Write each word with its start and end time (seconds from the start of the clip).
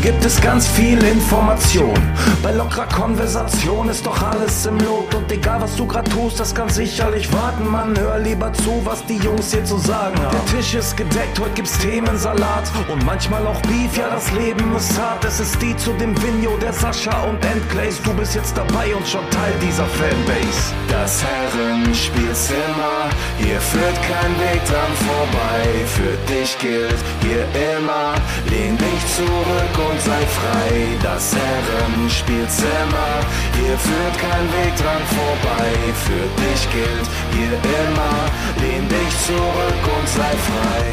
Hier 0.00 0.12
gibt 0.12 0.24
es 0.24 0.40
ganz 0.40 0.68
viel 0.68 1.02
Information. 1.02 1.92
Bei 2.40 2.52
lockerer 2.52 2.86
Konversation 2.86 3.88
ist 3.88 4.06
doch 4.06 4.22
alles 4.22 4.64
im 4.64 4.78
Lot. 4.78 5.12
Und 5.12 5.32
egal 5.32 5.60
was 5.60 5.74
du 5.74 5.88
grad 5.88 6.08
tust, 6.08 6.38
das 6.38 6.54
kann 6.54 6.68
sicherlich 6.68 7.32
warten. 7.32 7.68
Man, 7.68 7.98
hör 7.98 8.20
lieber 8.20 8.52
zu, 8.52 8.80
was 8.84 9.04
die 9.06 9.16
Jungs 9.16 9.52
hier 9.52 9.64
zu 9.64 9.76
sagen 9.76 10.16
haben. 10.20 10.30
Der 10.30 10.56
Tisch 10.56 10.74
ist 10.74 10.96
gedeckt, 10.96 11.40
heute 11.40 11.50
gibt's 11.54 11.76
Themensalat. 11.78 12.70
Und 12.88 13.04
manchmal 13.04 13.44
auch 13.44 13.60
Beef, 13.62 13.96
ja, 13.96 14.08
das 14.08 14.30
Leben 14.30 14.72
ist 14.76 14.96
hart. 14.96 15.24
Es 15.24 15.40
ist 15.40 15.60
die 15.60 15.76
zu 15.76 15.92
dem 15.94 16.14
Vigno, 16.22 16.56
der 16.58 16.72
Sascha 16.72 17.24
und 17.24 17.44
Endglaze. 17.44 18.00
Du 18.04 18.14
bist 18.14 18.36
jetzt 18.36 18.56
dabei 18.56 18.94
und 18.94 19.08
schon 19.08 19.28
Teil 19.30 19.52
dieser 19.60 19.86
Fanbase. 19.86 20.74
Das 20.88 21.24
Herrenspielzimmer, 21.24 22.97
hier 23.38 23.60
führt 23.60 23.98
kein 24.02 24.32
Weg 24.40 24.64
dran 24.64 24.92
vorbei. 25.06 25.62
Für 25.86 26.16
dich 26.32 26.58
gilt 26.58 26.98
hier 27.22 27.44
immer, 27.76 28.14
lehn 28.50 28.76
dich 28.76 29.02
zurück 29.16 29.74
und 29.90 30.00
sei 30.00 30.22
frei. 30.38 30.70
Das 31.02 31.34
Herrenspielzimmer, 31.34 33.12
hier 33.54 33.76
führt 33.78 34.18
kein 34.18 34.46
Weg 34.58 34.76
dran 34.76 35.02
vorbei. 35.16 35.70
Für 36.06 36.26
dich 36.42 36.62
gilt 36.72 37.08
hier 37.34 37.54
immer, 37.80 38.16
lehn 38.62 38.88
dich 38.88 39.12
zurück 39.26 39.98
und 39.98 40.08
sei 40.08 40.34
frei. 40.48 40.84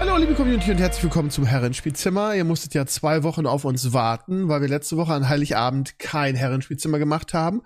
Hallo 0.00 0.16
liebe 0.16 0.34
Community 0.34 0.70
und 0.70 0.78
herzlich 0.78 1.02
willkommen 1.02 1.30
zum 1.30 1.44
Herrenspielzimmer. 1.44 2.34
Ihr 2.34 2.44
musstet 2.44 2.72
ja 2.72 2.86
zwei 2.86 3.24
Wochen 3.24 3.46
auf 3.46 3.64
uns 3.64 3.92
warten, 3.92 4.48
weil 4.48 4.60
wir 4.60 4.68
letzte 4.68 4.96
Woche 4.96 5.12
an 5.12 5.28
Heiligabend 5.28 5.98
kein 5.98 6.36
Herrenspielzimmer 6.36 7.00
gemacht 7.00 7.34
haben. 7.34 7.62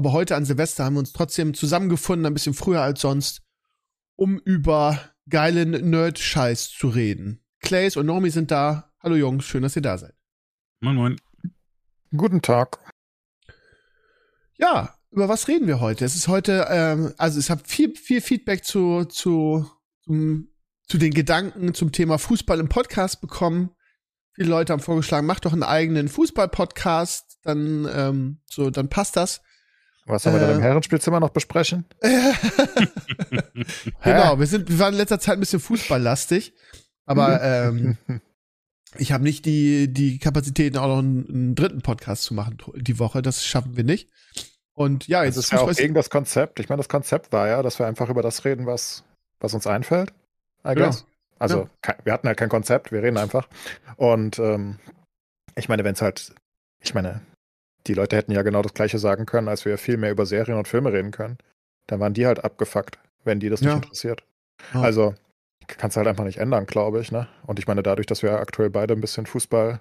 Aber 0.00 0.12
heute 0.12 0.34
an 0.34 0.46
Silvester 0.46 0.86
haben 0.86 0.94
wir 0.94 1.00
uns 1.00 1.12
trotzdem 1.12 1.52
zusammengefunden, 1.52 2.24
ein 2.24 2.32
bisschen 2.32 2.54
früher 2.54 2.80
als 2.80 3.02
sonst, 3.02 3.42
um 4.16 4.38
über 4.38 4.98
geilen 5.28 5.72
Nerd-Scheiß 5.90 6.70
zu 6.70 6.88
reden. 6.88 7.44
Clays 7.60 7.98
und 7.98 8.06
Nomi 8.06 8.30
sind 8.30 8.50
da. 8.50 8.94
Hallo 9.02 9.16
Jungs, 9.16 9.44
schön, 9.44 9.62
dass 9.62 9.76
ihr 9.76 9.82
da 9.82 9.98
seid. 9.98 10.14
Moin, 10.80 10.96
moin. 10.96 11.20
Guten 12.16 12.40
Tag. 12.40 12.78
Ja, 14.56 14.96
über 15.10 15.28
was 15.28 15.48
reden 15.48 15.66
wir 15.66 15.80
heute? 15.80 16.06
Es 16.06 16.14
ist 16.14 16.28
heute, 16.28 16.66
ähm, 16.70 17.12
also 17.18 17.38
ich 17.38 17.50
habe 17.50 17.62
viel, 17.66 17.94
viel 17.94 18.22
Feedback 18.22 18.64
zu, 18.64 19.04
zu, 19.04 19.70
zum, 20.04 20.48
zu 20.88 20.96
den 20.96 21.12
Gedanken 21.12 21.74
zum 21.74 21.92
Thema 21.92 22.18
Fußball 22.18 22.58
im 22.58 22.70
Podcast 22.70 23.20
bekommen. 23.20 23.72
Viele 24.32 24.48
Leute 24.48 24.72
haben 24.72 24.80
vorgeschlagen, 24.80 25.26
mach 25.26 25.40
doch 25.40 25.52
einen 25.52 25.62
eigenen 25.62 26.08
Fußball-Podcast, 26.08 27.40
dann, 27.42 27.86
ähm, 27.92 28.40
so, 28.46 28.70
dann 28.70 28.88
passt 28.88 29.16
das. 29.16 29.42
Was 30.10 30.26
haben 30.26 30.34
wir 30.34 30.40
dann 30.40 30.56
im 30.56 30.60
Äh. 30.60 30.62
Herrenspielzimmer 30.64 31.20
noch 31.20 31.30
besprechen? 31.30 31.84
genau, 34.02 34.38
wir 34.38 34.46
sind, 34.46 34.68
wir 34.68 34.78
waren 34.78 34.94
in 34.94 34.98
letzter 34.98 35.20
Zeit 35.20 35.34
ein 35.34 35.40
bisschen 35.40 35.60
fußballlastig, 35.60 36.54
aber 37.06 37.42
ähm, 37.68 37.96
ich 38.96 39.12
habe 39.12 39.24
nicht 39.24 39.44
die 39.46 39.92
die 39.92 40.18
Kapazitäten 40.18 40.76
auch 40.78 40.88
noch 40.88 40.98
einen, 40.98 41.28
einen 41.28 41.54
dritten 41.54 41.82
Podcast 41.82 42.22
zu 42.24 42.34
machen 42.34 42.58
die 42.76 42.98
Woche. 42.98 43.22
Das 43.22 43.44
schaffen 43.44 43.76
wir 43.76 43.84
nicht. 43.84 44.10
Und 44.74 45.06
ja, 45.08 45.24
jetzt 45.24 45.36
Das 45.36 45.44
ist 45.46 45.52
ja 45.52 45.60
auch 45.60 45.72
gegen 45.74 45.94
das 45.94 46.10
Konzept. 46.10 46.58
Ich 46.60 46.68
meine, 46.68 46.78
das 46.80 46.88
Konzept 46.88 47.32
war 47.32 47.48
ja, 47.48 47.62
dass 47.62 47.78
wir 47.78 47.86
einfach 47.86 48.08
über 48.08 48.22
das 48.22 48.44
reden, 48.44 48.66
was, 48.66 49.04
was 49.38 49.52
uns 49.54 49.66
einfällt. 49.66 50.10
I 50.64 50.68
Ja. 50.68 50.74
guess. 50.74 51.04
Also, 51.38 51.68
Ja. 51.86 51.96
wir 52.04 52.12
hatten 52.12 52.26
halt 52.28 52.38
kein 52.38 52.48
Konzept, 52.48 52.92
wir 52.92 53.02
reden 53.02 53.16
einfach. 53.16 53.48
Und 53.96 54.38
ähm, 54.38 54.78
ich 55.54 55.68
meine, 55.68 55.84
wenn 55.84 55.94
es 55.94 56.02
halt, 56.02 56.34
ich 56.80 56.94
meine, 56.94 57.20
die 57.86 57.94
Leute 57.94 58.16
hätten 58.16 58.32
ja 58.32 58.42
genau 58.42 58.62
das 58.62 58.74
Gleiche 58.74 58.98
sagen 58.98 59.26
können, 59.26 59.48
als 59.48 59.64
wir 59.64 59.78
viel 59.78 59.96
mehr 59.96 60.10
über 60.10 60.26
Serien 60.26 60.58
und 60.58 60.68
Filme 60.68 60.92
reden 60.92 61.10
können. 61.10 61.38
Dann 61.86 62.00
waren 62.00 62.14
die 62.14 62.26
halt 62.26 62.44
abgefuckt, 62.44 62.98
wenn 63.24 63.40
die 63.40 63.48
das 63.48 63.60
nicht 63.60 63.70
Ja. 63.70 63.76
interessiert. 63.76 64.24
Ja. 64.74 64.82
Also, 64.82 65.14
kannst 65.66 65.96
halt 65.96 66.06
einfach 66.06 66.24
nicht 66.24 66.38
ändern, 66.38 66.66
glaube 66.66 67.00
ich, 67.00 67.10
ne? 67.12 67.28
Und 67.46 67.58
ich 67.58 67.66
meine, 67.66 67.82
dadurch, 67.82 68.06
dass 68.06 68.22
wir 68.22 68.32
aktuell 68.38 68.70
beide 68.70 68.94
ein 68.94 69.00
bisschen 69.00 69.26
Fußball, 69.26 69.80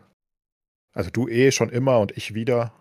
also 0.94 1.10
du 1.10 1.28
eh 1.28 1.52
schon 1.52 1.70
immer 1.70 2.00
und 2.00 2.16
ich 2.18 2.34
wieder, 2.34 2.74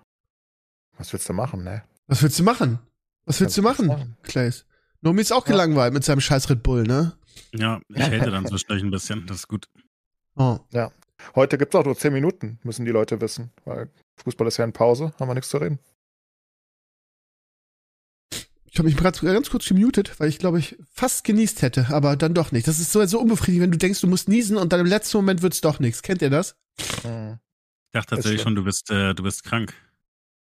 was 0.96 1.12
willst 1.12 1.28
du 1.28 1.32
machen, 1.32 1.64
ne? 1.64 1.82
Was 2.06 2.22
willst 2.22 2.38
du 2.38 2.42
machen? 2.44 2.78
Was 3.24 3.40
willst 3.40 3.56
du 3.58 3.62
machen, 3.62 4.16
Clays? 4.22 4.64
Nomi 5.00 5.20
ist 5.20 5.32
auch 5.32 5.46
Ja. 5.46 5.52
gelangweilt 5.52 5.92
mit 5.94 6.04
seinem 6.04 6.20
scheiß 6.20 6.48
Red 6.50 6.62
Bull, 6.62 6.82
ne? 6.84 7.12
Ja, 7.52 7.80
ich 7.88 8.02
hate 8.02 8.30
dann 8.30 8.46
zwischendurch 8.46 8.82
ein 8.82 8.90
bisschen. 8.90 9.26
Das 9.26 9.38
ist 9.38 9.48
gut. 9.48 9.66
Oh. 10.36 10.58
Heute 11.34 11.58
gibt 11.58 11.74
es 11.74 11.80
auch 11.80 11.84
nur 11.84 11.96
10 11.96 12.12
Minuten, 12.12 12.58
müssen 12.62 12.84
die 12.84 12.90
Leute 12.90 13.20
wissen, 13.20 13.50
weil 13.64 13.90
Fußball 14.22 14.46
ist 14.46 14.56
ja 14.56 14.64
in 14.64 14.72
Pause, 14.72 15.12
haben 15.18 15.28
wir 15.28 15.34
nichts 15.34 15.50
zu 15.50 15.58
reden. 15.58 15.78
Ich 18.70 18.78
habe 18.78 18.88
mich 18.88 18.96
gerade 18.96 19.18
ganz 19.32 19.50
kurz 19.50 19.66
gemutet, 19.66 20.20
weil 20.20 20.28
ich 20.28 20.38
glaube 20.38 20.58
ich 20.60 20.76
fast 20.90 21.24
genießt 21.24 21.62
hätte, 21.62 21.88
aber 21.88 22.16
dann 22.16 22.34
doch 22.34 22.52
nicht. 22.52 22.68
Das 22.68 22.78
ist 22.78 22.92
so, 22.92 23.04
so 23.06 23.20
unbefriedigend, 23.20 23.64
wenn 23.64 23.70
du 23.72 23.78
denkst, 23.78 24.00
du 24.00 24.06
musst 24.06 24.28
niesen 24.28 24.56
und 24.56 24.72
dann 24.72 24.80
im 24.80 24.86
letzten 24.86 25.16
Moment 25.18 25.42
wird's 25.42 25.60
doch 25.60 25.80
nichts. 25.80 26.02
Kennt 26.02 26.22
ihr 26.22 26.30
das? 26.30 26.56
Hm. 27.02 27.38
Ich 27.90 27.92
dachte 27.92 28.14
tatsächlich 28.16 28.42
schon, 28.42 28.54
du 28.54 28.62
bist, 28.64 28.90
äh, 28.90 29.14
du 29.14 29.22
bist 29.22 29.42
krank. 29.42 29.74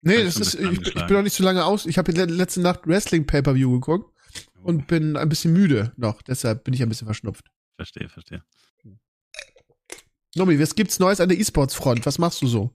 Nee, 0.02 0.24
das 0.24 0.36
ist, 0.36 0.54
ich, 0.54 0.60
bin- 0.82 0.82
ich 0.82 1.06
bin 1.06 1.16
noch 1.16 1.22
nicht 1.22 1.34
so 1.36 1.44
lange 1.44 1.64
aus. 1.64 1.86
Ich 1.86 1.96
habe 1.96 2.12
le 2.12 2.26
letzte 2.26 2.60
Nacht 2.60 2.86
Wrestling 2.86 3.26
Pay-Per-View 3.26 3.70
geguckt 3.72 4.12
und 4.62 4.86
bin 4.86 5.16
ein 5.16 5.28
bisschen 5.28 5.52
müde 5.52 5.92
noch. 5.96 6.20
Deshalb 6.22 6.64
bin 6.64 6.74
ich 6.74 6.82
ein 6.82 6.88
bisschen 6.88 7.06
verschnupft. 7.06 7.46
Verstehe, 7.76 8.08
verstehe. 8.08 8.42
Nomi, 10.36 10.60
was 10.60 10.74
gibt's 10.74 10.98
Neues 10.98 11.20
an 11.20 11.30
der 11.30 11.38
E-Sports-Front? 11.38 12.04
Was 12.04 12.18
machst 12.18 12.42
du 12.42 12.46
so? 12.46 12.70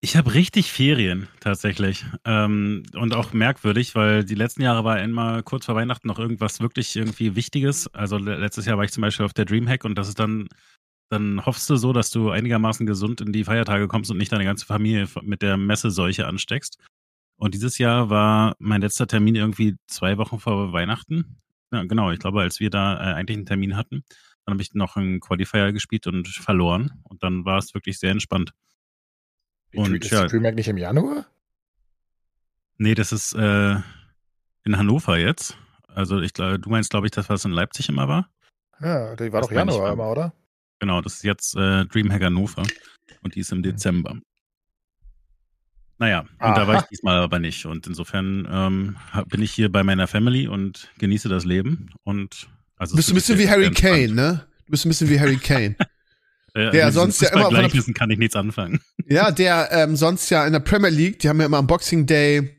Ich 0.00 0.16
habe 0.16 0.34
richtig 0.34 0.70
Ferien 0.70 1.26
tatsächlich. 1.40 2.04
Ähm, 2.24 2.84
und 2.94 3.12
auch 3.12 3.32
merkwürdig, 3.32 3.96
weil 3.96 4.24
die 4.24 4.36
letzten 4.36 4.62
Jahre 4.62 4.84
war 4.84 5.02
immer 5.02 5.42
kurz 5.42 5.66
vor 5.66 5.74
Weihnachten 5.74 6.06
noch 6.06 6.20
irgendwas 6.20 6.60
wirklich 6.60 6.94
irgendwie 6.94 7.34
Wichtiges. 7.34 7.92
Also 7.92 8.18
le- 8.18 8.36
letztes 8.36 8.66
Jahr 8.66 8.76
war 8.76 8.84
ich 8.84 8.92
zum 8.92 9.00
Beispiel 9.00 9.26
auf 9.26 9.32
der 9.32 9.46
Dreamhack 9.46 9.84
und 9.84 9.96
das 9.96 10.06
ist 10.06 10.20
dann, 10.20 10.48
dann 11.10 11.44
hoffst 11.44 11.68
du 11.68 11.76
so, 11.76 11.92
dass 11.92 12.10
du 12.10 12.30
einigermaßen 12.30 12.86
gesund 12.86 13.20
in 13.20 13.32
die 13.32 13.42
Feiertage 13.42 13.88
kommst 13.88 14.10
und 14.12 14.18
nicht 14.18 14.30
deine 14.30 14.44
ganze 14.44 14.64
Familie 14.64 15.08
mit 15.22 15.42
der 15.42 15.56
Messeseuche 15.56 16.28
ansteckst. 16.28 16.78
Und 17.36 17.54
dieses 17.54 17.78
Jahr 17.78 18.10
war 18.10 18.54
mein 18.60 18.82
letzter 18.82 19.08
Termin 19.08 19.34
irgendwie 19.34 19.74
zwei 19.88 20.18
Wochen 20.18 20.38
vor 20.38 20.72
Weihnachten. 20.72 21.38
Ja, 21.72 21.82
genau, 21.82 22.12
ich 22.12 22.20
glaube, 22.20 22.42
als 22.42 22.60
wir 22.60 22.70
da 22.70 22.94
äh, 22.94 23.14
eigentlich 23.14 23.38
einen 23.38 23.46
Termin 23.46 23.76
hatten, 23.76 24.04
dann 24.46 24.54
habe 24.54 24.62
ich 24.62 24.74
noch 24.74 24.96
einen 24.96 25.18
Qualifier 25.18 25.72
gespielt 25.72 26.06
und 26.06 26.28
verloren. 26.28 27.00
Und 27.02 27.22
dann 27.24 27.44
war 27.44 27.58
es 27.58 27.74
wirklich 27.74 27.98
sehr 27.98 28.12
entspannt. 28.12 28.54
Und 29.74 29.88
Und 29.88 30.04
ist 30.04 30.12
ja. 30.12 30.22
die 30.22 30.28
DreamHack 30.28 30.54
nicht 30.54 30.68
im 30.68 30.78
Januar? 30.78 31.26
Nee, 32.78 32.94
das 32.94 33.10
ist 33.10 33.34
äh, 33.34 33.76
in 34.64 34.78
Hannover 34.78 35.18
jetzt. 35.18 35.58
Also 35.88 36.20
ich 36.20 36.32
glaube, 36.32 36.60
du 36.60 36.70
meinst, 36.70 36.90
glaube 36.90 37.08
ich, 37.08 37.10
das, 37.10 37.28
was 37.28 37.44
in 37.44 37.50
Leipzig 37.50 37.88
immer 37.88 38.06
war. 38.06 38.30
Ja, 38.80 39.16
die 39.16 39.32
war 39.32 39.40
Das 39.40 39.48
doch 39.48 39.56
Januar 39.56 39.92
immer, 39.92 40.10
oder? 40.10 40.32
Genau, 40.78 41.00
das 41.00 41.14
ist 41.14 41.24
jetzt 41.24 41.56
äh, 41.56 41.84
Dreamhack 41.86 42.22
Hannover 42.22 42.62
und 43.22 43.34
die 43.34 43.40
ist 43.40 43.50
im 43.50 43.62
Dezember. 43.62 44.16
Naja, 45.98 46.20
und 46.20 46.28
da 46.38 46.66
war 46.68 46.74
ich 46.74 46.80
Aha. 46.80 46.88
diesmal 46.90 47.16
aber 47.18 47.38
nicht. 47.38 47.64
Und 47.64 47.86
insofern 47.86 48.46
ähm, 48.50 48.96
bin 49.28 49.40
ich 49.40 49.50
hier 49.50 49.72
bei 49.72 49.82
meiner 49.82 50.06
Family 50.06 50.46
und 50.46 50.90
genieße 50.98 51.30
das 51.30 51.46
Leben. 51.46 51.90
Und 52.04 52.48
also 52.76 52.92
Du 52.92 52.96
bist 52.96 53.08
es 53.08 53.12
ein 53.12 53.14
bisschen 53.14 53.38
wie 53.38 53.48
Harry. 53.48 53.70
Kane, 53.70 54.08
ne? 54.14 54.46
Du 54.66 54.70
bist 54.70 54.84
ein 54.84 54.88
bisschen 54.88 55.08
wie 55.10 55.20
Harry 55.20 55.36
Kane. 55.38 55.76
Der 56.54 56.86
mit 56.86 56.94
sonst 56.94 57.20
ja 57.20 57.28
immer 57.34 57.44
von 57.50 57.54
der- 57.54 57.94
kann 57.94 58.10
ich 58.10 58.18
nichts 58.18 58.34
anfangen. 58.34 58.80
ja, 59.06 59.30
der 59.30 59.68
ähm, 59.72 59.94
sonst 59.94 60.30
ja 60.30 60.46
in 60.46 60.54
der 60.54 60.60
Premier 60.60 60.88
League, 60.88 61.18
die 61.18 61.28
haben 61.28 61.38
ja 61.38 61.44
immer 61.44 61.58
am 61.58 61.66
Boxing 61.66 62.06
Day, 62.06 62.56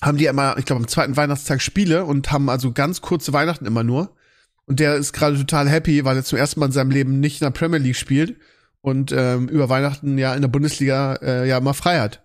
haben 0.00 0.16
die 0.16 0.24
immer, 0.24 0.56
ich 0.56 0.64
glaube, 0.64 0.80
am 0.80 0.88
zweiten 0.88 1.14
Weihnachtstag 1.14 1.60
Spiele 1.60 2.06
und 2.06 2.32
haben 2.32 2.48
also 2.48 2.72
ganz 2.72 3.02
kurze 3.02 3.34
Weihnachten 3.34 3.66
immer 3.66 3.84
nur. 3.84 4.16
Und 4.64 4.80
der 4.80 4.94
ist 4.96 5.12
gerade 5.12 5.36
total 5.36 5.68
happy, 5.68 6.06
weil 6.06 6.16
er 6.16 6.24
zum 6.24 6.38
ersten 6.38 6.58
Mal 6.60 6.66
in 6.66 6.72
seinem 6.72 6.90
Leben 6.90 7.20
nicht 7.20 7.42
in 7.42 7.44
der 7.44 7.50
Premier 7.50 7.78
League 7.78 7.96
spielt 7.96 8.38
und 8.80 9.12
ähm, 9.12 9.48
über 9.48 9.68
Weihnachten 9.68 10.16
ja 10.16 10.34
in 10.34 10.40
der 10.40 10.48
Bundesliga 10.48 11.16
äh, 11.16 11.46
ja 11.46 11.58
immer 11.58 11.74
frei 11.74 12.00
hat. 12.00 12.22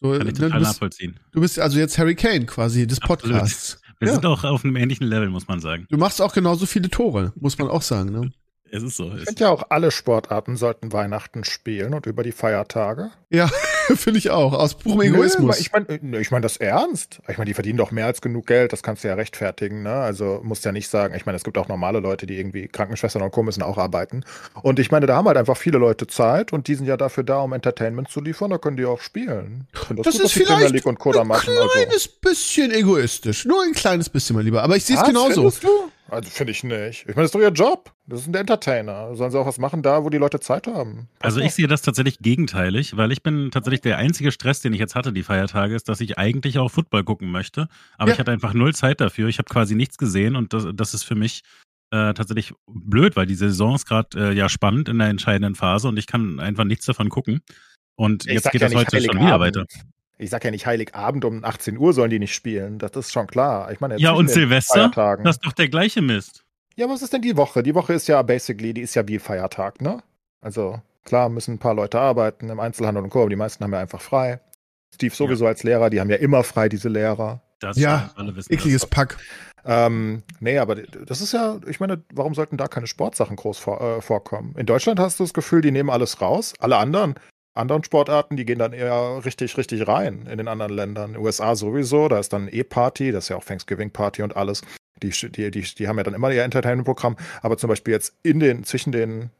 So, 0.00 0.10
Kann 0.12 0.26
ich 0.28 0.34
ne, 0.34 0.40
total 0.40 0.50
du, 0.50 0.58
bist, 0.58 0.72
nachvollziehen. 0.72 1.20
du 1.32 1.40
bist 1.40 1.58
also 1.58 1.78
jetzt 1.78 1.96
Harry 1.96 2.14
Kane 2.16 2.44
quasi 2.44 2.86
des. 2.86 3.00
Podcasts. 3.00 3.80
Wir 4.00 4.08
Ja. 4.08 4.14
sind 4.14 4.26
auch 4.26 4.44
auf 4.44 4.64
einem 4.64 4.76
ähnlichen 4.76 5.06
Level, 5.06 5.28
muss 5.28 5.48
man 5.48 5.60
sagen. 5.60 5.86
Du 5.90 5.96
machst 5.98 6.22
auch 6.22 6.32
genauso 6.32 6.66
viele 6.66 6.88
Tore, 6.90 7.32
muss 7.36 7.58
man 7.58 7.68
auch 7.68 7.82
sagen. 7.82 8.10
Ne? 8.12 8.30
Es 8.70 8.82
ist 8.82 8.96
so. 8.96 9.06
Ich 9.14 9.22
Es, 9.22 9.24
finde 9.28 9.44
ja 9.44 9.50
auch, 9.50 9.64
alle 9.70 9.90
Sportarten 9.90 10.56
sollten 10.56 10.92
Weihnachten 10.92 11.42
spielen 11.44 11.94
und 11.94 12.06
über 12.06 12.22
die 12.22 12.32
Feiertage. 12.32 13.10
Ja, 13.30 13.50
finde 13.96 14.18
ich 14.18 14.30
auch. 14.30 14.52
Aus 14.52 14.74
purem 14.74 15.00
Egoismus. 15.02 15.60
Ich 15.60 15.72
meine 15.72 16.18
ich 16.20 16.30
mein 16.30 16.42
das 16.42 16.56
ernst. 16.56 17.20
Ich 17.28 17.38
meine, 17.38 17.46
die 17.46 17.54
verdienen 17.54 17.78
doch 17.78 17.90
mehr 17.90 18.06
als 18.06 18.20
genug 18.20 18.46
Geld, 18.46 18.72
das 18.72 18.82
kannst 18.82 19.04
du 19.04 19.08
ja 19.08 19.14
rechtfertigen. 19.14 19.82
Ne? 19.82 19.92
Also 19.92 20.40
musst 20.42 20.64
ja 20.64 20.72
nicht 20.72 20.88
sagen, 20.88 21.14
ich 21.14 21.26
meine, 21.26 21.36
es 21.36 21.44
gibt 21.44 21.58
auch 21.58 21.68
normale 21.68 22.00
Leute, 22.00 22.26
die 22.26 22.38
irgendwie 22.38 22.68
Krankenschwestern 22.68 23.22
und 23.22 23.30
Co. 23.30 23.42
müssen 23.42 23.62
auch 23.62 23.78
arbeiten. 23.78 24.24
Und 24.62 24.78
ich 24.78 24.90
meine, 24.90 25.06
da 25.06 25.16
haben 25.16 25.26
halt 25.26 25.36
einfach 25.36 25.56
viele 25.56 25.78
Leute 25.78 26.06
Zeit 26.06 26.52
und 26.52 26.68
die 26.68 26.74
sind 26.74 26.86
ja 26.86 26.96
dafür 26.96 27.24
da, 27.24 27.40
um 27.40 27.52
Entertainment 27.52 28.08
zu 28.08 28.20
liefern, 28.20 28.50
da 28.50 28.58
können 28.58 28.76
die 28.76 28.84
auch 28.84 29.00
spielen. 29.00 29.66
Ich 29.72 29.80
finde 29.80 30.02
Das 30.02 30.14
gut, 30.16 30.24
ist 30.24 30.32
vielleicht 30.32 30.86
und 30.86 31.00
ein 31.00 31.26
machen. 31.26 31.50
Also. 31.50 31.68
kleines 31.68 32.08
bisschen 32.08 32.70
egoistisch. 32.72 33.44
Nur 33.44 33.62
ein 33.62 33.72
kleines 33.72 34.08
bisschen, 34.08 34.36
mein 34.36 34.44
Lieber. 34.44 34.62
Aber 34.62 34.76
ich 34.76 34.84
sehe 34.84 34.96
es 34.96 35.04
genauso. 35.04 35.50
du? 35.50 35.90
Also 36.10 36.30
finde 36.30 36.52
ich 36.52 36.64
nicht. 36.64 37.00
Ich 37.02 37.06
meine, 37.08 37.16
das 37.16 37.26
ist 37.26 37.34
doch 37.34 37.40
ihr 37.40 37.48
Job. 37.50 37.92
Das 38.06 38.24
sind 38.24 38.34
Entertainer. 38.34 39.14
Sollen 39.14 39.30
sie 39.30 39.38
auch 39.38 39.46
was 39.46 39.58
machen 39.58 39.82
da, 39.82 40.04
wo 40.04 40.08
die 40.10 40.16
Leute 40.18 40.40
Zeit 40.40 40.66
haben? 40.66 41.08
Pass 41.18 41.32
Also 41.34 41.40
auf. 41.40 41.46
ich 41.46 41.54
sehe 41.54 41.66
das 41.68 41.82
tatsächlich 41.82 42.18
gegenteilig, 42.20 42.96
weil 42.96 43.12
ich 43.12 43.22
bin 43.22 43.50
tatsächlich 43.50 43.82
der 43.82 43.98
einzige 43.98 44.32
Stress, 44.32 44.60
den 44.60 44.72
ich 44.72 44.80
jetzt 44.80 44.94
hatte, 44.94 45.12
die 45.12 45.22
Feiertage, 45.22 45.74
ist, 45.74 45.88
dass 45.88 46.00
ich 46.00 46.16
eigentlich 46.18 46.58
auch 46.58 46.70
Football 46.70 47.04
gucken 47.04 47.30
möchte. 47.30 47.68
Aber 47.98 48.08
Ja. 48.08 48.14
ich 48.14 48.20
hatte 48.20 48.30
einfach 48.32 48.54
null 48.54 48.74
Zeit 48.74 49.00
dafür. 49.02 49.28
Ich 49.28 49.38
habe 49.38 49.48
quasi 49.50 49.74
nichts 49.74 49.98
gesehen 49.98 50.34
und 50.36 50.52
das, 50.54 50.66
das 50.74 50.94
ist 50.94 51.02
für 51.04 51.14
mich 51.14 51.42
äh, 51.90 52.12
tatsächlich 52.14 52.52
blöd, 52.66 53.16
weil 53.16 53.26
die 53.26 53.34
Saison 53.34 53.74
ist 53.74 53.86
gerade 53.86 54.30
äh, 54.30 54.32
ja 54.34 54.48
spannend 54.48 54.88
in 54.88 54.98
der 54.98 55.08
entscheidenden 55.08 55.54
Phase 55.54 55.88
und 55.88 55.98
ich 55.98 56.06
kann 56.06 56.40
einfach 56.40 56.64
nichts 56.64 56.86
davon 56.86 57.08
gucken. 57.10 57.40
Und 57.96 58.26
Ich 58.26 58.32
jetzt 58.34 58.50
geht 58.50 58.60
ja 58.62 58.68
das 58.68 58.76
heute 58.76 59.00
schon 59.02 59.18
wieder 59.20 59.40
weiter. 59.40 59.66
Ich 60.18 60.30
sag 60.30 60.44
ja 60.44 60.50
nicht 60.50 60.66
Heiligabend 60.66 61.24
um 61.24 61.44
18 61.44 61.78
Uhr 61.78 61.92
sollen 61.92 62.10
die 62.10 62.18
nicht 62.18 62.34
spielen. 62.34 62.78
Das 62.78 62.90
ist 62.92 63.12
schon 63.12 63.26
klar. 63.28 63.70
Ich 63.72 63.80
meine, 63.80 63.96
Ja, 63.98 64.12
und 64.12 64.28
Silvester? 64.28 64.74
Feiertagen. 64.74 65.24
Das 65.24 65.36
ist 65.36 65.46
doch 65.46 65.52
der 65.52 65.68
gleiche 65.68 66.02
Mist. 66.02 66.44
Ja, 66.76 66.88
was 66.88 67.02
ist 67.02 67.12
denn 67.12 67.22
die 67.22 67.36
Woche? 67.36 67.62
Die 67.62 67.74
Woche 67.74 67.92
ist 67.94 68.06
ja 68.08 68.20
basically, 68.22 68.74
die 68.74 68.82
ist 68.82 68.94
ja 68.94 69.06
wie 69.06 69.18
Feiertag, 69.18 69.80
ne? 69.80 70.02
Also 70.40 70.80
klar 71.04 71.28
müssen 71.28 71.54
ein 71.54 71.58
paar 71.58 71.74
Leute 71.74 71.98
arbeiten 72.00 72.48
im 72.50 72.60
Einzelhandel 72.60 73.02
und 73.04 73.10
Co. 73.10 73.20
aber 73.22 73.30
Die 73.30 73.36
meisten 73.36 73.62
haben 73.64 73.72
ja 73.72 73.80
einfach 73.80 74.00
frei. 74.00 74.40
Steve 74.94 75.14
sowieso 75.14 75.46
als 75.46 75.62
Lehrer, 75.64 75.90
die 75.90 76.00
haben 76.00 76.10
ja 76.10 76.16
immer 76.16 76.42
frei, 76.44 76.68
diese 76.68 76.88
Lehrer. 76.88 77.40
Das 77.60 77.76
Ja, 77.76 78.10
alle 78.16 78.34
wissen 78.36 78.52
Ekliges 78.52 78.82
das. 78.82 78.90
Pack. 78.90 79.16
Ähm, 79.64 80.22
nee, 80.40 80.58
aber 80.58 80.76
das 80.76 81.20
ist 81.20 81.32
ja, 81.32 81.58
ich 81.66 81.80
meine, 81.80 82.02
warum 82.14 82.34
sollten 82.34 82.56
da 82.56 82.68
keine 82.68 82.86
Sportsachen 82.86 83.36
groß 83.36 83.58
vor, 83.58 83.80
äh, 83.80 84.00
vorkommen? 84.00 84.54
In 84.56 84.66
Deutschland 84.66 84.98
hast 85.00 85.18
du 85.20 85.24
das 85.24 85.34
Gefühl, 85.34 85.60
die 85.60 85.72
nehmen 85.72 85.90
alles 85.90 86.20
raus. 86.20 86.54
Alle 86.60 86.76
anderen, 86.76 87.16
anderen 87.58 87.84
Sportarten, 87.84 88.36
die 88.36 88.44
gehen 88.44 88.58
dann 88.58 88.72
eher 88.72 89.22
richtig, 89.24 89.56
richtig 89.56 89.86
rein 89.86 90.26
in 90.30 90.38
den 90.38 90.48
anderen 90.48 90.72
Ländern. 90.72 91.16
USA 91.16 91.54
sowieso, 91.56 92.08
da 92.08 92.18
ist 92.18 92.32
dann 92.32 92.48
E-Party, 92.48 93.12
das 93.12 93.24
ist 93.24 93.28
ja 93.28 93.36
auch 93.36 93.44
Thanksgiving-Party 93.44 94.22
und 94.22 94.36
alles. 94.36 94.62
Die, 95.02 95.10
die, 95.10 95.50
die, 95.50 95.62
die 95.62 95.88
haben 95.88 95.98
ja 95.98 96.04
dann 96.04 96.14
immer 96.14 96.30
ihr 96.32 96.42
Entertainment-Programm, 96.44 97.16
aber 97.42 97.56
zum 97.56 97.68
Beispiel 97.68 97.92
jetzt 97.92 98.16
in 98.22 98.40
den, 98.40 98.64
zwischen 98.64 98.92
den, 98.92 99.30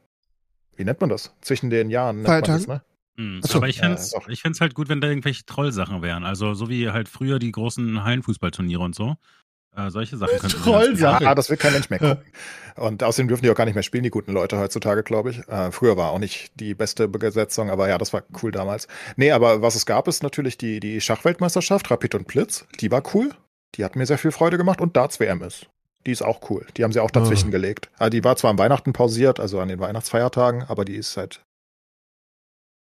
wie 0.75 0.85
nennt 0.85 1.01
man 1.01 1.09
das? 1.09 1.33
Zwischen 1.41 1.69
den 1.69 1.89
Jahren 1.89 2.17
nennt 2.17 2.27
man 2.27 2.41
das, 2.41 2.65
Feiertagen? 2.65 2.73
ne? 2.73 2.81
Hm. 3.19 3.41
So. 3.43 3.57
Aber 3.57 3.67
ich 3.67 3.79
fände 3.79 3.95
es 3.97 4.11
Ja, 4.13 4.19
halt 4.61 4.73
gut, 4.75 4.87
wenn 4.87 5.01
da 5.01 5.09
irgendwelche 5.09 5.45
Trollsachen 5.45 6.01
wären. 6.01 6.23
Also 6.23 6.53
so 6.53 6.69
wie 6.69 6.89
halt 6.89 7.09
früher 7.09 7.37
die 7.37 7.51
großen 7.51 8.03
Hallenfußballturniere 8.03 8.81
und 8.81 8.95
so. 8.95 9.17
Äh, 9.75 9.89
solche 9.91 10.17
Sachen 10.17 10.39
gut 10.39 10.51
Trollsachen. 10.51 11.23
Ja, 11.25 11.35
das 11.35 11.49
will 11.49 11.57
kein 11.57 11.73
Mensch 11.73 11.89
mehr 11.89 11.99
gucken. 11.99 12.23
Und 12.75 13.03
außerdem 13.03 13.27
dürfen 13.27 13.43
die 13.43 13.49
auch 13.51 13.55
gar 13.55 13.65
nicht 13.65 13.75
mehr 13.75 13.83
spielen, 13.83 14.03
die 14.03 14.09
guten 14.09 14.31
Leute 14.31 14.57
heutzutage, 14.57 15.03
glaube 15.03 15.31
ich. 15.31 15.47
Äh, 15.47 15.71
früher 15.71 15.95
war 15.97 16.11
auch 16.11 16.19
nicht 16.19 16.51
die 16.59 16.73
beste 16.73 17.07
Besetzung, 17.07 17.69
aber 17.69 17.87
ja, 17.89 17.97
das 17.97 18.13
war 18.13 18.23
cool 18.41 18.51
damals. 18.51 18.87
Nee, 19.15 19.31
aber 19.31 19.61
was 19.61 19.75
es 19.75 19.85
gab, 19.85 20.07
ist 20.07 20.23
natürlich 20.23 20.57
die, 20.57 20.79
die 20.79 20.99
Schachweltmeisterschaft, 21.01 21.91
Rapid 21.91 22.15
und 22.15 22.27
Blitz. 22.27 22.65
Die 22.79 22.89
war 22.91 23.03
cool. 23.13 23.31
Die 23.75 23.83
hat 23.85 23.95
mir 23.95 24.05
sehr 24.05 24.17
viel 24.17 24.31
Freude 24.31 24.57
gemacht. 24.57 24.81
Und 24.81 24.95
Darts 24.97 25.19
WM 25.19 25.41
ist. 25.43 25.67
Die 26.05 26.11
ist 26.11 26.21
auch 26.21 26.49
cool. 26.49 26.65
Die 26.77 26.83
haben 26.83 26.93
sie 26.93 27.01
auch 27.01 27.11
dazwischen 27.11 27.49
Ah. 27.49 27.51
gelegt. 27.51 27.89
Ah, 27.99 28.09
die 28.09 28.23
war 28.23 28.35
zwar 28.37 28.51
am 28.51 28.57
Weihnachten 28.57 28.93
pausiert, 28.93 29.39
also 29.39 29.59
an 29.59 29.67
den 29.67 29.79
Weihnachtsfeiertagen, 29.79 30.63
aber 30.63 30.85
die 30.85 30.95
ist 30.95 31.11
seit 31.13 31.43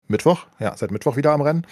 Mittwoch, 0.08 0.46
ja, 0.58 0.76
seit 0.76 0.90
Mittwoch 0.90 1.16
wieder 1.16 1.32
am 1.32 1.40
Rennen. 1.40 1.66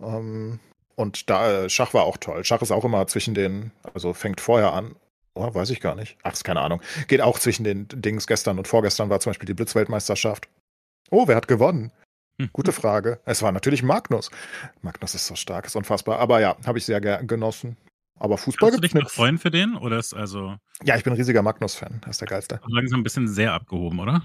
Ähm, 0.00 0.60
und 0.98 1.30
da, 1.30 1.64
äh, 1.64 1.70
Schach 1.70 1.94
war 1.94 2.04
auch 2.04 2.16
toll. 2.16 2.44
Schach 2.44 2.60
ist 2.60 2.70
auch 2.72 2.84
immer 2.84 3.06
zwischen 3.06 3.34
den, 3.34 3.70
also 3.94 4.12
fängt 4.12 4.40
vorher 4.40 4.72
an. 4.72 4.96
Oh, 5.34 5.54
weiß 5.54 5.70
ich 5.70 5.80
gar 5.80 5.94
nicht. 5.94 6.16
Ach, 6.24 6.32
ist 6.32 6.42
keine 6.44 6.60
Ahnung. 6.60 6.82
Geht 7.06 7.20
auch 7.20 7.38
zwischen 7.38 7.62
den 7.62 7.86
Dings. 7.88 8.26
Gestern 8.26 8.58
und 8.58 8.66
vorgestern 8.66 9.08
war 9.08 9.20
zum 9.20 9.30
Beispiel 9.30 9.46
die 9.46 9.54
Blitzweltmeisterschaft. 9.54 10.48
Oh, 11.10 11.28
wer 11.28 11.36
hat 11.36 11.46
gewonnen? 11.46 11.92
Hm. 12.40 12.50
Gute 12.52 12.72
Frage. 12.72 13.20
Es 13.24 13.40
war 13.42 13.52
natürlich 13.52 13.82
Magnus. 13.84 14.30
Magnus 14.82 15.14
ist 15.14 15.26
so 15.26 15.36
stark, 15.36 15.66
ist 15.66 15.76
unfassbar. 15.76 16.18
Aber 16.18 16.40
ja, 16.40 16.56
habe 16.66 16.78
ich 16.78 16.84
sehr 16.84 17.00
gern 17.00 17.26
genossen. 17.28 17.76
Aber 18.18 18.36
Fußball 18.36 18.70
Kannst 18.70 18.82
du 18.82 18.88
dich 18.88 18.94
noch 19.00 19.10
freuen 19.10 19.38
für 19.38 19.52
den? 19.52 19.76
Oder 19.76 19.98
ist 20.00 20.12
also 20.12 20.56
Ja, 20.82 20.96
ich 20.96 21.04
bin 21.04 21.12
ein 21.12 21.16
riesiger 21.16 21.42
Magnus-Fan. 21.42 22.00
Das 22.00 22.12
ist 22.16 22.20
der 22.20 22.28
geilste. 22.28 22.60
langsam 22.66 23.00
ein 23.00 23.04
bisschen 23.04 23.28
sehr 23.28 23.52
abgehoben, 23.52 24.00
oder? 24.00 24.24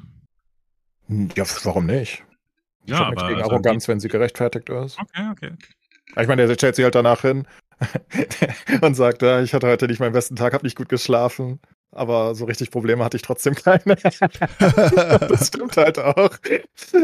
Hm, 1.08 1.30
Ja, 1.36 1.46
warum 1.64 1.86
nicht? 1.86 2.24
Ich 2.86 2.92
Ja, 2.92 3.06
aber 3.06 3.28
gegen 3.28 3.40
also 3.40 3.52
Arroganz, 3.52 3.88
wenn 3.88 4.00
sie 4.00 4.08
gerechtfertigt 4.08 4.70
ist. 4.70 4.98
Okay, 5.00 5.30
okay. 5.32 5.52
Ich 6.20 6.28
meine, 6.28 6.48
der 6.48 6.54
stellt 6.54 6.76
sich 6.76 6.84
halt 6.84 6.96
danach 6.96 7.22
hin 7.22 7.48
und 8.82 8.96
sagt, 8.96 9.24
ich 9.24 9.54
hatte 9.54 9.68
heute 9.68 9.88
nicht 9.88 10.00
meinen 10.00 10.14
besten 10.14 10.36
Tag, 10.36 10.54
habe 10.54 10.66
nicht 10.66 10.78
gut 10.78 10.90
geschlafen, 10.90 11.60
aber 11.92 12.36
so 12.36 12.46
richtig 12.46 12.72
Probleme 12.72 13.04
hatte 13.04 13.18
ich 13.18 13.24
trotzdem 13.24 13.56
keine. 13.56 13.96
das 13.96 15.48
stimmt 15.48 15.78
halt 15.78 16.00
auch. 16.00 16.32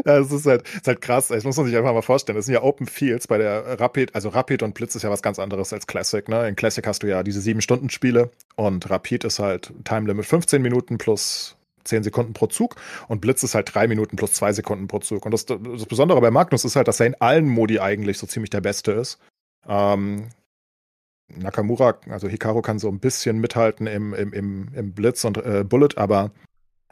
Ja, 0.06 0.19
es 0.19 0.31
ist 0.31 0.46
halt, 0.46 0.68
ist 0.68 0.88
halt 0.88 1.01
krass. 1.01 1.28
Das 1.28 1.44
muss 1.44 1.57
man 1.57 1.66
sich 1.68 1.78
einfach 1.78 1.94
mal 1.94 2.01
vorstellen. 2.01 2.36
Das 2.36 2.46
sind 2.46 2.54
ja 2.54 2.63
Open 2.63 2.88
Fields 2.88 3.28
bei 3.28 3.38
der 3.38 3.80
Rapid. 3.80 4.16
Also 4.16 4.30
Rapid 4.30 4.63
und 4.63 4.74
Blitz 4.74 4.96
ist 4.96 5.04
ja 5.04 5.10
was 5.10 5.22
ganz 5.22 5.40
anderes 5.40 5.74
als 5.74 5.88
Classic. 5.88 6.28
Ne? 6.28 6.48
In 6.48 6.56
Classic 6.56 6.86
hast 6.86 7.04
du 7.04 7.07
ja 7.07 7.24
diese 7.24 7.42
sieben 7.42 7.62
Stunden 7.62 7.90
Spiele 7.90 8.31
und 8.56 8.90
Rapid 8.90 9.24
ist 9.24 9.40
halt 9.40 9.74
Time 9.84 10.07
Limit 10.07 10.25
15 10.25 10.62
Minuten 10.62 10.98
plus 10.98 11.56
10 11.90 12.04
Sekunden 12.04 12.34
pro 12.34 12.48
Zug 12.48 12.76
und 13.08 13.22
Blitz 13.22 13.44
ist 13.44 13.56
halt 13.56 13.74
drei 13.74 13.88
Minuten 13.88 14.16
plus 14.16 14.34
zwei 14.34 14.54
Sekunden 14.54 14.88
pro 14.88 15.00
Zug. 15.00 15.26
Und 15.26 15.32
das, 15.32 15.46
das 15.46 15.86
Besondere 15.86 16.22
bei 16.22 16.32
Magnus 16.32 16.66
ist 16.66 16.76
halt, 16.76 16.88
dass 16.88 17.00
er 17.00 17.08
in 17.08 17.16
allen 17.20 17.48
Modi 17.48 17.80
eigentlich 17.80 18.18
so 18.18 18.28
ziemlich 18.28 18.50
der 18.50 18.62
Beste 18.62 18.92
ist. 18.94 19.20
Ähm, 19.68 20.30
Nakamura, 21.36 22.00
also 22.10 22.28
Hikaru 22.28 22.62
kann 22.62 22.80
so 22.80 22.90
ein 22.90 23.00
bisschen 23.00 23.40
mithalten 23.40 23.88
im, 23.88 24.14
im, 24.14 24.34
im, 24.34 24.70
im 24.74 24.94
Blitz 24.94 25.24
und 25.26 25.38
äh, 25.38 25.64
Bullet, 25.64 25.98
aber 25.98 26.32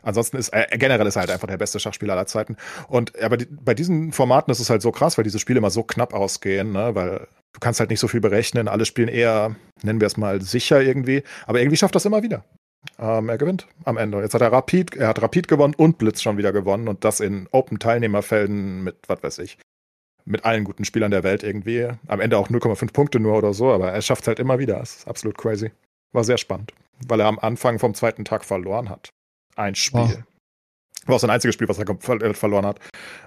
ansonsten 0.04 0.38
ist 0.38 0.50
er 0.50 0.66
generell 0.78 1.08
ist 1.08 1.16
er 1.16 1.22
halt 1.22 1.32
einfach 1.32 1.48
der 1.48 1.58
beste 1.58 1.80
Schachspieler 1.80 2.14
aller 2.14 2.28
Zeiten. 2.28 2.56
Und 2.88 3.20
aber 3.22 3.38
die, 3.38 3.46
bei 3.46 3.74
diesen 3.74 4.12
Formaten 4.12 4.52
ist 4.52 4.60
es 4.60 4.70
halt 4.70 4.82
so 4.82 4.92
krass, 4.92 5.18
weil 5.18 5.24
diese 5.24 5.40
Spiele 5.40 5.58
immer 5.58 5.72
so 5.72 5.84
knapp 5.84 6.14
ausgehen, 6.14 6.72
ne? 6.72 6.96
weil 6.96 7.28
du 7.54 7.60
kannst 7.60 7.80
halt 7.80 7.90
nicht 7.90 8.00
so 8.00 8.08
viel 8.08 8.22
berechnen. 8.22 8.68
Alle 8.68 8.86
spielen 8.86 9.10
eher, 9.10 9.56
nennen 9.82 10.00
wir 10.00 10.08
es 10.08 10.18
mal, 10.18 10.42
sicher 10.42 10.82
irgendwie. 10.82 11.24
Aber 11.46 11.60
irgendwie 11.60 11.78
schafft 11.78 11.96
das 11.96 12.06
immer 12.06 12.24
wieder. 12.24 12.46
Ähm, 13.00 13.30
er 13.30 13.38
gewinnt 13.38 13.68
am 13.86 13.98
Ende. 13.98 14.20
Jetzt 14.22 14.34
hat 14.34 14.42
er 14.42 14.52
Rapid, 14.52 14.96
er 14.96 15.08
hat 15.08 15.22
Rapid 15.22 15.48
gewonnen 15.48 15.76
und 15.76 15.98
Blitz 15.98 16.22
schon 16.22 16.38
wieder 16.38 16.52
gewonnen 16.52 16.88
und 16.88 17.04
das 17.04 17.20
in 17.20 17.48
Open-Teilnehmerfelden 17.52 18.84
mit, 18.84 18.98
was 19.08 19.24
weiß 19.24 19.40
ich, 19.40 19.58
mit 20.26 20.46
allen 20.46 20.64
guten 20.64 20.86
Spielern 20.86 21.12
der 21.12 21.24
Welt 21.24 21.44
irgendwie. 21.44 21.88
Am 22.08 22.20
Ende 22.20 22.38
auch 22.38 22.50
0,5 22.50 22.92
Punkte 22.92 23.20
nur 23.20 23.38
oder 23.38 23.54
so, 23.54 23.72
aber 23.72 23.92
er 23.92 24.02
schafft 24.02 24.24
es 24.24 24.28
halt 24.28 24.40
immer 24.40 24.60
wieder. 24.60 24.80
Das 24.80 24.98
ist 24.98 25.08
absolut 25.08 25.38
crazy. 25.38 25.72
War 26.12 26.24
sehr 26.24 26.38
spannend, 26.38 26.74
weil 27.08 27.20
er 27.20 27.28
am 27.28 27.40
Anfang 27.40 27.80
vom 27.80 27.94
zweiten 27.94 28.26
Tag 28.26 28.44
verloren 28.46 28.90
hat. 28.90 29.10
Ein 29.56 29.76
Spiel. 29.76 30.02
Wow. 30.02 30.24
War 31.06 31.16
auch 31.16 31.20
sein 31.20 31.30
einziges 31.30 31.56
Spiel, 31.56 31.70
was 31.70 31.80
er 31.80 32.34
verloren 32.34 32.66
hat. 32.66 32.80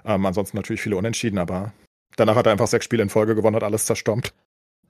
Ähm, 0.05 0.25
ansonsten 0.25 0.57
natürlich 0.57 0.81
viele 0.81 0.97
Unentschieden, 0.97 1.39
aber 1.39 1.73
danach 2.15 2.35
hat 2.35 2.45
er 2.45 2.51
einfach 2.51 2.67
sechs 2.67 2.85
Spiele 2.85 3.03
in 3.03 3.09
Folge 3.09 3.35
gewonnen, 3.35 3.55
hat 3.55 3.63
alles 3.63 3.85
zerstompt. 3.85 4.33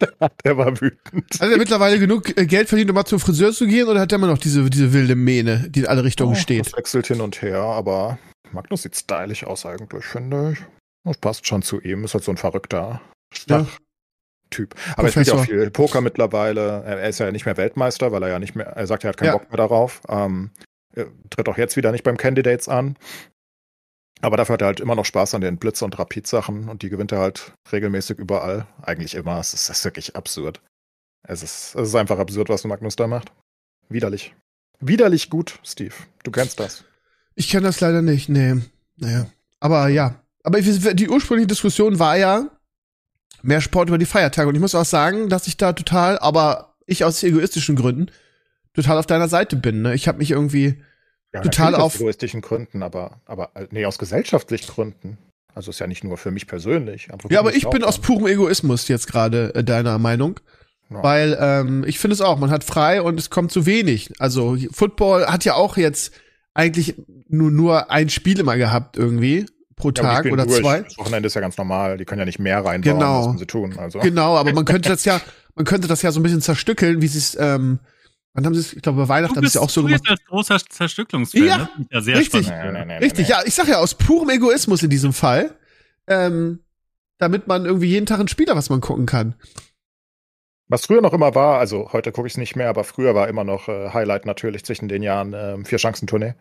der 0.43 0.57
war 0.57 0.79
wütend. 0.79 1.25
Hat 1.39 1.49
er 1.51 1.57
mittlerweile 1.57 1.99
genug 1.99 2.37
äh, 2.37 2.45
Geld 2.45 2.69
verdient, 2.69 2.89
um 2.89 2.95
mal 2.95 3.05
zum 3.05 3.19
Friseur 3.19 3.51
zu 3.51 3.67
gehen, 3.67 3.87
oder 3.87 3.99
hat 3.99 4.11
er 4.11 4.17
immer 4.17 4.27
noch 4.27 4.37
diese, 4.37 4.69
diese 4.69 4.93
wilde 4.93 5.15
Mähne, 5.15 5.67
die 5.69 5.81
in 5.81 5.87
alle 5.87 6.03
Richtungen 6.03 6.33
Oh, 6.33 6.39
steht? 6.39 6.65
Das 6.65 6.73
wechselt 6.77 7.07
hin 7.07 7.21
und 7.21 7.41
her, 7.41 7.59
aber 7.61 8.17
Magnus 8.51 8.83
sieht 8.83 8.95
stylisch 8.95 9.43
aus 9.45 9.65
eigentlich, 9.65 10.05
finde 10.05 10.53
ich. 10.53 10.59
Das 11.03 11.17
passt 11.17 11.47
schon 11.47 11.61
zu 11.61 11.79
ihm. 11.81 12.03
Ist 12.03 12.13
halt 12.13 12.23
so 12.23 12.31
ein 12.31 12.37
verrückter 12.37 13.01
Ja. 13.47 13.65
Typ. 14.49 14.75
Aber 14.97 15.07
er 15.07 15.11
spielt 15.11 15.31
auch 15.31 15.45
viel 15.45 15.71
Poker 15.71 16.01
mittlerweile. 16.01 16.83
Er 16.85 17.07
ist 17.07 17.19
ja 17.19 17.31
nicht 17.31 17.45
mehr 17.45 17.55
Weltmeister, 17.55 18.11
weil 18.11 18.21
er 18.23 18.29
ja 18.29 18.39
nicht 18.39 18.53
mehr, 18.53 18.67
er 18.67 18.85
sagt, 18.85 19.05
er 19.05 19.09
hat 19.09 19.17
keinen 19.17 19.27
Ja. 19.27 19.37
Bock 19.37 19.49
mehr 19.49 19.57
darauf. 19.57 20.01
Ähm, 20.09 20.51
er 20.93 21.07
tritt 21.29 21.47
auch 21.47 21.57
jetzt 21.57 21.77
wieder 21.77 21.93
nicht 21.93 22.03
beim 22.03 22.17
Candidates 22.17 22.67
an. 22.67 22.97
Aber 24.19 24.37
dafür 24.37 24.53
hat 24.53 24.61
er 24.61 24.67
halt 24.67 24.79
immer 24.79 24.95
noch 24.95 25.05
Spaß 25.05 25.33
an 25.33 25.41
den 25.41 25.57
Blitz- 25.57 25.81
und 25.81 25.97
Rapid-Sachen 25.97 26.69
und 26.69 26.83
die 26.83 26.89
gewinnt 26.89 27.11
er 27.11 27.19
halt 27.19 27.53
regelmäßig 27.71 28.19
überall. 28.19 28.67
Eigentlich 28.81 29.15
immer. 29.15 29.39
Es 29.39 29.53
ist, 29.53 29.69
ist 29.69 29.85
wirklich 29.85 30.15
absurd. 30.15 30.61
Es 31.23 31.41
ist, 31.41 31.75
es 31.75 31.89
ist 31.89 31.95
einfach 31.95 32.19
absurd, 32.19 32.49
was 32.49 32.63
Magnus 32.63 32.95
da 32.95 33.07
macht. 33.07 33.31
Widerlich. 33.89 34.35
Widerlich 34.79 35.29
gut, 35.29 35.59
Steve. 35.63 35.93
Du 36.23 36.31
kennst 36.31 36.59
das. 36.59 36.83
Ich 37.35 37.49
kenne 37.49 37.67
das 37.67 37.79
leider 37.79 38.01
nicht, 38.01 38.29
nee. 38.29 38.57
Naja. 38.97 39.27
Aber 39.59 39.87
ja. 39.87 40.21
Aber 40.43 40.59
die 40.61 41.09
ursprüngliche 41.09 41.47
Diskussion 41.47 41.99
war 41.99 42.17
ja 42.17 42.49
mehr 43.43 43.61
Sport 43.61 43.89
über 43.89 43.97
die 43.97 44.05
Feiertage. 44.05 44.49
Und 44.49 44.55
ich 44.55 44.61
muss 44.61 44.75
auch 44.75 44.85
sagen, 44.85 45.29
dass 45.29 45.47
ich 45.47 45.57
da 45.57 45.73
total, 45.73 46.19
aber 46.19 46.75
ich 46.85 47.03
aus 47.03 47.23
egoistischen 47.23 47.75
Gründen, 47.75 48.11
total 48.73 48.97
auf 48.97 49.05
deiner 49.05 49.27
Seite 49.27 49.55
bin. 49.55 49.81
Ne? 49.81 49.93
Ich 49.95 50.07
habe 50.07 50.19
mich 50.19 50.31
irgendwie. 50.31 50.81
Ja, 51.33 51.41
Total 51.41 51.75
auf- 51.75 51.95
aus 51.95 51.95
egoistischen 51.95 52.41
Gründen, 52.41 52.83
aber, 52.83 53.21
aber 53.25 53.51
äh, 53.55 53.67
nee, 53.71 53.85
aus 53.85 53.97
gesellschaftlichen 53.97 54.67
Gründen. 54.71 55.17
Also 55.53 55.69
ist 55.71 55.79
ja 55.79 55.87
nicht 55.87 56.03
nur 56.03 56.17
für 56.17 56.31
mich 56.31 56.47
persönlich. 56.47 57.09
Ja, 57.29 57.39
aber 57.39 57.53
ich 57.53 57.69
bin 57.69 57.83
aus 57.83 57.99
purem 57.99 58.27
Egoismus 58.27 58.87
jetzt 58.87 59.07
gerade 59.07 59.53
äh, 59.55 59.63
deiner 59.63 59.97
Meinung. 59.99 60.39
Ja. 60.89 61.03
Weil 61.03 61.37
ähm, 61.39 61.83
ich 61.87 61.99
finde 61.99 62.13
es 62.15 62.21
auch, 62.21 62.37
man 62.37 62.51
hat 62.51 62.63
frei 62.63 63.01
und 63.01 63.17
es 63.19 63.29
kommt 63.29 63.51
zu 63.51 63.65
wenig. 63.65 64.11
Also 64.19 64.57
Football 64.71 65.25
hat 65.27 65.45
ja 65.45 65.55
auch 65.55 65.77
jetzt 65.77 66.13
eigentlich 66.53 66.95
nur, 67.29 67.49
nur 67.51 67.91
ein 67.91 68.09
Spiel 68.09 68.39
immer 68.39 68.57
gehabt 68.57 68.97
irgendwie 68.97 69.45
pro 69.77 69.91
Tag 69.91 70.25
oder 70.25 70.45
durch. 70.45 70.59
zwei. 70.61 70.81
Das 70.81 70.97
Wochenende 70.97 71.27
ist 71.27 71.33
ja 71.33 71.41
ganz 71.41 71.57
normal. 71.57 71.97
Die 71.97 72.03
können 72.05 72.19
ja 72.19 72.25
nicht 72.25 72.39
mehr 72.39 72.57
reinbauen, 72.63 72.97
Genau. 72.99 73.25
müssen 73.27 73.37
sie 73.39 73.45
tun. 73.45 73.75
Also. 73.77 73.99
Genau, 73.99 74.35
aber 74.35 74.51
man 74.53 74.65
könnte 74.65 74.89
das 74.89 75.05
ja, 75.05 75.21
man 75.55 75.63
könnte 75.65 75.87
das 75.87 76.01
ja 76.01 76.11
so 76.11 76.19
ein 76.19 76.23
bisschen 76.23 76.41
zerstückeln, 76.41 77.01
wie 77.01 77.07
sie 77.07 77.19
es, 77.19 77.37
ähm, 77.39 77.79
wann 78.33 78.45
haben 78.45 78.53
sie 78.53 78.61
es, 78.61 78.73
ich 78.73 78.81
glaube, 78.81 79.01
bei 79.01 79.07
Weihnachten 79.09 79.35
haben 79.35 79.43
sie 79.43 79.47
es 79.47 79.53
ja 79.55 79.61
auch 79.61 79.69
so 79.69 79.81
du 79.81 79.87
gemacht. 79.87 80.03
bist 80.03 80.11
als 80.11 80.25
großer 80.25 80.59
Zerstücklungsfan. 80.69 81.43
Ja, 81.43 81.69
ich 81.79 81.87
ja 81.91 82.01
sehr 82.01 82.17
richtig. 82.17 82.47
spannend. 82.47 82.73
Nee, 82.73 82.79
nee, 82.79 82.85
nee, 82.85 82.97
Richtig, 82.97 83.27
nee. 83.27 83.31
ja, 83.31 83.41
ich 83.45 83.53
sag 83.53 83.67
ja, 83.67 83.77
aus 83.79 83.95
purem 83.95 84.29
Egoismus 84.29 84.83
in 84.83 84.89
diesem 84.89 85.13
Fall, 85.13 85.55
ähm, 86.07 86.59
damit 87.17 87.47
man 87.47 87.65
irgendwie 87.65 87.87
jeden 87.87 88.05
Tag 88.05 88.19
ein 88.19 88.27
Spieler, 88.27 88.55
was 88.55 88.69
man 88.69 88.81
gucken 88.81 89.05
kann. 89.05 89.35
Was 90.67 90.85
früher 90.85 91.01
noch 91.01 91.13
immer 91.13 91.35
war, 91.35 91.59
also 91.59 91.91
heute 91.91 92.13
gucke 92.13 92.27
ich 92.27 92.33
es 92.33 92.37
nicht 92.37 92.55
mehr, 92.55 92.69
aber 92.69 92.85
früher 92.85 93.13
war 93.13 93.27
immer 93.27 93.43
noch 93.43 93.67
äh, 93.67 93.89
Highlight 93.89 94.25
natürlich 94.25 94.63
zwischen 94.63 94.87
den 94.87 95.03
Jahren 95.03 95.33
ähm, 95.33 95.65
Vier-Chancen-Tournee. 95.65 96.33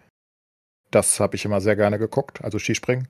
Das 0.93 1.19
habe 1.19 1.35
ich 1.35 1.45
immer 1.45 1.61
sehr 1.61 1.75
gerne 1.75 1.99
geguckt, 1.99 2.43
also 2.43 2.59
Skispringen. 2.59 3.09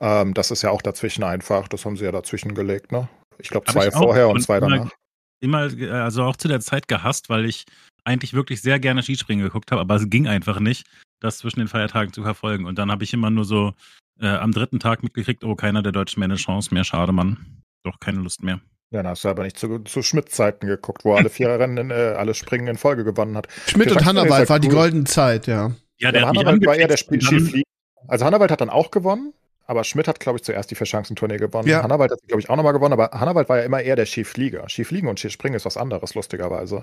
Ähm, 0.00 0.34
das 0.34 0.50
ist 0.50 0.60
ja 0.62 0.70
auch 0.70 0.82
dazwischen 0.82 1.24
einfach, 1.24 1.68
das 1.68 1.84
haben 1.86 1.96
sie 1.96 2.04
ja 2.04 2.12
dazwischen 2.12 2.54
gelegt, 2.54 2.92
ne? 2.92 3.08
Ich 3.38 3.48
glaube 3.48 3.72
zwei 3.72 3.88
ich 3.88 3.94
vorher 3.94 4.28
und 4.28 4.36
und 4.36 4.42
zwei 4.42 4.60
danach. 4.60 4.90
Immer, 5.40 5.70
also 5.92 6.24
auch 6.24 6.36
zu 6.36 6.48
der 6.48 6.60
Zeit 6.60 6.88
gehasst, 6.88 7.28
weil 7.28 7.44
ich 7.44 7.64
eigentlich 8.04 8.34
wirklich 8.34 8.62
sehr 8.62 8.78
gerne 8.78 9.02
Skispringen 9.02 9.44
geguckt 9.44 9.70
habe, 9.70 9.80
aber 9.80 9.96
es 9.96 10.08
ging 10.08 10.26
einfach 10.26 10.60
nicht, 10.60 10.86
das 11.20 11.38
zwischen 11.38 11.60
den 11.60 11.68
Feiertagen 11.68 12.12
zu 12.12 12.22
verfolgen. 12.22 12.64
Und 12.64 12.78
dann 12.78 12.90
habe 12.90 13.04
ich 13.04 13.12
immer 13.12 13.30
nur 13.30 13.44
so 13.44 13.74
äh, 14.20 14.28
am 14.28 14.52
dritten 14.52 14.80
Tag 14.80 15.02
mitgekriegt, 15.02 15.44
oh, 15.44 15.54
keiner 15.54 15.82
der 15.82 15.92
Deutschen 15.92 16.20
mehr 16.20 16.26
eine 16.26 16.36
Chance 16.36 16.72
mehr, 16.72 16.84
schade, 16.84 17.12
Mann. 17.12 17.62
Doch 17.82 18.00
keine 18.00 18.20
Lust 18.20 18.42
mehr. 18.42 18.60
Ja, 18.92 19.02
dann 19.02 19.12
hast 19.12 19.24
du 19.24 19.28
aber 19.28 19.44
nicht 19.44 19.58
zu, 19.58 19.78
zu 19.80 20.02
Schmidt-Zeiten 20.02 20.66
geguckt, 20.66 21.04
wo 21.04 21.14
alle 21.14 21.30
vier 21.30 21.48
Rennen, 21.48 21.90
äh, 21.90 22.14
alle 22.16 22.34
Springen 22.34 22.66
in 22.66 22.76
Folge 22.76 23.04
gewonnen 23.04 23.36
hat. 23.36 23.48
Schmidt 23.66 23.92
und 23.92 24.04
Hannawald 24.04 24.48
war 24.48 24.56
cool. 24.56 24.60
die 24.60 24.68
goldene 24.68 25.04
Zeit, 25.04 25.46
ja. 25.46 25.72
Ja, 25.98 26.12
der 26.12 26.22
ja, 26.22 26.28
Hannawald 26.28 26.66
war 26.66 26.76
eher 26.76 26.88
der 26.88 26.96
Spielskiflieg. 26.96 27.64
Also 28.08 28.24
Hannawald 28.24 28.50
hat 28.50 28.60
dann 28.60 28.70
auch 28.70 28.90
gewonnen, 28.90 29.32
aber 29.70 29.84
Schmidt 29.84 30.08
hat, 30.08 30.18
glaube 30.18 30.36
ich, 30.36 30.42
zuerst 30.42 30.68
die 30.72 30.74
Verschanzentournee 30.74 31.36
gewonnen. 31.36 31.68
Ja. 31.68 31.84
Hannawald 31.84 32.10
hat, 32.10 32.18
glaube 32.26 32.40
ich, 32.40 32.50
auch 32.50 32.56
nochmal 32.56 32.72
gewonnen, 32.72 32.92
aber 32.92 33.12
Hannawald 33.12 33.48
war 33.48 33.58
ja 33.58 33.62
immer 33.62 33.80
eher 33.80 33.94
der 33.94 34.04
Skiflieger. 34.04 34.68
Skifliegen 34.68 35.08
und 35.08 35.20
Skispringen 35.20 35.56
ist 35.56 35.64
was 35.64 35.76
anderes, 35.76 36.16
lustigerweise. 36.16 36.80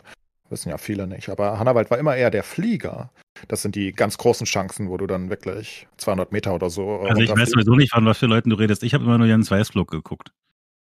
Wissen 0.50 0.70
ja 0.70 0.77
viele 0.77 1.06
nicht. 1.06 1.27
Aber 1.27 1.60
Hannawald 1.60 1.91
war 1.91 1.98
immer 1.98 2.15
eher 2.15 2.32
der 2.32 2.44
Flieger. 2.44 3.12
Das 3.50 3.62
sind 3.62 3.75
die 3.75 3.91
ganz 3.91 4.17
großen 4.17 4.46
Chancen, 4.46 4.89
wo 4.89 4.96
du 4.96 5.06
dann 5.06 5.29
wirklich 5.29 5.86
200 5.98 6.32
Meter 6.32 6.56
oder 6.56 6.70
so. 6.70 7.01
Also 7.01 7.22
ich 7.22 7.29
weiß 7.29 7.50
sowieso 7.50 7.75
nicht, 7.75 7.91
von 7.91 8.06
was 8.06 8.20
für 8.20 8.27
Leuten 8.27 8.51
du 8.51 8.56
redest. 8.56 8.84
Ich 8.84 8.94
habe 8.94 9.03
immer 9.03 9.17
nur 9.17 9.27
Jens 9.27 9.51
Weißflug 9.51 9.91
geguckt. 9.91 10.32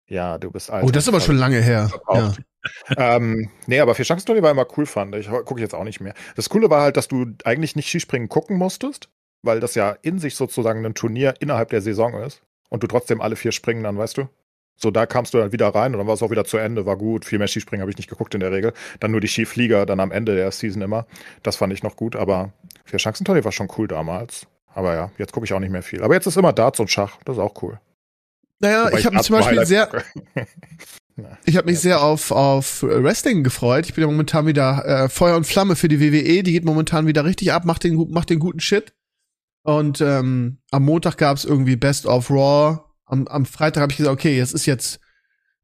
Ja, 0.09 0.37
du 0.37 0.51
bist 0.51 0.69
alt. 0.71 0.83
Oh, 0.83 0.91
das 0.91 1.05
ist 1.05 1.07
aber 1.07 1.21
schon 1.21 1.37
lange 1.37 1.61
her. 1.61 1.89
Ja. 2.13 2.33
ähm, 2.97 3.49
nee, 3.67 3.79
aber 3.79 3.95
vier 3.95 4.03
Chancen 4.03 4.43
war 4.43 4.51
immer 4.51 4.67
cool, 4.77 4.85
fand 4.85 5.15
ich. 5.15 5.29
Gucke 5.29 5.55
ich 5.55 5.61
jetzt 5.61 5.73
auch 5.73 5.85
nicht 5.85 6.01
mehr. 6.01 6.15
Das 6.35 6.49
Coole 6.49 6.69
war 6.69 6.81
halt, 6.81 6.97
dass 6.97 7.07
du 7.07 7.27
eigentlich 7.45 7.77
nicht 7.77 7.87
Skispringen 7.87 8.27
gucken 8.27 8.57
musstest, 8.57 9.07
weil 9.43 9.59
das 9.59 9.75
ja 9.75 9.95
in 10.01 10.17
sich 10.17 10.35
sozusagen 10.35 10.85
ein 10.85 10.95
Turnier 10.95 11.35
innerhalb 11.39 11.69
der 11.69 11.81
Saison 11.81 12.15
ist. 12.15 12.41
Und 12.69 12.81
du 12.81 12.87
trotzdem 12.87 13.21
alle 13.21 13.35
vier 13.35 13.51
springen 13.51 13.83
dann, 13.83 13.97
weißt 13.97 14.17
du? 14.17 14.27
So, 14.75 14.89
da 14.89 15.05
kamst 15.05 15.33
du 15.33 15.37
dann 15.37 15.51
wieder 15.51 15.67
rein 15.67 15.93
und 15.93 15.99
dann 15.99 16.07
war 16.07 16.15
es 16.15 16.23
auch 16.23 16.31
wieder 16.31 16.45
zu 16.45 16.57
Ende, 16.57 16.87
war 16.87 16.97
gut. 16.97 17.25
Viel 17.25 17.37
mehr 17.37 17.47
Skispringen 17.47 17.81
habe 17.81 17.91
ich 17.91 17.97
nicht 17.97 18.09
geguckt 18.09 18.33
in 18.33 18.39
der 18.39 18.51
Regel. 18.51 18.73
Dann 18.99 19.11
nur 19.11 19.21
die 19.21 19.27
Skiflieger, 19.27 19.85
dann 19.85 19.99
am 19.99 20.11
Ende 20.11 20.35
der 20.35 20.49
Season 20.51 20.81
immer. 20.81 21.05
Das 21.43 21.55
fand 21.55 21.71
ich 21.71 21.83
noch 21.83 21.95
gut, 21.95 22.15
aber 22.15 22.51
vier 22.83 22.97
Chancentournee 22.97 23.43
war 23.43 23.51
schon 23.51 23.67
cool 23.77 23.87
damals. 23.87 24.47
Aber 24.73 24.95
ja, 24.95 25.11
jetzt 25.19 25.31
gucke 25.31 25.45
ich 25.45 25.53
auch 25.53 25.59
nicht 25.59 25.71
mehr 25.71 25.83
viel. 25.83 26.01
Aber 26.01 26.15
jetzt 26.15 26.25
ist 26.25 26.37
immer 26.37 26.53
Darts 26.53 26.79
und 26.79 26.89
Schach, 26.89 27.17
das 27.25 27.37
ist 27.37 27.41
auch 27.41 27.61
cool. 27.61 27.79
Naja, 28.59 28.87
Wobei 28.87 28.99
ich 28.99 29.05
habe 29.05 29.15
mich 29.15 29.25
zum 29.25 29.35
Beispiel 29.37 29.65
sehr, 29.65 29.89
ich 31.45 31.57
habe 31.57 31.67
mich 31.69 31.79
sehr 31.79 32.01
auf, 32.01 32.31
auf 32.31 32.81
Wrestling 32.81 33.43
gefreut. 33.43 33.85
Ich 33.85 33.93
bin 33.93 34.03
ja 34.03 34.09
momentan 34.09 34.47
wieder 34.47 34.83
äh, 34.85 35.09
Feuer 35.09 35.37
und 35.37 35.45
Flamme 35.45 35.75
für 35.75 35.89
die 35.89 35.99
WWE. 35.99 36.43
Die 36.43 36.51
geht 36.51 36.65
momentan 36.65 37.05
wieder 37.05 37.25
richtig 37.25 37.53
ab, 37.53 37.65
macht 37.65 37.83
den, 37.83 38.11
macht 38.11 38.29
den 38.29 38.39
guten 38.39 38.59
Shit. 38.59 38.93
Und 39.63 40.01
ähm, 40.01 40.59
am 40.71 40.83
Montag 40.83 41.17
gab's 41.17 41.45
irgendwie 41.45 41.75
Best 41.75 42.05
of 42.05 42.29
Raw. 42.29 42.79
Am, 43.05 43.27
am 43.27 43.45
Freitag 43.45 43.81
habe 43.81 43.91
ich 43.91 43.97
gesagt, 43.97 44.13
okay, 44.13 44.39
es 44.39 44.53
ist 44.53 44.65
jetzt 44.65 44.99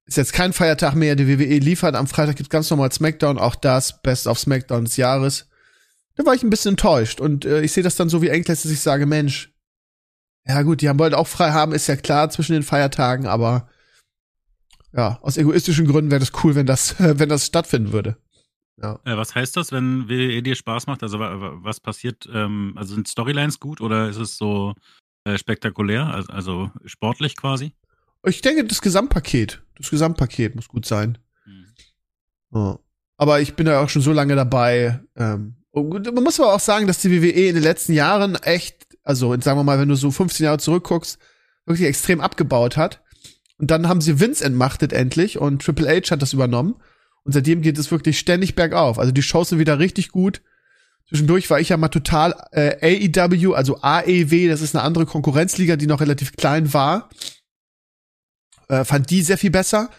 ist 0.06 0.18
jetzt 0.18 0.34
kein 0.34 0.54
Feiertag 0.54 0.96
mehr. 0.96 1.16
Die 1.16 1.28
WWE 1.28 1.60
liefert. 1.60 1.96
Am 1.96 2.08
Freitag 2.08 2.38
gibt's 2.38 2.50
ganz 2.50 2.70
normal 2.70 2.92
SmackDown. 2.92 3.38
Auch 3.38 3.56
das 3.56 4.02
Best 4.02 4.26
of 4.26 4.40
SmackDown 4.40 4.86
des 4.86 4.98
Jahres. 4.98 5.48
Da 6.16 6.26
war 6.26 6.34
ich 6.34 6.42
ein 6.42 6.50
bisschen 6.50 6.72
enttäuscht. 6.72 7.22
Und 7.22 7.46
äh, 7.46 7.62
ich 7.62 7.74
sehe 7.74 7.84
das 7.84 7.96
dann 7.96 8.10
so 8.10 8.22
wie 8.22 8.30
Engels, 8.30 8.64
dass 8.64 8.72
ich 8.72 8.80
sage, 8.80 9.06
Mensch, 9.06 9.54
ja 10.48 10.64
gut, 10.64 10.82
die 10.82 10.90
haben 10.90 10.98
wollen 10.98 11.14
auch 11.14 11.28
frei 11.28 11.52
haben, 11.52 11.74
ist 11.74 11.88
ja 11.88 11.96
klar 11.96 12.30
zwischen 12.32 12.54
den 12.54 12.64
Feiertagen, 12.64 13.28
aber 13.28 13.70
ja, 14.92 15.20
aus 15.22 15.38
egoistischen 15.38 15.86
Gründen 15.86 16.10
wäre 16.10 16.20
das 16.20 16.32
cool, 16.44 16.56
wenn 16.56 16.66
das, 16.66 16.96
wenn 16.98 17.30
das 17.30 17.46
stattfinden 17.46 17.92
würde. 17.94 18.18
Ja. 18.82 19.00
Äh, 19.04 19.18
was 19.18 19.36
heißt 19.36 19.58
das, 19.58 19.72
wenn 19.72 20.08
WWE 20.08 20.42
dir 20.42 20.56
Spaß 20.56 20.88
macht? 20.88 21.04
Also 21.04 21.20
was 21.20 21.80
passiert? 21.80 22.30
Ähm, 22.34 22.74
also 22.76 22.96
sind 22.96 23.08
Storylines 23.08 23.60
gut 23.60 23.82
oder 23.82 24.10
ist 24.10 24.18
es 24.18 24.38
so 24.38 24.74
äh, 25.26 25.38
spektakulär, 25.38 26.08
also, 26.08 26.32
also, 26.32 26.72
sportlich 26.86 27.36
quasi? 27.36 27.74
Ich 28.26 28.42
denke, 28.42 28.66
das 28.66 28.82
Gesamtpaket, 28.82 29.62
das 29.78 29.90
Gesamtpaket 29.90 30.56
muss 30.56 30.68
gut 30.68 30.86
sein. 30.86 31.18
Hm. 31.44 31.66
Ja. 32.54 32.80
Aber 33.18 33.42
ich 33.42 33.56
bin 33.56 33.68
ja 33.68 33.82
auch 33.82 33.90
schon 33.90 34.02
so 34.02 34.14
lange 34.14 34.36
dabei. 34.36 35.02
Ähm, 35.16 35.56
man 35.74 36.24
muss 36.24 36.40
aber 36.40 36.54
auch 36.54 36.60
sagen, 36.60 36.88
dass 36.88 37.02
die 37.02 37.12
WWE 37.12 37.48
in 37.48 37.56
den 37.56 37.64
letzten 37.64 37.94
Jahren 37.94 38.36
echt 38.36 38.90
also 39.10 39.36
sagen 39.42 39.58
wir 39.58 39.64
mal, 39.64 39.80
wenn 39.80 39.90
du 39.90 39.96
so 39.96 40.12
15 40.12 40.44
Jahre 40.44 40.60
zurückguckst, 40.60 41.18
wirklich 41.66 41.88
extrem 41.88 42.22
abgebaut 42.22 42.78
hat. 42.78 43.02
Und 43.58 43.72
dann 43.72 43.90
haben 43.90 44.02
sie 44.02 44.20
Vince 44.20 44.46
entmachtet 44.46 44.94
endlich 44.94 45.40
und 45.40 45.64
Triple 45.64 45.90
H 45.90 46.12
hat 46.12 46.22
das 46.22 46.34
übernommen. 46.34 46.76
Und 47.24 47.34
seitdem 47.34 47.62
geht 47.62 47.78
es 47.78 47.92
wirklich 47.92 48.20
ständig 48.20 48.56
bergauf. 48.56 49.00
Also 49.00 49.12
die 49.12 49.22
Shows 49.22 49.50
sind 49.50 49.60
wieder 49.60 49.80
richtig 49.80 50.10
gut. 50.10 50.42
Zwischendurch 51.08 51.50
war 51.50 51.60
ich 51.60 51.70
ja 51.70 51.78
mal 51.78 51.88
total 51.90 52.36
äh, 52.52 53.08
AEW, 53.10 53.54
also 53.54 53.82
AEW, 53.82 54.48
das 54.48 54.62
ist 54.62 54.76
eine 54.76 54.84
andere 54.84 55.06
Konkurrenzliga, 55.06 55.76
die 55.76 55.88
noch 55.88 56.02
relativ 56.02 56.34
klein 56.34 56.72
war. 56.74 57.10
Äh, 58.68 58.86
fand 58.86 59.10
die 59.10 59.24
sehr 59.24 59.38
viel 59.38 59.50
besser. 59.50 59.90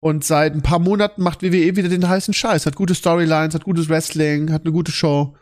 Und 0.00 0.24
seit 0.24 0.54
ein 0.54 0.62
paar 0.62 0.78
Monaten 0.78 1.22
macht 1.22 1.42
WWE 1.42 1.76
wieder 1.76 1.88
den 1.88 2.08
heißen 2.08 2.34
Scheiß. 2.34 2.66
Hat 2.66 2.76
gute 2.76 2.94
Storylines, 2.94 3.54
hat 3.54 3.64
gutes 3.64 3.88
Wrestling, 3.88 4.52
hat 4.52 4.62
eine 4.62 4.72
gute 4.72 4.92
Show. 4.92 5.36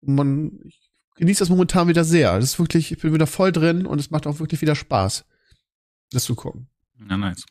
Und 0.00 0.14
man, 0.14 0.58
ich 0.64 0.90
genieße 1.16 1.40
das 1.40 1.48
momentan 1.48 1.88
wieder 1.88 2.04
sehr. 2.04 2.34
Das 2.36 2.44
ist 2.44 2.58
wirklich, 2.58 2.92
ich 2.92 2.98
bin 2.98 3.12
wieder 3.12 3.26
voll 3.26 3.52
drin 3.52 3.86
und 3.86 4.00
es 4.00 4.10
macht 4.10 4.26
auch 4.26 4.38
wirklich 4.40 4.60
wieder 4.60 4.74
Spaß, 4.74 5.24
das 6.12 6.24
zu 6.24 6.34
gucken. 6.34 6.68
Ja, 7.08 7.16
nice. 7.16 7.44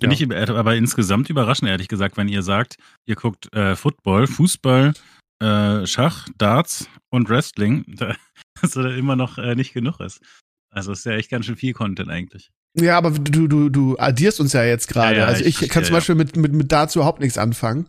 Finde 0.00 0.16
ja. 0.16 0.42
ich 0.42 0.50
aber 0.50 0.74
insgesamt 0.74 1.30
überraschend, 1.30 1.70
ehrlich 1.70 1.88
gesagt, 1.88 2.16
wenn 2.16 2.28
ihr 2.28 2.42
sagt, 2.42 2.76
ihr 3.06 3.14
guckt 3.14 3.52
äh, 3.54 3.76
Football, 3.76 4.26
Fußball, 4.26 4.92
äh, 5.40 5.86
Schach, 5.86 6.28
Darts 6.36 6.88
und 7.10 7.28
Wrestling, 7.28 7.84
da, 7.96 8.14
dass 8.60 8.72
da 8.72 8.90
immer 8.90 9.16
noch 9.16 9.38
äh, 9.38 9.54
nicht 9.54 9.72
genug 9.72 10.00
ist. 10.00 10.20
Also 10.70 10.92
ist 10.92 11.06
ja 11.06 11.12
echt 11.12 11.30
ganz 11.30 11.46
schön 11.46 11.56
viel 11.56 11.72
Content 11.72 12.10
eigentlich. 12.10 12.50
Ja, 12.76 12.98
aber 12.98 13.10
du, 13.12 13.46
du, 13.46 13.68
du 13.68 13.96
addierst 13.98 14.40
uns 14.40 14.52
ja 14.52 14.64
jetzt 14.64 14.88
gerade. 14.88 15.12
Ja, 15.12 15.22
ja, 15.22 15.26
also 15.26 15.44
ich, 15.44 15.62
ich 15.62 15.68
kann 15.68 15.84
zum 15.84 15.94
Beispiel 15.94 16.16
mit, 16.16 16.36
mit, 16.36 16.52
mit 16.52 16.72
Darts 16.72 16.96
überhaupt 16.96 17.20
nichts 17.20 17.38
anfangen. 17.38 17.86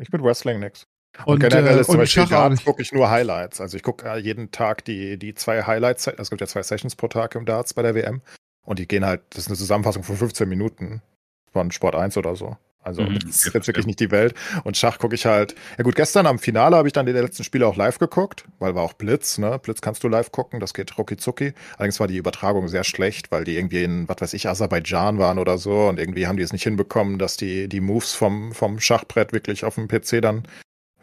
Ich 0.00 0.10
mit 0.10 0.22
Wrestling 0.22 0.58
nix. 0.58 0.88
Und, 1.24 1.34
und 1.34 1.40
generell 1.40 1.76
äh, 1.76 1.80
ist 1.80 1.86
zum 1.86 1.98
Beispiel 1.98 2.26
Darts 2.26 2.64
gucke 2.64 2.82
ich 2.82 2.90
nur 2.90 3.08
Highlights. 3.08 3.60
Also 3.60 3.76
ich 3.76 3.84
gucke 3.84 4.08
äh, 4.08 4.18
jeden 4.18 4.50
Tag 4.50 4.84
die, 4.84 5.16
die 5.16 5.34
zwei 5.34 5.62
Highlights. 5.62 6.08
Es 6.08 6.30
gibt 6.30 6.40
ja 6.40 6.48
zwei 6.48 6.64
Sessions 6.64 6.96
pro 6.96 7.06
Tag 7.06 7.36
im 7.36 7.46
Darts 7.46 7.74
bei 7.74 7.82
der 7.82 7.94
WM. 7.94 8.22
Und 8.64 8.80
die 8.80 8.88
gehen 8.88 9.04
halt, 9.04 9.22
das 9.30 9.44
ist 9.44 9.48
eine 9.48 9.56
Zusammenfassung 9.56 10.02
von 10.02 10.16
15 10.16 10.48
Minuten 10.48 11.00
von 11.54 11.70
Sport 11.70 11.94
1 11.94 12.18
oder 12.18 12.36
so. 12.36 12.56
Also 12.82 13.02
mhm, 13.02 13.18
das 13.20 13.46
ist 13.46 13.54
jetzt 13.54 13.66
wirklich 13.66 13.86
nicht 13.86 14.00
die 14.00 14.10
Welt. 14.10 14.34
Und 14.64 14.76
Schach 14.76 14.98
gucke 14.98 15.14
ich 15.14 15.24
halt. 15.24 15.54
Ja 15.78 15.84
gut, 15.84 15.94
gestern 15.94 16.26
am 16.26 16.38
Finale 16.38 16.76
habe 16.76 16.86
ich 16.86 16.92
dann 16.92 17.06
die 17.06 17.12
letzten 17.12 17.42
Spiele 17.42 17.66
auch 17.66 17.76
live 17.76 17.98
geguckt, 17.98 18.44
weil 18.58 18.74
war 18.74 18.82
auch 18.82 18.92
Blitz, 18.92 19.38
ne? 19.38 19.58
Blitz 19.58 19.80
kannst 19.80 20.04
du 20.04 20.08
live 20.08 20.32
gucken, 20.32 20.60
das 20.60 20.74
geht 20.74 20.98
rucki 20.98 21.16
zucki. 21.16 21.54
Allerdings 21.78 21.98
war 21.98 22.08
die 22.08 22.18
Übertragung 22.18 22.68
sehr 22.68 22.84
schlecht, 22.84 23.32
weil 23.32 23.44
die 23.44 23.56
irgendwie 23.56 23.84
in, 23.84 24.06
was 24.08 24.20
weiß 24.20 24.34
ich, 24.34 24.48
Aserbaidschan 24.48 25.18
waren 25.18 25.38
oder 25.38 25.56
so 25.56 25.88
und 25.88 25.98
irgendwie 25.98 26.26
haben 26.26 26.36
die 26.36 26.42
es 26.42 26.52
nicht 26.52 26.64
hinbekommen, 26.64 27.18
dass 27.18 27.38
die, 27.38 27.68
die 27.68 27.80
Moves 27.80 28.12
vom, 28.12 28.52
vom 28.52 28.78
Schachbrett 28.78 29.32
wirklich 29.32 29.64
auf 29.64 29.76
dem 29.76 29.88
PC 29.88 30.20
dann 30.20 30.42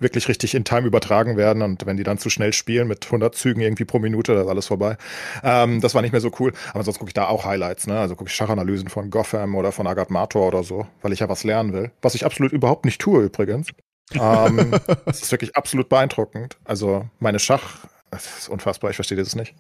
wirklich 0.02 0.28
richtig 0.28 0.56
in 0.56 0.64
Time 0.64 0.88
übertragen 0.88 1.38
werden 1.38 1.62
und 1.62 1.86
wenn 1.86 1.98
die 1.98 2.04
dann 2.04 2.18
zu 2.18 2.30
schnell 2.30 2.54
spielen 2.54 2.88
mit 2.88 3.06
100 3.06 3.36
Zügen 3.36 3.62
irgendwie 3.62 3.86
pro 3.86 4.00
Minute, 4.00 4.34
da 4.34 4.42
ist 4.42 4.48
alles 4.48 4.68
vorbei. 4.68 4.98
Ähm, 5.44 5.82
das 5.82 5.96
war 5.96 6.02
nicht 6.02 6.12
mehr 6.12 6.22
so 6.22 6.32
cool. 6.40 6.54
Aber 6.74 6.84
sonst 6.84 7.00
gucke 7.00 7.10
ich 7.10 7.14
da 7.14 7.28
auch 7.28 7.46
Highlights, 7.46 7.88
ne? 7.88 8.00
Also 8.00 8.16
gucke 8.16 8.30
ich 8.30 8.36
Schachanalysen 8.36 8.90
von 8.90 9.10
Gotham 9.10 9.56
oder 9.56 9.72
von 9.72 9.88
Agat 9.88 10.10
Mator 10.10 10.48
oder 10.48 10.64
so, 10.64 10.88
weil 11.02 11.14
ich 11.14 11.20
ja 11.20 11.30
was 11.30 11.44
lernen 11.44 11.74
will. 11.74 11.92
Was 12.02 12.16
ich 12.16 12.26
absolut 12.26 12.52
überhaupt 12.52 12.86
nicht 12.86 13.00
tue 13.00 13.24
übrigens. 13.24 13.70
ähm, 14.14 14.72
das 15.06 15.22
ist 15.22 15.32
wirklich 15.32 15.56
absolut 15.56 15.90
beeindruckend. 15.90 16.58
Also 16.64 17.08
meine 17.20 17.40
Schach, 17.40 17.86
das 18.10 18.40
ist 18.40 18.50
unfassbar, 18.50 18.90
ich 18.90 18.96
verstehe 18.96 19.18
das 19.18 19.36
nicht. 19.36 19.56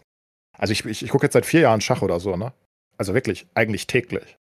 Also 0.57 0.73
ich, 0.73 0.85
ich, 0.85 1.03
ich 1.03 1.09
gucke 1.09 1.25
jetzt 1.25 1.33
seit 1.33 1.45
vier 1.45 1.61
Jahren 1.61 1.81
Schach 1.81 2.01
oder 2.01 2.19
so, 2.19 2.35
ne? 2.35 2.53
Also 2.97 3.13
wirklich, 3.13 3.47
eigentlich 3.55 3.87
täglich. 3.87 4.37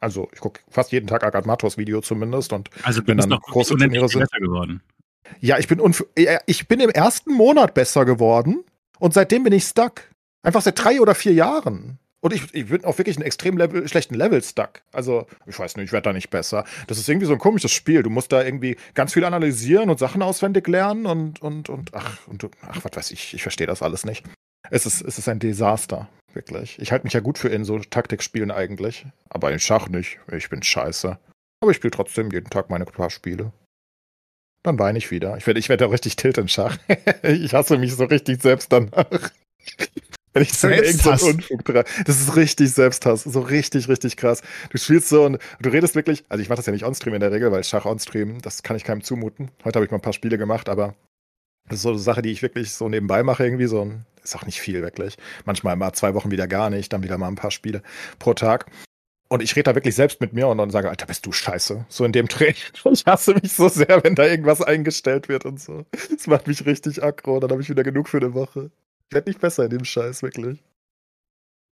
Also 0.00 0.28
ich 0.32 0.40
gucke 0.40 0.60
fast 0.68 0.90
jeden 0.90 1.06
Tag 1.06 1.22
Agat 1.22 1.46
Mators 1.46 1.78
Video 1.78 2.00
zumindest 2.00 2.52
und 2.52 2.70
also 2.82 3.06
wenn 3.06 3.18
dann 3.18 3.30
große 3.30 3.76
Turniere 3.76 4.08
sind. 4.08 4.20
besser 4.20 4.40
geworden. 4.40 4.82
Ja, 5.40 5.58
ich 5.58 5.68
bin, 5.68 5.80
ich 6.46 6.68
bin 6.68 6.80
im 6.80 6.90
ersten 6.90 7.32
Monat 7.32 7.74
besser 7.74 8.04
geworden 8.04 8.64
und 8.98 9.14
seitdem 9.14 9.44
bin 9.44 9.52
ich 9.52 9.64
stuck. 9.64 10.02
Einfach 10.44 10.62
seit 10.62 10.82
drei 10.82 11.00
oder 11.00 11.14
vier 11.14 11.32
Jahren. 11.32 11.98
Und 12.24 12.32
ich, 12.32 12.54
ich 12.54 12.68
bin 12.68 12.84
auch 12.84 12.98
wirklich 12.98 13.16
einen 13.16 13.26
extrem 13.26 13.56
Level, 13.56 13.86
schlechten 13.88 14.14
Level 14.14 14.40
stuck. 14.42 14.82
Also, 14.92 15.26
ich 15.46 15.58
weiß 15.58 15.76
nicht, 15.76 15.86
ich 15.86 15.92
werde 15.92 16.04
da 16.04 16.12
nicht 16.12 16.30
besser. 16.30 16.64
Das 16.86 16.98
ist 16.98 17.08
irgendwie 17.08 17.26
so 17.26 17.32
ein 17.32 17.40
komisches 17.40 17.72
Spiel. 17.72 18.04
Du 18.04 18.10
musst 18.10 18.30
da 18.30 18.44
irgendwie 18.44 18.76
ganz 18.94 19.12
viel 19.12 19.24
analysieren 19.24 19.90
und 19.90 19.98
Sachen 19.98 20.22
auswendig 20.22 20.68
lernen 20.68 21.06
und, 21.06 21.42
und, 21.42 21.68
und, 21.68 21.94
ach, 21.94 22.26
und, 22.28 22.48
ach, 22.62 22.84
was 22.84 22.92
weiß 22.96 23.10
ich, 23.10 23.34
ich 23.34 23.42
verstehe 23.42 23.66
das 23.66 23.82
alles 23.82 24.04
nicht. 24.04 24.24
Es 24.70 24.86
ist, 24.86 25.02
es 25.02 25.18
ist 25.18 25.28
ein 25.28 25.40
Desaster, 25.40 26.08
wirklich. 26.32 26.78
Ich 26.78 26.92
halte 26.92 27.06
mich 27.06 27.12
ja 27.12 27.20
gut 27.20 27.38
für 27.38 27.48
in 27.48 27.64
so 27.64 27.80
Taktikspielen 27.80 28.52
eigentlich. 28.52 29.04
Aber 29.28 29.50
in 29.50 29.58
Schach 29.58 29.88
nicht. 29.88 30.20
Ich 30.30 30.48
bin 30.48 30.62
scheiße. 30.62 31.18
Aber 31.60 31.70
ich 31.72 31.76
spiele 31.78 31.90
trotzdem 31.90 32.30
jeden 32.30 32.50
Tag 32.50 32.70
meine 32.70 32.84
paar 32.84 33.10
Spiele. 33.10 33.52
Dann 34.62 34.78
weine 34.78 34.98
ich 34.98 35.10
wieder. 35.10 35.36
Ich 35.36 35.46
werde 35.46 35.58
ich 35.58 35.68
werd 35.68 35.82
auch 35.82 35.92
richtig 35.92 36.16
tilt 36.16 36.38
im 36.38 36.48
Schach. 36.48 36.76
ich 37.22 37.54
hasse 37.54 37.78
mich 37.78 37.94
so 37.94 38.04
richtig 38.04 38.42
selbst 38.42 38.72
danach. 38.72 39.06
Wenn 40.34 40.44
ich 40.44 40.54
so 40.54 40.68
irgendeinen 40.68 41.20
Unfug 41.20 41.64
dran. 41.64 41.84
Das 42.06 42.20
ist 42.20 42.36
richtig 42.36 42.72
Selbsthass. 42.72 43.24
So 43.24 43.40
richtig, 43.40 43.88
richtig 43.88 44.16
krass. 44.16 44.40
Du 44.70 44.78
spielst 44.78 45.10
so 45.10 45.24
und 45.24 45.38
du 45.60 45.68
redest 45.68 45.94
wirklich. 45.94 46.24
Also 46.28 46.40
ich 46.40 46.48
mache 46.48 46.56
das 46.56 46.66
ja 46.66 46.72
nicht 46.72 46.84
onstream 46.84 47.14
in 47.14 47.20
der 47.20 47.32
Regel, 47.32 47.52
weil 47.52 47.62
Schach 47.64 47.84
onstream, 47.84 48.40
das 48.40 48.62
kann 48.62 48.76
ich 48.76 48.84
keinem 48.84 49.02
zumuten. 49.02 49.50
Heute 49.64 49.76
habe 49.76 49.84
ich 49.84 49.90
mal 49.90 49.98
ein 49.98 50.02
paar 50.02 50.14
Spiele 50.14 50.38
gemacht, 50.38 50.70
aber 50.70 50.94
das 51.68 51.78
ist 51.78 51.82
so 51.82 51.90
eine 51.90 51.98
Sache, 51.98 52.22
die 52.22 52.30
ich 52.30 52.40
wirklich 52.42 52.72
so 52.72 52.88
nebenbei 52.88 53.22
mache, 53.22 53.44
irgendwie 53.44 53.66
so. 53.66 53.92
Ist 54.22 54.36
auch 54.36 54.46
nicht 54.46 54.60
viel, 54.60 54.82
wirklich. 54.82 55.16
Manchmal 55.44 55.76
mal 55.76 55.92
zwei 55.92 56.14
Wochen 56.14 56.30
wieder 56.30 56.46
gar 56.46 56.70
nicht, 56.70 56.92
dann 56.92 57.02
wieder 57.02 57.18
mal 57.18 57.28
ein 57.28 57.34
paar 57.34 57.50
Spiele 57.50 57.82
pro 58.18 58.34
Tag. 58.34 58.66
Und 59.32 59.42
ich 59.42 59.56
rede 59.56 59.64
da 59.70 59.74
wirklich 59.74 59.94
selbst 59.94 60.20
mit 60.20 60.34
mir 60.34 60.46
und 60.48 60.58
dann 60.58 60.68
sage, 60.68 60.90
Alter, 60.90 61.06
bist 61.06 61.24
du 61.24 61.32
scheiße. 61.32 61.86
So 61.88 62.04
in 62.04 62.12
dem 62.12 62.28
Dreh. 62.28 62.52
Ich 62.92 63.06
hasse 63.06 63.32
mich 63.32 63.54
so 63.54 63.68
sehr, 63.68 64.04
wenn 64.04 64.14
da 64.14 64.26
irgendwas 64.26 64.60
eingestellt 64.60 65.30
wird 65.30 65.46
und 65.46 65.58
so. 65.58 65.86
Das 66.10 66.26
macht 66.26 66.46
mich 66.46 66.66
richtig 66.66 67.02
aggro. 67.02 67.40
Dann 67.40 67.50
habe 67.50 67.62
ich 67.62 67.70
wieder 67.70 67.82
genug 67.82 68.10
für 68.10 68.18
eine 68.18 68.34
Woche. 68.34 68.70
Ich 69.08 69.14
werde 69.14 69.30
nicht 69.30 69.40
besser 69.40 69.64
in 69.64 69.70
dem 69.70 69.84
Scheiß, 69.86 70.22
wirklich. 70.22 70.62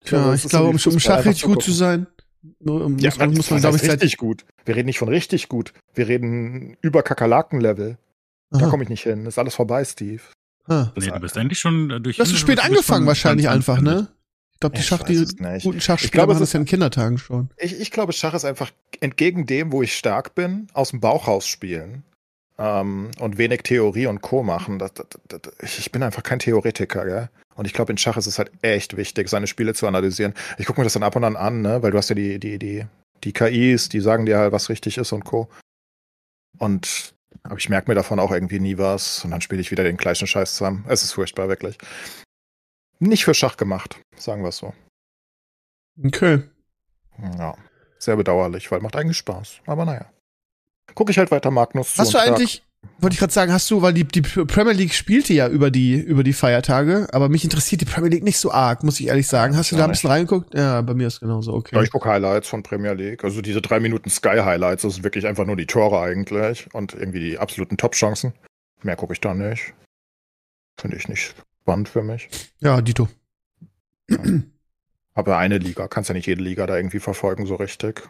Ja, 0.05 0.33
ich 0.33 0.43
glaube, 0.43 0.69
um, 0.69 0.75
um 0.75 0.99
Schach 0.99 1.25
richtig 1.25 1.43
gut 1.43 1.61
zu 1.61 1.73
sein, 1.73 2.07
muss, 2.59 3.01
Ja, 3.01 3.11
man, 3.17 3.33
muss 3.33 3.51
man, 3.51 3.59
glaube 3.59 3.75
ich, 3.75 3.81
seit. 3.81 3.91
richtig 4.01 4.15
gut. 4.15 4.45
Wir 4.63 4.77
reden 4.77 4.85
nicht 4.85 4.99
von 4.99 5.09
richtig 5.09 5.49
gut. 5.49 5.73
Wir 5.93 6.07
reden 6.07 6.77
über 6.81 7.03
Kakerlaken-Level. 7.03 7.97
Da 8.51 8.67
komme 8.67 8.83
ich 8.83 8.89
nicht 8.89 9.03
hin. 9.03 9.25
Ist 9.25 9.37
alles 9.37 9.55
vorbei, 9.55 9.83
Steve. 9.83 10.21
Ah. 10.65 10.93
Nee, 10.95 11.07
du 11.07 11.19
bist 11.19 11.37
eigentlich 11.37 11.59
schon 11.59 11.91
äh, 11.91 11.99
durch. 11.99 12.15
Du 12.15 12.21
hast 12.21 12.29
zu 12.29 12.35
du 12.35 12.39
spät 12.39 12.63
angefangen 12.63 13.05
wahrscheinlich 13.05 13.49
einfach, 13.49 13.81
ne? 13.81 14.07
Ich 14.59 14.61
glaube, 14.61 14.75
die 14.75 14.81
Ich 14.81 14.87
Schach, 14.87 15.03
die 15.03 15.63
guten 15.63 15.79
Schachspieler 15.79 16.11
glaube, 16.11 16.33
machen 16.33 16.43
es 16.43 16.49
das 16.49 16.53
ja 16.53 16.59
in 16.59 16.65
Kindertagen 16.65 17.17
schon. 17.17 17.49
Ich, 17.55 17.79
ich 17.79 17.91
glaube, 17.91 18.11
Schach 18.11 18.33
ist 18.33 18.43
einfach 18.43 18.71
entgegen 18.99 19.45
dem, 19.45 19.71
wo 19.71 19.81
ich 19.81 19.95
stark 19.95 20.35
bin, 20.35 20.67
aus 20.73 20.89
dem 20.89 20.99
Bauch 20.99 21.29
raus 21.29 21.47
spielen. 21.47 22.03
Ähm, 22.57 23.11
und 23.19 23.37
wenig 23.37 23.63
Theorie 23.63 24.07
und 24.07 24.21
Co. 24.21 24.43
machen. 24.43 24.77
Das, 24.77 24.93
das, 24.93 25.07
das, 25.29 25.53
ich 25.63 25.79
ich 25.79 25.91
bin 25.93 26.03
einfach 26.03 26.23
kein 26.23 26.39
Theoretiker, 26.39 27.05
gell? 27.05 27.29
Und 27.55 27.67
ich 27.67 27.73
glaube, 27.73 27.93
in 27.93 27.97
Schach 27.97 28.17
ist 28.17 28.27
es 28.27 28.37
halt 28.37 28.51
echt 28.61 28.97
wichtig, 28.97 29.29
seine 29.29 29.47
Spiele 29.47 29.73
zu 29.73 29.87
analysieren. 29.87 30.33
Ich 30.57 30.65
gucke 30.65 30.81
mir 30.81 30.83
das 30.83 30.93
dann 30.93 31.03
ab 31.03 31.15
und 31.15 31.23
an 31.23 31.37
an, 31.37 31.61
ne? 31.61 31.81
Weil 31.81 31.91
du 31.91 31.97
hast 31.97 32.09
ja 32.09 32.15
die, 32.15 32.37
die, 32.37 32.59
die, 32.59 32.85
die 33.23 33.31
KIs, 33.31 33.87
die 33.87 34.01
sagen 34.01 34.25
dir 34.25 34.39
halt, 34.39 34.51
was 34.51 34.67
richtig 34.67 34.97
ist 34.97 35.13
und 35.13 35.23
Co. 35.23 35.47
Und 36.57 37.13
aber 37.43 37.57
ich 37.57 37.69
merke 37.69 37.89
mir 37.89 37.95
davon 37.95 38.19
auch 38.19 38.31
irgendwie 38.31 38.59
nie 38.59 38.77
was. 38.77 39.23
Und 39.23 39.31
dann 39.31 39.39
spiele 39.39 39.61
ich 39.61 39.71
wieder 39.71 39.85
den 39.85 39.95
gleichen 39.95 40.27
Scheiß 40.27 40.55
zusammen. 40.55 40.83
Es 40.89 41.03
ist 41.03 41.13
furchtbar, 41.13 41.47
wirklich. 41.47 41.77
Nicht 42.99 43.23
für 43.25 43.33
Schach 43.33 43.57
gemacht, 43.57 43.99
sagen 44.17 44.43
wir 44.43 44.49
es 44.49 44.57
so. 44.57 44.73
Okay. 46.03 46.43
Ja, 47.37 47.55
sehr 47.97 48.15
bedauerlich, 48.15 48.71
weil 48.71 48.81
macht 48.81 48.95
eigentlich 48.95 49.17
Spaß. 49.17 49.61
Aber 49.65 49.85
naja. 49.85 50.05
Gucke 50.95 51.11
ich 51.11 51.17
halt 51.17 51.31
weiter 51.31 51.51
Magnus 51.51 51.97
Hast 51.97 52.13
du 52.13 52.17
eigentlich, 52.17 52.63
wollte 52.97 53.13
ich 53.13 53.19
gerade 53.19 53.31
sagen, 53.31 53.53
hast 53.53 53.69
du, 53.69 53.81
weil 53.81 53.93
die, 53.93 54.05
die 54.05 54.21
Premier 54.21 54.73
League 54.73 54.93
spielte 54.93 55.33
ja 55.33 55.47
über 55.47 55.69
die, 55.69 55.95
über 55.95 56.23
die 56.23 56.33
Feiertage, 56.33 57.07
aber 57.11 57.29
mich 57.29 57.43
interessiert 57.43 57.81
die 57.81 57.85
Premier 57.85 58.09
League 58.09 58.23
nicht 58.23 58.39
so 58.39 58.51
arg, 58.51 58.83
muss 58.83 58.99
ich 58.99 59.07
ehrlich 59.07 59.27
sagen. 59.27 59.55
Hast 59.55 59.71
du 59.71 59.75
Ja, 59.75 59.79
da 59.79 59.85
ein 59.85 59.91
bisschen 59.91 60.09
reingeguckt? 60.09 60.53
Ja, 60.55 60.81
bei 60.81 60.93
mir 60.93 61.07
ist 61.07 61.19
genauso, 61.19 61.51
Ja, 61.51 61.57
okay. 61.57 61.83
ich 61.83 61.91
gucke 61.91 62.09
Highlights 62.09 62.47
von 62.47 62.63
Premier 62.63 62.93
League. 62.93 63.23
Also 63.23 63.41
diese 63.41 63.61
drei 63.61 63.79
Minuten 63.79 64.09
Sky-Highlights, 64.09 64.81
das 64.81 64.95
sind 64.95 65.03
wirklich 65.03 65.27
einfach 65.27 65.45
nur 65.45 65.55
die 65.55 65.67
Tore 65.67 66.01
eigentlich 66.01 66.73
und 66.73 66.93
irgendwie 66.93 67.19
die 67.19 67.37
absoluten 67.37 67.77
Top-Chancen. 67.77 68.33
Mehr 68.81 68.95
gucke 68.95 69.13
ich 69.13 69.21
da 69.21 69.33
nicht. 69.33 69.73
Finde 70.79 70.97
ich 70.97 71.07
nicht 71.07 71.35
spannend 71.69 71.89
für 71.89 72.01
mich. 72.03 72.29
Ja, 72.59 72.81
Dito. 72.81 73.07
Aber 75.13 75.37
eine 75.37 75.57
Liga, 75.59 75.87
kannst 75.87 76.09
ja 76.09 76.15
nicht 76.15 76.25
jede 76.25 76.41
Liga 76.41 76.65
da 76.65 76.75
irgendwie 76.75 76.99
verfolgen, 76.99 77.45
so 77.45 77.55
richtig. 77.55 78.07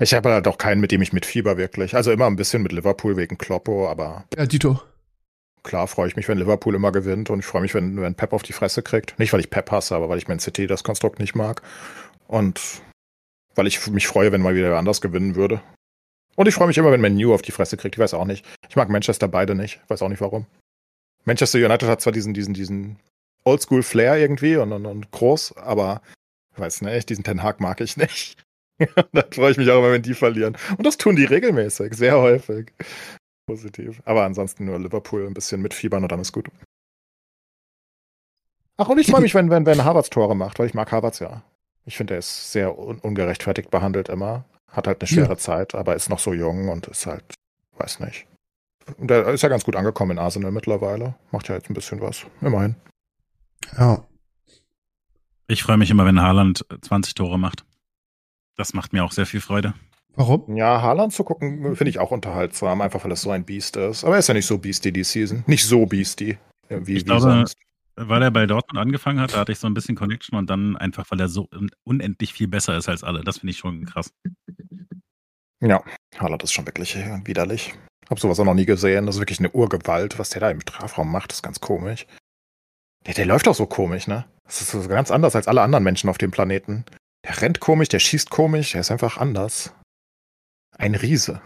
Ich 0.00 0.14
habe 0.14 0.30
halt 0.30 0.48
auch 0.48 0.58
keinen, 0.58 0.80
mit 0.80 0.90
dem 0.90 1.02
ich 1.02 1.12
mitfieber 1.12 1.56
wirklich. 1.56 1.94
Also 1.94 2.10
immer 2.10 2.26
ein 2.26 2.36
bisschen 2.36 2.62
mit 2.62 2.72
Liverpool 2.72 3.16
wegen 3.16 3.38
Kloppo, 3.38 3.88
aber 3.88 4.24
Ja, 4.36 4.46
Dito. 4.46 4.80
klar 5.62 5.86
freue 5.86 6.08
ich 6.08 6.16
mich, 6.16 6.28
wenn 6.28 6.38
Liverpool 6.38 6.74
immer 6.74 6.92
gewinnt 6.92 7.30
und 7.30 7.40
ich 7.40 7.46
freue 7.46 7.62
mich, 7.62 7.74
wenn, 7.74 8.00
wenn 8.00 8.14
Pep 8.14 8.32
auf 8.32 8.42
die 8.42 8.52
Fresse 8.52 8.82
kriegt. 8.82 9.18
Nicht, 9.18 9.32
weil 9.32 9.40
ich 9.40 9.50
Pep 9.50 9.70
hasse, 9.70 9.94
aber 9.94 10.08
weil 10.08 10.18
ich 10.18 10.28
Man 10.28 10.40
City 10.40 10.66
das 10.66 10.82
Konstrukt 10.84 11.18
nicht 11.18 11.34
mag. 11.34 11.62
Und 12.26 12.60
weil 13.54 13.66
ich 13.66 13.86
mich 13.88 14.06
freue, 14.06 14.32
wenn 14.32 14.42
mal 14.42 14.54
wieder 14.54 14.76
anders 14.76 15.00
gewinnen 15.00 15.34
würde. 15.36 15.60
Und 16.36 16.46
ich 16.48 16.54
freue 16.54 16.68
mich 16.68 16.78
immer, 16.78 16.92
wenn 16.92 17.00
Man 17.00 17.16
U 17.24 17.34
auf 17.34 17.42
die 17.42 17.52
Fresse 17.52 17.76
kriegt. 17.76 17.96
Ich 17.96 17.98
weiß 18.00 18.14
auch 18.14 18.24
nicht. 18.24 18.44
Ich 18.68 18.76
mag 18.76 18.88
Manchester 18.88 19.26
beide 19.28 19.54
nicht. 19.56 19.80
Ich 19.84 19.90
weiß 19.90 20.02
auch 20.02 20.08
nicht 20.08 20.20
warum. 20.20 20.46
Manchester 21.24 21.58
United 21.58 21.88
hat 21.88 22.00
zwar 22.00 22.12
diesen, 22.12 22.34
diesen, 22.34 22.54
diesen 22.54 22.98
Oldschool-Flair 23.44 24.16
irgendwie 24.16 24.56
und, 24.56 24.72
und, 24.72 24.86
und 24.86 25.10
groß, 25.10 25.56
aber 25.56 26.02
ich 26.54 26.60
weiß 26.60 26.82
nicht, 26.82 27.08
diesen 27.10 27.24
Ten 27.24 27.42
Hag 27.42 27.60
mag 27.60 27.80
ich 27.80 27.96
nicht. 27.96 28.42
da 29.12 29.24
freue 29.32 29.52
ich 29.52 29.56
mich 29.56 29.70
auch 29.70 29.78
immer, 29.78 29.92
wenn 29.92 30.02
die 30.02 30.14
verlieren. 30.14 30.56
Und 30.76 30.86
das 30.86 30.96
tun 30.96 31.16
die 31.16 31.24
regelmäßig, 31.24 31.94
sehr 31.94 32.18
häufig. 32.18 32.72
Positiv. 33.46 34.02
Aber 34.04 34.24
ansonsten 34.24 34.66
nur 34.66 34.78
Liverpool 34.78 35.26
ein 35.26 35.34
bisschen 35.34 35.62
mitfiebern 35.62 36.02
und 36.02 36.12
dann 36.12 36.20
ist 36.20 36.32
gut. 36.32 36.48
Ach, 38.76 38.88
und 38.88 38.98
ich 38.98 39.10
freue 39.10 39.22
mich, 39.22 39.34
wenn, 39.34 39.50
wenn, 39.50 39.66
wenn 39.66 39.84
Harvards 39.84 40.10
Tore 40.10 40.36
macht, 40.36 40.58
weil 40.58 40.66
ich 40.66 40.74
mag 40.74 40.92
Harvards 40.92 41.18
ja. 41.18 41.42
Ich 41.84 41.96
finde, 41.96 42.14
er 42.14 42.18
ist 42.18 42.52
sehr 42.52 42.78
un 42.78 42.98
ungerechtfertigt 42.98 43.70
behandelt 43.70 44.08
immer. 44.08 44.44
Hat 44.70 44.86
halt 44.86 45.00
eine 45.00 45.08
schwere 45.08 45.30
Ja. 45.30 45.36
Zeit, 45.38 45.74
aber 45.74 45.96
ist 45.96 46.10
noch 46.10 46.18
so 46.18 46.34
jung 46.34 46.68
und 46.68 46.86
ist 46.86 47.06
halt, 47.06 47.24
weiß 47.78 48.00
nicht. 48.00 48.26
Und 48.96 49.10
er 49.10 49.28
ist 49.28 49.42
ja 49.42 49.48
ganz 49.48 49.64
gut 49.64 49.76
angekommen 49.76 50.12
in 50.12 50.18
Arsenal 50.18 50.52
mittlerweile. 50.52 51.14
Macht 51.30 51.48
ja 51.48 51.54
jetzt 51.54 51.70
ein 51.70 51.74
bisschen 51.74 52.00
was. 52.00 52.26
Immerhin. 52.40 52.76
Ja. 53.76 54.06
Ich 55.46 55.62
freue 55.62 55.76
mich 55.76 55.90
immer, 55.90 56.04
wenn 56.04 56.20
Haaland 56.20 56.64
20 56.82 57.14
Tore 57.14 57.38
macht. 57.38 57.64
Das 58.56 58.74
macht 58.74 58.92
mir 58.92 59.04
auch 59.04 59.12
sehr 59.12 59.26
viel 59.26 59.40
Freude. 59.40 59.74
Warum? 60.18 60.56
Ja, 60.56 60.82
Haaland 60.82 61.12
zu 61.12 61.22
gucken, 61.22 61.76
finde 61.76 61.90
ich 61.90 62.00
auch 62.00 62.10
unterhaltsam, 62.10 62.80
einfach 62.80 63.04
weil 63.04 63.12
es 63.12 63.22
so 63.22 63.30
ein 63.30 63.44
Biest 63.44 63.76
ist. 63.76 64.02
Aber 64.02 64.14
er 64.14 64.18
ist 64.18 64.26
ja 64.26 64.34
nicht 64.34 64.46
so 64.46 64.58
beastie 64.58 64.92
die 64.92 65.04
Season. 65.04 65.44
Nicht 65.46 65.64
so 65.64 65.86
beastie, 65.86 66.38
äh, 66.68 66.80
wie, 66.82 66.94
Ich 66.94 67.00
wie 67.02 67.04
glaube, 67.04 67.20
sonst. 67.20 67.56
Weil 67.94 68.22
er 68.22 68.32
bei 68.32 68.46
Dortmund 68.46 68.80
angefangen 68.80 69.20
hat, 69.20 69.34
da 69.34 69.38
hatte 69.38 69.52
ich 69.52 69.58
so 69.58 69.68
ein 69.68 69.74
bisschen 69.74 69.94
Connection 69.94 70.36
und 70.36 70.50
dann 70.50 70.76
einfach, 70.76 71.08
weil 71.10 71.20
er 71.20 71.28
so 71.28 71.48
unendlich 71.84 72.32
viel 72.32 72.48
besser 72.48 72.76
ist 72.76 72.88
als 72.88 73.04
alle. 73.04 73.22
Das 73.22 73.38
finde 73.38 73.52
ich 73.52 73.58
schon 73.58 73.84
krass. 73.86 74.12
Ja, 75.60 75.82
Haaland 76.16 76.42
ist 76.42 76.52
schon 76.52 76.66
wirklich 76.66 76.96
widerlich. 77.24 77.74
Hab 78.08 78.18
sowas 78.20 78.40
auch 78.40 78.44
noch 78.44 78.54
nie 78.54 78.66
gesehen. 78.66 79.06
Das 79.06 79.16
ist 79.16 79.20
wirklich 79.20 79.38
eine 79.38 79.50
Urgewalt, 79.50 80.18
was 80.18 80.30
der 80.30 80.40
da 80.40 80.50
im 80.50 80.60
Strafraum 80.60 81.10
macht. 81.12 81.30
Das 81.30 81.38
ist 81.38 81.42
ganz 81.42 81.60
komisch. 81.60 82.06
Der, 83.06 83.14
der 83.14 83.26
läuft 83.26 83.48
auch 83.48 83.54
so 83.54 83.66
komisch, 83.66 84.06
ne? 84.06 84.24
Das 84.44 84.60
ist 84.60 84.70
so 84.70 84.86
ganz 84.88 85.10
anders 85.10 85.36
als 85.36 85.46
alle 85.46 85.62
anderen 85.62 85.84
Menschen 85.84 86.08
auf 86.08 86.18
dem 86.18 86.30
Planeten. 86.30 86.84
Der 87.24 87.40
rennt 87.42 87.60
komisch, 87.60 87.88
der 87.88 87.98
schießt 87.98 88.30
komisch, 88.30 88.72
der 88.72 88.80
ist 88.80 88.90
einfach 88.90 89.18
anders. 89.18 89.74
Ein 90.78 90.94
Riese. 90.94 91.42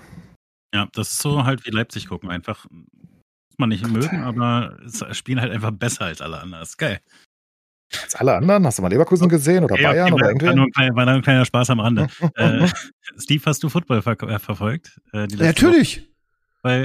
Ja, 0.74 0.88
das 0.92 1.08
ist 1.12 1.18
so 1.18 1.44
halt 1.44 1.66
wie 1.66 1.70
Leipzig 1.70 2.08
gucken. 2.08 2.30
Einfach, 2.30 2.66
muss 2.70 3.58
man 3.58 3.68
nicht 3.70 3.86
mögen, 3.88 4.22
aber 4.22 4.78
es 4.84 5.04
spielen 5.16 5.40
halt 5.40 5.52
einfach 5.52 5.72
besser 5.72 6.04
als 6.06 6.20
alle 6.20 6.40
anderen. 6.40 6.60
Das 6.62 6.70
ist 6.70 6.78
geil. 6.78 7.00
Als 8.02 8.14
alle 8.14 8.34
anderen? 8.34 8.66
Hast 8.66 8.78
du 8.78 8.82
mal 8.82 8.88
Leverkusen 8.88 9.28
gesehen 9.28 9.64
oder 9.64 9.74
Okay, 9.74 9.84
okay, 9.86 9.94
Bayern 9.94 10.12
oder 10.12 10.26
war, 10.26 10.26
war, 10.26 10.30
irgendwie? 10.30 10.54
nur 10.54 10.64
ein 10.64 10.72
kleiner, 10.72 10.96
war 10.96 11.04
nur 11.04 11.14
ein 11.14 11.22
kleiner 11.22 11.44
Spaß 11.44 11.70
am 11.70 11.80
Rande. 11.80 12.06
äh, 12.36 12.68
Steve, 13.18 13.42
hast 13.44 13.62
du 13.62 13.68
Football 13.68 14.00
ver 14.02 14.20
äh, 14.22 14.38
verfolgt? 14.38 15.00
Äh, 15.12 15.26
die 15.26 15.36
Ja, 15.36 15.46
letzte 15.46 15.66
Woche? 15.68 16.11
Weil 16.62 16.84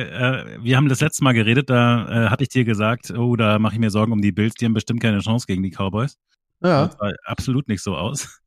äh, 0.60 0.64
wir 0.64 0.76
haben 0.76 0.90
das 0.90 1.02
letzte 1.02 1.24
Mal 1.24 1.34
geredet, 1.34 1.70
da 1.70 2.26
äh, 2.26 2.30
hatte 2.30 2.44
ich 2.44 2.50
dir 2.50 2.66
gesagt, 2.66 3.12
oh, 3.12 3.36
da 3.36 3.60
mache 3.60 3.74
ich 3.76 3.80
mir 3.80 3.92
Sorgen 3.92 4.12
um 4.12 4.22
die 4.22 4.32
Bills, 4.32 4.56
die 4.56 4.66
haben 4.66 4.74
bestimmt 4.74 5.02
keine 5.02 5.20
Chance 5.20 5.46
gegen 5.46 5.62
die 5.62 5.70
Cowboys. 5.72 6.18
Ja. 6.64 6.88
Das 6.88 6.98
sah 6.98 7.12
absolut 7.26 7.68
nicht 7.68 7.84
so 7.84 7.96
aus. 7.96 8.42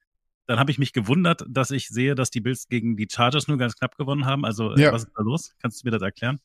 Dann 0.48 0.58
habe 0.58 0.72
ich 0.72 0.78
mich 0.80 0.92
gewundert, 0.92 1.44
dass 1.48 1.70
ich 1.70 1.86
sehe, 1.86 2.16
dass 2.16 2.30
die 2.30 2.40
Bills 2.40 2.66
gegen 2.66 2.96
die 2.96 3.06
Chargers 3.08 3.46
nur 3.46 3.56
ganz 3.56 3.76
knapp 3.76 3.96
gewonnen 3.96 4.26
haben. 4.26 4.44
Also 4.44 4.74
äh, 4.74 4.80
Ja. 4.80 4.92
was 4.92 5.04
ist 5.04 5.12
da 5.14 5.22
los? 5.22 5.52
Kannst 5.62 5.80
du 5.80 5.86
mir 5.86 5.92
das 5.92 6.02
erklären? 6.02 6.40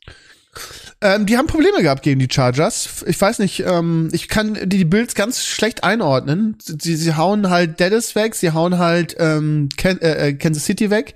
Ähm, 1.01 1.25
die 1.25 1.35
haben 1.37 1.47
Probleme 1.47 1.81
gehabt 1.81 2.03
gegen 2.03 2.19
die 2.19 2.27
Chargers. 2.31 3.03
Ich 3.07 3.19
weiß 3.19 3.39
nicht, 3.39 3.61
ähm, 3.65 4.09
ich 4.11 4.27
kann 4.27 4.53
die, 4.53 4.77
die 4.77 4.85
Bills 4.85 5.15
ganz 5.15 5.43
schlecht 5.43 5.83
einordnen. 5.83 6.55
Sie, 6.59 6.95
sie 6.95 7.15
hauen 7.15 7.49
halt 7.49 7.81
Dallas 7.81 8.13
weg, 8.13 8.35
sie 8.35 8.51
hauen 8.51 8.77
halt 8.77 9.15
ähm, 9.17 9.69
Ken, 9.75 9.99
äh, 9.99 10.27
äh, 10.27 10.33
Kansas 10.33 10.65
City 10.65 10.91
weg 10.91 11.15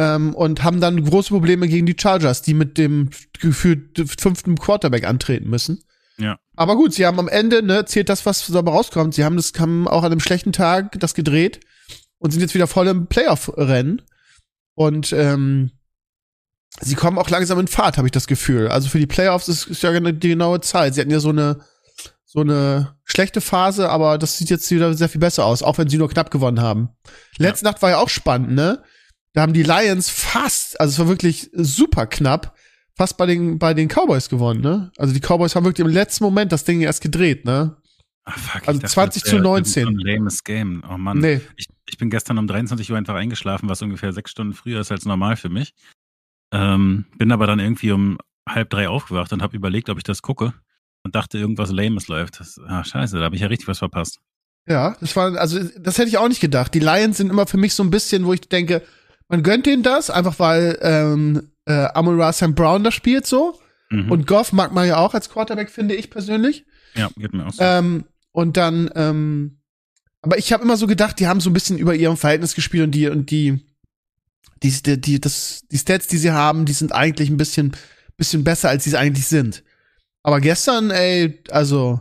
ähm, 0.00 0.34
und 0.34 0.64
haben 0.64 0.80
dann 0.80 1.04
große 1.04 1.28
Probleme 1.28 1.68
gegen 1.68 1.84
die 1.84 1.96
Chargers, 1.98 2.40
die 2.40 2.54
mit 2.54 2.78
dem 2.78 3.10
gefühlt 3.38 4.02
fünften 4.18 4.56
Quarterback 4.56 5.04
antreten 5.04 5.50
müssen. 5.50 5.84
Ja. 6.16 6.38
Aber 6.56 6.76
gut, 6.76 6.94
sie 6.94 7.04
haben 7.04 7.18
am 7.18 7.28
Ende, 7.28 7.62
ne, 7.62 7.84
zählt 7.84 8.08
das, 8.08 8.24
was 8.24 8.46
dabei 8.46 8.70
rauskommt. 8.72 9.14
Sie 9.14 9.24
haben 9.24 9.36
das 9.36 9.52
haben 9.58 9.86
auch 9.86 10.02
an 10.02 10.10
einem 10.10 10.20
schlechten 10.20 10.52
Tag 10.52 10.98
das 11.00 11.12
gedreht 11.12 11.60
und 12.18 12.30
sind 12.30 12.40
jetzt 12.40 12.54
wieder 12.54 12.66
voll 12.66 12.88
im 12.88 13.08
Playoff-Rennen. 13.08 14.00
Und 14.74 15.12
ähm, 15.12 15.72
sie 16.80 16.94
kommen 16.94 17.18
auch 17.18 17.28
langsam 17.28 17.58
in 17.60 17.68
Fahrt, 17.68 17.98
habe 17.98 18.08
ich 18.08 18.12
das 18.12 18.26
Gefühl. 18.26 18.68
Also 18.68 18.88
für 18.88 18.98
die 18.98 19.06
Playoffs 19.06 19.48
ist, 19.48 19.66
ist 19.66 19.82
ja 19.82 19.92
genau 19.92 20.12
die 20.12 20.28
genaue 20.28 20.62
Zeit. 20.62 20.94
Sie 20.94 21.02
hatten 21.02 21.10
ja 21.10 21.20
so 21.20 21.28
eine 21.28 21.60
so 22.24 22.40
eine 22.40 22.94
schlechte 23.04 23.40
Phase, 23.40 23.90
aber 23.90 24.16
das 24.16 24.38
sieht 24.38 24.50
jetzt 24.50 24.70
wieder 24.70 24.94
sehr 24.94 25.08
viel 25.08 25.20
besser 25.20 25.44
aus, 25.44 25.64
auch 25.64 25.78
wenn 25.78 25.88
sie 25.88 25.98
nur 25.98 26.08
knapp 26.08 26.30
gewonnen 26.30 26.60
haben. 26.60 26.90
Letzte 27.38 27.64
Nacht 27.64 27.82
war 27.82 27.90
ja 27.90 27.98
auch 27.98 28.08
spannend, 28.08 28.52
ne? 28.52 28.84
Da 29.32 29.42
haben 29.42 29.52
die 29.52 29.62
Lions 29.62 30.10
fast, 30.10 30.80
also 30.80 30.92
es 30.92 30.98
war 30.98 31.08
wirklich 31.08 31.50
super 31.52 32.06
knapp, 32.06 32.56
fast 32.96 33.16
bei 33.16 33.26
den 33.26 33.58
bei 33.58 33.74
den 33.74 33.88
Cowboys 33.88 34.28
gewonnen, 34.28 34.60
ne? 34.60 34.90
Also 34.96 35.14
die 35.14 35.20
Cowboys 35.20 35.54
haben 35.54 35.64
wirklich 35.64 35.86
im 35.86 35.92
letzten 35.92 36.24
Moment 36.24 36.52
das 36.52 36.64
Ding 36.64 36.80
erst 36.80 37.00
gedreht, 37.00 37.44
ne? 37.44 37.76
Ah, 38.24 38.32
fuck, 38.32 38.68
Also 38.68 38.80
dachte, 38.80 38.92
20 38.92 39.22
das 39.22 39.30
zu 39.30 39.36
wär 39.36 39.42
19. 39.42 39.84
So 39.84 39.88
ein 39.90 39.98
lames 39.98 40.44
Game. 40.44 40.82
Oh 40.88 40.98
Mann. 40.98 41.18
Nee. 41.18 41.40
Ich, 41.56 41.66
ich 41.88 41.98
bin 41.98 42.10
gestern 42.10 42.38
um 42.38 42.46
23 42.46 42.90
Uhr 42.90 42.98
einfach 42.98 43.14
eingeschlafen, 43.14 43.68
was 43.68 43.82
ungefähr 43.82 44.12
sechs 44.12 44.30
Stunden 44.30 44.52
früher 44.52 44.80
ist 44.80 44.92
als 44.92 45.04
normal 45.04 45.36
für 45.36 45.48
mich. 45.48 45.74
Ähm, 46.52 47.06
bin 47.16 47.32
aber 47.32 47.46
dann 47.46 47.60
irgendwie 47.60 47.92
um 47.92 48.18
halb 48.48 48.70
drei 48.70 48.88
aufgewacht 48.88 49.32
und 49.32 49.42
habe 49.42 49.56
überlegt, 49.56 49.88
ob 49.88 49.98
ich 49.98 50.04
das 50.04 50.22
gucke 50.22 50.52
und 51.04 51.14
dachte, 51.14 51.38
irgendwas 51.38 51.70
Lames 51.70 52.08
läuft. 52.08 52.40
Das, 52.40 52.60
ah, 52.66 52.84
scheiße, 52.84 53.18
da 53.18 53.24
habe 53.24 53.36
ich 53.36 53.42
ja 53.42 53.48
richtig 53.48 53.68
was 53.68 53.78
verpasst. 53.78 54.20
Ja, 54.68 54.96
das 55.00 55.16
war, 55.16 55.36
also 55.36 55.60
das 55.78 55.98
hätte 55.98 56.08
ich 56.08 56.18
auch 56.18 56.28
nicht 56.28 56.40
gedacht. 56.40 56.74
Die 56.74 56.80
Lions 56.80 57.16
sind 57.16 57.30
immer 57.30 57.46
für 57.46 57.56
mich 57.56 57.74
so 57.74 57.82
ein 57.82 57.90
bisschen, 57.90 58.26
wo 58.26 58.32
ich 58.32 58.42
denke, 58.42 58.82
man 59.30 59.44
gönnt 59.44 59.64
denen 59.64 59.82
das, 59.84 60.10
einfach 60.10 60.38
weil 60.38 60.78
ähm, 60.82 61.52
äh, 61.64 61.86
Amon 61.94 62.20
Ra 62.20 62.32
St. 62.32 62.54
Brown 62.54 62.82
da 62.82 62.90
spielt 62.90 63.26
so. 63.26 63.58
Mhm. 63.88 64.10
Und 64.10 64.26
Goff 64.26 64.52
mag 64.52 64.72
man 64.72 64.86
ja 64.86 64.98
auch 64.98 65.14
als 65.14 65.30
Quarterback, 65.30 65.70
finde 65.70 65.94
ich 65.94 66.10
persönlich. 66.10 66.66
ja, 66.94 67.10
geht 67.16 67.32
mir 67.32 67.46
auch 67.46 67.52
so. 67.52 67.62
Ähm, 67.62 68.04
und 68.32 68.56
dann, 68.56 68.90
ähm, 68.94 69.60
Aber 70.22 70.36
ich 70.36 70.52
habe 70.52 70.64
immer 70.64 70.76
so 70.76 70.86
gedacht, 70.86 71.18
die 71.20 71.28
haben 71.28 71.40
so 71.40 71.48
ein 71.48 71.52
bisschen 71.52 71.78
über 71.78 71.94
ihrem 71.94 72.16
Verhältnis 72.16 72.54
gespielt 72.54 72.84
und 72.84 72.90
die, 72.90 73.08
und 73.08 73.30
die, 73.30 73.64
die, 74.62 74.70
die, 74.82 75.00
die, 75.00 75.20
das, 75.20 75.62
die 75.70 75.78
Stats, 75.78 76.08
die 76.08 76.18
sie 76.18 76.32
haben, 76.32 76.64
die 76.64 76.72
sind 76.72 76.92
eigentlich 76.92 77.30
ein 77.30 77.36
bisschen, 77.36 77.76
bisschen 78.16 78.42
besser, 78.44 78.68
als 78.68 78.84
sie 78.84 78.90
es 78.90 78.96
eigentlich 78.96 79.26
sind. 79.26 79.62
Aber 80.22 80.40
gestern, 80.40 80.90
ey, 80.90 81.42
also, 81.50 82.00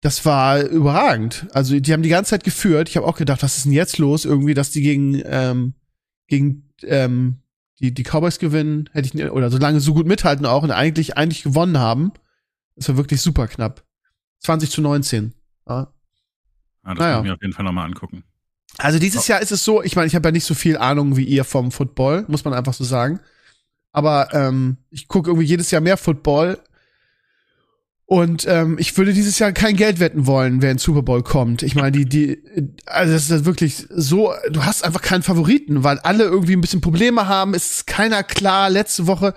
das 0.00 0.24
war 0.24 0.62
überragend. 0.62 1.46
Also, 1.52 1.78
die 1.78 1.92
haben 1.92 2.02
die 2.02 2.08
ganze 2.08 2.30
Zeit 2.30 2.44
geführt. 2.44 2.88
Ich 2.88 2.96
habe 2.96 3.06
auch 3.06 3.16
gedacht, 3.16 3.42
was 3.42 3.56
ist 3.56 3.66
denn 3.66 3.72
jetzt 3.72 3.98
los? 3.98 4.24
Irgendwie, 4.24 4.54
dass 4.54 4.70
die 4.70 4.82
gegen, 4.82 5.20
ähm, 5.26 5.74
gegen 6.32 6.70
ähm, 6.84 7.42
die, 7.78 7.92
die 7.92 8.04
Cowboys 8.04 8.38
gewinnen, 8.38 8.88
hätte 8.92 9.06
ich 9.06 9.30
oder 9.30 9.50
so 9.50 9.58
lange 9.58 9.80
so 9.80 9.92
gut 9.92 10.06
mithalten 10.06 10.46
auch 10.46 10.62
und 10.62 10.70
eigentlich, 10.70 11.18
eigentlich 11.18 11.42
gewonnen 11.42 11.78
haben. 11.78 12.12
Das 12.74 12.88
war 12.88 12.96
wirklich 12.96 13.20
super 13.20 13.46
knapp. 13.48 13.84
20 14.38 14.70
zu 14.70 14.80
19. 14.80 15.34
Ja. 15.68 15.92
Ah, 16.82 16.94
das 16.94 16.98
naja. 16.98 17.16
muss 17.16 17.24
ich 17.24 17.28
mir 17.28 17.34
auf 17.34 17.42
jeden 17.42 17.52
Fall 17.52 17.66
nochmal 17.66 17.84
angucken. 17.84 18.24
Also 18.78 18.98
dieses 18.98 19.28
Jahr 19.28 19.42
ist 19.42 19.52
es 19.52 19.62
so, 19.62 19.82
ich 19.82 19.94
meine, 19.94 20.06
ich 20.06 20.14
habe 20.14 20.26
ja 20.28 20.32
nicht 20.32 20.46
so 20.46 20.54
viel 20.54 20.78
Ahnung 20.78 21.18
wie 21.18 21.24
ihr 21.24 21.44
vom 21.44 21.70
Football, 21.70 22.24
muss 22.28 22.46
man 22.46 22.54
einfach 22.54 22.72
so 22.72 22.82
sagen. 22.82 23.20
Aber 23.92 24.32
ähm, 24.32 24.78
ich 24.88 25.06
gucke 25.06 25.28
irgendwie 25.28 25.46
jedes 25.46 25.70
Jahr 25.70 25.82
mehr 25.82 25.98
Football. 25.98 26.58
Und 28.12 28.46
ähm, 28.46 28.76
ich 28.78 28.94
würde 28.98 29.14
dieses 29.14 29.38
Jahr 29.38 29.52
kein 29.52 29.74
Geld 29.74 29.98
wetten 29.98 30.26
wollen, 30.26 30.60
wer 30.60 30.70
in 30.70 30.76
Super 30.76 31.00
Bowl 31.00 31.22
kommt. 31.22 31.62
Ich 31.62 31.74
meine, 31.74 31.92
die, 31.92 32.04
die, 32.04 32.42
also 32.84 33.14
das 33.14 33.30
ist 33.30 33.46
wirklich 33.46 33.86
so, 33.88 34.34
du 34.50 34.66
hast 34.66 34.84
einfach 34.84 35.00
keinen 35.00 35.22
Favoriten, 35.22 35.82
weil 35.82 35.98
alle 36.00 36.24
irgendwie 36.24 36.52
ein 36.52 36.60
bisschen 36.60 36.82
Probleme 36.82 37.26
haben. 37.26 37.54
Es 37.54 37.70
ist 37.70 37.86
keiner 37.86 38.22
klar. 38.22 38.68
Letzte 38.68 39.06
Woche 39.06 39.32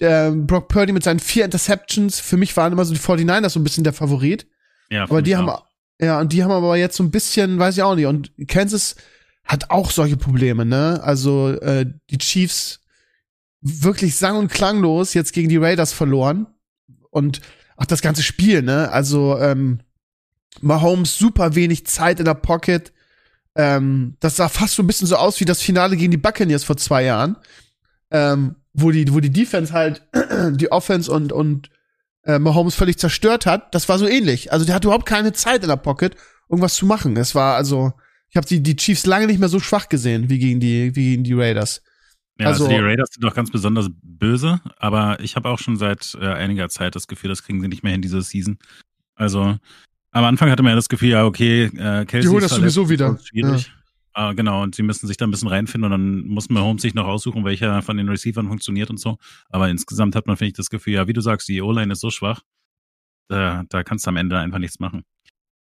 äh, 0.00 0.32
Brock 0.32 0.68
Purdy 0.68 0.92
mit 0.92 1.02
seinen 1.02 1.18
vier 1.18 1.46
Interceptions. 1.46 2.20
Für 2.20 2.36
mich 2.36 2.54
waren 2.58 2.74
immer 2.74 2.84
so 2.84 2.92
die 2.92 3.00
49ers 3.00 3.48
so 3.48 3.58
ein 3.58 3.64
bisschen 3.64 3.84
der 3.84 3.94
Favorit. 3.94 4.46
Ja, 4.90 5.04
aber 5.04 5.22
die 5.22 5.34
haben, 5.34 5.48
auch. 5.48 5.64
Ja, 5.98 6.20
und 6.20 6.34
die 6.34 6.44
haben 6.44 6.52
aber 6.52 6.76
jetzt 6.76 6.98
so 6.98 7.02
ein 7.02 7.10
bisschen, 7.10 7.58
weiß 7.58 7.78
ich 7.78 7.82
auch 7.82 7.94
nicht. 7.94 8.04
Und 8.04 8.32
Kansas 8.48 8.96
hat 9.46 9.70
auch 9.70 9.90
solche 9.90 10.18
Probleme, 10.18 10.66
ne? 10.66 11.00
Also 11.02 11.52
äh, 11.52 11.86
die 12.10 12.18
Chiefs 12.18 12.80
wirklich 13.62 14.16
sang- 14.16 14.36
und 14.36 14.48
klanglos 14.52 15.14
jetzt 15.14 15.32
gegen 15.32 15.48
die 15.48 15.56
Raiders 15.56 15.94
verloren. 15.94 16.48
Und 17.08 17.40
auch 17.80 17.86
das 17.86 18.02
ganze 18.02 18.22
Spiel, 18.22 18.62
ne? 18.62 18.92
Also 18.92 19.38
ähm, 19.38 19.80
Mahomes 20.60 21.16
super 21.16 21.54
wenig 21.54 21.86
Zeit 21.86 22.18
in 22.18 22.26
der 22.26 22.34
Pocket. 22.34 22.92
Ähm, 23.56 24.16
das 24.20 24.36
sah 24.36 24.48
fast 24.48 24.74
so 24.74 24.82
ein 24.82 24.86
bisschen 24.86 25.06
so 25.06 25.16
aus 25.16 25.40
wie 25.40 25.46
das 25.46 25.62
Finale 25.62 25.96
gegen 25.96 26.10
die 26.10 26.18
Buccaneers 26.18 26.62
vor 26.62 26.76
zwei 26.76 27.04
Jahren, 27.04 27.36
ähm, 28.10 28.56
wo 28.74 28.90
die, 28.90 29.12
wo 29.12 29.20
die 29.20 29.30
Defense 29.30 29.72
halt 29.72 30.02
die 30.52 30.70
Offense 30.70 31.10
und 31.10 31.32
und 31.32 31.70
äh, 32.24 32.38
Mahomes 32.38 32.74
völlig 32.74 32.98
zerstört 32.98 33.46
hat, 33.46 33.74
das 33.74 33.88
war 33.88 33.98
so 33.98 34.06
ähnlich. 34.06 34.52
Also 34.52 34.66
der 34.66 34.74
hat 34.74 34.84
überhaupt 34.84 35.06
keine 35.06 35.32
Zeit 35.32 35.62
in 35.62 35.68
der 35.68 35.76
Pocket, 35.76 36.14
irgendwas 36.50 36.74
zu 36.74 36.84
machen. 36.84 37.16
Es 37.16 37.34
war 37.34 37.56
also, 37.56 37.94
ich 38.28 38.36
habe 38.36 38.46
die, 38.46 38.62
die 38.62 38.76
Chiefs 38.76 39.06
lange 39.06 39.26
nicht 39.26 39.40
mehr 39.40 39.48
so 39.48 39.58
schwach 39.58 39.88
gesehen 39.88 40.28
wie 40.28 40.38
gegen 40.38 40.60
die, 40.60 40.94
wie 40.94 41.10
gegen 41.12 41.24
die 41.24 41.32
Raiders. 41.32 41.82
Ja, 42.40 42.46
also, 42.46 42.64
also 42.64 42.74
die 42.74 42.82
Raiders 42.82 43.10
sind 43.12 43.22
doch 43.22 43.34
ganz 43.34 43.50
besonders 43.50 43.90
böse, 44.02 44.60
aber 44.78 45.20
ich 45.20 45.36
habe 45.36 45.48
auch 45.50 45.58
schon 45.58 45.76
seit 45.76 46.16
äh, 46.18 46.26
einiger 46.26 46.70
Zeit 46.70 46.94
das 46.96 47.06
Gefühl, 47.06 47.28
das 47.28 47.42
kriegen 47.42 47.60
sie 47.60 47.68
nicht 47.68 47.82
mehr 47.82 47.94
in 47.94 48.00
diese 48.00 48.22
Season. 48.22 48.58
Also 49.14 49.58
am 50.12 50.24
Anfang 50.24 50.50
hatte 50.50 50.62
man 50.62 50.70
ja 50.70 50.76
das 50.76 50.88
Gefühl, 50.88 51.10
ja, 51.10 51.26
okay, 51.26 51.64
äh, 51.64 52.06
Kelsey 52.06 52.22
die 52.22 52.28
holen 52.28 52.40
das 52.40 52.52
sowieso 52.52 52.88
wieder. 52.88 53.18
Schwierig. 53.22 53.66
Ja. 53.66 53.72
Ah, 54.12 54.32
genau, 54.32 54.62
und 54.62 54.74
sie 54.74 54.82
müssen 54.82 55.06
sich 55.06 55.18
da 55.18 55.26
ein 55.26 55.30
bisschen 55.30 55.48
reinfinden 55.48 55.84
und 55.84 55.90
dann 55.92 56.26
muss 56.26 56.48
man 56.48 56.62
Holmes 56.62 56.82
sich 56.82 56.94
noch 56.94 57.06
aussuchen, 57.06 57.44
welcher 57.44 57.80
von 57.82 57.96
den 57.96 58.08
Receivern 58.08 58.48
funktioniert 58.48 58.90
und 58.90 58.98
so. 58.98 59.18
Aber 59.50 59.68
insgesamt 59.68 60.16
hat 60.16 60.26
man, 60.26 60.36
finde 60.36 60.48
ich, 60.48 60.56
das 60.56 60.70
Gefühl, 60.70 60.94
ja, 60.94 61.06
wie 61.06 61.12
du 61.12 61.20
sagst, 61.20 61.46
die 61.46 61.62
O-Line 61.62 61.92
ist 61.92 62.00
so 62.00 62.10
schwach, 62.10 62.40
da, 63.28 63.64
da 63.68 63.84
kannst 63.84 64.06
du 64.06 64.08
am 64.08 64.16
Ende 64.16 64.38
einfach 64.38 64.58
nichts 64.58 64.80
machen. 64.80 65.04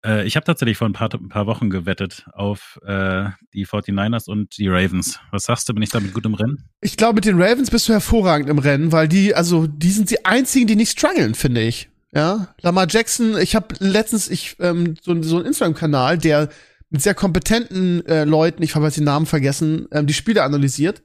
Äh, 0.06 0.26
ich 0.26 0.36
habe 0.36 0.46
tatsächlich 0.46 0.78
vor 0.78 0.88
ein 0.88 0.94
paar, 0.94 1.14
ein 1.14 1.30
paar 1.30 1.48
Wochen 1.48 1.70
gewettet 1.70 2.26
auf 2.34 2.80
äh, 2.86 3.26
die 3.54 3.66
49ers 3.66 4.30
und 4.30 4.58
die 4.58 4.68
Ravens. 4.68 5.20
Was 5.32 5.46
sagst 5.46 5.68
du, 5.70 5.74
bin 5.74 5.84
ich 5.84 5.90
damit 5.90 6.14
gut 6.14 6.26
im 6.26 6.34
Rennen? 6.34 6.70
Ich 6.82 6.98
glaube, 6.98 7.16
mit 7.16 7.26
den 7.26 7.42
Ravens 7.42 7.72
bist 7.72 7.88
du 7.88 7.94
hervorragend 7.94 8.50
im 8.50 8.60
Rennen, 8.60 8.92
weil 8.92 9.08
die, 9.08 9.36
also, 9.36 9.68
die 9.68 9.92
sind 9.92 10.10
die 10.10 10.26
einzigen, 10.26 10.68
die 10.68 10.76
nicht 10.76 10.92
strugglen, 10.92 11.36
finde 11.36 11.62
ich. 11.62 11.90
Ja, 12.14 12.48
Lamar 12.62 12.88
Jackson, 12.90 13.38
ich 13.38 13.56
habe 13.56 13.76
letztens 13.80 14.30
ich 14.30 14.56
ähm, 14.60 14.96
so, 15.02 15.22
so 15.22 15.38
einen 15.38 15.46
Instagram-Kanal, 15.46 16.18
der 16.18 16.50
mit 16.90 17.02
sehr 17.02 17.14
kompetenten 17.14 18.06
äh, 18.06 18.24
Leuten, 18.24 18.64
ich 18.64 18.76
habe 18.76 18.86
jetzt 18.86 18.98
den 18.98 19.04
Namen 19.04 19.26
vergessen, 19.26 19.88
ähm, 19.92 20.08
die 20.08 20.14
Spiele 20.14 20.44
analysiert. 20.44 21.04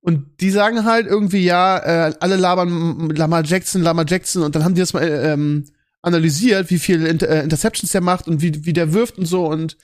Und 0.00 0.40
die 0.40 0.50
sagen 0.50 0.84
halt 0.84 1.06
irgendwie, 1.06 1.44
ja, 1.44 1.78
äh, 1.78 2.14
alle 2.20 2.36
labern 2.36 3.08
Lamar 3.10 3.42
Jackson, 3.44 3.80
Lamar 3.80 4.04
Jackson 4.06 4.42
und 4.42 4.54
dann 4.54 4.64
haben 4.64 4.74
die 4.74 4.80
das 4.80 4.92
mal 4.92 5.02
äh, 5.02 5.32
ähm, 5.32 5.64
analysiert, 6.04 6.70
wie 6.70 6.78
viel 6.78 7.06
Inter 7.06 7.28
äh, 7.28 7.42
Interceptions 7.42 7.92
der 7.92 8.00
macht 8.00 8.28
und 8.28 8.42
wie, 8.42 8.64
wie 8.64 8.72
der 8.72 8.92
wirft 8.92 9.18
und 9.18 9.26
so 9.26 9.46
und 9.46 9.76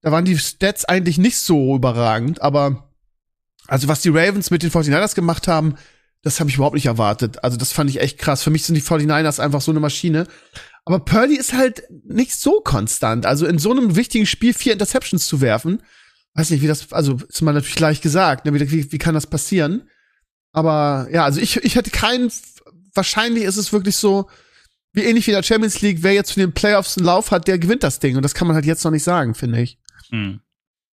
da 0.00 0.12
waren 0.12 0.24
die 0.24 0.36
Stats 0.38 0.84
eigentlich 0.84 1.18
nicht 1.18 1.38
so 1.38 1.74
überragend, 1.76 2.42
aber 2.42 2.90
also 3.66 3.88
was 3.88 4.02
die 4.02 4.10
Ravens 4.10 4.50
mit 4.50 4.62
den 4.62 4.70
49ers 4.70 5.14
gemacht 5.14 5.48
haben, 5.48 5.76
das 6.22 6.40
habe 6.40 6.50
ich 6.50 6.56
überhaupt 6.56 6.74
nicht 6.74 6.86
erwartet. 6.86 7.42
Also 7.44 7.56
das 7.56 7.72
fand 7.72 7.90
ich 7.90 8.00
echt 8.00 8.18
krass. 8.18 8.42
Für 8.42 8.50
mich 8.50 8.64
sind 8.64 8.74
die 8.74 8.82
49ers 8.82 9.40
einfach 9.40 9.60
so 9.60 9.70
eine 9.70 9.80
Maschine. 9.80 10.26
Aber 10.84 11.00
Purdy 11.00 11.36
ist 11.36 11.52
halt 11.52 11.84
nicht 12.06 12.34
so 12.34 12.60
konstant. 12.60 13.26
Also 13.26 13.46
in 13.46 13.58
so 13.58 13.70
einem 13.70 13.96
wichtigen 13.96 14.26
Spiel 14.26 14.52
vier 14.52 14.72
Interceptions 14.72 15.26
zu 15.26 15.40
werfen, 15.40 15.82
weiß 16.34 16.50
nicht, 16.50 16.62
wie 16.62 16.66
das, 16.66 16.92
also 16.92 17.18
ist 17.28 17.42
mal 17.42 17.52
natürlich 17.52 17.78
leicht 17.78 18.02
gesagt, 18.02 18.44
ne, 18.44 18.54
wie, 18.54 18.92
wie 18.92 18.98
kann 18.98 19.14
das 19.14 19.26
passieren? 19.26 19.88
Aber 20.52 21.08
ja, 21.10 21.24
also 21.24 21.40
ich, 21.40 21.56
ich 21.58 21.76
hätte 21.76 21.90
keinen, 21.90 22.30
wahrscheinlich 22.94 23.44
ist 23.44 23.56
es 23.56 23.72
wirklich 23.72 23.96
so, 23.96 24.28
wie 24.94 25.02
ähnlich 25.02 25.26
wie 25.26 25.32
in 25.32 25.36
der 25.36 25.42
Champions 25.42 25.82
League, 25.82 25.98
wer 26.00 26.14
jetzt 26.14 26.32
für 26.32 26.40
den 26.40 26.52
Playoffs 26.52 26.96
einen 26.96 27.06
Lauf 27.06 27.30
hat, 27.30 27.46
der 27.48 27.58
gewinnt 27.58 27.82
das 27.82 27.98
Ding. 27.98 28.16
Und 28.16 28.22
das 28.22 28.34
kann 28.34 28.46
man 28.46 28.54
halt 28.54 28.64
jetzt 28.64 28.84
noch 28.84 28.92
nicht 28.92 29.02
sagen, 29.02 29.34
finde 29.34 29.60
ich. 29.60 29.78
Hm. 30.10 30.40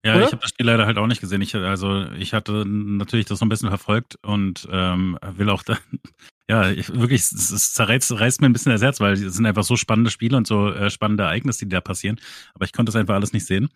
Ja, 0.05 0.15
Oder? 0.15 0.25
ich 0.25 0.31
habe 0.31 0.41
das 0.41 0.51
Spiel 0.51 0.65
leider 0.65 0.85
halt 0.85 0.97
auch 0.97 1.07
nicht 1.07 1.19
gesehen. 1.19 1.41
Ich, 1.41 1.53
also 1.55 2.05
ich 2.13 2.33
hatte 2.33 2.65
natürlich 2.65 3.25
das 3.25 3.39
so 3.39 3.45
ein 3.45 3.49
bisschen 3.49 3.67
verfolgt 3.67 4.15
und 4.21 4.67
ähm, 4.71 5.19
will 5.35 5.49
auch 5.49 5.63
da, 5.63 5.77
ja, 6.49 6.71
ich, 6.71 6.93
wirklich, 6.93 7.21
es, 7.21 7.51
es 7.51 7.73
zerreißt, 7.73 8.17
reißt 8.17 8.39
mir 8.39 8.47
ein 8.47 8.53
bisschen 8.53 8.71
das 8.71 8.81
Herz, 8.81 9.01
weil 9.01 9.13
es 9.13 9.33
sind 9.33 9.45
einfach 9.45 9.65
so 9.65 9.75
spannende 9.75 10.09
Spiele 10.09 10.37
und 10.37 10.47
so 10.47 10.71
äh, 10.71 10.89
spannende 10.89 11.23
Ereignisse, 11.23 11.65
die 11.65 11.69
da 11.69 11.81
passieren. 11.81 12.19
Aber 12.53 12.63
ich 12.63 12.71
konnte 12.71 12.91
das 12.91 12.95
einfach 12.95 13.15
alles 13.15 13.33
nicht 13.33 13.45
sehen. 13.45 13.69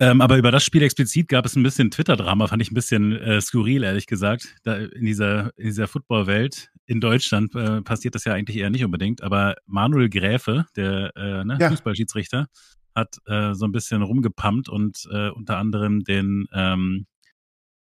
Ähm, 0.00 0.20
aber 0.20 0.38
über 0.38 0.50
das 0.50 0.64
Spiel 0.64 0.82
explizit 0.82 1.28
gab 1.28 1.44
es 1.44 1.56
ein 1.56 1.62
bisschen 1.62 1.90
Twitter-Drama, 1.90 2.46
fand 2.46 2.62
ich 2.62 2.70
ein 2.70 2.74
bisschen 2.74 3.12
äh, 3.16 3.40
skurril, 3.40 3.82
ehrlich 3.82 4.06
gesagt. 4.06 4.54
Da 4.62 4.76
in 4.76 5.04
dieser, 5.04 5.50
in 5.58 5.66
dieser 5.66 5.88
Football-Welt 5.88 6.70
in 6.88 7.00
Deutschland 7.00 7.54
äh, 7.54 7.82
passiert 7.82 8.14
das 8.14 8.24
ja 8.24 8.32
eigentlich 8.32 8.56
eher 8.56 8.70
nicht 8.70 8.84
unbedingt. 8.84 9.22
Aber 9.22 9.56
Manuel 9.66 10.08
Gräfe, 10.08 10.64
der 10.74 11.12
äh, 11.16 11.44
ne, 11.44 11.58
ja. 11.60 11.68
Fußballschiedsrichter, 11.68 12.48
hat 12.94 13.18
äh, 13.26 13.54
so 13.54 13.66
ein 13.66 13.72
bisschen 13.72 14.02
rumgepumpt 14.02 14.68
und 14.68 15.06
äh, 15.12 15.28
unter 15.28 15.58
anderem 15.58 16.02
den 16.02 16.46
ähm, 16.52 17.06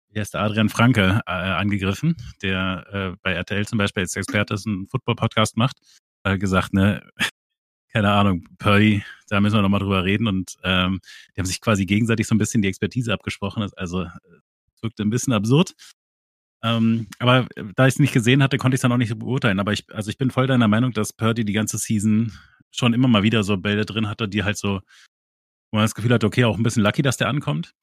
hier 0.09 0.23
ist 0.23 0.33
der 0.33 0.43
Adrian 0.43 0.69
Franke 0.69 1.21
äh, 1.27 1.31
angegriffen, 1.31 2.17
der 2.41 2.87
äh, 2.93 3.17
bei 3.23 3.33
RTL 3.33 3.67
zum 3.67 3.79
Beispiel 3.79 4.05
als 4.05 4.17
Experte 4.17 4.57
einen 4.65 4.87
Football-Podcast 4.87 5.57
macht, 5.57 5.77
äh, 6.23 6.39
gesagt, 6.39 6.73
ne, 6.73 7.07
keine 7.93 8.11
Ahnung, 8.11 8.47
Purdy, 8.59 9.03
da 9.29 9.41
müssen 9.41 9.57
wir 9.57 9.63
nochmal 9.63 9.81
drüber 9.81 10.05
reden 10.05 10.29
und 10.29 10.57
ähm, 10.63 11.01
die 11.35 11.41
haben 11.41 11.47
sich 11.47 11.61
quasi 11.61 11.85
gegenseitig 11.85 12.27
so 12.27 12.35
ein 12.35 12.39
bisschen 12.39 12.63
die 12.63 12.69
Expertise 12.69 13.13
abgesprochen. 13.13 13.69
Also 13.77 14.03
es 14.03 14.83
wirkte 14.83 15.03
ein 15.03 15.11
bisschen 15.11 15.33
absurd. 15.33 15.75
Ähm, 16.65 17.09
aber 17.19 17.47
da 17.77 17.87
ich 17.87 17.95
es 17.95 17.99
nicht 17.99 18.15
gesehen 18.15 18.43
hatte, 18.43 18.57
konnte 18.57 18.75
ich 18.75 18.79
es 18.79 18.83
dann 18.83 18.93
auch 18.93 18.97
nicht 18.97 19.17
beurteilen. 19.19 19.61
Aber 19.61 19.73
ich, 19.73 19.85
also 19.93 20.11
ich 20.11 20.17
bin 20.17 20.31
voll 20.31 20.47
deiner 20.47 20.67
Meinung, 20.67 20.93
dass 20.93 21.13
Purdy 21.13 21.45
die 21.45 21.53
ganze 21.53 21.77
Season 21.77 22.33
schon 22.71 22.95
immer 22.95 23.07
mal 23.07 23.23
wieder 23.23 23.45
so 23.45 23.59
Bälle 23.59 23.85
drin 23.85 24.09
hatte, 24.09 24.29
die 24.29 24.45
halt 24.45 24.57
so, 24.57 24.81
wo 25.71 25.77
man 25.77 25.85
das 25.85 25.95
Gefühl 25.95 26.13
hat, 26.15 26.25
okay, 26.25 26.45
auch 26.45 26.57
ein 26.57 26.63
bisschen 26.63 26.83
lucky, 26.83 27.03
dass 27.03 27.19
der 27.19 27.29
ankommt. 27.29 27.75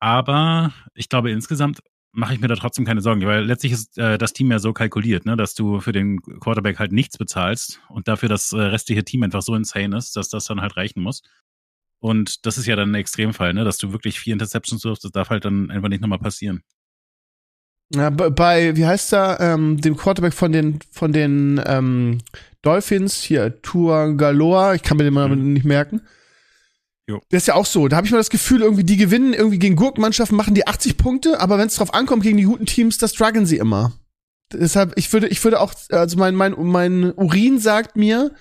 Aber 0.00 0.72
ich 0.94 1.10
glaube, 1.10 1.30
insgesamt 1.30 1.80
mache 2.12 2.32
ich 2.34 2.40
mir 2.40 2.48
da 2.48 2.56
trotzdem 2.56 2.86
keine 2.86 3.02
Sorgen, 3.02 3.22
weil 3.26 3.44
letztlich 3.44 3.72
ist 3.72 3.98
äh, 3.98 4.16
das 4.18 4.32
Team 4.32 4.50
ja 4.50 4.58
so 4.58 4.72
kalkuliert, 4.72 5.26
ne, 5.26 5.36
dass 5.36 5.54
du 5.54 5.80
für 5.80 5.92
den 5.92 6.20
Quarterback 6.22 6.78
halt 6.78 6.92
nichts 6.92 7.18
bezahlst 7.18 7.80
und 7.88 8.08
dafür 8.08 8.28
das 8.28 8.52
äh, 8.52 8.60
restliche 8.60 9.04
Team 9.04 9.22
einfach 9.22 9.42
so 9.42 9.54
insane 9.54 9.96
ist, 9.96 10.16
dass 10.16 10.28
das 10.28 10.46
dann 10.46 10.60
halt 10.60 10.76
reichen 10.76 11.02
muss. 11.02 11.22
Und 12.00 12.46
das 12.46 12.56
ist 12.58 12.66
ja 12.66 12.76
dann 12.76 12.92
ein 12.92 12.94
Extremfall, 12.94 13.52
ne, 13.52 13.64
dass 13.64 13.78
du 13.78 13.92
wirklich 13.92 14.20
vier 14.20 14.34
Interceptions 14.34 14.84
wirfst, 14.84 15.04
das 15.04 15.12
darf 15.12 15.30
halt 15.30 15.44
dann 15.44 15.70
einfach 15.70 15.88
nicht 15.88 16.00
nochmal 16.00 16.18
passieren. 16.20 16.62
Ja, 17.94 18.10
bei, 18.10 18.76
wie 18.76 18.86
heißt 18.86 19.12
er, 19.12 19.40
ähm, 19.40 19.80
dem 19.80 19.96
Quarterback 19.96 20.34
von 20.34 20.52
den, 20.52 20.78
von 20.90 21.12
den 21.12 21.60
ähm, 21.66 22.18
Dolphins, 22.62 23.22
hier, 23.22 23.60
Tour 23.62 24.16
Galoa, 24.16 24.74
ich 24.74 24.82
kann 24.82 24.96
mir 24.96 25.04
den 25.04 25.14
mal 25.14 25.28
mhm. 25.28 25.52
nicht 25.52 25.64
merken, 25.64 26.00
Jo. 27.06 27.20
Das 27.30 27.42
ist 27.42 27.48
ja 27.48 27.54
auch 27.54 27.66
so. 27.66 27.88
Da 27.88 27.96
habe 27.96 28.06
ich 28.06 28.12
mal 28.12 28.18
das 28.18 28.30
Gefühl, 28.30 28.62
irgendwie 28.62 28.84
die 28.84 28.96
gewinnen 28.96 29.34
irgendwie 29.34 29.58
gegen 29.58 29.76
Gurkenmannschaften, 29.76 30.36
machen 30.36 30.54
die 30.54 30.66
80 30.66 30.96
Punkte, 30.96 31.40
aber 31.40 31.58
wenn 31.58 31.66
es 31.66 31.76
drauf 31.76 31.92
ankommt 31.92 32.22
gegen 32.22 32.38
die 32.38 32.44
guten 32.44 32.66
Teams, 32.66 32.98
das 32.98 33.12
strugglen 33.12 33.46
sie 33.46 33.58
immer. 33.58 33.92
Deshalb, 34.52 34.94
ich 34.96 35.12
würde, 35.12 35.28
ich 35.28 35.42
würde 35.44 35.60
auch, 35.60 35.74
also 35.90 36.16
mein, 36.16 36.34
mein, 36.34 36.54
mein 36.58 37.12
Urin 37.12 37.58
sagt 37.58 37.96
mir, 37.96 38.32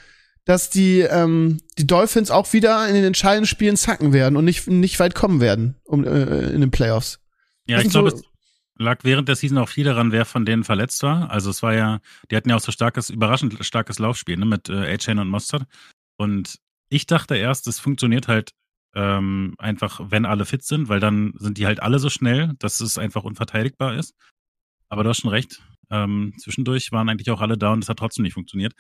dass 0.46 0.70
die, 0.70 1.02
ähm, 1.02 1.60
die 1.78 1.88
Dolphins 1.88 2.32
auch 2.32 2.52
wieder 2.54 2.88
in 2.88 2.96
den 2.96 3.04
entscheidenden 3.04 3.48
Spielen 3.48 3.78
zacken 3.78 4.14
werden 4.14 4.38
und 4.38 4.46
nicht, 4.46 4.68
nicht 4.68 5.00
weit 5.00 5.16
kommen 5.16 5.42
werden 5.42 5.76
um, 5.86 6.04
äh, 6.06 6.50
in 6.50 6.62
den 6.62 6.72
Playoffs. 6.72 7.20
Ja, 7.66 7.80
ich 7.80 7.90
glaube, 7.90 8.12
so, 8.12 8.22
lag 8.78 9.04
während 9.04 9.28
der 9.28 9.36
Season 9.36 9.58
auch 9.58 9.70
viel 9.70 9.86
daran, 9.86 10.12
wer 10.12 10.26
von 10.26 10.46
denen 10.46 10.64
verletzt 10.64 11.04
war. 11.04 11.30
Also 11.32 11.50
es 11.50 11.64
war 11.64 11.74
ja, 11.74 12.00
die 12.32 12.36
hatten 12.36 12.50
ja 12.50 12.56
auch 12.56 12.62
so 12.62 12.72
starkes, 12.72 13.10
überraschend 13.10 13.58
starkes 13.66 14.00
Laufspiel, 14.00 14.38
ne, 14.38 14.46
mit 14.46 14.70
äh, 14.70 14.94
A-Chain 14.94 15.20
und 15.20 15.30
Mustard. 15.30 15.64
Und 16.18 16.60
ich 16.90 17.06
dachte 17.08 17.36
erst, 17.36 17.68
es 17.68 17.80
funktioniert 17.80 18.28
halt 18.28 18.52
Ähm, 18.96 19.56
einfach, 19.58 20.02
wenn 20.12 20.24
alle 20.28 20.46
fit 20.46 20.64
sind, 20.64 20.88
weil 20.88 21.00
dann 21.00 21.34
sind 21.40 21.58
die 21.58 21.66
halt 21.66 21.82
alle 21.82 21.98
so 21.98 22.10
schnell, 22.12 22.54
dass 22.60 22.80
es 22.80 23.00
einfach 23.00 23.24
unverteidigbar 23.24 23.96
ist. 23.96 24.14
Aber 24.90 25.04
du 25.04 25.10
hast 25.10 25.22
schon 25.22 25.32
recht. 25.32 25.64
Ähm, 25.90 26.34
zwischendurch 26.38 26.92
waren 26.92 27.10
eigentlich 27.10 27.32
auch 27.32 27.42
alle 27.42 27.58
da 27.58 27.74
und 27.74 27.84
es 27.84 27.90
hat 27.90 27.98
trotzdem 27.98 28.22
nicht 28.22 28.36
funktioniert. 28.36 28.74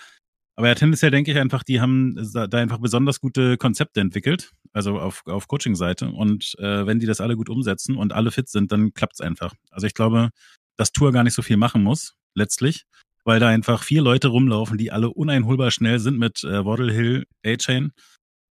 Aber 0.55 0.67
ja, 0.67 0.75
tendenziell 0.75 1.09
denke 1.09 1.31
ich 1.31 1.37
einfach, 1.37 1.63
die 1.63 1.81
haben 1.81 2.15
da 2.33 2.57
einfach 2.59 2.77
besonders 2.77 3.19
gute 3.19 3.57
Konzepte 3.57 4.01
entwickelt, 4.01 4.51
also 4.71 4.99
auf, 4.99 5.23
auf 5.25 5.47
Coaching-Seite. 5.47 6.09
Und 6.09 6.53
äh, 6.59 6.85
wenn 6.85 6.99
die 6.99 7.07
das 7.07 7.21
alle 7.21 7.35
gut 7.35 7.49
umsetzen 7.49 7.97
und 7.97 8.13
alle 8.13 8.31
fit 8.31 8.49
sind, 8.49 8.71
dann 8.71 8.93
klappt 8.93 9.13
es 9.13 9.21
einfach. 9.21 9.55
Also 9.71 9.87
ich 9.87 9.95
glaube, 9.95 10.29
dass 10.77 10.91
Tour 10.91 11.11
gar 11.11 11.23
nicht 11.23 11.33
so 11.33 11.41
viel 11.41 11.57
machen 11.57 11.81
muss, 11.81 12.15
letztlich, 12.35 12.85
weil 13.23 13.39
da 13.39 13.47
einfach 13.47 13.83
vier 13.83 14.03
Leute 14.03 14.27
rumlaufen, 14.27 14.77
die 14.77 14.91
alle 14.91 15.09
uneinholbar 15.09 15.71
schnell 15.71 15.99
sind 15.99 16.19
mit 16.19 16.43
äh, 16.43 16.63
Waddle 16.63 16.93
Hill, 16.93 17.25
A-Chain. 17.43 17.91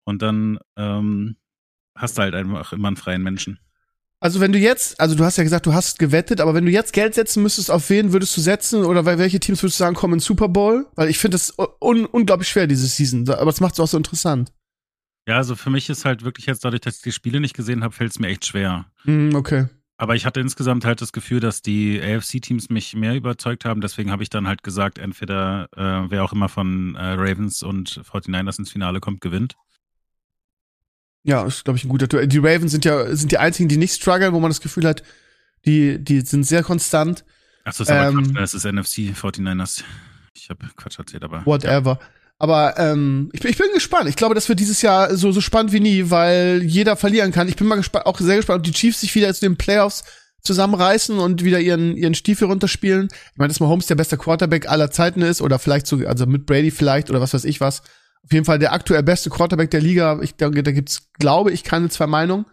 Und 0.04 0.24
dann 0.24 0.58
ähm, 0.78 1.38
hast 1.96 2.18
du 2.18 2.24
halt 2.24 2.34
einfach 2.34 2.74
immer 2.74 2.88
einen 2.88 2.98
freien 2.98 3.22
Menschen. 3.22 3.60
Also 4.24 4.40
wenn 4.40 4.52
du 4.52 4.60
jetzt, 4.60 5.00
also 5.00 5.16
du 5.16 5.26
hast 5.26 5.38
ja 5.38 5.44
gesagt, 5.44 5.66
du 5.66 5.74
hast 5.74 5.98
gewettet, 5.98 6.42
aber 6.42 6.54
wenn 6.54 6.66
du 6.66 6.72
jetzt 6.72 6.94
Geld 6.94 7.16
setzen 7.16 7.42
müsstest, 7.42 7.72
auf 7.72 7.90
wen 7.90 8.14
würdest 8.14 8.38
du 8.38 8.42
setzen 8.42 8.86
oder 8.86 9.04
welche 9.04 9.40
Teams 9.40 9.64
würdest 9.64 9.80
du 9.80 9.84
sagen, 9.84 9.96
kommen 9.96 10.14
in 10.14 10.20
Super 10.20 10.48
Bowl? 10.48 10.86
Weil 10.94 11.10
ich 11.10 11.18
finde 11.18 11.36
das 11.36 11.56
un 11.80 12.06
unglaublich 12.06 12.48
schwer, 12.48 12.68
diese 12.68 12.86
Season, 12.86 13.28
aber 13.28 13.50
es 13.50 13.60
macht 13.62 13.74
es 13.74 13.80
auch 13.80 13.88
so 13.88 13.98
interessant. 13.98 14.54
Ja, 15.28 15.38
also 15.38 15.56
für 15.56 15.72
mich 15.72 15.90
ist 15.90 16.06
halt 16.06 16.24
wirklich 16.24 16.46
jetzt 16.46 16.64
dadurch, 16.64 16.82
dass 16.82 16.98
ich 16.98 17.02
die 17.02 17.12
Spiele 17.12 17.40
nicht 17.40 17.56
gesehen 17.56 17.84
habe, 17.84 17.96
fällt 17.96 18.12
es 18.12 18.20
mir 18.20 18.28
echt 18.28 18.46
schwer. 18.46 18.86
Mm, 19.06 19.34
okay. 19.34 19.66
Aber 19.98 20.16
ich 20.16 20.26
hatte 20.26 20.40
insgesamt 20.40 20.86
halt 20.86 21.02
das 21.02 21.14
Gefühl, 21.14 21.40
dass 21.40 21.64
die 21.64 22.02
AFC-Teams 22.02 22.70
mich 22.70 22.96
mehr 22.96 23.16
überzeugt 23.16 23.66
haben. 23.66 23.82
Deswegen 23.82 24.12
habe 24.12 24.24
ich 24.24 24.30
dann 24.30 24.48
halt 24.48 24.64
gesagt, 24.64 24.98
entweder 24.98 25.68
äh, 25.76 26.10
wer 26.10 26.24
auch 26.24 26.34
immer 26.34 26.50
von 26.50 26.96
äh, 26.96 27.14
Ravens 27.14 27.62
und 27.62 28.02
49ers 28.04 28.60
ins 28.60 28.72
Finale 28.72 29.00
kommt, 29.00 29.22
gewinnt. 29.22 29.56
Ja, 31.24 31.46
ist, 31.46 31.64
glaube 31.64 31.78
ich, 31.78 31.86
ein 31.86 31.90
guter 31.90 32.08
Tour. 32.08 32.26
Die 32.26 32.38
Ravens 32.40 32.72
sind 32.72 32.86
ja 32.86 33.16
sind 33.16 33.32
die 33.32 33.38
einzigen, 33.38 33.70
die 33.70 33.78
nicht 33.78 33.94
strugglen, 33.94 34.34
wo 34.34 34.40
man 34.40 34.50
das 34.50 34.62
Gefühl 34.62 34.88
hat, 34.88 35.04
die, 35.66 36.04
die 36.04 36.22
sind 36.22 36.46
sehr 36.46 36.64
konstant. 36.64 37.24
Achso, 37.64 37.84
ist 37.84 37.92
aber 37.92 38.08
ähm, 38.08 38.34
Quatsch, 38.34 38.42
das 38.42 38.54
ist 38.54 38.66
NFC 38.66 39.14
49ers. 39.16 39.84
Ich 40.36 40.50
habe 40.50 40.68
Quatsch 40.76 40.98
erzählt, 40.98 41.24
aber. 41.24 41.46
Whatever. 41.46 42.00
Ja. 42.02 42.08
Aber 42.40 42.80
ähm, 42.80 43.30
ich, 43.34 43.42
bin, 43.42 43.52
ich 43.52 43.58
bin 43.58 43.68
gespannt. 43.72 44.10
Ich 44.10 44.16
glaube, 44.16 44.34
das 44.34 44.50
wird 44.50 44.60
dieses 44.60 44.82
Jahr 44.82 45.16
so, 45.16 45.32
so 45.32 45.42
spannend 45.42 45.74
wie 45.74 45.80
nie, 45.80 46.10
weil 46.10 46.64
jeder 46.64 46.96
verlieren 46.96 47.32
kann. 47.32 47.48
Ich 47.48 47.56
bin 47.56 47.68
mal 47.68 47.76
gespannt, 47.76 48.08
auch 48.08 48.20
sehr 48.20 48.38
gespannt, 48.38 48.60
ob 48.60 48.64
die 48.64 48.72
Chiefs 48.72 49.02
sich 49.02 49.14
wieder 49.14 49.32
zu 49.32 49.42
den 49.42 49.58
Playoffs 49.58 50.04
zusammenreißen 50.42 51.20
und 51.20 51.44
wieder 51.44 51.60
ihren, 51.60 51.96
ihren 51.96 52.16
Stiefel 52.16 52.48
runterspielen. 52.48 53.10
Ich 53.12 53.38
meine, 53.38 53.50
dass 53.50 53.60
Mahomes 53.60 53.86
der 53.86 53.94
beste 53.94 54.18
Quarterback 54.18 54.68
aller 54.68 54.90
Zeiten 54.90 55.22
ist 55.22 55.40
oder 55.40 55.60
vielleicht 55.60 55.86
so, 55.86 55.98
also 56.08 56.26
mit 56.26 56.48
Brady 56.48 56.72
vielleicht 56.72 57.12
oder 57.12 57.22
was 57.22 57.36
weiß 57.36 57.44
ich 57.44 57.62
was 57.62 57.84
auf 58.24 58.32
jeden 58.32 58.46
Fall 58.46 58.60
der 58.60 58.74
aktuell 58.74 59.04
beste 59.04 59.30
Quarterback 59.30 59.72
der 59.72 59.82
Liga. 59.82 60.20
Ich 60.22 60.36
denke, 60.36 60.64
da 60.64 60.72
gibt's, 60.72 61.10
glaube 61.20 61.52
ich, 61.52 61.64
keine 61.64 61.90
zwei 61.90 62.08
Meinungen. 62.08 62.46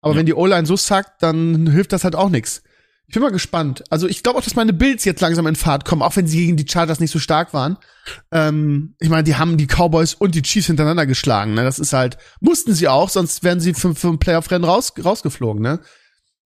Aber 0.00 0.14
ja. 0.14 0.18
wenn 0.18 0.26
die 0.26 0.34
O-Line 0.34 0.66
so 0.66 0.76
sackt, 0.76 1.22
dann 1.22 1.70
hilft 1.70 1.92
das 1.92 2.04
halt 2.04 2.16
auch 2.16 2.28
nichts. 2.28 2.62
Ich 3.06 3.14
bin 3.14 3.22
mal 3.22 3.30
gespannt. 3.30 3.84
Also 3.90 4.08
ich 4.08 4.22
glaube 4.22 4.38
auch, 4.38 4.42
dass 4.42 4.56
meine 4.56 4.72
Bills 4.72 5.04
jetzt 5.04 5.20
langsam 5.20 5.46
in 5.46 5.54
Fahrt 5.54 5.84
kommen, 5.84 6.02
auch 6.02 6.16
wenn 6.16 6.26
sie 6.26 6.38
gegen 6.38 6.56
die 6.56 6.66
Chargers 6.66 6.98
nicht 6.98 7.10
so 7.10 7.18
stark 7.18 7.52
waren. 7.52 7.76
Ähm, 8.30 8.94
ich 9.00 9.10
meine, 9.10 9.24
die 9.24 9.36
haben 9.36 9.58
die 9.58 9.66
Cowboys 9.66 10.14
und 10.14 10.34
die 10.34 10.42
Chiefs 10.42 10.68
hintereinander 10.68 11.04
geschlagen. 11.04 11.54
Ne? 11.54 11.62
Das 11.62 11.78
ist 11.78 11.92
halt, 11.92 12.16
mussten 12.40 12.72
sie 12.72 12.88
auch, 12.88 13.10
sonst 13.10 13.44
wären 13.44 13.60
sie 13.60 13.74
für, 13.74 13.94
für 13.94 14.08
ein 14.08 14.18
Playoff-Rennen 14.18 14.64
raus, 14.64 14.94
rausgeflogen. 15.04 15.62
Ne? 15.62 15.80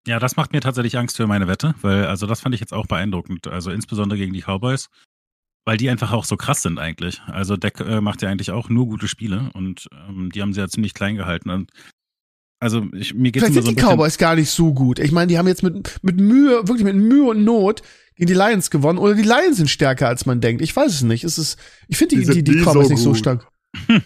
Ja, 0.07 0.19
das 0.19 0.37
macht 0.37 0.53
mir 0.53 0.61
tatsächlich 0.61 0.99
Angst 0.99 1.17
für 1.17 1.27
meine 1.27 1.47
Wette, 1.47 1.75
weil 1.83 2.07
also 2.07 2.27
das 2.27 2.41
fand 2.41 2.55
ich 2.55 2.61
jetzt 2.61 2.73
auch 2.73 2.87
beeindruckend. 2.87 3.47
Also 3.47 3.71
insbesondere 3.71 4.19
gegen 4.19 4.33
die 4.33 4.43
Cowboys. 4.43 4.89
Weil 5.67 5.77
die 5.79 5.91
einfach 5.91 6.13
auch 6.13 6.25
so 6.25 6.37
krass 6.37 6.63
sind 6.63 6.79
eigentlich. 6.79 7.21
Also 7.27 7.57
Deck 7.57 7.81
äh, 7.81 8.01
macht 8.01 8.23
ja 8.23 8.29
eigentlich 8.29 8.53
auch 8.53 8.69
nur 8.69 8.87
gute 8.87 9.09
Spiele 9.09 9.51
und 9.53 9.89
ähm, 10.09 10.31
die 10.33 10.41
haben 10.41 10.53
sie 10.53 10.61
ja 10.61 10.69
ziemlich 10.69 10.95
klein 10.95 11.17
gehalten. 11.17 11.51
Und 11.51 11.73
also 12.61 12.87
ich, 12.93 13.15
mir 13.15 13.33
geht's 13.33 13.45
Vielleicht 13.45 13.57
immer 13.57 13.63
so 13.63 13.67
sind 13.67 13.81
die 13.81 13.83
Cowboys 13.83 14.17
gar 14.17 14.37
nicht 14.37 14.49
so 14.49 14.73
gut. 14.73 15.01
Ich 15.01 15.11
meine, 15.11 15.27
die 15.27 15.39
haben 15.39 15.49
jetzt 15.49 15.65
mit, 15.65 15.99
mit 16.03 16.21
Mühe, 16.21 16.69
wirklich 16.69 16.85
mit 16.85 16.95
Mühe 16.95 17.29
und 17.29 17.43
Not 17.43 17.83
gegen 18.15 18.29
die 18.29 18.35
Lions 18.35 18.71
gewonnen. 18.71 18.99
Oder 18.99 19.15
die 19.15 19.23
Lions 19.23 19.57
sind 19.57 19.69
stärker, 19.69 20.07
als 20.07 20.25
man 20.25 20.41
denkt. 20.41 20.63
Ich 20.63 20.75
weiß 20.75 20.93
es 20.93 21.03
nicht. 21.03 21.25
Es 21.25 21.37
ist, 21.37 21.59
ich 21.89 21.97
finde 21.97 22.15
die, 22.15 22.25
die, 22.27 22.45
die, 22.45 22.59
die 22.59 22.63
Cowboys 22.63 22.87
so 22.87 22.93
nicht 22.93 23.03
so 23.03 23.15
stark. 23.15 23.49
ja, 23.89 24.01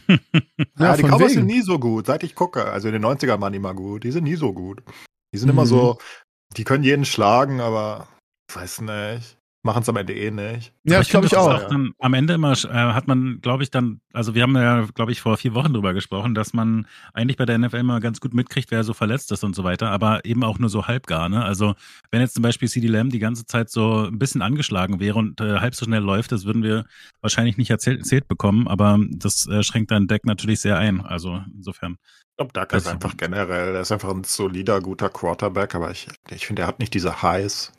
ja 0.79 0.97
die 0.97 1.03
Cowboys 1.03 1.33
wegen. 1.33 1.41
sind 1.41 1.47
nie 1.47 1.61
so 1.61 1.79
gut, 1.79 2.07
seit 2.07 2.23
ich 2.23 2.35
gucke. 2.35 2.65
Also 2.65 2.89
in 2.89 2.95
den 2.95 3.05
90ern 3.05 3.39
waren 3.39 3.53
die 3.53 3.59
immer 3.59 3.75
gut. 3.75 4.05
Die 4.05 4.13
sind 4.13 4.25
nie 4.25 4.37
so 4.37 4.55
gut. 4.55 4.83
Die 5.35 5.39
sind 5.39 5.49
mhm. 5.49 5.57
immer 5.57 5.67
so, 5.67 5.99
die 6.57 6.65
können 6.65 6.85
jeden 6.85 7.05
schlagen, 7.05 7.61
aber 7.61 8.09
ich 8.49 8.57
weiß 8.57 8.81
nicht 8.81 9.40
machen 9.63 9.83
es 9.83 9.89
am 9.89 9.97
Ende 9.97 10.15
eh 10.15 10.31
nicht. 10.31 10.73
Ja, 10.85 11.01
ich 11.01 11.09
glaube 11.09 11.27
ich 11.27 11.37
auch. 11.37 11.69
Dann, 11.69 11.93
am 11.99 12.15
Ende 12.15 12.35
immer 12.35 12.53
äh, 12.53 12.69
hat 12.69 13.07
man, 13.07 13.41
glaube 13.41 13.63
ich, 13.63 13.71
dann, 13.71 14.01
also 14.13 14.35
wir 14.35 14.43
haben 14.43 14.57
ja, 14.57 14.87
glaube 14.95 15.13
ich, 15.13 15.21
vor 15.21 15.37
vier 15.37 15.55
Wochen 15.55 15.73
drüber 15.73 15.93
gesprochen, 15.93 16.35
dass 16.35 16.53
man 16.55 16.87
eigentlich 17.13 17.37
bei 17.37 17.45
der 17.45 17.59
NFL 17.59 17.77
immer 17.77 18.01
ganz 18.01 18.21
gut 18.21 18.33
mitkriegt, 18.33 18.71
wer 18.71 18.85
so 18.85 18.95
verletzt 18.95 19.33
ist 19.33 19.45
und 19.45 19.55
so 19.55 19.65
weiter, 19.65 19.91
aber 19.91 20.25
eben 20.25 20.45
auch 20.45 20.59
nur 20.59 20.71
so 20.71 20.87
halbgar. 20.87 21.29
Ne? 21.29 21.45
Also 21.45 21.75
wenn 22.11 22.21
jetzt 22.21 22.35
zum 22.35 22.43
Beispiel 22.43 22.69
CD 22.69 22.87
Lamb 22.87 23.13
die 23.13 23.19
ganze 23.19 23.45
Zeit 23.45 23.71
so 23.71 24.07
ein 24.07 24.19
bisschen 24.19 24.43
angeschlagen 24.43 25.01
wäre 25.01 25.19
und 25.19 25.41
äh, 25.41 25.59
halb 25.59 25.75
so 25.75 25.85
schnell 25.85 26.03
läuft, 26.03 26.33
das 26.33 26.45
würden 26.45 26.63
wir 26.63 26.87
wahrscheinlich 27.21 27.59
nicht 27.59 27.71
erzählt, 27.71 28.01
erzählt 28.01 28.29
bekommen, 28.29 28.67
aber 28.67 28.99
das 29.11 29.47
äh, 29.47 29.63
schränkt 29.63 29.91
dein 29.91 30.07
Deck 30.07 30.25
natürlich 30.25 30.61
sehr 30.61 30.79
ein. 30.79 31.01
Also 31.01 31.43
insofern. 31.55 31.97
Ich 32.31 32.37
glaube, 32.37 32.53
Duck 32.55 32.73
ist 32.73 32.89
einfach 32.89 33.17
generell, 33.19 33.75
er 33.75 33.83
ist 33.83 33.93
einfach 33.93 34.11
ein 34.11 34.25
solider, 34.25 34.81
guter 34.81 35.11
Quarterback, 35.11 35.75
aber 35.75 35.91
ich, 35.91 36.09
ich 36.31 36.47
finde, 36.47 36.63
er 36.63 36.69
hat 36.69 36.79
nicht 36.79 36.95
diese 36.95 37.21
Highs, 37.23 37.73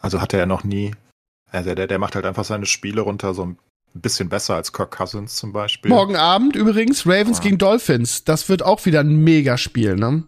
also 0.00 0.20
hatte 0.20 0.36
er 0.36 0.46
noch 0.46 0.64
nie. 0.64 0.94
Also 1.50 1.74
der, 1.74 1.86
der 1.86 1.98
macht 1.98 2.14
halt 2.14 2.26
einfach 2.26 2.44
seine 2.44 2.66
Spiele 2.66 3.02
runter 3.02 3.34
so 3.34 3.46
ein 3.46 3.58
bisschen 3.94 4.28
besser 4.28 4.56
als 4.56 4.72
Kirk 4.72 4.96
Cousins 4.96 5.36
zum 5.36 5.52
Beispiel. 5.52 5.88
Morgen 5.88 6.16
Abend 6.16 6.56
übrigens 6.56 7.06
Ravens 7.06 7.38
ja. 7.38 7.44
gegen 7.44 7.58
Dolphins. 7.58 8.24
Das 8.24 8.48
wird 8.48 8.62
auch 8.62 8.84
wieder 8.86 9.00
ein 9.00 9.22
Megaspiel, 9.22 9.94
ne? 9.94 10.24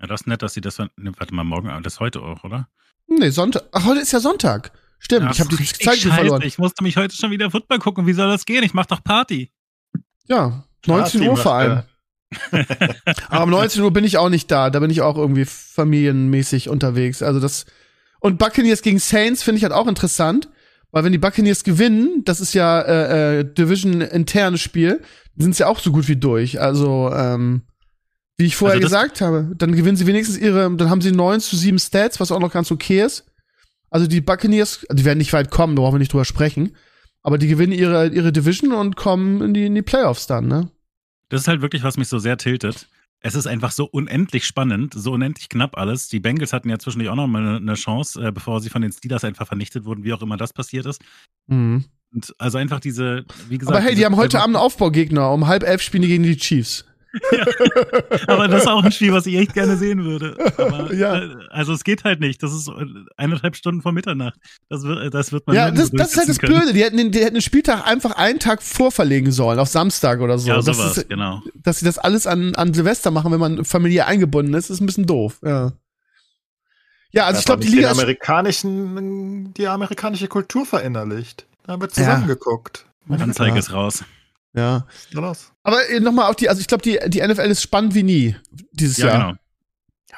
Ja, 0.00 0.06
das 0.06 0.22
ist 0.22 0.26
nett, 0.26 0.42
dass 0.42 0.54
sie 0.54 0.60
das. 0.60 0.78
Ne, 0.78 0.88
warte 0.96 1.34
mal, 1.34 1.44
morgen 1.44 1.68
Abend, 1.68 1.86
das 1.86 1.94
ist 1.94 2.00
heute 2.00 2.22
auch, 2.22 2.42
oder? 2.44 2.68
Nee, 3.06 3.30
Sonntag. 3.30 3.64
Ach, 3.72 3.84
heute 3.84 4.00
ist 4.00 4.12
ja 4.12 4.20
Sonntag. 4.20 4.72
Stimmt, 4.98 5.24
ja, 5.24 5.30
ich 5.32 5.40
habe 5.40 5.54
die 5.54 5.64
Zeit 5.64 5.98
verloren. 5.98 6.42
Ich 6.42 6.58
musste 6.58 6.82
mich 6.82 6.96
heute 6.96 7.14
schon 7.14 7.30
wieder 7.30 7.50
Football 7.50 7.80
gucken. 7.80 8.06
Wie 8.06 8.12
soll 8.12 8.30
das 8.30 8.44
gehen? 8.44 8.62
Ich 8.62 8.72
mach 8.72 8.86
doch 8.86 9.02
Party. 9.02 9.50
Ja, 10.26 10.64
19 10.86 11.20
Party 11.20 11.28
Uhr 11.28 11.36
vor 11.36 11.54
allem. 11.54 11.82
Aber 13.28 13.44
um 13.44 13.50
19 13.50 13.82
Uhr 13.82 13.90
bin 13.92 14.04
ich 14.04 14.16
auch 14.16 14.28
nicht 14.28 14.50
da. 14.50 14.70
Da 14.70 14.78
bin 14.78 14.90
ich 14.90 15.02
auch 15.02 15.16
irgendwie 15.16 15.44
familienmäßig 15.44 16.68
unterwegs. 16.68 17.22
Also 17.22 17.40
das 17.40 17.66
und 18.22 18.38
Buccaneers 18.38 18.82
gegen 18.82 19.00
Saints 19.00 19.42
finde 19.42 19.58
ich 19.58 19.64
halt 19.64 19.72
auch 19.72 19.88
interessant, 19.88 20.48
weil 20.92 21.02
wenn 21.02 21.10
die 21.12 21.18
Buccaneers 21.18 21.64
gewinnen, 21.64 22.22
das 22.24 22.40
ist 22.40 22.54
ja 22.54 22.80
äh, 22.80 23.40
äh, 23.40 23.44
Division-internes 23.44 24.60
Spiel, 24.60 25.02
sind 25.36 25.56
sie 25.56 25.62
ja 25.62 25.66
auch 25.66 25.80
so 25.80 25.90
gut 25.90 26.06
wie 26.06 26.14
durch. 26.14 26.60
Also, 26.60 27.10
ähm, 27.12 27.62
wie 28.36 28.44
ich 28.46 28.54
vorher 28.54 28.76
also 28.76 28.86
gesagt 28.86 29.20
habe, 29.20 29.50
dann 29.56 29.74
gewinnen 29.74 29.96
sie 29.96 30.06
wenigstens 30.06 30.38
ihre, 30.38 30.72
dann 30.76 30.88
haben 30.88 31.00
sie 31.00 31.10
9 31.10 31.40
zu 31.40 31.56
7 31.56 31.80
Stats, 31.80 32.20
was 32.20 32.30
auch 32.30 32.38
noch 32.38 32.52
ganz 32.52 32.70
okay 32.70 33.02
ist. 33.02 33.24
Also 33.90 34.06
die 34.06 34.20
Buccaneers, 34.20 34.86
die 34.92 35.04
werden 35.04 35.18
nicht 35.18 35.32
weit 35.32 35.50
kommen, 35.50 35.74
da 35.74 35.82
brauchen 35.82 35.94
wir 35.94 35.98
nicht 35.98 36.12
drüber 36.12 36.24
sprechen. 36.24 36.76
Aber 37.22 37.38
die 37.38 37.48
gewinnen 37.48 37.72
ihre, 37.72 38.06
ihre 38.08 38.32
Division 38.32 38.72
und 38.72 38.94
kommen 38.94 39.42
in 39.42 39.52
die, 39.52 39.66
in 39.66 39.74
die 39.74 39.82
Playoffs 39.82 40.28
dann, 40.28 40.46
ne? 40.46 40.70
Das 41.28 41.42
ist 41.42 41.48
halt 41.48 41.60
wirklich, 41.60 41.82
was 41.82 41.96
mich 41.96 42.08
so 42.08 42.18
sehr 42.18 42.36
tiltet 42.36 42.86
es 43.22 43.34
ist 43.34 43.46
einfach 43.46 43.70
so 43.70 43.84
unendlich 43.84 44.44
spannend, 44.44 44.94
so 44.94 45.12
unendlich 45.12 45.48
knapp 45.48 45.78
alles. 45.78 46.08
Die 46.08 46.20
Bengals 46.20 46.52
hatten 46.52 46.68
ja 46.68 46.78
zwischendurch 46.78 47.10
auch 47.10 47.16
noch 47.16 47.28
mal 47.28 47.56
eine 47.56 47.74
Chance, 47.74 48.20
äh, 48.20 48.32
bevor 48.32 48.60
sie 48.60 48.68
von 48.68 48.82
den 48.82 48.92
Steelers 48.92 49.24
einfach 49.24 49.46
vernichtet 49.46 49.84
wurden, 49.84 50.02
wie 50.04 50.12
auch 50.12 50.22
immer 50.22 50.36
das 50.36 50.52
passiert 50.52 50.86
ist. 50.86 51.00
Mhm. 51.46 51.84
Und 52.12 52.34
also 52.38 52.58
einfach 52.58 52.80
diese, 52.80 53.24
wie 53.48 53.58
gesagt. 53.58 53.76
Aber 53.76 53.84
hey, 53.84 53.94
die 53.94 54.04
haben 54.04 54.16
heute 54.16 54.40
Abend 54.40 54.56
einen 54.56 54.64
Aufbaugegner. 54.64 55.32
Um 55.32 55.46
halb 55.46 55.62
elf 55.62 55.80
spielen 55.80 56.02
die 56.02 56.08
gegen 56.08 56.24
die 56.24 56.36
Chiefs. 56.36 56.84
Ja. 57.32 57.44
Aber 58.26 58.48
das 58.48 58.62
ist 58.62 58.68
auch 58.68 58.82
ein 58.82 58.92
Spiel, 58.92 59.12
was 59.12 59.26
ich 59.26 59.36
echt 59.36 59.54
gerne 59.54 59.76
sehen 59.76 60.04
würde. 60.04 60.36
Aber, 60.56 60.92
ja. 60.94 61.22
Äh, 61.22 61.34
also 61.50 61.72
es 61.72 61.84
geht 61.84 62.04
halt 62.04 62.20
nicht. 62.20 62.42
Das 62.42 62.52
ist 62.52 62.70
eineinhalb 63.16 63.56
Stunden 63.56 63.82
vor 63.82 63.92
Mitternacht. 63.92 64.38
Das 64.68 64.82
wird, 64.82 65.12
das 65.12 65.32
wird 65.32 65.46
man 65.46 65.56
Ja, 65.56 65.70
das, 65.70 65.90
das 65.90 66.12
ist 66.12 66.18
halt 66.18 66.28
das 66.28 66.38
können. 66.38 66.58
Blöde. 66.58 66.72
Die 66.72 66.82
hätten, 66.82 66.96
den, 66.96 67.10
die 67.10 67.20
hätten 67.20 67.34
den 67.34 67.42
Spieltag 67.42 67.86
einfach 67.86 68.12
einen 68.12 68.38
Tag 68.38 68.62
vorverlegen 68.62 69.32
sollen, 69.32 69.58
auf 69.58 69.68
Samstag 69.68 70.20
oder 70.20 70.38
so. 70.38 70.48
Ja, 70.48 70.62
sowas, 70.62 70.98
ist, 70.98 71.08
genau. 71.08 71.42
Dass 71.54 71.80
sie 71.80 71.84
das 71.84 71.98
alles 71.98 72.26
an, 72.26 72.54
an 72.54 72.72
Silvester 72.72 73.10
machen, 73.10 73.32
wenn 73.32 73.40
man 73.40 73.64
familiär 73.64 74.06
eingebunden 74.06 74.54
ist, 74.54 74.70
ist 74.70 74.80
ein 74.80 74.86
bisschen 74.86 75.06
doof. 75.06 75.38
Ja. 75.42 75.72
Ja, 77.12 77.26
also 77.26 77.36
ja, 77.36 77.40
ich 77.40 77.44
glaube, 77.44 77.62
die 77.62 77.68
Liga. 77.68 77.88
Den 77.88 78.00
amerikanischen, 78.00 79.54
die 79.54 79.66
amerikanische 79.66 80.28
Kultur 80.28 80.64
verinnerlicht. 80.64 81.46
Da 81.64 81.74
haben 81.74 81.82
wir 81.82 81.90
zusammengeguckt. 81.90 82.86
Ja. 83.08 83.16
Anzeige 83.16 83.58
ist 83.58 83.72
raus. 83.72 84.02
Ja. 84.54 84.86
Aber 85.62 85.88
äh, 85.88 86.00
nochmal 86.00 86.30
auf 86.30 86.36
die, 86.36 86.48
also 86.48 86.60
ich 86.60 86.66
glaube, 86.66 86.82
die, 86.82 86.98
die 87.08 87.26
NFL 87.26 87.50
ist 87.50 87.62
spannend 87.62 87.94
wie 87.94 88.02
nie 88.02 88.36
dieses 88.72 88.98
ja, 88.98 89.06
Jahr. 89.06 89.18
Genau. 89.18 89.38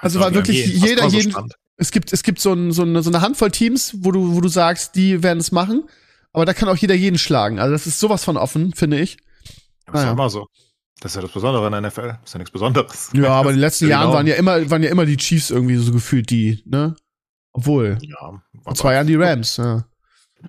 Also 0.01 0.21
war 0.21 0.35
wirklich 0.35 0.67
jeder, 0.67 1.09
so 1.09 1.17
jeden, 1.17 1.31
spannend. 1.31 1.55
es 1.77 1.91
gibt, 1.91 2.13
es 2.13 2.23
gibt 2.23 2.41
so, 2.41 2.53
ein, 2.53 2.73
so, 2.73 2.83
eine, 2.83 3.03
so 3.03 3.11
eine 3.11 3.21
Handvoll 3.21 3.51
Teams, 3.51 3.95
wo 3.99 4.11
du, 4.11 4.35
wo 4.35 4.41
du 4.41 4.49
sagst, 4.49 4.97
die 4.97 5.23
werden 5.23 5.39
es 5.39 5.53
machen. 5.53 5.85
Aber 6.33 6.45
da 6.45 6.53
kann 6.53 6.69
auch 6.69 6.77
jeder 6.77 6.95
jeden 6.95 7.17
schlagen. 7.17 7.61
Also 7.61 7.73
das 7.73 7.87
ist 7.87 8.01
sowas 8.01 8.25
von 8.25 8.37
offen, 8.37 8.75
finde 8.75 8.99
ich. 8.99 9.19
Das 9.87 10.01
ist 10.01 10.07
ja 10.07 10.13
immer 10.13 10.31
so. 10.31 10.49
Das 11.01 11.13
ist 11.13 11.17
ja 11.17 11.23
das 11.23 11.33
Besondere 11.33 11.67
in 11.67 11.73
der 11.73 11.81
NFL. 11.83 12.09
Das 12.09 12.19
ist 12.25 12.33
ja 12.35 12.39
nichts 12.39 12.51
Besonderes. 12.51 13.11
Ja, 13.13 13.29
aber 13.31 13.51
in 13.51 13.57
den 13.57 13.61
letzten 13.61 13.89
Jahren 13.89 14.13
waren 14.13 14.27
ja 14.27 14.35
immer, 14.35 14.69
waren 14.71 14.83
ja 14.83 14.91
immer 14.91 15.07
die 15.07 15.17
Chiefs 15.17 15.51
irgendwie 15.51 15.77
so 15.77 15.93
gefühlt 15.93 16.31
die, 16.31 16.63
ne? 16.67 16.97
Obwohl. 17.53 17.99
Ja. 18.01 18.43
Vor 18.65 18.75
zwei 18.75 18.95
Jahren 18.95 19.07
die 19.07 19.15
Rams, 19.15 19.59
ja. 19.59 19.85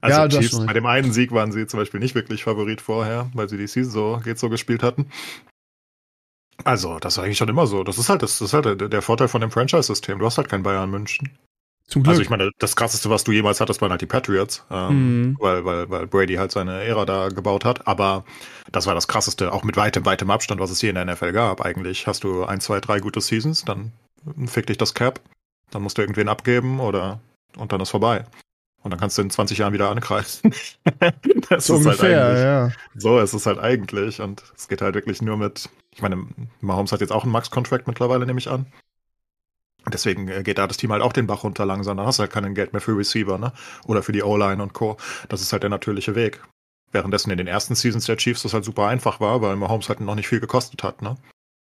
Also 0.01 0.19
ja, 0.19 0.27
Chiefs, 0.27 0.65
bei 0.65 0.73
dem 0.73 0.85
einen 0.85 1.13
Sieg 1.13 1.31
waren 1.31 1.51
sie 1.51 1.67
zum 1.67 1.79
Beispiel 1.79 1.99
nicht 1.99 2.15
wirklich 2.15 2.43
Favorit 2.43 2.81
vorher, 2.81 3.29
weil 3.33 3.49
sie 3.49 3.57
die 3.57 3.67
Season 3.67 3.91
so, 3.91 4.21
geht 4.23 4.37
so 4.39 4.49
gespielt 4.49 4.83
hatten. 4.83 5.09
Also, 6.63 6.99
das 6.99 7.17
ist 7.17 7.23
eigentlich 7.23 7.37
schon 7.37 7.49
immer 7.49 7.67
so. 7.67 7.83
Das 7.83 7.97
ist 7.97 8.09
halt, 8.09 8.21
das 8.23 8.39
ist 8.41 8.53
halt 8.53 8.65
der, 8.65 8.75
der 8.89 9.01
Vorteil 9.01 9.27
von 9.27 9.41
dem 9.41 9.51
Franchise-System. 9.51 10.19
Du 10.19 10.25
hast 10.25 10.37
halt 10.37 10.49
kein 10.49 10.63
Bayern 10.63 10.89
München. 10.89 11.37
Zum 11.87 12.01
Glück. 12.01 12.13
Also 12.13 12.21
ich 12.23 12.29
meine, 12.29 12.49
das 12.57 12.75
krasseste, 12.75 13.09
was 13.11 13.23
du 13.23 13.31
jemals 13.31 13.61
hattest, 13.61 13.79
waren 13.81 13.91
halt 13.91 14.01
die 14.01 14.07
Patriots, 14.07 14.65
ähm, 14.71 15.21
Mhm. 15.21 15.37
weil, 15.39 15.65
weil, 15.65 15.89
weil 15.89 16.07
Brady 16.07 16.35
halt 16.35 16.51
seine 16.51 16.83
Ära 16.83 17.05
da 17.05 17.27
gebaut 17.29 17.63
hat. 17.63 17.87
Aber 17.87 18.23
das 18.71 18.87
war 18.87 18.95
das 18.95 19.07
krasseste, 19.07 19.51
auch 19.53 19.63
mit 19.63 19.77
weitem, 19.77 20.03
weitem 20.05 20.31
Abstand, 20.31 20.59
was 20.59 20.71
es 20.71 20.81
je 20.81 20.89
in 20.89 20.95
der 20.95 21.05
NFL 21.05 21.31
gab. 21.33 21.61
Eigentlich 21.61 22.07
hast 22.07 22.23
du 22.23 22.43
ein, 22.45 22.59
zwei, 22.59 22.79
drei 22.79 22.99
gute 22.99 23.21
Seasons, 23.21 23.65
dann 23.65 23.91
fick 24.47 24.65
dich 24.65 24.77
das 24.77 24.95
Cap, 24.95 25.19
dann 25.69 25.83
musst 25.83 25.97
du 25.99 26.01
irgendwen 26.01 26.27
abgeben 26.29 26.79
oder 26.79 27.19
und 27.57 27.71
dann 27.71 27.81
ist 27.81 27.91
vorbei. 27.91 28.25
Und 28.85 28.91
dann 28.91 28.99
kannst 28.99 29.17
du 29.17 29.23
in 29.23 29.31
20 29.31 29.57
Jahren 29.57 29.73
wieder 29.73 29.89
ankreisen. 29.89 30.53
das 31.49 31.65
so 31.65 31.77
ungefähr, 31.77 32.27
eigentlich, 32.27 32.43
ja. 32.43 32.71
so 32.93 33.17
ist 33.17 33.33
es 33.33 33.47
halt 33.47 33.57
eigentlich. 33.57 34.21
Und 34.21 34.43
es 34.55 34.67
geht 34.67 34.83
halt 34.83 34.93
wirklich 34.93 35.23
nur 35.23 35.37
mit, 35.37 35.71
ich 35.89 36.03
meine, 36.03 36.27
Mahomes 36.61 36.91
hat 36.91 37.01
jetzt 37.01 37.09
auch 37.09 37.23
einen 37.23 37.31
Max-Contract 37.31 37.87
mittlerweile, 37.87 38.27
nehme 38.27 38.37
ich 38.37 38.47
an. 38.47 38.67
Deswegen 39.91 40.27
äh, 40.27 40.43
geht 40.43 40.59
da 40.59 40.67
das 40.67 40.77
Team 40.77 40.91
halt 40.91 41.01
auch 41.01 41.13
den 41.13 41.25
Bach 41.25 41.43
runter 41.43 41.65
langsam. 41.65 41.97
Da 41.97 42.05
hast 42.05 42.19
du 42.19 42.21
halt 42.21 42.31
kein 42.31 42.53
Geld 42.53 42.73
mehr 42.73 42.81
für 42.81 42.95
Receiver, 42.95 43.39
ne? 43.39 43.53
Oder 43.87 44.03
für 44.03 44.11
die 44.11 44.21
O-Line 44.21 44.61
und 44.61 44.73
Co. 44.73 44.97
Das 45.29 45.41
ist 45.41 45.51
halt 45.51 45.63
der 45.63 45.71
natürliche 45.71 46.13
Weg. 46.13 46.43
Währenddessen 46.91 47.31
in 47.31 47.39
den 47.39 47.47
ersten 47.47 47.73
Seasons 47.73 48.05
der 48.05 48.17
Chiefs 48.17 48.43
das 48.43 48.53
halt 48.53 48.65
super 48.65 48.85
einfach 48.85 49.19
war, 49.19 49.41
weil 49.41 49.55
Mahomes 49.55 49.89
halt 49.89 49.99
noch 49.99 50.13
nicht 50.13 50.27
viel 50.27 50.39
gekostet 50.39 50.83
hat, 50.83 51.01
ne? 51.01 51.17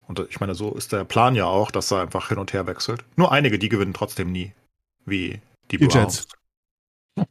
Und 0.06 0.18
äh, 0.18 0.26
ich 0.28 0.40
meine, 0.40 0.54
so 0.54 0.74
ist 0.74 0.92
der 0.92 1.04
Plan 1.04 1.34
ja 1.34 1.46
auch, 1.46 1.70
dass 1.70 1.90
er 1.90 2.02
einfach 2.02 2.28
hin 2.28 2.36
und 2.36 2.52
her 2.52 2.66
wechselt. 2.66 3.02
Nur 3.16 3.32
einige, 3.32 3.58
die 3.58 3.70
gewinnen 3.70 3.94
trotzdem 3.94 4.30
nie. 4.30 4.52
Wie 5.06 5.40
die, 5.70 5.78
Die 5.78 5.86
Browns. 5.86 5.94
Jets. 5.94 6.37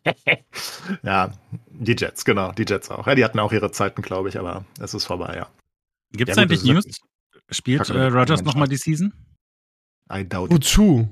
ja, 1.04 1.32
die 1.70 1.96
Jets, 1.98 2.26
genau, 2.26 2.52
die 2.52 2.66
Jets 2.68 2.90
auch. 2.92 3.08
Ja, 3.08 3.16
die 3.16 3.24
hatten 3.24 3.40
auch 3.40 3.52
ihre 3.52 3.72
Zeiten, 3.72 4.02
glaube 4.02 4.30
ich, 4.30 4.40
aber 4.40 4.66
es 4.80 4.94
ist 4.94 5.06
vorbei, 5.06 5.36
ja. 5.36 5.48
Gibt 6.12 6.30
es 6.30 6.36
Ja, 6.38 6.44
eigentlich 6.44 6.60
das 6.62 6.70
ist 6.70 6.74
News? 6.88 7.02
Spielt 7.52 7.90
äh, 7.90 8.04
Rogers 8.06 8.44
nochmal 8.44 8.68
die 8.68 8.78
Season? 8.78 9.14
I 10.12 10.24
doubt 10.28 10.52
it. 10.52 10.56
Wozu? 10.58 11.08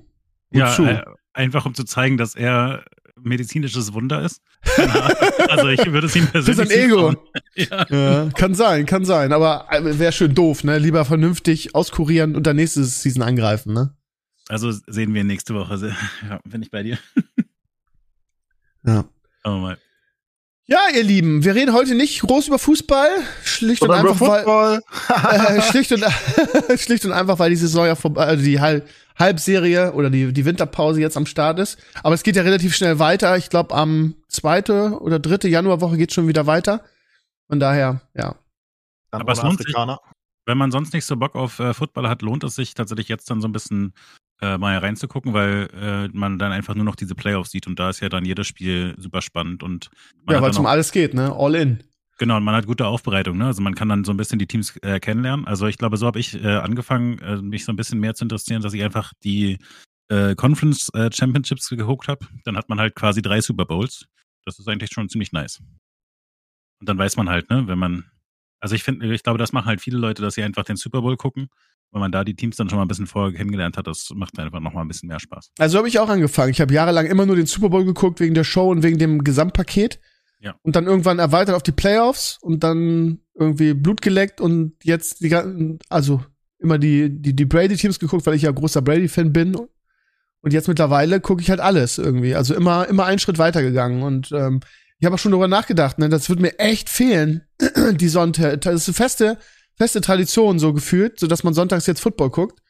Ja, 0.52 0.70
Wozu? 0.72 0.86
äh, 0.86 1.04
einfach 1.34 1.66
um 1.66 1.74
zu 1.74 1.84
zeigen, 1.84 2.18
dass 2.18 2.36
er 2.36 2.84
medizinisches 3.22 3.94
Wunder 3.94 4.22
ist. 4.22 4.42
Also 5.48 5.68
ich 5.70 5.86
würde 5.86 6.08
es 6.08 6.16
ihm 6.16 6.28
persönlich 6.28 6.68
sein 6.70 6.78
Ego. 6.78 7.10
zutrauen. 7.12 7.18
Ja. 7.56 7.86
Ja, 7.90 8.30
kann 8.32 8.56
sein, 8.56 8.86
kann 8.86 9.06
sein. 9.06 9.32
Aber 9.32 9.68
wäre 9.70 10.12
schön 10.12 10.34
doof, 10.34 10.64
ne? 10.64 10.80
Lieber 10.80 11.06
vernünftig 11.06 11.76
auskurieren 11.76 12.36
und 12.36 12.46
dann 12.48 12.56
nächste 12.56 12.84
Season 12.84 13.22
angreifen, 13.22 13.74
ne? 13.74 13.96
Also 14.50 14.72
sehen 14.72 15.14
wir 15.14 15.24
nächste 15.24 15.54
Woche. 15.54 15.96
Ja, 16.28 16.40
bin 16.46 16.62
ich 16.64 16.72
bei 16.72 16.84
dir. 16.84 16.98
Ja. 18.86 19.06
Oh 19.43 19.50
mal. 19.52 19.78
Ja, 20.67 20.80
ihr 20.95 21.04
Lieben, 21.04 21.43
wir 21.43 21.54
reden 21.54 21.74
heute 21.74 21.93
nicht 21.93 22.21
groß 22.21 22.48
über 22.48 22.58
Fußball, 22.58 23.10
schlicht 23.43 23.84
und 23.84 23.89
Sondern 23.89 24.06
über 24.06 24.12
einfach, 24.13 24.45
weil, 24.45 24.82
Football. 24.82 25.58
äh, 25.58 25.62
schlicht 25.62 25.91
und 25.91 26.04
schlicht 26.80 27.06
und 27.06 27.12
einfach, 27.12 27.38
weil 27.38 27.52
die 27.52 27.56
Saison 27.56 27.86
ja 27.86 27.93
vorbei, 27.95 28.26
also 28.26 28.43
die 28.43 28.60
Halb 28.60 28.88
Halbserie 29.17 29.93
oder 29.93 30.10
die 30.10 30.34
die 30.34 30.43
Winterpause 30.43 31.00
jetzt 31.00 31.15
am 31.17 31.26
Start 31.26 31.60
ist. 31.60 31.80
Aber 32.04 32.15
es 32.15 32.24
geht 32.24 32.36
ja 32.36 32.41
relativ 32.41 32.76
schnell 32.76 33.00
weiter. 33.00 33.38
Ich 33.38 33.50
glaube, 33.50 33.74
am 33.74 34.15
zweite 34.28 35.00
oder 35.00 35.19
dritte 35.19 35.48
Januarwoche 35.48 35.98
geht 35.98 36.12
schon 36.12 36.28
wieder 36.28 36.48
weiter. 36.48 36.84
Von 37.48 37.60
daher, 37.60 38.02
ja. 38.13 38.36
Dann 39.12 39.21
Aber 39.21 39.34
es 39.34 39.41
lohnt 39.41 39.62
sich. 39.62 39.74
Wenn 40.48 40.58
man 40.58 40.71
sonst 40.71 40.93
nicht 40.93 41.06
so 41.06 41.15
Bock 41.15 41.36
auf 41.36 41.60
äh, 41.60 41.74
Football 41.74 42.10
hat, 42.10 42.21
lohnt 42.21 42.43
es 42.43 42.56
sich 42.56 42.74
tatsächlich 42.74 43.08
jetzt 43.08 43.30
dann 43.30 43.41
so 43.41 43.48
ein 43.48 43.52
bisschen 43.52 43.93
äh, 44.41 44.58
mal 44.58 44.78
reinzugucken, 44.78 45.34
weil 45.34 45.69
äh, 45.74 46.08
man 46.17 46.38
dann 46.38 46.52
einfach 46.52 46.76
nur 46.76 46.86
noch 46.86 46.95
diese 46.95 47.15
Playoffs 47.15 47.52
sieht 47.52 47.67
und 47.67 47.80
da 47.80 47.89
ist 47.89 48.02
ja 48.02 48.10
dann 48.10 48.26
jedes 48.26 48.48
Spiel 48.48 48.95
super 48.98 49.21
spannend 49.21 49.63
und 49.63 49.89
ja, 50.30 50.41
weil 50.41 50.52
es 50.52 50.58
um 50.58 50.65
alles 50.65 50.91
geht, 50.91 51.13
ne? 51.13 51.34
All 51.36 51.56
in. 51.56 51.84
Genau, 52.17 52.38
und 52.38 52.43
man 52.43 52.56
hat 52.56 52.65
gute 52.65 52.88
Aufbereitung, 52.88 53.38
ne? 53.38 53.48
Also 53.48 53.62
man 53.62 53.76
kann 53.76 53.89
dann 53.89 54.06
so 54.06 54.12
ein 54.12 54.17
bisschen 54.17 54.39
die 54.39 54.48
Teams 54.48 54.78
äh, 54.78 55.00
kennenlernen. 55.00 55.45
Also 55.45 55.67
ich 55.67 55.78
glaube, 55.78 55.98
so 55.98 56.08
habe 56.08 56.19
ich 56.19 56.41
äh, 56.41 56.48
angefangen, 56.48 57.19
äh, 57.19 57.38
mich 57.41 57.65
so 57.65 57.74
ein 57.74 57.76
bisschen 57.76 58.00
mehr 58.00 58.15
zu 58.15 58.24
interessieren, 58.24 58.62
dass 58.62 58.74
ich 58.74 58.84
einfach 58.84 59.12
die 59.24 59.58
äh, 60.08 60.34
Conference 60.36 60.89
äh, 60.93 61.10
Championships 61.12 61.69
geguckt 61.69 62.08
habe. 62.08 62.26
Dann 62.45 62.56
hat 62.56 62.69
man 62.69 62.80
halt 62.80 62.95
quasi 62.95 63.21
drei 63.21 63.41
Super 63.41 63.65
Bowls. 63.65 64.06
Das 64.45 64.60
ist 64.60 64.67
eigentlich 64.69 64.91
schon 64.93 65.10
ziemlich 65.10 65.34
nice. 65.34 65.60
Und 66.80 66.88
dann 66.88 66.98
weiß 66.98 67.17
man 67.17 67.30
halt, 67.30 67.50
ne, 67.50 67.67
wenn 67.67 67.80
man, 67.80 68.06
also 68.62 68.76
ich 68.76 68.84
finde, 68.84 69.13
ich 69.13 69.24
glaube, 69.24 69.39
das 69.39 69.52
machen 69.52 69.65
halt 69.65 69.82
viele 69.82 69.98
Leute, 69.98 70.21
dass 70.21 70.36
sie 70.36 70.43
einfach 70.43 70.63
den 70.63 70.78
Super 70.78 71.02
Bowl 71.02 71.17
gucken. 71.17 71.50
Wenn 71.91 72.02
man 72.02 72.12
da 72.12 72.24
die 72.24 72.36
Teams 72.36 72.58
dann 72.58 72.69
schon 72.69 72.78
mal 72.78 72.84
ein 72.86 72.89
bisschen 72.89 73.08
vorher 73.08 73.36
kennengelernt 73.38 73.78
hat, 73.78 73.88
das 73.88 74.10
macht 74.13 74.38
einfach 74.38 74.60
nochmal 74.60 74.84
ein 74.84 74.88
bisschen 74.88 75.08
mehr 75.08 75.19
Spaß. 75.19 75.52
Also 75.60 75.78
habe 75.78 75.88
ich 75.88 76.00
auch 76.00 76.10
angefangen. 76.10 76.52
Ich 76.52 76.60
habe 76.60 76.74
jahrelang 76.74 77.06
immer 77.06 77.26
nur 77.26 77.38
den 77.38 77.45
Super 77.45 77.69
Bowl 77.69 77.86
geguckt 77.86 78.19
wegen 78.19 78.34
der 78.34 78.43
Show 78.43 78.69
und 78.69 78.84
wegen 78.84 78.98
dem 78.98 79.24
Gesamtpaket. 79.24 80.00
Ja. 80.41 80.56
Und 80.62 80.76
dann 80.76 80.88
irgendwann 80.88 81.19
erweitert 81.19 81.56
auf 81.56 81.63
die 81.63 81.71
Playoffs 81.71 82.38
und 82.41 82.63
dann 82.63 83.19
irgendwie 83.34 83.74
Blut 83.74 84.02
geleckt 84.02 84.41
und 84.41 84.74
jetzt 84.84 85.21
die 85.21 85.30
ganzen, 85.30 85.80
also 85.89 86.24
immer 86.60 86.78
die, 86.78 87.10
die, 87.10 87.36
die 87.36 87.45
Brady-Teams 87.45 88.00
geguckt, 88.00 88.26
weil 88.26 88.36
ich 88.36 88.43
ja 88.43 88.52
großer 88.52 88.82
Brady-Fan 88.82 89.32
bin. 89.32 89.56
Und 89.56 90.54
jetzt 90.54 90.67
mittlerweile 90.67 91.19
gucke 91.21 91.41
ich 91.41 91.50
halt 91.50 91.60
alles 91.60 91.98
irgendwie. 91.98 92.36
Also 92.36 92.54
immer, 92.54 92.88
immer 92.88 93.06
einen 93.06 93.19
Schritt 93.19 93.38
weitergegangen. 93.38 94.04
Und 94.04 94.32
ähm, 94.32 94.60
ich 95.00 95.06
habe 95.06 95.15
auch 95.15 95.19
schon 95.19 95.32
darüber 95.32 95.48
nachgedacht, 95.48 95.98
ne, 95.98 96.10
das 96.10 96.30
wird 96.30 96.39
mir 96.39 96.60
echt 96.60 96.89
fehlen, 96.89 97.41
die 97.93 98.08
Sonntag. 98.08 98.62
Das 98.62 98.88
ist 98.88 98.95
feste, 98.95 99.38
feste 99.76 100.02
Tradition 100.02 100.60
so 100.60 100.74
gefühlt, 100.74 101.20
so 101.20 101.28
dass 101.28 101.44
man 101.44 101.54
sonntags 101.54 101.88
jetzt 101.88 102.02
Football 102.02 102.30
guckt. 102.30 102.62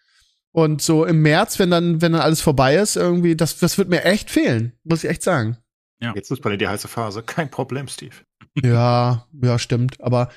Und 0.51 0.81
so 0.81 1.05
im 1.05 1.21
März, 1.21 1.59
wenn 1.59 1.69
dann, 1.69 2.01
wenn 2.01 2.13
dann 2.13 2.21
alles 2.21 2.41
vorbei 2.41 2.75
ist, 2.75 2.95
irgendwie, 2.95 3.35
das, 3.35 3.57
das 3.57 3.77
wird 3.77 3.89
mir 3.89 4.05
echt 4.05 4.31
fehlen, 4.31 4.71
muss 4.83 5.03
ich 5.03 5.09
echt 5.09 5.21
sagen. 5.21 5.57
Jetzt 5.99 6.31
ist 6.31 6.41
bei 6.41 6.49
dir 6.51 6.57
die 6.57 6.67
heiße 6.67 6.87
Phase. 6.87 7.23
Kein 7.23 7.49
Problem, 7.49 7.87
Steve. 7.87 8.15
Ja, 8.61 9.27
ja, 9.41 9.59
stimmt. 9.59 9.99
Aber 10.01 10.29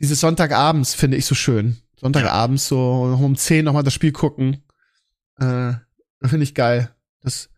dieses 0.00 0.20
Sonntagabends 0.20 0.94
finde 0.94 1.16
ich 1.16 1.26
so 1.26 1.34
schön. 1.34 1.78
Sonntagabends 1.96 2.68
so 2.68 3.08
noch 3.08 3.20
um 3.20 3.36
10 3.36 3.64
nochmal 3.64 3.82
das 3.82 3.94
Spiel 3.94 4.12
gucken. 4.12 4.62
Äh, 5.38 5.72
finde 6.22 6.44
ich 6.44 6.54
geil. 6.54 6.94
Das, 7.20 7.50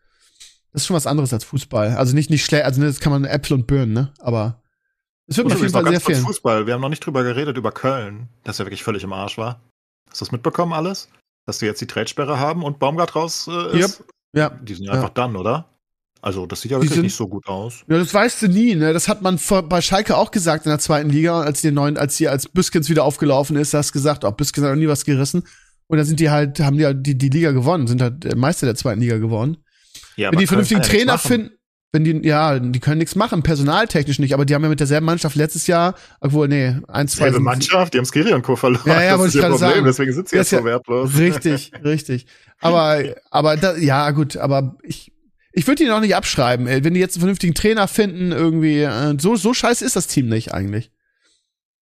das 0.73 0.83
ist 0.83 0.87
schon 0.87 0.97
was 0.97 1.07
anderes 1.07 1.33
als 1.33 1.45
Fußball. 1.45 1.97
Also 1.97 2.15
nicht, 2.15 2.31
nicht 2.31 2.45
schlecht, 2.45 2.65
also 2.65 2.81
ne, 2.81 2.87
das 2.87 3.01
kann 3.01 3.13
man 3.13 3.25
Äpfel 3.25 3.55
und 3.55 3.67
Birnen, 3.67 3.93
ne? 3.93 4.13
Aber 4.19 4.63
es 5.31 5.37
wird 5.39 5.49
mir 5.49 5.55
auf 5.55 5.61
jeden 5.61 5.73
Fall 5.73 5.87
sehr 5.89 6.01
fehlen. 6.01 6.23
Fußball. 6.23 6.67
Wir 6.67 6.75
haben 6.75 6.81
noch 6.83 6.89
nicht 6.91 7.05
drüber 7.07 7.23
geredet, 7.23 7.57
über 7.57 7.73
Köln, 7.73 8.29
das 8.45 8.59
ja 8.59 8.67
wirklich 8.67 8.83
völlig 8.83 9.03
im 9.05 9.13
Arsch 9.15 9.39
war. 9.39 9.61
Hast 10.11 10.21
du 10.21 10.25
das 10.27 10.33
mitbekommen 10.33 10.73
alles? 10.75 11.09
Dass 11.47 11.59
die 11.59 11.67
jetzt 11.67 11.81
die 11.81 11.87
Tradesperre 11.87 12.39
haben 12.39 12.63
und 12.63 12.79
Baumgart 12.79 13.15
raus 13.17 13.49
äh, 13.51 13.79
ist? 13.79 14.05
Ja. 14.35 14.51
Die 14.51 14.75
sind 14.75 14.85
Ja. 14.85 14.93
einfach 14.93 15.11
dann, 15.11 15.37
oder? 15.37 15.67
Also, 16.23 16.45
das 16.45 16.61
sieht 16.61 16.73
ja 16.73 16.77
wirklich 16.77 16.93
sind- 16.93 17.03
nicht 17.05 17.17
so 17.17 17.27
gut 17.29 17.47
aus. 17.49 17.83
Ja, 17.89 17.97
das 17.97 18.13
weißt 18.13 18.43
du 18.43 18.49
nie, 18.49 18.75
ne? 18.75 18.93
Das 18.93 19.09
hat 19.09 19.23
man 19.23 19.39
vor, 19.39 19.63
bei 19.63 19.81
Schalke 19.81 20.17
auch 20.19 20.31
gesagt 20.31 20.67
in 20.67 20.71
der 20.71 20.79
zweiten 20.79 21.09
Liga, 21.09 21.41
als 21.41 21.63
die 21.63 21.71
neuen, 21.71 21.97
als 21.97 22.17
die 22.19 22.29
als 22.29 22.47
Büskens 22.47 22.91
wieder 22.91 23.05
aufgelaufen 23.05 23.57
ist, 23.57 23.73
hast 23.73 23.93
gesagt, 23.93 24.25
oh, 24.25 24.31
Büskens 24.31 24.67
hat 24.67 24.73
noch 24.75 24.79
nie 24.79 24.89
was 24.89 25.05
gerissen. 25.07 25.45
Und 25.87 25.97
dann 25.97 26.05
sind 26.07 26.21
die 26.21 26.29
halt, 26.31 26.61
haben 26.61 26.77
die 26.77 26.85
halt 26.85 27.07
die, 27.07 27.17
die 27.17 27.31
Liga 27.31 27.53
gewonnen, 27.53 27.87
sind 27.87 28.03
halt 28.03 28.25
äh, 28.27 28.35
Meister 28.37 28.67
der 28.67 28.75
zweiten 28.75 29.01
Liga 29.01 29.17
geworden. 29.17 29.57
Ja, 30.17 30.31
wenn 30.31 30.39
die 30.39 30.47
vernünftigen 30.47 30.83
ja 30.83 30.87
Trainer 30.87 31.17
finden, 31.19 31.51
wenn 31.93 32.05
die, 32.05 32.21
ja, 32.27 32.59
die 32.59 32.79
können 32.81 32.99
nichts 32.99 33.17
machen, 33.17 33.43
personaltechnisch 33.43 34.19
nicht, 34.21 34.33
aber 34.35 34.45
die 34.45 34.55
haben 34.55 34.63
ja 34.63 34.69
mit 34.69 34.79
derselben 34.81 35.07
Mannschaft 35.07 35.35
letztes 35.35 35.67
Jahr, 35.67 35.95
obwohl, 36.21 36.47
nee, 36.49 36.77
ein, 36.89 37.09
zwei 37.09 37.25
Selbe 37.25 37.41
Mannschaft, 37.41 37.95
die 37.95 37.99
haben 37.99 38.05
Skiri 38.05 38.33
und 38.33 38.43
Co. 38.43 38.55
verloren. 38.57 38.83
Ja, 38.87 39.03
ja, 39.03 39.17
das 39.17 39.27
ist 39.27 39.35
ich 39.35 39.41
Problem, 39.41 39.59
sagen. 39.59 39.85
deswegen 39.85 40.13
sind 40.13 40.29
sie 40.29 40.37
jetzt 40.37 40.47
ist 40.47 40.51
so 40.51 40.57
ja 40.59 40.65
wertlos. 40.65 41.17
Richtig, 41.19 41.73
richtig. 41.85 42.27
Aber, 42.61 43.03
aber 43.31 43.57
da, 43.57 43.77
ja, 43.77 44.11
gut, 44.13 44.37
aber 44.37 44.77
ich, 44.83 45.13
ich 45.53 45.67
würde 45.67 45.83
die 45.83 45.89
noch 45.89 46.01
nicht 46.01 46.15
abschreiben, 46.15 46.69
ey. 46.69 46.85
Wenn 46.85 46.95
die 46.95 47.01
jetzt 47.01 47.17
einen 47.17 47.23
vernünftigen 47.23 47.55
Trainer 47.55 47.89
finden, 47.89 48.31
irgendwie, 48.31 48.83
äh, 48.83 49.17
so, 49.19 49.35
so 49.35 49.53
scheiße 49.53 49.85
ist 49.85 49.97
das 49.97 50.07
Team 50.07 50.29
nicht 50.29 50.55
eigentlich. 50.55 50.93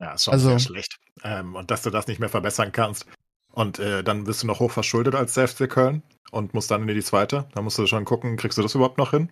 Ja, 0.01 0.14
ist 0.14 0.25
schon 0.25 0.33
Also- 0.33 0.49
sehr 0.51 0.59
schlecht. 0.61 0.99
Ähm, 1.25 1.55
und 1.57 1.71
dass 1.71 1.83
du 1.83 1.90
das 1.90 2.07
nicht 2.07 2.21
mehr 2.21 2.29
verbessern 2.29 2.71
kannst. 2.73 3.05
Und 3.51 3.79
äh, 3.81 4.05
dann 4.05 4.23
bist 4.25 4.42
du 4.42 4.47
noch 4.47 4.61
hoch 4.61 4.71
verschuldet 4.71 5.16
als 5.16 5.35
der 5.35 5.49
FC 5.49 5.68
Köln 5.68 6.03
und 6.31 6.55
musst 6.55 6.71
dann 6.71 6.88
in 6.88 6.94
die 6.94 7.03
zweite. 7.03 7.47
Da 7.55 7.61
musst 7.61 7.77
du 7.77 7.87
schon 7.87 8.05
gucken, 8.05 8.37
kriegst 8.37 8.57
du 8.57 8.62
das 8.62 8.75
überhaupt 8.77 8.99
noch 8.99 9.11
hin? 9.11 9.31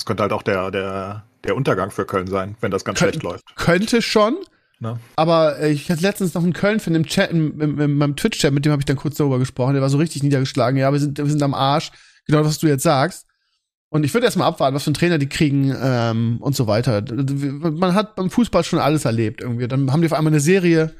Das 0.00 0.06
könnte 0.06 0.22
halt 0.22 0.32
auch 0.32 0.42
der, 0.42 0.70
der, 0.70 1.24
der 1.44 1.54
Untergang 1.56 1.90
für 1.90 2.06
Köln 2.06 2.26
sein, 2.26 2.56
wenn 2.62 2.70
das 2.70 2.86
ganz 2.86 2.98
Köln- 2.98 3.10
schlecht 3.10 3.22
läuft. 3.22 3.44
Könnte 3.56 4.00
schon, 4.00 4.36
Ne? 4.82 4.98
aber 5.14 5.58
äh, 5.58 5.72
ich 5.72 5.90
hatte 5.90 6.00
letztens 6.00 6.32
noch 6.32 6.42
einen 6.42 6.54
Köln-Fan 6.54 6.94
im 6.94 7.04
Chat, 7.04 7.30
im, 7.30 7.60
im, 7.60 7.78
in 7.78 7.94
meinem 7.96 8.16
Twitch-Chat, 8.16 8.50
mit 8.50 8.64
dem 8.64 8.72
habe 8.72 8.80
ich 8.80 8.86
dann 8.86 8.96
kurz 8.96 9.16
darüber 9.16 9.38
gesprochen, 9.38 9.74
der 9.74 9.82
war 9.82 9.90
so 9.90 9.98
richtig 9.98 10.22
niedergeschlagen, 10.22 10.78
ja, 10.80 10.90
wir 10.90 10.98
sind, 10.98 11.18
wir 11.18 11.26
sind 11.26 11.42
am 11.42 11.52
Arsch, 11.52 11.90
genau 12.26 12.42
was 12.46 12.58
du 12.58 12.66
jetzt 12.66 12.82
sagst. 12.82 13.26
Und 13.90 14.04
ich 14.04 14.14
würde 14.14 14.24
erstmal 14.24 14.48
abwarten, 14.48 14.74
was 14.74 14.84
für 14.84 14.88
einen 14.88 14.94
Trainer 14.94 15.18
die 15.18 15.28
kriegen 15.28 15.76
ähm, 15.78 16.38
und 16.40 16.56
so 16.56 16.66
weiter. 16.66 17.04
Man 17.10 17.94
hat 17.94 18.16
beim 18.16 18.30
Fußball 18.30 18.64
schon 18.64 18.78
alles 18.78 19.04
erlebt 19.04 19.42
irgendwie. 19.42 19.68
Dann 19.68 19.92
haben 19.92 20.00
die 20.00 20.06
auf 20.06 20.14
einmal 20.14 20.32
eine 20.32 20.40
Serie, 20.40 20.94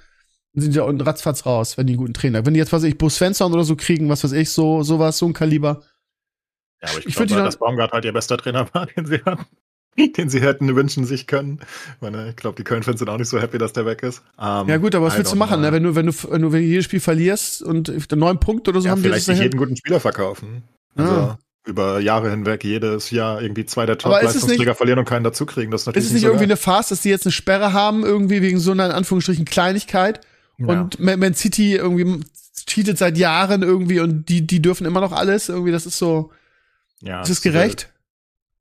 und 0.52 0.60
sind 0.60 0.74
ja 0.74 0.82
unten 0.82 1.00
ratzfatz 1.00 1.46
raus, 1.46 1.78
wenn 1.78 1.86
die 1.86 1.92
einen 1.94 2.00
guten 2.00 2.12
Trainer. 2.12 2.44
Wenn 2.44 2.52
die 2.52 2.58
jetzt, 2.58 2.72
was 2.72 2.82
weiß 2.82 2.88
ich, 2.90 2.98
Bo 2.98 3.08
Svensson 3.08 3.52
oder 3.54 3.64
so 3.64 3.76
kriegen, 3.76 4.10
was 4.10 4.24
weiß 4.24 4.32
ich, 4.32 4.50
so 4.50 4.82
sowas, 4.82 5.16
so 5.16 5.26
ein 5.26 5.32
Kaliber. 5.32 5.82
Ja, 6.82 6.88
aber 6.90 6.98
ich, 7.00 7.06
Ich 7.06 7.14
glaube, 7.14 7.34
dass 7.34 7.56
Baumgart 7.58 7.92
halt 7.92 8.04
ihr 8.04 8.12
bester 8.12 8.36
Trainer 8.38 8.66
war, 8.72 8.86
den 8.96 9.06
sie 9.06 9.20
hatten. 9.24 9.44
Den 10.16 10.30
sie 10.30 10.40
hätten 10.40 10.74
wünschen 10.76 11.04
sich 11.04 11.26
können. 11.26 11.58
Ich 11.96 12.00
meine, 12.00 12.30
ich 12.30 12.36
glaube, 12.36 12.56
die 12.56 12.64
Köln-Fans 12.64 13.00
sind 13.00 13.08
auch 13.08 13.18
nicht 13.18 13.28
so 13.28 13.40
happy, 13.40 13.58
dass 13.58 13.72
der 13.72 13.84
weg 13.86 14.02
ist. 14.02 14.22
Ähm, 14.40 14.68
Ja 14.68 14.76
gut, 14.78 14.94
aber 14.94 15.06
was 15.06 15.14
I 15.14 15.18
willst 15.18 15.32
du 15.32 15.36
machen, 15.36 15.60
ne? 15.60 15.72
Wenn 15.72 15.82
du, 15.82 15.94
wenn 15.94 16.06
du, 16.06 16.12
wenn 16.30 16.42
du, 16.42 16.56
jedes 16.56 16.84
Spiel 16.84 17.00
verlierst 17.00 17.62
und 17.62 17.92
neun 18.16 18.38
Punkte 18.40 18.70
oder 18.70 18.80
so 18.80 18.86
ja, 18.86 18.92
haben 18.92 19.02
die 19.02 19.08
vielleicht 19.08 19.28
nicht 19.28 19.42
jeden 19.42 19.58
guten 19.58 19.76
Spieler 19.76 20.00
verkaufen. 20.00 20.62
Also 20.94 21.12
Ah. 21.12 21.38
über 21.66 21.98
Jahre 22.00 22.30
hinweg 22.30 22.64
jedes 22.64 23.10
Jahr 23.10 23.42
irgendwie 23.42 23.66
zwei 23.66 23.84
der 23.84 23.98
Top-Leistungsträger 23.98 24.74
verlieren 24.74 25.00
und 25.00 25.08
keinen 25.08 25.24
dazukriegen. 25.24 25.70
Das 25.70 25.82
ist 25.82 25.86
natürlich 25.88 26.04
Ist 26.04 26.10
es 26.10 26.14
nicht 26.14 26.22
so 26.22 26.28
irgendwie 26.28 26.44
geil. 26.46 26.52
eine 26.52 26.56
Farce, 26.56 26.88
dass 26.90 27.02
die 27.02 27.10
jetzt 27.10 27.26
eine 27.26 27.32
Sperre 27.32 27.72
haben, 27.72 28.04
irgendwie 28.04 28.40
wegen 28.42 28.58
so 28.58 28.70
einer 28.70 28.86
in 28.86 28.92
Anführungsstrichen 28.92 29.44
Kleinigkeit 29.44 30.20
Und 30.58 30.98
Man, 31.00 31.18
Man 31.18 31.34
City 31.34 31.74
irgendwie 31.74 32.24
cheatet 32.66 32.96
seit 32.96 33.18
Jahren 33.18 33.62
irgendwie 33.62 34.00
und 34.00 34.28
die, 34.28 34.46
die 34.46 34.62
dürfen 34.62 34.86
immer 34.86 35.00
noch 35.00 35.12
alles. 35.12 35.48
Irgendwie, 35.48 35.72
das 35.72 35.84
ist 35.84 35.98
so. 35.98 36.30
Ja, 37.02 37.22
ist 37.22 37.30
es 37.30 37.42
gerecht? 37.42 37.92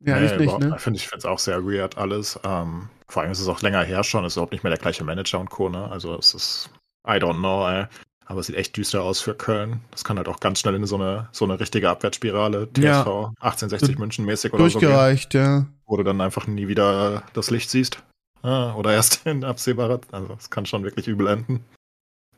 Ja, 0.01 0.19
nee, 0.19 0.27
ich 0.27 0.39
nicht, 0.39 0.59
ne? 0.59 0.77
Finde 0.79 0.97
ich 0.97 1.07
finde 1.07 1.19
es 1.19 1.25
auch 1.25 1.39
sehr 1.39 1.65
weird 1.65 1.97
alles. 1.97 2.39
Ähm, 2.43 2.89
vor 3.07 3.21
allem 3.21 3.31
ist 3.31 3.41
es 3.41 3.47
auch 3.47 3.61
länger 3.61 3.83
her 3.83 4.03
schon, 4.03 4.23
ist 4.23 4.35
überhaupt 4.35 4.53
nicht 4.53 4.63
mehr 4.63 4.71
der 4.71 4.79
gleiche 4.79 5.03
Manager 5.03 5.39
und 5.39 5.49
Co. 5.49 5.67
Ne? 5.67 5.89
Also 5.91 6.17
es 6.17 6.33
ist, 6.33 6.69
I 7.05 7.13
don't 7.13 7.39
know, 7.39 7.67
ey. 7.67 7.85
Aber 8.25 8.41
es 8.41 8.47
sieht 8.47 8.55
echt 8.55 8.77
düster 8.77 9.01
aus 9.01 9.19
für 9.19 9.33
Köln. 9.33 9.81
Das 9.89 10.03
kann 10.03 10.17
halt 10.17 10.27
auch 10.27 10.39
ganz 10.39 10.59
schnell 10.59 10.75
in 10.75 10.85
so 10.85 10.95
eine, 10.95 11.27
so 11.31 11.45
eine 11.45 11.59
richtige 11.59 11.89
Abwärtsspirale, 11.89 12.71
TSV 12.71 12.83
ja. 12.83 13.33
1860 13.39 13.97
München 13.97 14.25
mäßig 14.25 14.53
oder 14.53 14.63
Durchgereicht, 14.63 15.33
so. 15.33 15.39
Durchgereicht, 15.39 15.65
ja. 15.65 15.65
Wo 15.87 15.97
du 15.97 16.03
dann 16.03 16.21
einfach 16.21 16.45
nie 16.45 16.67
wieder 16.67 17.23
das 17.33 17.49
Licht 17.49 17.71
siehst. 17.71 18.03
Ah, 18.43 18.75
oder 18.75 18.93
erst 18.93 19.21
in 19.25 19.43
absehbarer, 19.43 19.99
also 20.11 20.35
es 20.39 20.49
kann 20.49 20.67
schon 20.67 20.83
wirklich 20.83 21.07
übel 21.07 21.27
enden. 21.27 21.65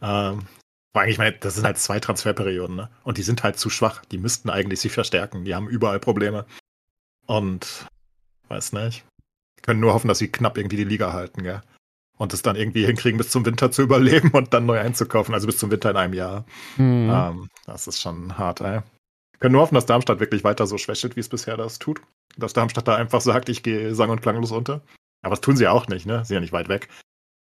Ähm, 0.01 0.47
allem, 0.93 1.09
ich 1.09 1.17
meine, 1.17 1.37
das 1.37 1.55
sind 1.55 1.65
halt 1.65 1.77
zwei 1.77 1.99
Transferperioden, 1.99 2.75
ne? 2.75 2.89
Und 3.03 3.17
die 3.17 3.23
sind 3.23 3.43
halt 3.43 3.57
zu 3.57 3.69
schwach. 3.69 4.03
Die 4.11 4.17
müssten 4.17 4.49
eigentlich 4.49 4.81
sich 4.81 4.91
verstärken. 4.91 5.45
Die 5.45 5.55
haben 5.55 5.69
überall 5.69 5.99
Probleme. 5.99 6.45
Und 7.27 7.87
weiß 8.49 8.73
nicht. 8.73 9.05
Können 9.61 9.79
nur 9.79 9.93
hoffen, 9.93 10.07
dass 10.07 10.17
sie 10.17 10.31
knapp 10.31 10.57
irgendwie 10.57 10.77
die 10.77 10.83
Liga 10.83 11.13
halten, 11.13 11.43
gell? 11.43 11.61
Und 12.17 12.33
es 12.33 12.41
dann 12.41 12.55
irgendwie 12.55 12.85
hinkriegen, 12.85 13.17
bis 13.17 13.29
zum 13.29 13.45
Winter 13.45 13.71
zu 13.71 13.81
überleben 13.83 14.31
und 14.31 14.53
dann 14.53 14.65
neu 14.65 14.79
einzukaufen, 14.79 15.33
also 15.33 15.47
bis 15.47 15.57
zum 15.57 15.71
Winter 15.71 15.91
in 15.91 15.97
einem 15.97 16.13
Jahr. 16.13 16.45
Mhm. 16.77 17.09
Ähm, 17.09 17.49
das 17.65 17.87
ist 17.87 18.01
schon 18.01 18.37
hart, 18.37 18.61
ey. 18.61 18.81
Können 19.39 19.53
nur 19.53 19.61
hoffen, 19.61 19.75
dass 19.75 19.87
Darmstadt 19.87 20.19
wirklich 20.19 20.43
weiter 20.43 20.67
so 20.67 20.77
schwächelt, 20.77 21.15
wie 21.15 21.21
es 21.21 21.29
bisher 21.29 21.57
das 21.57 21.79
tut. 21.79 22.01
Dass 22.37 22.53
Darmstadt 22.53 22.87
da 22.87 22.95
einfach 22.95 23.21
sagt, 23.21 23.49
ich 23.49 23.63
gehe 23.63 23.95
sang- 23.95 24.09
und 24.09 24.21
klanglos 24.21 24.51
unter. 24.51 24.81
Aber 25.23 25.31
das 25.31 25.41
tun 25.41 25.57
sie 25.57 25.67
auch 25.67 25.87
nicht, 25.87 26.05
ne? 26.05 26.19
Sie 26.19 26.27
sind 26.27 26.35
ja 26.35 26.41
nicht 26.41 26.53
weit 26.53 26.69
weg. 26.69 26.89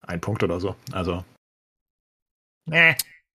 Ein 0.05 0.21
Punkt 0.21 0.43
oder 0.43 0.59
so. 0.59 0.75
Also. 0.91 1.25
Nee. 2.65 2.95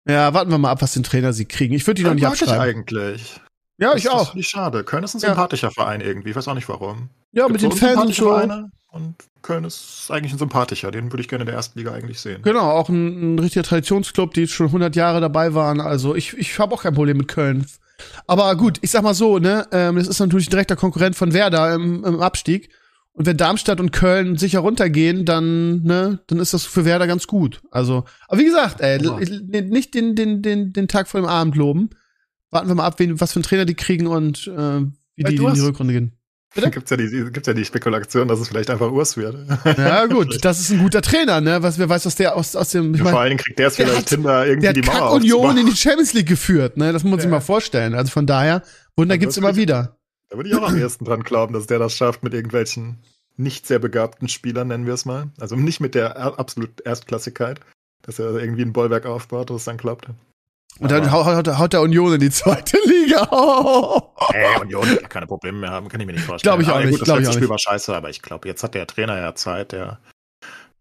Ja, 0.07 0.33
warten 0.33 0.51
wir 0.51 0.57
mal 0.57 0.71
ab, 0.71 0.81
was 0.81 0.93
den 0.93 1.03
Trainer 1.03 1.33
sie 1.33 1.45
kriegen. 1.45 1.73
Ich 1.73 1.85
würde 1.85 2.01
die 2.01 2.07
noch 2.07 2.13
nicht 2.13 2.25
abschreiben. 2.25 2.83
Ich 2.87 2.97
eigentlich. 2.97 3.41
Ja, 3.77 3.95
ich 3.95 4.09
auch. 4.09 4.33
Nicht 4.35 4.49
schade. 4.49 4.83
Köln 4.83 5.03
ist 5.03 5.15
ein 5.15 5.19
sympathischer 5.19 5.67
ja. 5.67 5.71
Verein 5.71 6.01
irgendwie. 6.01 6.29
Ich 6.29 6.35
weiß 6.35 6.47
auch 6.47 6.53
nicht 6.53 6.69
warum. 6.69 7.09
Ja, 7.31 7.47
mit 7.47 7.61
den 7.61 7.71
Fans 7.71 7.99
und 7.99 8.13
so. 8.13 8.29
Vereine 8.29 8.69
und 8.91 9.15
Köln 9.41 9.63
ist 9.63 10.07
eigentlich 10.09 10.33
ein 10.33 10.37
sympathischer. 10.37 10.91
Den 10.91 11.11
würde 11.11 11.21
ich 11.21 11.27
gerne 11.27 11.43
in 11.43 11.47
der 11.47 11.55
ersten 11.55 11.79
Liga 11.79 11.91
eigentlich 11.91 12.19
sehen. 12.19 12.41
Genau, 12.43 12.69
auch 12.71 12.89
ein, 12.89 13.35
ein 13.35 13.39
richtiger 13.39 13.63
Traditionsclub, 13.63 14.33
die 14.33 14.47
schon 14.47 14.67
100 14.67 14.95
Jahre 14.95 15.21
dabei 15.21 15.53
waren. 15.53 15.81
Also 15.81 16.15
ich, 16.15 16.37
ich 16.37 16.59
habe 16.59 16.75
auch 16.75 16.83
kein 16.83 16.93
Problem 16.93 17.17
mit 17.17 17.27
Köln. 17.27 17.65
Aber 18.27 18.55
gut, 18.55 18.79
ich 18.81 18.91
sag 18.91 19.03
mal 19.03 19.13
so, 19.13 19.39
ne, 19.39 19.67
ähm, 19.71 19.95
das 19.95 20.07
ist 20.07 20.19
natürlich 20.19 20.47
ein 20.47 20.51
direkter 20.51 20.75
Konkurrent 20.75 21.15
von 21.15 21.33
Werder 21.33 21.73
im, 21.73 22.03
im 22.03 22.21
Abstieg. 22.21 22.69
Und 23.13 23.25
wenn 23.25 23.37
Darmstadt 23.37 23.79
und 23.79 23.91
Köln 23.91 24.37
sicher 24.37 24.59
runtergehen, 24.59 25.25
dann, 25.25 25.83
ne, 25.83 26.19
dann 26.27 26.39
ist 26.39 26.53
das 26.53 26.65
für 26.65 26.85
Werder 26.85 27.07
ganz 27.07 27.27
gut. 27.27 27.61
Also, 27.69 28.05
aber 28.27 28.39
wie 28.39 28.45
gesagt, 28.45 28.79
ey, 28.79 29.03
ja. 29.03 29.61
nicht 29.61 29.93
den, 29.93 30.15
den, 30.15 30.41
den, 30.41 30.71
den 30.71 30.87
Tag 30.87 31.07
vor 31.07 31.19
dem 31.19 31.27
Abend 31.27 31.55
loben 31.55 31.89
warten 32.51 32.67
wir 32.67 32.75
mal 32.75 32.85
ab, 32.85 32.99
wen, 32.99 33.19
was 33.19 33.31
für 33.31 33.37
einen 33.37 33.43
Trainer 33.43 33.65
die 33.65 33.75
kriegen 33.75 34.07
und 34.07 34.47
äh, 34.47 34.81
wie 35.15 35.23
die, 35.23 35.35
die 35.35 35.43
in 35.43 35.53
die 35.53 35.59
Rückrunde 35.61 35.93
gehen. 35.93 36.17
Bitte? 36.53 36.69
Gibt's 36.69 36.91
ja 36.91 36.97
die, 36.97 37.07
gibt's 37.31 37.47
ja 37.47 37.53
die 37.53 37.63
Spekulation, 37.63 38.27
dass 38.27 38.41
es 38.41 38.49
vielleicht 38.49 38.69
einfach 38.69 38.91
Urs 38.91 39.15
wird. 39.15 39.37
Ja, 39.77 40.05
gut, 40.07 40.43
das 40.43 40.59
ist 40.59 40.69
ein 40.71 40.79
guter 40.79 41.01
Trainer, 41.01 41.39
ne? 41.39 41.63
Was, 41.63 41.79
wer 41.79 41.87
weiß, 41.87 42.05
was 42.05 42.15
der 42.15 42.35
aus, 42.35 42.57
aus 42.57 42.71
dem. 42.71 42.93
Ja, 42.93 43.05
vor 43.05 43.21
allen 43.21 43.29
Dingen 43.29 43.39
kriegt 43.39 43.57
der 43.57 43.67
es 43.67 43.77
vielleicht 43.77 44.09
hin, 44.09 44.23
da 44.23 44.43
irgendwie 44.43 44.65
der 44.65 44.73
die 44.73 44.81
Mauer 44.81 44.95
Kack 44.95 45.11
Union 45.13 45.57
in 45.57 45.65
die 45.65 45.75
Champions 45.75 46.11
League 46.11 46.27
geführt, 46.27 46.75
ne? 46.75 46.91
Das 46.91 47.03
muss 47.03 47.11
man 47.11 47.19
ja. 47.19 47.21
sich 47.21 47.31
mal 47.31 47.39
vorstellen. 47.39 47.93
Also 47.93 48.11
von 48.11 48.25
daher, 48.25 48.63
Wunder 48.97 49.17
gibt's 49.17 49.37
immer 49.37 49.55
wieder. 49.55 49.97
Da 50.31 50.37
würde 50.37 50.49
ich 50.49 50.55
auch 50.55 50.63
am 50.63 50.77
ersten 50.77 51.03
dran 51.03 51.23
glauben, 51.23 51.53
dass 51.53 51.67
der 51.67 51.77
das 51.77 51.93
schafft 51.93 52.23
mit 52.23 52.33
irgendwelchen 52.33 52.99
nicht 53.35 53.67
sehr 53.67 53.79
begabten 53.79 54.29
Spielern, 54.29 54.69
nennen 54.69 54.85
wir 54.85 54.93
es 54.93 55.03
mal. 55.03 55.29
Also 55.41 55.57
nicht 55.57 55.81
mit 55.81 55.93
der 55.93 56.15
absolut 56.39 56.79
Erstklassigkeit, 56.81 57.59
dass 58.01 58.17
er 58.17 58.35
irgendwie 58.35 58.61
ein 58.61 58.71
Bollwerk 58.71 59.05
aufbaut, 59.05 59.49
dass 59.49 59.57
es 59.57 59.65
dann 59.65 59.75
klappt. 59.75 60.07
Und 60.79 60.89
dann 60.89 61.11
haut, 61.11 61.25
haut, 61.25 61.47
haut 61.49 61.73
der 61.73 61.81
Union 61.81 62.13
in 62.13 62.21
die 62.21 62.29
zweite 62.29 62.77
Liga. 62.85 63.23
Ey, 64.31 64.61
Union 64.61 64.89
wird 64.89 65.09
keine 65.09 65.27
Probleme 65.27 65.59
mehr 65.59 65.71
haben, 65.71 65.89
kann 65.89 65.99
ich 65.99 66.07
mir 66.07 66.13
nicht 66.13 66.23
vorstellen. 66.23 66.49
Glaube 66.49 66.63
ich 66.63 66.69
auch 66.69 66.75
aber, 66.75 66.85
nicht. 66.85 66.99
Gut, 66.99 67.07
das 67.09 67.17
letzte 67.19 67.33
Spiel 67.33 67.49
war 67.49 67.59
scheiße, 67.59 67.93
aber 67.93 68.09
ich 68.09 68.21
glaube, 68.21 68.47
jetzt 68.47 68.63
hat 68.63 68.73
der 68.73 68.87
Trainer 68.87 69.17
ja 69.17 69.35
Zeit, 69.35 69.73
der, 69.73 69.99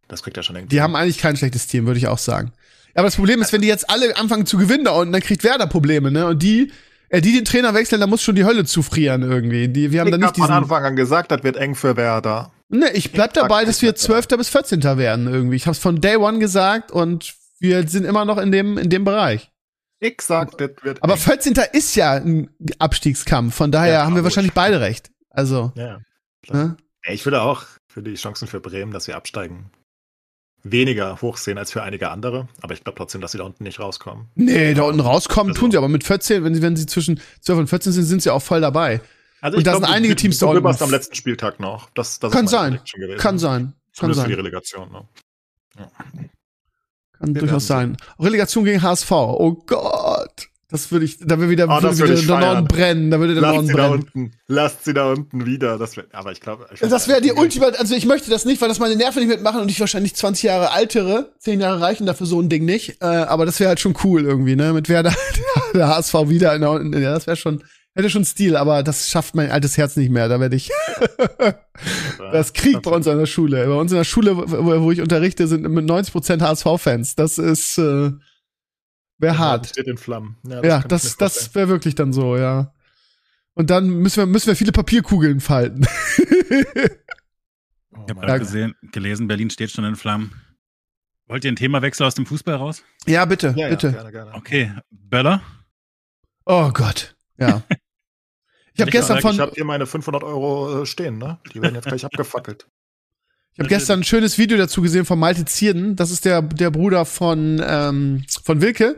das 0.07 0.23
kriegt 0.23 0.37
er 0.37 0.45
schon 0.45 0.55
irgendwie. 0.55 0.77
Die 0.77 0.81
haben 0.81 0.95
eigentlich 0.95 1.19
kein 1.19 1.37
schlechtes 1.37 1.67
Team, 1.67 1.87
würde 1.87 1.99
ich 1.99 2.07
auch 2.07 2.19
sagen. 2.19 2.53
Aber 2.95 3.07
das 3.07 3.17
Problem 3.17 3.43
ist, 3.43 3.53
wenn 3.53 3.63
die 3.63 3.69
jetzt 3.69 3.91
alle 3.91 4.17
anfangen 4.17 4.47
zu 4.47 4.59
gewinnen 4.59 4.85
da 4.85 4.93
unten, 4.93 5.13
dann 5.13 5.23
kriegt 5.23 5.43
Werder 5.43 5.67
Probleme, 5.67 6.13
ne? 6.13 6.27
Und 6.27 6.41
die, 6.41 6.71
die 7.13 7.33
den 7.33 7.45
Trainer 7.45 7.75
wechseln, 7.75 8.01
da 8.01 8.07
muss 8.07 8.23
schon 8.23 8.37
die 8.37 8.45
Hölle 8.45 8.65
zufrieren 8.65 9.23
irgendwie. 9.23 9.69
Die, 9.69 9.91
wir 9.91 10.01
haben 10.01 10.09
ich 10.09 10.13
dann 10.13 10.21
nicht 10.21 10.37
diesen. 10.37 10.47
von 10.47 10.55
Anfang 10.55 10.85
an 10.85 10.97
gesagt, 10.97 11.33
das 11.33 11.43
wird 11.43 11.57
eng 11.57 11.75
für 11.75 11.97
Werder. 11.97 12.53
Ne, 12.69 12.91
ich 12.93 13.11
bleib 13.11 13.35
dabei, 13.35 13.65
dass 13.65 13.83
wir 13.83 13.97
12. 13.97 14.29
bis 14.29 14.49
14. 14.49 14.83
werden 14.85 15.27
irgendwie. 15.27 15.57
Ich 15.57 15.67
habe 15.67 15.73
es 15.73 15.81
von 15.81 16.01
Day 16.01 16.17
One 16.17 16.39
gesagt 16.39 16.93
und 16.93 17.35
wir 17.59 17.89
sind 17.89 18.05
immer 18.05 18.25
noch 18.25 18.39
in 18.39 18.53
dem, 18.53 18.79
in 18.79 18.91
dem 18.91 19.05
Bereich. 19.05 19.51
Ich 19.99 20.23
sag, 20.23 20.57
das 20.57 20.71
wird. 20.83 21.03
Aber 21.03 21.17
14. 21.17 21.55
ist 21.73 21.97
ja 21.97 22.13
ein 22.13 22.49
Abstiegskampf, 22.79 23.55
von 23.55 23.73
daher 23.73 23.95
ja, 23.95 24.05
haben 24.05 24.15
wir 24.15 24.25
wahrscheinlich 24.25 24.55
beide 24.55 24.81
recht. 24.81 25.11
Also. 25.31 25.73
Ja. 25.75 25.99
Ne? 26.49 26.77
Ich 27.05 27.27
würde 27.27 27.43
auch 27.43 27.65
für 27.89 28.03
die 28.03 28.15
Chancen 28.15 28.47
für 28.47 28.61
Bremen, 28.61 28.93
dass 28.93 29.05
sie 29.05 29.15
absteigen, 29.15 29.71
weniger 30.63 31.21
hoch 31.21 31.37
sehen 31.37 31.59
als 31.59 31.73
für 31.73 31.83
einige 31.83 32.11
andere. 32.11 32.49
Aber 32.61 32.75
ich 32.75 32.85
glaube 32.85 32.97
trotzdem, 32.97 33.21
dass 33.21 33.33
sie 33.33 33.39
da 33.39 33.45
unten 33.45 33.65
nicht 33.65 33.81
rauskommen. 33.81 34.27
Nee, 34.35 34.75
da 34.75 34.83
unten 34.83 35.01
rauskommen 35.01 35.53
also, 35.53 35.61
tun 35.61 35.71
sie, 35.71 35.79
aber 35.79 35.89
mit 35.89 36.05
14, 36.05 36.45
wenn 36.45 36.55
sie, 36.55 36.63
wenn 36.63 36.77
sie 36.77 36.87
zwischen 36.87 37.21
12 37.41 37.59
und 37.61 37.67
14 37.69 37.93
sind, 37.93 38.05
sind 38.05 38.23
sie 38.23 38.31
auch 38.31 38.43
voll 38.43 38.61
dabei. 38.61 39.01
Also 39.41 39.59
und 39.59 39.67
da 39.67 39.75
sind 39.75 39.85
einige 39.85 40.17
Teams 40.17 40.39
da 40.39 40.47
unten. 40.47 40.67
am 40.67 40.91
letzten 40.91 41.15
Spieltag 41.15 41.61
noch. 41.61 41.89
Das, 41.95 42.19
das 42.19 42.33
kann 42.33 42.47
sein. 42.47 42.81
Kann 43.19 43.39
sein. 43.39 43.75
Kann 43.97 44.13
sein. 44.13 44.25
für 44.25 44.29
die 44.29 44.35
Relegation. 44.35 44.93
Ne? 44.93 45.03
Ja. 45.79 45.91
Kann 47.19 47.35
Wir 47.35 47.41
durchaus 47.41 47.67
sein. 47.67 47.97
Relegation 48.19 48.65
gegen 48.65 48.83
HSV. 48.83 49.11
Oh 49.11 49.53
Gott. 49.67 50.50
Das 50.71 50.93
würde 50.93 51.05
ich, 51.05 51.19
da 51.19 51.39
würde 51.39 51.51
wieder, 51.51 51.67
oh, 51.69 51.83
würde 51.83 51.97
wieder 51.97 52.15
der 52.15 52.41
Norden 52.41 52.69
brennen. 52.69 53.11
Da 53.11 53.19
würde 53.19 53.35
der 53.35 53.43
Norden 53.43 53.67
brennen. 53.67 53.77
Da 53.77 53.89
unten. 53.89 54.33
Lasst 54.47 54.85
sie 54.85 54.95
da 54.95 55.11
unten 55.11 55.47
wieder. 55.47 55.79
Das 55.79 55.97
wär, 55.97 56.05
aber 56.13 56.33
ich 56.33 56.41
glaube. 56.41 56.67
Das 56.81 57.09
wäre 57.09 57.21
die 57.21 57.33
Ultima, 57.33 57.67
also 57.67 57.95
ich 57.95 58.07
möchte 58.07 58.31
das 58.31 58.45
nicht, 58.45 58.61
weil 58.61 58.69
das 58.69 58.79
meine 58.79 58.97
Nerven 58.97 59.21
nicht 59.21 59.29
mitmachen 59.29 59.61
und 59.61 59.71
ich 59.71 59.81
wahrscheinlich 59.81 60.15
20 60.15 60.45
Jahre 60.45 60.73
altere. 60.73 61.33
10 61.39 61.61
Jahre 61.61 61.81
reichen 61.81 62.07
dafür 62.07 62.27
so 62.27 62.41
ein 62.41 62.49
Ding 62.49 62.65
nicht. 62.65 63.03
Äh, 63.03 63.07
aber 63.07 63.47
das 63.47 63.59
wäre 63.61 63.69
halt 63.69 63.81
schon 63.81 63.95
cool 64.05 64.25
irgendwie, 64.25 64.57
ne? 64.57 64.73
Mit 64.73 64.89
wer 64.89 65.03
da, 65.03 65.13
der 65.75 65.89
HSV 65.89 66.15
wieder 66.27 66.55
in 66.55 66.61
der, 66.61 66.71
unten. 66.71 66.93
Ja, 66.93 67.13
das 67.13 67.27
wäre 67.27 67.37
schon, 67.37 67.63
Hätte 67.95 68.09
schon 68.09 68.25
Stil, 68.25 68.57
aber 68.57 68.85
das 68.85 69.09
schafft 69.09 69.35
mein 69.35 69.51
altes 69.51 69.77
Herz 69.77 69.97
nicht 69.97 70.11
mehr. 70.11 70.29
Da 70.29 70.39
werde 70.39 70.55
ich. 70.55 70.71
das 72.33 72.53
Krieg 72.53 72.81
bei 72.83 72.91
uns 72.93 73.09
an 73.09 73.19
der 73.19 73.27
Schule. 73.27 73.67
Bei 73.67 73.75
uns 73.75 73.91
in 73.91 73.99
der 73.99 74.05
Schule, 74.05 74.37
wo, 74.37 74.83
wo 74.83 74.93
ich 74.93 75.01
unterrichte, 75.01 75.49
sind 75.49 75.69
mit 75.69 75.85
90 75.85 76.13
Prozent 76.13 76.43
HSV-Fans. 76.43 77.17
Das 77.17 77.39
ist 77.39 77.79
äh, 77.79 78.13
wäre 79.21 79.39
hart. 79.39 79.69
Steht 79.69 79.87
in 79.87 79.99
Flammen. 79.99 80.37
Ja, 80.45 80.61
das, 80.61 80.67
ja, 80.67 80.89
das, 80.89 81.17
das 81.17 81.55
wäre 81.55 81.69
wirklich 81.69 81.95
dann 81.95 82.13
so, 82.13 82.37
ja. 82.37 82.73
Und 83.55 83.71
dann 83.71 83.89
müssen 83.89 84.19
wir 84.19 84.27
müssen 84.27 84.47
wir 84.47 84.57
viele 84.57 84.73
Papierkugeln 84.73 85.41
falten. 85.41 85.87
oh, 85.87 86.55
ich 86.55 88.11
habe 88.11 88.15
gerade 88.15 88.39
gesehen, 88.39 88.75
gelesen, 88.93 89.27
Berlin 89.29 89.51
steht 89.51 89.71
schon 89.71 89.85
in 89.85 89.97
Flammen. 89.97 90.33
Wollt 91.27 91.45
ihr 91.45 91.53
ein 91.53 91.57
Themawechsel 91.57 92.07
aus 92.07 92.15
dem 92.15 92.27
Fußball 92.27 92.57
raus? 92.57 92.83
Ja, 93.07 93.25
bitte, 93.25 93.55
ja, 93.57 93.69
bitte. 93.69 93.89
Ja, 93.89 93.93
gerne, 93.93 94.13
gerne. 94.13 94.35
Okay, 94.35 94.73
Böller. 94.91 95.43
Oh 96.45 96.71
Gott. 96.73 97.15
Ja. 97.39 97.63
Ich 98.73 98.81
habe 98.81 98.93
gestern 98.93 99.21
von. 99.21 99.35
Ich 99.35 99.41
habe 99.41 99.53
hier 99.55 99.65
meine 99.65 99.85
500 99.85 100.23
Euro 100.23 100.83
äh, 100.83 100.87
stehen, 100.87 101.19
ne? 101.19 101.39
Die 101.53 101.61
werden 101.61 101.75
jetzt 101.75 101.89
gleich 101.89 102.05
abgefackelt. 102.07 102.67
Ich 103.61 103.65
habe 103.65 103.77
gestern 103.77 104.01
ein 104.01 104.05
schönes 104.05 104.39
Video 104.39 104.57
dazu 104.57 104.81
gesehen 104.81 105.05
von 105.05 105.19
Malte 105.19 105.45
Zierden. 105.45 105.95
Das 105.95 106.11
ist 106.11 106.25
der, 106.25 106.41
der 106.41 106.71
Bruder 106.71 107.05
von, 107.05 107.63
ähm, 107.63 108.25
von 108.43 108.63
Wilke. 108.63 108.97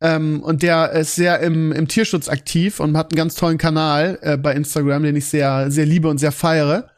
Ähm, 0.00 0.44
und 0.44 0.62
der 0.62 0.92
ist 0.92 1.16
sehr 1.16 1.40
im, 1.40 1.72
im 1.72 1.88
Tierschutz 1.88 2.28
aktiv 2.28 2.78
und 2.78 2.96
hat 2.96 3.10
einen 3.10 3.16
ganz 3.16 3.34
tollen 3.34 3.58
Kanal 3.58 4.16
äh, 4.22 4.36
bei 4.36 4.54
Instagram, 4.54 5.02
den 5.02 5.16
ich 5.16 5.26
sehr, 5.26 5.72
sehr 5.72 5.86
liebe 5.86 6.06
und 6.06 6.18
sehr 6.18 6.30
feiere. 6.30 6.88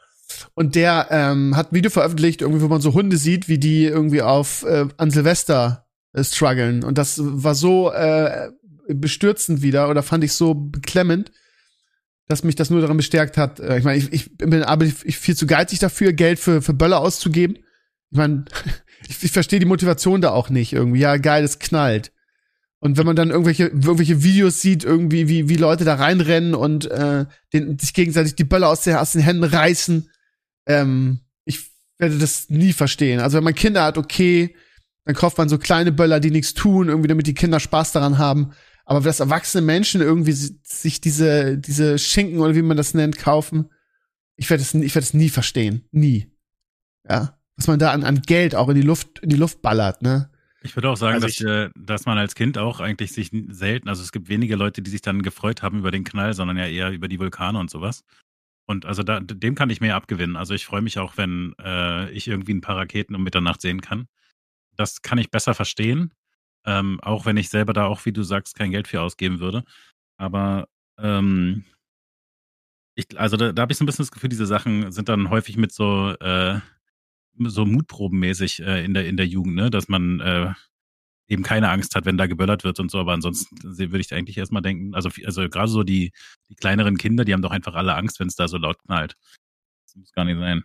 Und 0.53 0.75
der 0.75 1.07
ähm, 1.09 1.57
hat 1.57 1.71
ein 1.71 1.75
Video 1.77 1.89
veröffentlicht, 1.89 2.43
irgendwie, 2.43 2.61
wo 2.61 2.67
man 2.67 2.79
so 2.79 2.93
Hunde 2.93 3.17
sieht, 3.17 3.49
wie 3.49 3.57
die 3.57 3.85
irgendwie 3.85 4.21
auf 4.21 4.63
äh, 4.67 4.85
an 4.97 5.09
Silvester 5.09 5.87
äh, 6.13 6.23
strugglen. 6.23 6.83
Und 6.83 6.99
das 6.99 7.19
war 7.19 7.55
so 7.55 7.91
äh, 7.91 8.51
bestürzend 8.87 9.63
wieder 9.63 9.89
oder 9.89 10.03
fand 10.03 10.23
ich 10.23 10.33
so 10.33 10.53
beklemmend, 10.53 11.31
dass 12.29 12.43
mich 12.43 12.55
das 12.55 12.69
nur 12.69 12.79
daran 12.79 12.95
bestärkt 12.95 13.37
hat. 13.37 13.59
Äh, 13.59 13.79
ich 13.79 13.83
meine, 13.83 13.97
ich, 13.97 14.13
ich 14.13 14.37
bin 14.37 14.63
aber 14.63 14.85
viel 14.85 15.35
zu 15.35 15.47
geizig 15.47 15.79
dafür, 15.79 16.13
Geld 16.13 16.39
für, 16.39 16.61
für 16.61 16.73
Böller 16.73 17.01
auszugeben. 17.01 17.57
Ich 18.11 18.17
meine, 18.17 18.45
ich, 19.09 19.21
ich 19.23 19.31
verstehe 19.31 19.59
die 19.59 19.65
Motivation 19.65 20.21
da 20.21 20.29
auch 20.29 20.49
nicht 20.49 20.71
irgendwie. 20.71 20.99
Ja, 20.99 21.17
geil, 21.17 21.43
es 21.43 21.59
knallt. 21.59 22.11
Und 22.79 22.97
wenn 22.97 23.05
man 23.05 23.15
dann 23.15 23.31
irgendwelche, 23.31 23.63
irgendwelche 23.63 24.23
Videos 24.23 24.61
sieht, 24.61 24.85
irgendwie, 24.85 25.27
wie, 25.27 25.49
wie 25.49 25.57
Leute 25.57 25.83
da 25.83 25.95
reinrennen 25.95 26.53
und 26.53 26.89
äh, 26.89 27.25
den, 27.51 27.77
sich 27.79 27.93
gegenseitig 27.93 28.35
die 28.35 28.45
Böller 28.45 28.69
aus, 28.69 28.83
der, 28.83 29.01
aus 29.01 29.11
den 29.11 29.21
Händen 29.21 29.43
reißen, 29.43 30.09
ähm, 30.67 31.19
ich 31.45 31.71
werde 31.97 32.19
das 32.19 32.49
nie 32.49 32.73
verstehen. 32.73 33.19
Also 33.19 33.37
wenn 33.37 33.43
man 33.43 33.55
Kinder 33.55 33.83
hat, 33.83 33.97
okay, 33.97 34.55
dann 35.03 35.15
kauft 35.15 35.39
man 35.39 35.49
so 35.49 35.57
kleine 35.57 35.91
Böller, 35.91 36.19
die 36.19 36.31
nichts 36.31 36.53
tun, 36.53 36.89
irgendwie, 36.89 37.07
damit 37.07 37.25
die 37.25 37.33
Kinder 37.33 37.59
Spaß 37.59 37.91
daran 37.91 38.19
haben. 38.19 38.51
Aber 38.89 39.01
dass 39.01 39.19
erwachsene 39.19 39.61
Menschen 39.63 40.01
irgendwie 40.01 40.31
sich 40.31 40.99
diese, 40.99 41.59
diese 41.59 41.99
Schinken 41.99 42.39
oder 42.39 42.55
wie 42.55 42.63
man 42.63 42.75
das 42.75 42.95
nennt, 42.95 43.17
kaufen, 43.19 43.69
ich 44.35 44.49
werde 44.49 44.63
es, 44.63 44.73
ich 44.73 44.95
werde 44.95 45.03
es 45.03 45.13
nie 45.13 45.29
verstehen. 45.29 45.85
Nie. 45.91 46.31
Ja. 47.07 47.39
Was 47.55 47.67
man 47.67 47.77
da 47.77 47.91
an, 47.91 48.03
an 48.03 48.23
Geld 48.23 48.55
auch 48.55 48.67
in 48.67 48.75
die 48.75 48.81
Luft, 48.81 49.19
in 49.19 49.29
die 49.29 49.35
Luft 49.35 49.61
ballert, 49.61 50.01
ne? 50.01 50.31
Ich 50.63 50.75
würde 50.75 50.89
auch 50.89 50.97
sagen, 50.97 51.15
Also 51.15 51.27
dass, 51.27 51.39
ich- 51.39 51.45
äh, 51.45 51.69
dass 51.75 52.05
man 52.07 52.17
als 52.17 52.33
Kind 52.33 52.57
auch 52.57 52.79
eigentlich 52.79 53.11
sich 53.11 53.29
selten, 53.49 53.89
also 53.89 54.01
es 54.01 54.11
gibt 54.11 54.27
wenige 54.27 54.55
Leute, 54.55 54.81
die 54.81 54.89
sich 54.89 55.01
dann 55.01 55.21
gefreut 55.21 55.61
haben 55.61 55.77
über 55.79 55.91
den 55.91 56.03
Knall, 56.03 56.33
sondern 56.33 56.57
ja 56.57 56.65
eher 56.65 56.89
über 56.91 57.07
die 57.07 57.19
Vulkane 57.19 57.59
und 57.59 57.69
sowas. 57.69 58.03
Und 58.65 58.85
also 58.87 59.03
da, 59.03 59.19
dem 59.19 59.53
kann 59.53 59.69
ich 59.69 59.81
mehr 59.81 59.95
abgewinnen. 59.95 60.35
Also 60.35 60.55
ich 60.55 60.65
freue 60.65 60.81
mich 60.81 60.97
auch, 60.97 61.15
wenn 61.15 61.53
äh, 61.63 62.09
ich 62.11 62.27
irgendwie 62.27 62.53
ein 62.55 62.61
paar 62.61 62.77
Raketen 62.77 63.13
um 63.15 63.23
Mitternacht 63.23 63.61
sehen 63.61 63.81
kann. 63.81 64.07
Das 64.75 65.01
kann 65.03 65.19
ich 65.19 65.29
besser 65.29 65.53
verstehen. 65.53 66.11
Ähm, 66.65 66.99
auch 67.01 67.25
wenn 67.25 67.37
ich 67.37 67.49
selber 67.49 67.73
da 67.73 67.85
auch, 67.85 68.05
wie 68.05 68.11
du 68.11 68.23
sagst, 68.23 68.55
kein 68.55 68.71
Geld 68.71 68.87
für 68.87 69.01
ausgeben 69.01 69.39
würde. 69.39 69.63
Aber 70.17 70.67
ähm, 70.97 71.65
ich, 72.95 73.05
also 73.17 73.37
da, 73.37 73.51
da 73.53 73.61
habe 73.61 73.71
ich 73.71 73.77
so 73.77 73.83
ein 73.83 73.87
bisschen 73.87 74.03
das 74.03 74.11
Gefühl, 74.11 74.29
diese 74.29 74.45
Sachen 74.45 74.91
sind 74.91 75.09
dann 75.09 75.29
häufig 75.29 75.57
mit 75.57 75.71
so, 75.71 76.11
äh, 76.19 76.59
so 77.37 77.65
mutprobenmäßig 77.65 78.61
äh, 78.61 78.83
in, 78.83 78.93
der, 78.93 79.07
in 79.07 79.17
der 79.17 79.27
Jugend, 79.27 79.55
ne? 79.55 79.69
dass 79.69 79.87
man 79.87 80.19
äh, 80.19 80.53
eben 81.29 81.43
keine 81.43 81.69
Angst 81.69 81.95
hat, 81.95 82.05
wenn 82.05 82.17
da 82.17 82.27
geböllert 82.27 82.63
wird 82.63 82.79
und 82.79 82.91
so. 82.91 82.99
Aber 82.99 83.13
ansonsten 83.13 83.55
würde 83.63 83.99
ich 83.99 84.13
eigentlich 84.13 84.37
erstmal 84.37 84.61
denken, 84.61 84.95
also, 84.95 85.09
also 85.25 85.47
gerade 85.47 85.69
so 85.69 85.83
die, 85.83 86.11
die 86.49 86.55
kleineren 86.55 86.97
Kinder, 86.97 87.23
die 87.23 87.33
haben 87.33 87.41
doch 87.41 87.51
einfach 87.51 87.75
alle 87.75 87.95
Angst, 87.95 88.19
wenn 88.19 88.27
es 88.27 88.35
da 88.35 88.47
so 88.47 88.57
laut 88.57 88.79
knallt. 88.79 89.15
Das 89.85 89.95
muss 89.95 90.11
gar 90.11 90.25
nicht 90.25 90.39
sein. 90.39 90.63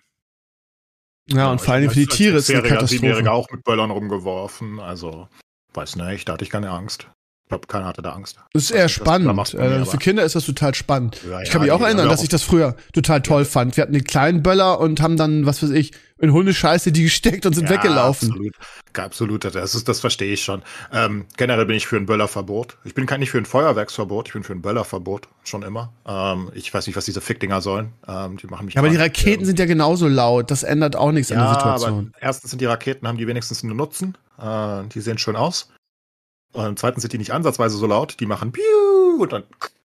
Ja, 1.28 1.50
und 1.50 1.60
vor 1.60 1.74
allem 1.74 1.88
für 1.88 2.00
die 2.00 2.06
Tiere 2.06 2.38
ist 2.38 2.50
eine 2.50 2.62
Katastrophe. 2.62 3.30
auch 3.30 3.50
mit 3.50 3.64
Böllern 3.64 3.90
rumgeworfen. 3.90 4.78
Also, 4.80 5.28
weiß 5.74 5.96
nicht, 5.96 6.28
da 6.28 6.34
hatte 6.34 6.44
ich 6.44 6.50
keine 6.50 6.70
Angst. 6.70 7.08
Ich 7.46 7.50
glaube, 7.50 7.66
keiner 7.66 7.84
hatte 7.84 8.00
da 8.00 8.12
Angst. 8.12 8.38
Das 8.54 8.62
ist 8.64 8.70
eher 8.70 8.88
spannend. 8.88 9.26
mir, 9.54 9.60
Äh, 9.60 9.84
für 9.84 9.98
Kinder 9.98 10.24
ist 10.24 10.34
das 10.34 10.46
total 10.46 10.74
spannend. 10.74 11.20
Ja, 11.28 11.40
Ich 11.42 11.48
ja, 11.48 11.52
kann 11.52 11.60
mich 11.60 11.72
auch 11.72 11.82
erinnern, 11.82 12.08
dass 12.08 12.20
auch- 12.20 12.22
ich 12.24 12.30
das 12.30 12.42
früher 12.42 12.74
total 12.94 13.20
toll 13.20 13.44
fand. 13.44 13.76
Wir 13.76 13.82
hatten 13.82 13.92
den 13.92 14.04
kleinen 14.04 14.42
Böller 14.42 14.80
und 14.80 15.02
haben 15.02 15.18
dann, 15.18 15.44
was 15.44 15.62
weiß 15.62 15.68
ich, 15.70 15.92
in 16.18 16.32
Hundescheiße 16.32 16.90
die 16.90 17.02
gesteckt 17.02 17.44
und 17.44 17.52
sind 17.52 17.68
weggelaufen. 17.68 18.30
Absolut, 18.30 18.54
absolut. 18.96 19.44
Das, 19.44 19.74
ist, 19.74 19.86
das 19.88 20.00
verstehe 20.00 20.32
ich 20.32 20.42
schon. 20.42 20.62
Ähm, 20.90 21.26
generell 21.36 21.66
bin 21.66 21.76
ich 21.76 21.86
für 21.86 21.96
ein 21.96 22.06
Böllerverbot. 22.06 22.78
Ich 22.84 22.94
bin 22.94 23.04
kein 23.04 23.20
nicht 23.20 23.30
für 23.30 23.36
ein 23.38 23.44
Feuerwerksverbot, 23.44 24.28
ich 24.28 24.32
bin 24.32 24.42
für 24.42 24.54
ein 24.54 24.62
Böllerverbot, 24.62 25.28
schon 25.42 25.62
immer. 25.62 25.92
Ähm, 26.06 26.50
ich 26.54 26.72
weiß 26.72 26.86
nicht, 26.86 26.96
was 26.96 27.04
diese 27.04 27.20
Fickdinger 27.20 27.60
sollen. 27.60 27.92
Ähm, 28.08 28.38
die 28.38 28.46
machen 28.46 28.64
mich 28.64 28.76
Ja, 28.76 28.80
aber 28.80 28.88
die 28.88 28.96
Raketen 28.96 29.44
sind 29.44 29.58
ja 29.58 29.66
genauso 29.66 30.08
laut. 30.08 30.50
Das 30.50 30.62
ändert 30.62 30.96
auch 30.96 31.12
nichts 31.12 31.30
an 31.30 31.38
ja, 31.38 31.44
der 31.44 31.54
Situation. 31.54 32.12
aber 32.14 32.22
erstens 32.22 32.50
sind 32.52 32.60
die 32.62 32.66
Raketen, 32.66 33.06
haben 33.06 33.18
die 33.18 33.26
wenigstens 33.26 33.62
einen 33.62 33.76
Nutzen. 33.76 34.16
Äh, 34.38 34.84
die 34.88 35.00
sehen 35.00 35.18
schön 35.18 35.36
aus. 35.36 35.70
Und 36.52 36.78
zweitens 36.78 37.02
sind 37.02 37.12
die 37.12 37.18
nicht 37.18 37.32
ansatzweise 37.32 37.76
so 37.76 37.86
laut. 37.86 38.20
Die 38.20 38.26
machen 38.26 38.52
Piu 38.52 38.62
und 39.18 39.32
dann 39.32 39.44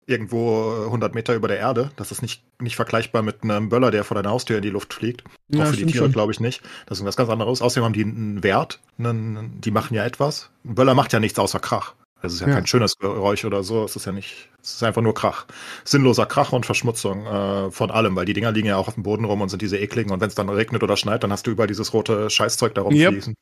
irgendwo 0.06 0.84
100 0.86 1.14
Meter 1.14 1.34
über 1.34 1.48
der 1.48 1.58
Erde. 1.58 1.90
Das 1.96 2.10
ist 2.10 2.20
nicht, 2.20 2.42
nicht 2.60 2.76
vergleichbar 2.76 3.22
mit 3.22 3.42
einem 3.42 3.68
Böller, 3.68 3.90
der 3.90 4.04
vor 4.04 4.16
deiner 4.16 4.30
Haustür 4.30 4.56
in 4.56 4.62
die 4.62 4.70
Luft 4.70 4.92
fliegt. 4.92 5.24
Ja, 5.48 5.64
auch 5.64 5.68
für 5.68 5.76
die 5.76 5.86
Tiere 5.86 6.10
glaube 6.10 6.32
ich 6.32 6.40
nicht. 6.40 6.62
Das 6.86 6.98
ist 6.98 7.04
was 7.04 7.16
ganz 7.16 7.30
anderes. 7.30 7.62
Außerdem 7.62 7.84
haben 7.84 7.92
die 7.92 8.04
einen 8.04 8.42
Wert. 8.42 8.80
Die 8.98 9.70
machen 9.70 9.94
ja 9.94 10.04
etwas. 10.04 10.50
Ein 10.64 10.74
Böller 10.74 10.94
macht 10.94 11.12
ja 11.12 11.20
nichts 11.20 11.38
außer 11.38 11.60
Krach. 11.60 11.94
Das 12.22 12.32
ist 12.34 12.40
ja, 12.40 12.48
Ja. 12.48 12.54
kein 12.54 12.66
schönes 12.66 12.98
Geräusch 12.98 13.44
oder 13.44 13.62
so. 13.62 13.84
Es 13.84 13.96
ist 13.96 14.04
ja 14.04 14.12
nicht, 14.12 14.48
es 14.62 14.74
ist 14.74 14.82
einfach 14.82 15.00
nur 15.02 15.14
Krach. 15.14 15.46
Sinnloser 15.84 16.26
Krach 16.26 16.52
und 16.52 16.66
Verschmutzung 16.66 17.24
äh, 17.26 17.70
von 17.70 17.90
allem, 17.90 18.14
weil 18.16 18.26
die 18.26 18.34
Dinger 18.34 18.52
liegen 18.52 18.68
ja 18.68 18.76
auch 18.76 18.88
auf 18.88 18.94
dem 18.94 19.02
Boden 19.02 19.24
rum 19.24 19.40
und 19.40 19.48
sind 19.48 19.62
diese 19.62 19.78
ekligen. 19.78 20.12
Und 20.12 20.20
wenn 20.20 20.28
es 20.28 20.34
dann 20.34 20.48
regnet 20.48 20.82
oder 20.82 20.96
schneit, 20.96 21.22
dann 21.22 21.32
hast 21.32 21.46
du 21.46 21.50
überall 21.50 21.66
dieses 21.68 21.92
rote 21.94 22.28
Scheißzeug 22.28 22.74
da 22.74 22.82
Yep. 22.82 22.90
rumfließen. 23.08 23.34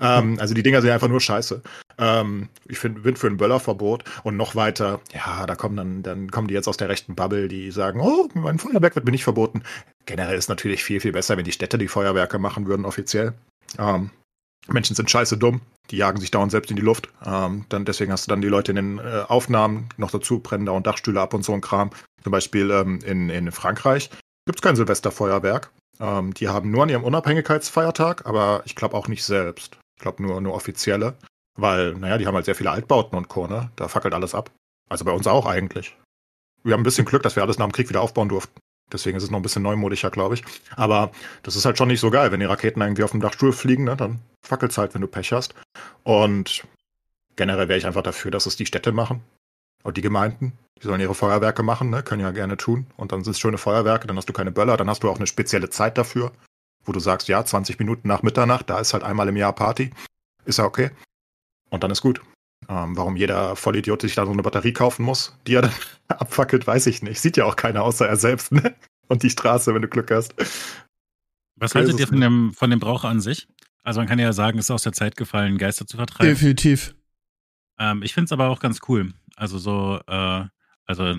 Ähm, 0.00 0.36
also 0.38 0.54
die 0.54 0.62
Dinger 0.62 0.82
sind 0.82 0.90
einfach 0.90 1.08
nur 1.08 1.20
scheiße. 1.20 1.62
Ähm, 1.98 2.48
ich 2.66 2.78
find, 2.78 3.02
bin 3.02 3.16
für 3.16 3.26
ein 3.28 3.38
Böllerverbot 3.38 4.04
und 4.24 4.36
noch 4.36 4.54
weiter, 4.54 5.00
ja, 5.14 5.46
da 5.46 5.54
kommen 5.56 5.76
dann, 5.76 6.02
dann 6.02 6.30
kommen 6.30 6.48
die 6.48 6.54
jetzt 6.54 6.68
aus 6.68 6.76
der 6.76 6.88
rechten 6.88 7.14
Bubble, 7.14 7.48
die 7.48 7.70
sagen, 7.70 8.00
oh, 8.00 8.28
mein 8.34 8.58
Feuerwerk 8.58 8.94
wird 8.94 9.04
mir 9.04 9.10
nicht 9.10 9.24
verboten. 9.24 9.62
Generell 10.06 10.36
ist 10.36 10.48
natürlich 10.48 10.84
viel, 10.84 11.00
viel 11.00 11.12
besser, 11.12 11.36
wenn 11.36 11.44
die 11.44 11.52
Städte 11.52 11.76
die 11.78 11.88
Feuerwerke 11.88 12.38
machen 12.38 12.66
würden, 12.66 12.84
offiziell. 12.84 13.34
Ähm, 13.78 14.10
Menschen 14.72 14.94
sind 14.94 15.10
scheiße 15.10 15.38
dumm, 15.38 15.60
die 15.90 15.96
jagen 15.96 16.20
sich 16.20 16.30
dauernd 16.30 16.50
selbst 16.50 16.70
in 16.70 16.76
die 16.76 16.82
Luft. 16.82 17.08
Ähm, 17.24 17.64
dann 17.68 17.84
deswegen 17.84 18.12
hast 18.12 18.26
du 18.26 18.30
dann 18.30 18.40
die 18.40 18.48
Leute 18.48 18.72
in 18.72 18.76
den 18.76 18.98
äh, 18.98 19.24
Aufnahmen 19.28 19.88
noch 19.96 20.10
dazu, 20.10 20.40
brennen 20.40 20.66
dauernd 20.66 20.86
Dachstühle 20.86 21.20
ab 21.20 21.34
und 21.34 21.44
so 21.44 21.52
ein 21.52 21.60
Kram. 21.60 21.90
Zum 22.22 22.32
Beispiel 22.32 22.70
ähm, 22.70 23.00
in, 23.04 23.30
in 23.30 23.50
Frankreich 23.52 24.10
gibt 24.46 24.58
es 24.58 24.62
kein 24.62 24.76
Silvesterfeuerwerk. 24.76 25.70
Ähm, 26.00 26.34
die 26.34 26.48
haben 26.48 26.70
nur 26.70 26.82
an 26.84 26.88
ihrem 26.88 27.04
Unabhängigkeitsfeiertag, 27.04 28.26
aber 28.26 28.62
ich 28.64 28.76
glaube 28.76 28.96
auch 28.96 29.08
nicht 29.08 29.24
selbst. 29.24 29.78
Ich 29.96 30.02
glaube 30.02 30.22
nur, 30.22 30.40
nur 30.40 30.54
offizielle. 30.54 31.14
Weil, 31.56 31.94
naja, 31.94 32.18
die 32.18 32.26
haben 32.26 32.36
halt 32.36 32.44
sehr 32.44 32.54
viele 32.54 32.70
Altbauten 32.70 33.18
und 33.18 33.28
Co., 33.28 33.48
ne? 33.48 33.70
Da 33.74 33.88
fackelt 33.88 34.14
alles 34.14 34.34
ab. 34.34 34.50
Also 34.88 35.04
bei 35.04 35.10
uns 35.10 35.26
auch 35.26 35.44
eigentlich. 35.44 35.96
Wir 36.62 36.74
haben 36.74 36.80
ein 36.80 36.84
bisschen 36.84 37.04
Glück, 37.04 37.22
dass 37.22 37.34
wir 37.34 37.42
alles 37.42 37.58
nach 37.58 37.66
dem 37.66 37.72
Krieg 37.72 37.88
wieder 37.88 38.00
aufbauen 38.00 38.28
durften. 38.28 38.60
Deswegen 38.92 39.16
ist 39.16 39.24
es 39.24 39.30
noch 39.30 39.38
ein 39.38 39.42
bisschen 39.42 39.62
neumodischer, 39.62 40.10
glaube 40.10 40.34
ich. 40.34 40.44
Aber 40.76 41.10
das 41.42 41.56
ist 41.56 41.64
halt 41.64 41.76
schon 41.78 41.88
nicht 41.88 42.00
so 42.00 42.10
geil. 42.10 42.32
Wenn 42.32 42.40
die 42.40 42.46
Raketen 42.46 42.80
irgendwie 42.80 43.02
auf 43.02 43.10
dem 43.10 43.20
Dachstuhl 43.20 43.52
fliegen, 43.52 43.84
ne, 43.84 43.96
dann 43.96 44.20
fackelt's 44.42 44.78
halt, 44.78 44.94
wenn 44.94 45.02
du 45.02 45.08
Pech 45.08 45.32
hast. 45.32 45.54
Und 46.04 46.64
generell 47.36 47.68
wäre 47.68 47.78
ich 47.78 47.86
einfach 47.86 48.02
dafür, 48.02 48.30
dass 48.30 48.46
es 48.46 48.56
die 48.56 48.66
Städte 48.66 48.92
machen. 48.92 49.22
Und 49.84 49.96
die 49.96 50.02
Gemeinden. 50.02 50.52
Die 50.82 50.86
sollen 50.86 51.00
ihre 51.00 51.14
Feuerwerke 51.14 51.62
machen, 51.62 51.90
ne? 51.90 52.02
Können 52.02 52.22
ja 52.22 52.30
gerne 52.30 52.56
tun. 52.56 52.86
Und 52.96 53.12
dann 53.12 53.24
sind 53.24 53.32
es 53.32 53.40
schöne 53.40 53.58
Feuerwerke, 53.58 54.06
dann 54.06 54.16
hast 54.16 54.28
du 54.28 54.32
keine 54.32 54.52
Böller, 54.52 54.76
dann 54.76 54.88
hast 54.88 55.02
du 55.02 55.10
auch 55.10 55.16
eine 55.16 55.26
spezielle 55.26 55.70
Zeit 55.70 55.98
dafür, 55.98 56.32
wo 56.84 56.92
du 56.92 57.00
sagst, 57.00 57.28
ja, 57.28 57.44
20 57.44 57.78
Minuten 57.78 58.08
nach 58.08 58.22
Mitternacht, 58.22 58.70
da 58.70 58.78
ist 58.80 58.92
halt 58.92 59.02
einmal 59.04 59.28
im 59.28 59.36
Jahr 59.36 59.52
Party. 59.52 59.90
Ist 60.44 60.58
ja 60.58 60.64
okay. 60.64 60.90
Und 61.70 61.84
dann 61.84 61.90
ist 61.90 62.00
gut. 62.00 62.20
Ähm, 62.70 62.96
warum 62.96 63.16
jeder 63.16 63.56
Vollidiot 63.56 64.02
sich 64.02 64.14
da 64.14 64.26
so 64.26 64.32
eine 64.32 64.42
Batterie 64.42 64.74
kaufen 64.74 65.02
muss, 65.02 65.36
die 65.46 65.54
er 65.54 65.62
dann 65.62 65.72
abfackelt, 66.08 66.66
weiß 66.66 66.86
ich 66.86 67.02
nicht. 67.02 67.20
Sieht 67.20 67.36
ja 67.36 67.44
auch 67.44 67.56
keiner 67.56 67.82
außer 67.82 68.06
er 68.06 68.16
selbst, 68.16 68.52
ne? 68.52 68.74
Und 69.08 69.22
die 69.22 69.30
Straße, 69.30 69.74
wenn 69.74 69.82
du 69.82 69.88
Glück 69.88 70.10
hast. 70.10 70.34
Was 71.56 71.74
haltet 71.74 71.98
ihr 71.98 72.06
von 72.06 72.20
dem, 72.20 72.52
von 72.52 72.68
dem 72.68 72.78
Brauch 72.78 73.04
an 73.04 73.20
sich? 73.20 73.48
Also 73.82 74.00
man 74.00 74.08
kann 74.08 74.18
ja 74.18 74.34
sagen, 74.34 74.58
es 74.58 74.66
ist 74.66 74.70
aus 74.70 74.82
der 74.82 74.92
Zeit 74.92 75.16
gefallen, 75.16 75.56
Geister 75.56 75.86
zu 75.86 75.96
vertreiben. 75.96 76.28
Definitiv. 76.28 76.94
Ähm, 77.78 78.02
ich 78.02 78.12
finde 78.12 78.26
es 78.26 78.32
aber 78.32 78.48
auch 78.48 78.60
ganz 78.60 78.80
cool. 78.86 79.14
Also 79.34 79.56
so, 79.58 79.98
äh, 80.06 80.44
also 80.84 81.16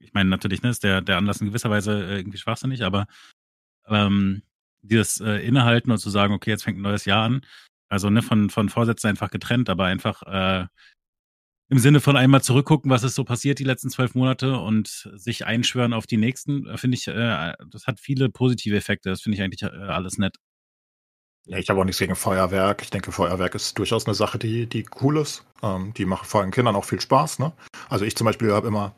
ich 0.00 0.12
meine 0.12 0.28
natürlich, 0.28 0.62
ne, 0.62 0.70
ist 0.70 0.82
der, 0.82 1.02
der 1.02 1.18
Anlass 1.18 1.40
in 1.40 1.46
gewisser 1.46 1.70
Weise 1.70 1.92
äh, 1.92 2.16
irgendwie 2.16 2.38
schwachsinnig, 2.38 2.82
aber 2.82 3.06
ähm, 3.86 4.42
dieses 4.82 5.20
äh, 5.20 5.46
Innehalten 5.46 5.92
und 5.92 5.98
zu 5.98 6.10
sagen, 6.10 6.34
okay, 6.34 6.50
jetzt 6.50 6.64
fängt 6.64 6.78
ein 6.78 6.82
neues 6.82 7.04
Jahr 7.04 7.24
an, 7.24 7.42
also 7.90 8.08
ne, 8.08 8.22
von, 8.22 8.48
von 8.48 8.68
Vorsätzen 8.68 9.08
einfach 9.08 9.30
getrennt, 9.30 9.68
aber 9.68 9.84
einfach 9.84 10.22
äh, 10.22 10.66
im 11.68 11.78
Sinne 11.78 12.00
von 12.00 12.16
einmal 12.16 12.42
zurückgucken, 12.42 12.90
was 12.90 13.04
ist 13.04 13.14
so 13.14 13.24
passiert 13.24 13.58
die 13.58 13.64
letzten 13.64 13.90
zwölf 13.90 14.14
Monate 14.14 14.58
und 14.58 14.88
sich 15.14 15.46
einschwören 15.46 15.92
auf 15.92 16.06
die 16.06 16.16
nächsten, 16.16 16.66
äh, 16.66 16.78
finde 16.78 16.96
ich, 16.96 17.06
äh, 17.06 17.54
das 17.70 17.86
hat 17.86 18.00
viele 18.00 18.28
positive 18.28 18.76
Effekte. 18.76 19.10
Das 19.10 19.22
finde 19.22 19.36
ich 19.36 19.42
eigentlich 19.42 19.62
äh, 19.62 19.66
alles 19.66 20.18
nett. 20.18 20.36
Ja, 21.46 21.58
ich 21.58 21.68
habe 21.70 21.80
auch 21.80 21.84
nichts 21.84 21.98
gegen 21.98 22.16
Feuerwerk. 22.16 22.82
Ich 22.82 22.90
denke, 22.90 23.12
Feuerwerk 23.12 23.54
ist 23.54 23.78
durchaus 23.78 24.06
eine 24.06 24.14
Sache, 24.14 24.38
die, 24.38 24.66
die 24.66 24.84
cool 25.00 25.18
ist. 25.18 25.44
Ähm, 25.62 25.94
die 25.94 26.04
macht 26.04 26.26
vor 26.26 26.42
allem 26.42 26.50
Kindern 26.50 26.76
auch 26.76 26.84
viel 26.84 27.00
Spaß. 27.00 27.38
Ne? 27.38 27.52
Also 27.88 28.04
ich 28.04 28.16
zum 28.16 28.24
Beispiel 28.24 28.52
habe 28.52 28.68
immer, 28.68 28.94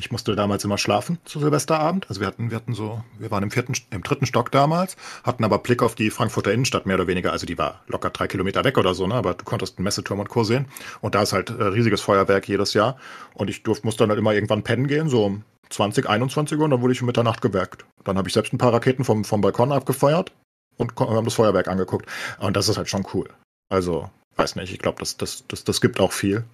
ich 0.00 0.10
musste 0.10 0.34
damals 0.34 0.64
immer 0.64 0.78
schlafen 0.78 1.18
zu 1.26 1.38
Silvesterabend. 1.40 2.06
Also 2.08 2.20
wir 2.20 2.26
hatten, 2.26 2.50
wir 2.50 2.56
hatten 2.56 2.74
so, 2.74 3.04
wir 3.18 3.30
waren 3.30 3.42
im 3.42 3.50
vierten, 3.50 3.74
im 3.90 4.02
dritten 4.02 4.24
Stock 4.24 4.50
damals, 4.50 4.96
hatten 5.22 5.44
aber 5.44 5.58
Blick 5.58 5.82
auf 5.82 5.94
die 5.94 6.10
Frankfurter 6.10 6.52
Innenstadt 6.52 6.86
mehr 6.86 6.96
oder 6.96 7.06
weniger. 7.06 7.32
Also 7.32 7.46
die 7.46 7.58
war 7.58 7.82
locker 7.86 8.08
drei 8.08 8.26
Kilometer 8.26 8.64
weg 8.64 8.78
oder 8.78 8.94
so, 8.94 9.06
ne? 9.06 9.14
Aber 9.14 9.34
du 9.34 9.44
konntest 9.44 9.76
einen 9.76 9.84
Messeturm 9.84 10.18
und 10.18 10.30
Co. 10.30 10.42
sehen. 10.42 10.66
Und 11.02 11.14
da 11.14 11.22
ist 11.22 11.34
halt 11.34 11.50
äh, 11.50 11.62
riesiges 11.64 12.00
Feuerwerk 12.00 12.48
jedes 12.48 12.72
Jahr. 12.72 12.96
Und 13.34 13.50
ich 13.50 13.62
durfte, 13.62 13.86
musste 13.86 14.04
dann 14.04 14.10
halt 14.10 14.18
immer 14.18 14.32
irgendwann 14.32 14.62
pennen 14.62 14.86
gehen, 14.86 15.10
so 15.10 15.26
um 15.26 15.44
20, 15.68 16.08
21 16.08 16.58
Uhr, 16.58 16.64
und 16.64 16.70
dann 16.70 16.80
wurde 16.80 16.94
ich 16.94 17.02
um 17.02 17.06
Mitternacht 17.06 17.42
geweckt. 17.42 17.84
Dann 18.04 18.16
habe 18.16 18.26
ich 18.26 18.34
selbst 18.34 18.54
ein 18.54 18.58
paar 18.58 18.72
Raketen 18.72 19.04
vom, 19.04 19.24
vom 19.24 19.42
Balkon 19.42 19.70
abgefeuert 19.70 20.32
und 20.78 20.98
haben 20.98 21.24
das 21.24 21.34
Feuerwerk 21.34 21.68
angeguckt. 21.68 22.06
Und 22.38 22.56
das 22.56 22.68
ist 22.68 22.78
halt 22.78 22.88
schon 22.88 23.06
cool. 23.12 23.28
Also, 23.68 24.10
weiß 24.36 24.56
nicht, 24.56 24.72
ich 24.72 24.78
glaube, 24.78 24.98
das, 24.98 25.18
das, 25.18 25.44
das, 25.46 25.64
das 25.64 25.80
gibt 25.80 26.00
auch 26.00 26.12
viel. 26.12 26.44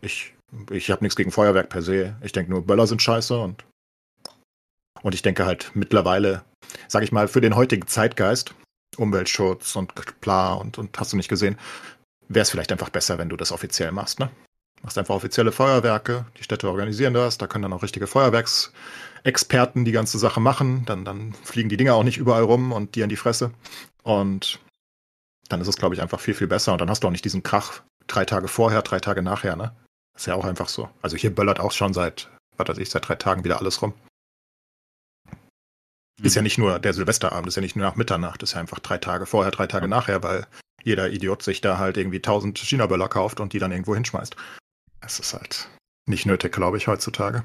Ich, 0.00 0.34
ich 0.70 0.90
habe 0.90 1.04
nichts 1.04 1.16
gegen 1.16 1.32
Feuerwerk 1.32 1.68
per 1.68 1.82
se. 1.82 2.16
Ich 2.22 2.32
denke 2.32 2.50
nur, 2.50 2.66
Böller 2.66 2.86
sind 2.86 3.02
scheiße 3.02 3.38
und, 3.38 3.64
und 5.02 5.14
ich 5.14 5.22
denke 5.22 5.44
halt 5.44 5.70
mittlerweile, 5.74 6.42
sage 6.88 7.04
ich 7.04 7.12
mal, 7.12 7.28
für 7.28 7.40
den 7.40 7.56
heutigen 7.56 7.86
Zeitgeist, 7.86 8.54
Umweltschutz 8.96 9.76
und 9.76 9.92
bla 10.20 10.54
und, 10.54 10.78
und 10.78 10.98
hast 10.98 11.12
du 11.12 11.16
nicht 11.16 11.28
gesehen, 11.28 11.58
wäre 12.28 12.42
es 12.42 12.50
vielleicht 12.50 12.72
einfach 12.72 12.90
besser, 12.90 13.18
wenn 13.18 13.28
du 13.28 13.36
das 13.36 13.52
offiziell 13.52 13.92
machst, 13.92 14.18
ne? 14.18 14.30
Machst 14.82 14.98
einfach 14.98 15.14
offizielle 15.14 15.52
Feuerwerke, 15.52 16.26
die 16.38 16.42
Städte 16.42 16.68
organisieren 16.68 17.14
das, 17.14 17.38
da 17.38 17.46
können 17.46 17.62
dann 17.62 17.72
auch 17.72 17.82
richtige 17.82 18.06
Feuerwerksexperten 18.06 19.84
die 19.84 19.92
ganze 19.92 20.18
Sache 20.18 20.38
machen, 20.38 20.84
dann, 20.84 21.04
dann 21.04 21.32
fliegen 21.32 21.70
die 21.70 21.78
Dinger 21.78 21.94
auch 21.94 22.04
nicht 22.04 22.18
überall 22.18 22.42
rum 22.42 22.72
und 22.72 22.94
dir 22.94 23.04
in 23.04 23.10
die 23.10 23.16
Fresse. 23.16 23.52
Und 24.02 24.60
dann 25.48 25.60
ist 25.60 25.68
es, 25.68 25.76
glaube 25.76 25.94
ich, 25.94 26.02
einfach 26.02 26.20
viel, 26.20 26.34
viel 26.34 26.46
besser. 26.46 26.72
Und 26.72 26.80
dann 26.80 26.90
hast 26.90 27.02
du 27.02 27.08
auch 27.08 27.12
nicht 27.12 27.24
diesen 27.24 27.42
Krach 27.42 27.82
drei 28.06 28.24
Tage 28.24 28.48
vorher, 28.48 28.82
drei 28.82 29.00
Tage 29.00 29.22
nachher, 29.22 29.56
ne? 29.56 29.74
Ist 30.16 30.26
ja 30.26 30.34
auch 30.34 30.44
einfach 30.44 30.68
so. 30.68 30.88
Also 31.02 31.16
hier 31.16 31.34
böllert 31.34 31.60
auch 31.60 31.72
schon 31.72 31.92
seit, 31.92 32.30
was 32.56 32.68
weiß 32.68 32.78
ich, 32.78 32.90
seit 32.90 33.06
drei 33.08 33.16
Tagen 33.16 33.44
wieder 33.44 33.58
alles 33.58 33.82
rum. 33.82 33.92
Ist 36.22 36.34
ja 36.34 36.42
nicht 36.42 36.56
nur 36.56 36.78
der 36.78 36.94
Silvesterabend, 36.94 37.48
ist 37.48 37.56
ja 37.56 37.62
nicht 37.62 37.76
nur 37.76 37.84
nach 37.84 37.96
Mitternacht, 37.96 38.42
ist 38.42 38.54
ja 38.54 38.60
einfach 38.60 38.78
drei 38.78 38.96
Tage 38.96 39.26
vorher, 39.26 39.52
drei 39.52 39.66
Tage 39.66 39.86
nachher, 39.86 40.22
weil 40.22 40.46
jeder 40.82 41.10
Idiot 41.10 41.42
sich 41.42 41.60
da 41.60 41.76
halt 41.76 41.98
irgendwie 41.98 42.22
tausend 42.22 42.58
China-Böller 42.58 43.08
kauft 43.08 43.40
und 43.40 43.52
die 43.52 43.58
dann 43.58 43.72
irgendwo 43.72 43.94
hinschmeißt. 43.94 44.34
Es 45.00 45.20
ist 45.20 45.34
halt 45.34 45.68
nicht 46.08 46.24
nötig, 46.24 46.52
glaube 46.52 46.78
ich, 46.78 46.86
heutzutage. 46.86 47.44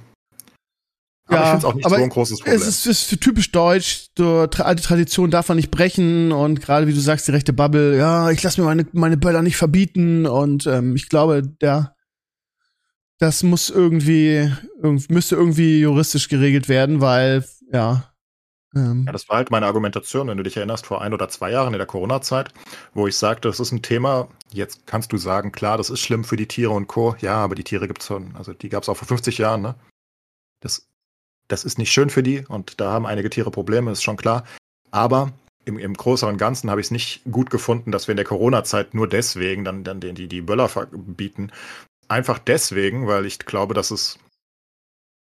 Aber 1.28 1.36
ja, 1.36 1.43
ich 1.43 1.49
finde 1.49 1.57
es 1.57 1.65
auch 1.65 1.74
nicht 1.74 1.89
so 1.89 1.95
ein 1.95 2.09
großes 2.09 2.39
Problem. 2.39 2.55
Es 2.55 2.67
ist, 2.67 2.86
ist 2.86 3.22
typisch 3.22 3.51
deutsch, 3.51 4.07
so 4.17 4.39
alte 4.39 4.84
Tradition 4.84 5.32
darf 5.32 5.49
man 5.49 5.57
nicht 5.57 5.72
brechen 5.72 6.32
und 6.32 6.61
gerade 6.61 6.88
wie 6.88 6.93
du 6.93 6.99
sagst, 6.99 7.28
die 7.28 7.32
rechte 7.32 7.53
Bubble, 7.53 7.97
ja, 7.97 8.30
ich 8.32 8.41
lasse 8.41 8.61
mir 8.61 8.67
meine, 8.67 8.88
meine 8.93 9.17
Böller 9.17 9.41
nicht 9.41 9.57
verbieten 9.57 10.26
und 10.26 10.65
ähm, 10.65 10.95
ich 10.95 11.09
glaube, 11.09 11.41
der 11.43 11.95
das 13.22 13.43
muss 13.43 13.69
irgendwie, 13.69 14.51
müsste 14.82 15.36
irgendwie 15.36 15.80
juristisch 15.80 16.28
geregelt 16.28 16.67
werden, 16.67 17.01
weil, 17.01 17.45
ja. 17.72 18.11
Ähm. 18.76 19.03
Ja, 19.05 19.11
das 19.11 19.30
war 19.30 19.38
halt 19.38 19.51
meine 19.51 19.67
Argumentation, 19.67 20.28
wenn 20.28 20.38
du 20.38 20.43
dich 20.43 20.57
erinnerst, 20.57 20.88
vor 20.88 21.03
ein 21.03 21.13
oder 21.13 21.30
zwei 21.30 21.51
Jahren 21.51 21.74
in 21.76 21.78
der 21.78 21.86
Corona-Zeit, 21.86 22.51
wo 22.95 23.07
ich 23.07 23.15
sagte, 23.15 23.47
das 23.47 23.59
ist 23.59 23.74
ein 23.74 23.84
Thema, 23.84 24.28
jetzt 24.51 24.88
kannst 24.88 25.13
du 25.13 25.17
sagen, 25.17 25.51
klar, 25.51 25.78
das 25.78 25.91
ist 25.91 25.99
schlimm 25.99 26.24
für 26.24 26.36
die 26.36 26.47
Tiere 26.47 26.72
und 26.72 26.88
Co. 26.88 27.15
Ja, 27.19 27.36
aber 27.36 27.53
die 27.53 27.63
Tiere 27.63 27.88
gibt's 27.88 28.07
schon, 28.07 28.36
also 28.36 28.53
die 28.53 28.69
gab's 28.69 28.89
auch 28.89 28.97
vor 28.97 29.07
50 29.07 29.38
Jahren, 29.38 29.61
ne? 29.61 29.76
Das, 30.59 30.88
das 31.47 31.63
ist 31.63 31.78
nicht 31.78 31.91
schön 31.91 32.09
für 32.09 32.24
die 32.24 32.43
und 32.47 32.82
da 32.82 32.91
haben 32.91 33.05
einige 33.05 33.30
Tiere 33.30 33.51
Probleme, 33.51 33.91
ist 33.91 34.01
schon 34.01 34.17
klar. 34.17 34.45
Aber 34.89 35.32
im, 35.65 35.78
im 35.78 35.93
größeren 35.93 36.38
Ganzen 36.38 36.72
habe 36.72 36.82
ich 36.82 36.88
es 36.88 36.91
nicht 36.91 37.22
gut 37.30 37.51
gefunden, 37.51 37.91
dass 37.91 38.07
wir 38.07 38.13
in 38.13 38.17
der 38.17 38.26
Corona-Zeit 38.26 38.95
nur 38.95 39.07
deswegen 39.07 39.63
dann, 39.63 39.84
dann 39.84 39.99
die, 39.99 40.28
die 40.28 40.41
Böller 40.41 40.69
verbieten, 40.69 41.51
Einfach 42.12 42.39
deswegen, 42.39 43.07
weil 43.07 43.26
ich 43.26 43.39
glaube, 43.39 43.74
dass 43.74 43.89
es, 43.89 44.20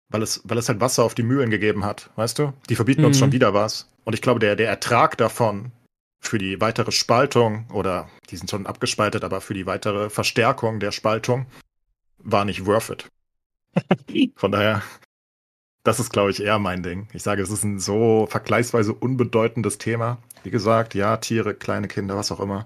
weil 0.08 0.22
es, 0.22 0.40
weil 0.46 0.58
es 0.58 0.70
halt 0.70 0.80
Wasser 0.80 1.04
auf 1.04 1.14
die 1.14 1.22
Mühlen 1.22 1.50
gegeben 1.50 1.84
hat, 1.84 2.10
weißt 2.16 2.40
du? 2.40 2.54
Die 2.70 2.78
verbieten 2.78 3.02
mhm. 3.02 3.08
uns 3.08 3.20
schon 3.20 3.34
wieder 3.34 3.54
was. 3.54 3.90
Und 4.06 4.14
ich 4.14 4.22
glaube, 4.22 4.40
der, 4.40 4.56
der 4.56 4.70
Ertrag 4.70 5.18
davon 5.18 5.74
für 6.22 6.38
die 6.38 6.62
weitere 6.62 6.94
Spaltung 6.94 7.70
oder 7.74 8.08
die 8.30 8.38
sind 8.38 8.50
schon 8.50 8.68
abgespaltet, 8.68 9.26
aber 9.26 9.42
für 9.42 9.54
die 9.54 9.66
weitere 9.66 10.10
Verstärkung 10.10 10.80
der 10.80 10.94
Spaltung 10.94 11.46
war 12.20 12.46
nicht 12.46 12.66
worth 12.66 12.90
it. 12.90 14.32
Von 14.38 14.54
daher, 14.54 14.82
das 15.84 16.00
ist, 16.00 16.14
glaube 16.14 16.32
ich, 16.32 16.42
eher 16.42 16.58
mein 16.58 16.84
Ding. 16.84 17.10
Ich 17.12 17.24
sage, 17.24 17.42
es 17.42 17.50
ist 17.50 17.66
ein 17.66 17.80
so 17.80 18.28
vergleichsweise 18.30 18.94
unbedeutendes 18.94 19.78
Thema. 19.78 20.20
Wie 20.44 20.52
gesagt, 20.52 20.96
ja, 20.96 21.18
Tiere, 21.18 21.54
kleine 21.54 21.90
Kinder, 21.90 22.16
was 22.16 22.32
auch 22.32 22.40
immer. 22.40 22.66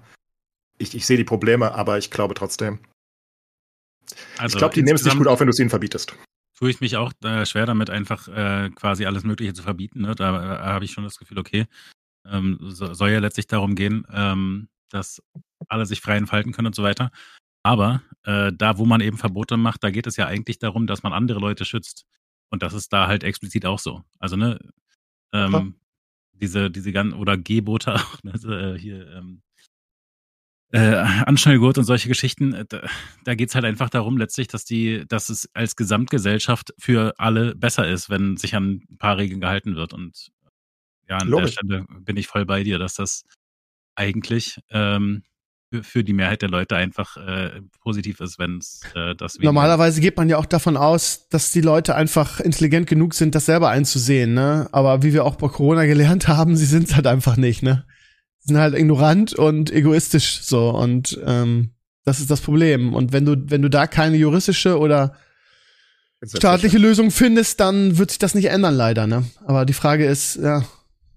Ich, 0.78 0.94
ich 0.94 1.06
sehe 1.06 1.16
die 1.16 1.24
Probleme, 1.24 1.74
aber 1.74 1.98
ich 1.98 2.12
glaube 2.12 2.34
trotzdem, 2.34 2.78
also 4.38 4.56
ich 4.56 4.58
glaube, 4.58 4.74
die 4.74 4.82
nehmen 4.82 4.96
es 4.96 5.04
nicht 5.04 5.16
gut 5.16 5.26
auf, 5.26 5.40
wenn 5.40 5.46
du 5.46 5.52
es 5.52 5.58
ihnen 5.58 5.70
verbietest. 5.70 6.16
Tue 6.58 6.70
ich 6.70 6.80
mich 6.80 6.96
auch 6.96 7.12
äh, 7.22 7.44
schwer 7.44 7.66
damit, 7.66 7.90
einfach 7.90 8.28
äh, 8.28 8.70
quasi 8.70 9.04
alles 9.04 9.24
Mögliche 9.24 9.52
zu 9.52 9.62
verbieten. 9.62 10.02
Ne? 10.02 10.14
Da 10.14 10.56
äh, 10.56 10.58
habe 10.58 10.84
ich 10.84 10.92
schon 10.92 11.04
das 11.04 11.18
Gefühl, 11.18 11.38
okay, 11.38 11.66
ähm, 12.24 12.58
so, 12.62 12.94
soll 12.94 13.10
ja 13.10 13.18
letztlich 13.18 13.46
darum 13.46 13.74
gehen, 13.74 14.06
ähm, 14.12 14.68
dass 14.90 15.22
alle 15.68 15.86
sich 15.86 16.00
frei 16.00 16.16
entfalten 16.16 16.52
können 16.52 16.68
und 16.68 16.74
so 16.74 16.82
weiter. 16.82 17.10
Aber 17.62 18.02
äh, 18.22 18.52
da, 18.54 18.78
wo 18.78 18.86
man 18.86 19.00
eben 19.00 19.18
Verbote 19.18 19.56
macht, 19.56 19.82
da 19.82 19.90
geht 19.90 20.06
es 20.06 20.16
ja 20.16 20.26
eigentlich 20.26 20.58
darum, 20.58 20.86
dass 20.86 21.02
man 21.02 21.12
andere 21.12 21.40
Leute 21.40 21.64
schützt. 21.64 22.06
Und 22.48 22.62
das 22.62 22.74
ist 22.74 22.92
da 22.92 23.08
halt 23.08 23.24
explizit 23.24 23.66
auch 23.66 23.80
so. 23.80 24.02
Also, 24.18 24.36
ne, 24.36 24.58
ähm, 25.32 25.74
diese, 26.32 26.70
diese 26.70 26.92
ganzen, 26.92 27.18
oder 27.18 27.36
Gebote 27.36 27.94
auch, 27.96 28.22
ne, 28.22 28.32
äh, 28.32 28.78
hier, 28.78 29.10
ähm, 29.12 29.42
äh, 30.76 30.96
Anschnallgurt 31.26 31.78
und 31.78 31.84
solche 31.84 32.08
Geschichten, 32.08 32.52
äh, 32.52 32.64
da, 32.68 32.82
da 33.24 33.34
geht 33.34 33.48
es 33.48 33.54
halt 33.54 33.64
einfach 33.64 33.90
darum, 33.90 34.18
letztlich, 34.18 34.48
dass 34.48 34.64
die, 34.64 35.04
dass 35.08 35.28
es 35.28 35.48
als 35.54 35.76
Gesamtgesellschaft 35.76 36.74
für 36.78 37.14
alle 37.18 37.54
besser 37.54 37.88
ist, 37.88 38.10
wenn 38.10 38.36
sich 38.36 38.54
an 38.54 38.82
ein 38.90 38.98
paar 38.98 39.16
Regeln 39.16 39.40
gehalten 39.40 39.76
wird. 39.76 39.92
Und 39.92 40.28
ja, 41.08 41.16
an 41.16 41.28
Logisch. 41.28 41.54
der 41.56 41.64
Stelle 41.64 41.86
bin 42.00 42.16
ich 42.16 42.26
voll 42.26 42.44
bei 42.44 42.62
dir, 42.62 42.78
dass 42.78 42.94
das 42.94 43.24
eigentlich 43.94 44.58
ähm, 44.70 45.22
für, 45.72 45.82
für 45.82 46.04
die 46.04 46.12
Mehrheit 46.12 46.42
der 46.42 46.50
Leute 46.50 46.76
einfach 46.76 47.16
äh, 47.16 47.62
positiv 47.80 48.20
ist, 48.20 48.38
wenn 48.38 48.58
es 48.58 48.82
äh, 48.94 49.14
das 49.14 49.38
Normalerweise 49.38 50.00
geht 50.00 50.16
man 50.16 50.28
ja 50.28 50.36
auch 50.36 50.46
davon 50.46 50.76
aus, 50.76 51.28
dass 51.28 51.50
die 51.52 51.60
Leute 51.60 51.94
einfach 51.94 52.40
intelligent 52.40 52.86
genug 52.86 53.14
sind, 53.14 53.34
das 53.34 53.46
selber 53.46 53.70
einzusehen, 53.70 54.34
ne? 54.34 54.68
Aber 54.72 55.02
wie 55.02 55.12
wir 55.12 55.24
auch 55.24 55.36
bei 55.36 55.48
Corona 55.48 55.86
gelernt 55.86 56.28
haben, 56.28 56.56
sie 56.56 56.66
sind 56.66 56.88
es 56.88 56.94
halt 56.94 57.06
einfach 57.06 57.36
nicht, 57.36 57.62
ne? 57.62 57.86
Sind 58.46 58.58
halt 58.58 58.74
ignorant 58.74 59.34
und 59.34 59.70
egoistisch 59.70 60.40
so 60.42 60.70
und 60.70 61.18
ähm, 61.26 61.70
das 62.04 62.20
ist 62.20 62.30
das 62.30 62.40
Problem. 62.40 62.94
Und 62.94 63.12
wenn 63.12 63.24
du, 63.24 63.36
wenn 63.48 63.62
du 63.62 63.68
da 63.68 63.86
keine 63.86 64.16
juristische 64.16 64.78
oder 64.78 65.16
staatliche 66.24 66.78
Lösung 66.78 67.10
findest, 67.10 67.60
dann 67.60 67.98
wird 67.98 68.10
sich 68.10 68.18
das 68.18 68.34
nicht 68.34 68.46
ändern, 68.46 68.74
leider, 68.74 69.06
ne? 69.06 69.24
Aber 69.44 69.66
die 69.66 69.72
Frage 69.72 70.06
ist, 70.06 70.36
ja. 70.36 70.64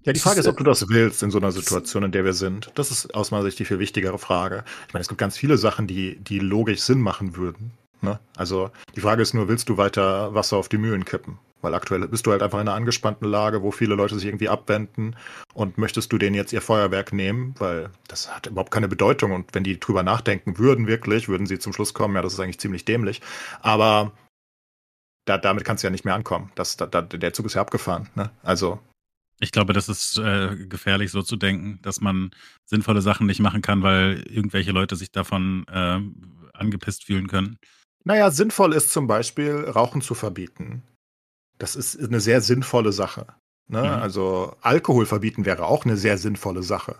Ja, 0.02 0.12
die 0.14 0.20
Frage 0.20 0.40
ist, 0.40 0.48
ob 0.48 0.56
du 0.56 0.64
das 0.64 0.88
willst 0.88 1.22
in 1.22 1.30
so 1.30 1.38
einer 1.38 1.52
Situation, 1.52 2.02
in 2.02 2.10
der 2.10 2.24
wir 2.24 2.32
sind. 2.32 2.70
Das 2.74 2.90
ist 2.90 3.14
aus 3.14 3.30
meiner 3.30 3.44
Sicht 3.44 3.58
die 3.58 3.66
viel 3.66 3.78
wichtigere 3.78 4.18
Frage. 4.18 4.64
Ich 4.88 4.94
meine, 4.94 5.02
es 5.02 5.08
gibt 5.08 5.20
ganz 5.20 5.36
viele 5.36 5.58
Sachen, 5.58 5.86
die, 5.86 6.16
die 6.16 6.38
logisch 6.38 6.80
Sinn 6.80 7.00
machen 7.00 7.36
würden. 7.36 7.72
Ne? 8.00 8.18
Also 8.34 8.70
die 8.96 9.00
Frage 9.00 9.20
ist 9.20 9.34
nur, 9.34 9.48
willst 9.48 9.68
du 9.68 9.76
weiter 9.76 10.34
Wasser 10.34 10.56
auf 10.56 10.70
die 10.70 10.78
Mühlen 10.78 11.04
kippen? 11.04 11.38
Weil 11.62 11.74
aktuell 11.74 12.06
bist 12.08 12.26
du 12.26 12.32
halt 12.32 12.42
einfach 12.42 12.58
in 12.60 12.68
einer 12.68 12.76
angespannten 12.76 13.28
Lage, 13.28 13.62
wo 13.62 13.70
viele 13.70 13.94
Leute 13.94 14.14
sich 14.14 14.26
irgendwie 14.26 14.48
abwenden 14.48 15.16
und 15.54 15.78
möchtest 15.78 16.12
du 16.12 16.18
denen 16.18 16.34
jetzt 16.34 16.52
ihr 16.52 16.62
Feuerwerk 16.62 17.12
nehmen, 17.12 17.54
weil 17.58 17.90
das 18.08 18.34
hat 18.34 18.46
überhaupt 18.46 18.70
keine 18.70 18.88
Bedeutung 18.88 19.32
und 19.32 19.54
wenn 19.54 19.64
die 19.64 19.78
drüber 19.78 20.02
nachdenken 20.02 20.58
würden 20.58 20.86
wirklich, 20.86 21.28
würden 21.28 21.46
sie 21.46 21.58
zum 21.58 21.72
Schluss 21.72 21.94
kommen, 21.94 22.14
ja, 22.14 22.22
das 22.22 22.34
ist 22.34 22.40
eigentlich 22.40 22.60
ziemlich 22.60 22.84
dämlich. 22.84 23.20
Aber 23.60 24.12
da, 25.26 25.38
damit 25.38 25.64
kannst 25.64 25.82
du 25.82 25.86
ja 25.86 25.90
nicht 25.90 26.04
mehr 26.04 26.14
ankommen. 26.14 26.50
Das, 26.54 26.76
da, 26.76 26.86
da, 26.86 27.02
der 27.02 27.32
Zug 27.32 27.46
ist 27.46 27.54
ja 27.54 27.60
abgefahren. 27.60 28.08
Ne? 28.14 28.30
Also 28.42 28.80
ich 29.40 29.52
glaube, 29.52 29.72
das 29.72 29.88
ist 29.88 30.18
äh, 30.18 30.54
gefährlich, 30.68 31.10
so 31.10 31.22
zu 31.22 31.36
denken, 31.36 31.78
dass 31.82 32.00
man 32.00 32.30
sinnvolle 32.66 33.00
Sachen 33.00 33.26
nicht 33.26 33.40
machen 33.40 33.62
kann, 33.62 33.82
weil 33.82 34.22
irgendwelche 34.28 34.70
Leute 34.70 34.96
sich 34.96 35.10
davon 35.10 35.64
äh, 35.68 36.00
angepisst 36.52 37.04
fühlen 37.04 37.26
können. 37.26 37.58
Naja, 38.04 38.30
sinnvoll 38.30 38.74
ist 38.74 38.92
zum 38.92 39.06
Beispiel, 39.06 39.64
Rauchen 39.64 40.02
zu 40.02 40.14
verbieten. 40.14 40.82
Das 41.60 41.76
ist 41.76 42.00
eine 42.00 42.20
sehr 42.20 42.40
sinnvolle 42.40 42.90
Sache. 42.90 43.26
Ne? 43.68 43.82
Mhm. 43.82 44.02
Also 44.02 44.56
Alkohol 44.62 45.06
verbieten 45.06 45.44
wäre 45.44 45.66
auch 45.66 45.84
eine 45.84 45.96
sehr 45.96 46.18
sinnvolle 46.18 46.62
Sache. 46.62 46.96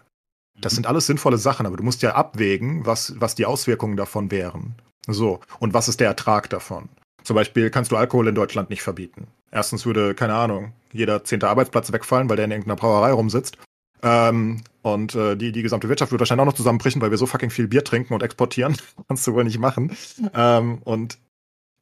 Das 0.60 0.72
mhm. 0.72 0.76
sind 0.76 0.86
alles 0.86 1.06
sinnvolle 1.06 1.38
Sachen, 1.38 1.66
aber 1.66 1.78
du 1.78 1.82
musst 1.82 2.02
ja 2.02 2.14
abwägen, 2.14 2.84
was, 2.84 3.14
was 3.18 3.34
die 3.34 3.46
Auswirkungen 3.46 3.96
davon 3.96 4.30
wären. 4.30 4.74
So, 5.06 5.40
und 5.58 5.72
was 5.72 5.88
ist 5.88 5.98
der 5.98 6.08
Ertrag 6.08 6.50
davon? 6.50 6.90
Zum 7.24 7.36
Beispiel 7.36 7.70
kannst 7.70 7.90
du 7.90 7.96
Alkohol 7.96 8.28
in 8.28 8.34
Deutschland 8.34 8.68
nicht 8.70 8.82
verbieten. 8.82 9.28
Erstens 9.50 9.86
würde, 9.86 10.14
keine 10.14 10.34
Ahnung, 10.34 10.72
jeder 10.92 11.24
zehnte 11.24 11.48
Arbeitsplatz 11.48 11.90
wegfallen, 11.90 12.28
weil 12.28 12.36
der 12.36 12.44
in 12.44 12.50
irgendeiner 12.50 12.76
Brauerei 12.76 13.12
rumsitzt. 13.12 13.56
Ähm, 14.02 14.62
und 14.82 15.14
äh, 15.14 15.36
die, 15.36 15.52
die 15.52 15.62
gesamte 15.62 15.88
Wirtschaft 15.88 16.12
wird 16.12 16.20
wahrscheinlich 16.20 16.42
auch 16.42 16.50
noch 16.50 16.54
zusammenbrechen, 16.54 17.00
weil 17.00 17.10
wir 17.10 17.18
so 17.18 17.26
fucking 17.26 17.50
viel 17.50 17.68
Bier 17.68 17.84
trinken 17.84 18.12
und 18.12 18.22
exportieren. 18.22 18.76
Kannst 19.08 19.26
du 19.26 19.32
wohl 19.32 19.44
nicht 19.44 19.58
machen. 19.58 19.96
Ähm, 20.34 20.78
und 20.84 21.18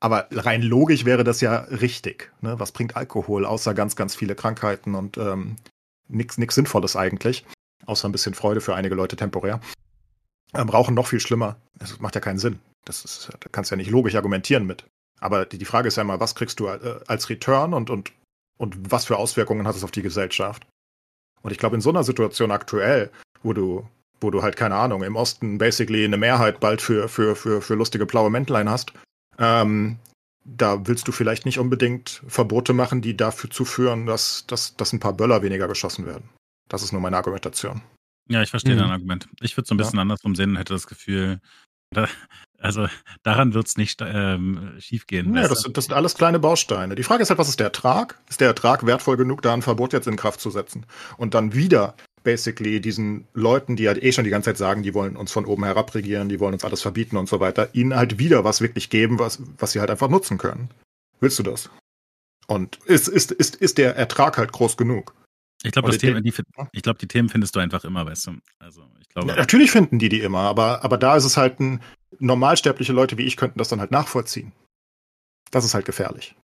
aber 0.01 0.29
rein 0.31 0.63
logisch 0.63 1.05
wäre 1.05 1.25
das 1.25 1.41
ja 1.41 1.59
richtig. 1.59 2.31
Ne? 2.41 2.59
Was 2.61 2.73
bringt 2.73 2.97
Alkohol, 2.97 3.45
außer 3.45 3.75
ganz, 3.75 3.97
ganz 3.97 4.15
viele 4.15 4.35
Krankheiten 4.35 4.95
und 4.95 5.19
ähm, 5.19 5.57
nichts 6.09 6.37
Sinnvolles 6.55 6.97
eigentlich. 6.97 7.45
Außer 7.87 8.09
ein 8.09 8.13
bisschen 8.13 8.35
Freude 8.35 8.61
für 8.61 8.75
einige 8.75 8.95
Leute 8.95 9.17
temporär. 9.17 9.61
Ähm, 10.55 10.69
Rauchen 10.69 10.95
noch 10.95 11.07
viel 11.07 11.21
schlimmer. 11.21 11.57
Das 11.79 11.99
macht 12.01 12.15
ja 12.15 12.21
keinen 12.21 12.39
Sinn. 12.39 12.61
Das 12.85 13.05
ist, 13.05 13.31
da 13.41 13.49
kannst 13.51 13.71
du 13.71 13.75
ja 13.75 13.77
nicht 13.79 13.91
logisch 13.91 14.15
argumentieren 14.15 14.67
mit. 14.67 14.85
Aber 15.21 15.45
die, 15.47 15.59
die 15.59 15.65
Frage 15.65 15.89
ist 15.89 15.97
ja 15.97 16.03
immer, 16.03 16.21
was 16.21 16.35
kriegst 16.35 16.61
du 16.61 16.69
äh, 16.69 17.01
als 17.07 17.29
Return 17.29 17.75
und, 17.75 17.91
und, 17.91 18.13
und 18.57 18.91
was 18.91 19.07
für 19.07 19.17
Auswirkungen 19.17 19.67
hat 19.67 19.77
es 19.77 19.85
auf 19.85 19.91
die 19.91 20.03
Gesellschaft? 20.03 20.67
Und 21.43 21.51
ich 21.51 21.59
glaube, 21.59 21.77
in 21.77 21.83
so 21.83 21.91
einer 21.91 22.05
Situation 22.05 22.51
aktuell, 22.51 23.11
wo 23.43 23.53
du, 23.53 23.87
wo 24.21 24.31
du 24.31 24.43
halt, 24.43 24.57
keine 24.57 24.77
Ahnung, 24.77 25.03
im 25.03 25.17
Osten 25.17 25.59
basically 25.59 26.05
eine 26.05 26.17
Mehrheit 26.17 26.61
bald 26.61 26.83
für, 26.83 27.09
für, 27.09 27.35
für, 27.37 27.63
für 27.63 27.75
lustige 27.75 28.07
blaue 28.07 28.31
Mäntlein 28.31 28.69
hast 28.69 28.93
ähm, 29.39 29.99
da 30.45 30.87
willst 30.87 31.07
du 31.09 31.13
vielleicht 31.13 31.45
nicht 31.45 31.59
unbedingt 31.59 32.23
Verbote 32.27 32.73
machen, 32.73 33.03
die 33.03 33.17
dafür 33.17 33.51
führen, 33.51 34.07
dass, 34.07 34.47
dass, 34.47 34.77
dass 34.77 34.93
ein 34.93 35.01
paar 35.01 35.13
Böller 35.13 35.43
weniger 35.43 35.69
geschossen 35.69 36.07
werden. 36.07 36.29
Das 36.69 36.83
ist 36.83 36.93
nur 36.93 37.01
meine 37.01 37.17
Argumentation. 37.17 37.83
Ja, 38.29 38.43
ich 38.43 38.51
verstehe 38.51 38.75
mhm. 38.75 38.81
dein 38.81 38.91
Argument. 38.91 39.29
Ich 39.41 39.57
würde 39.57 39.63
es 39.63 39.69
so 39.69 39.75
ein 39.75 39.79
bisschen 39.79 39.97
ja. 39.97 40.03
andersrum 40.03 40.35
sehen 40.35 40.51
und 40.51 40.57
hätte 40.57 40.75
das 40.75 40.87
Gefühl, 40.87 41.41
da, 41.91 42.09
also 42.59 42.87
daran 43.23 43.55
wird 43.55 43.67
es 43.67 43.77
nicht 43.77 44.03
ähm, 44.05 44.75
schiefgehen. 44.79 45.35
Ja, 45.35 45.49
das, 45.49 45.63
das, 45.63 45.87
sind 45.87 45.95
alles 45.95 46.15
kleine 46.15 46.39
Bausteine. 46.39 46.95
Die 46.95 47.03
Frage 47.03 47.23
ist 47.23 47.31
halt, 47.31 47.39
was 47.39 47.49
ist 47.49 47.61
der 47.61 47.69
Ertrag? 47.69 48.21
Ist 48.29 48.41
der 48.41 48.49
Ertrag 48.49 48.85
wertvoll 48.85 49.17
genug, 49.17 49.43
da 49.43 49.55
ein 49.55 49.63
Verbot 49.63 49.93
jetzt 49.93 50.07
in 50.07 50.17
Kraft 50.17 50.41
zu 50.41 50.51
setzen? 50.51 50.85
Und 51.17 51.35
dann 51.35 51.55
wieder 51.55 51.95
basically 52.29 52.79
diesen 52.79 53.27
Leuten, 53.33 53.75
die 53.75 53.89
halt 53.89 54.03
eh 54.03 54.13
schon 54.13 54.25
die 54.25 54.31
ganze 54.31 54.51
Zeit 54.51 54.59
sagen, 54.59 54.83
die 54.83 54.93
wollen 54.93 55.17
uns 55.17 55.33
von 55.33 55.47
oben 55.47 55.65
herab 55.65 55.95
regieren, 55.95 56.29
die 56.29 56.41
wollen 56.41 56.53
uns 56.53 56.65
alles 56.65 56.83
verbieten 56.83 57.17
und 57.17 57.27
so 57.27 57.41
weiter, 57.41 57.75
ihnen 57.75 57.97
halt 57.97 58.19
wieder 58.19 58.45
was 58.45 58.61
wirklich 58.61 58.91
geben, 58.91 59.19
was, 59.19 59.43
was 59.57 59.73
sie 59.73 59.81
halt 59.81 59.91
einfach 59.91 60.11
nutzen 60.11 60.37
können. 60.37 60.69
Willst 61.21 61.39
du 61.39 61.43
das? 61.43 61.71
Und 62.47 62.77
ist, 62.85 63.09
ist, 63.09 63.33
ist, 63.33 63.57
ist 63.57 63.79
der 63.79 63.97
Ertrag 63.97 64.37
halt 64.37 64.53
groß 64.53 64.77
genug? 64.77 65.15
Ich 65.63 65.73
glaube, 65.73 65.91
die, 65.91 66.83
glaub, 66.83 66.99
die 66.99 67.09
Themen 67.09 67.31
findest 67.31 67.57
du 67.57 67.61
einfach 67.61 67.83
immer, 67.85 68.05
weißt 68.05 68.27
du. 68.27 68.33
Also, 68.59 68.83
ich 69.01 69.09
glaube. 69.09 69.29
Ja, 69.29 69.37
natürlich 69.37 69.71
finden 69.71 69.99
die 69.99 70.11
die 70.11 70.21
immer, 70.21 70.41
aber, 70.41 70.85
aber 70.85 70.99
da 70.99 71.17
ist 71.17 71.25
es 71.25 71.39
halt 71.39 71.61
ein, 71.61 71.81
normalsterbliche 72.19 72.93
Leute 72.93 73.17
wie 73.17 73.25
ich 73.25 73.39
könnten 73.39 73.59
das 73.59 73.69
dann 73.69 73.81
halt 73.81 73.91
nachvollziehen. 73.91 74.53
Das 75.51 75.65
ist 75.65 75.73
halt 75.73 75.87
gefährlich. 75.87 76.37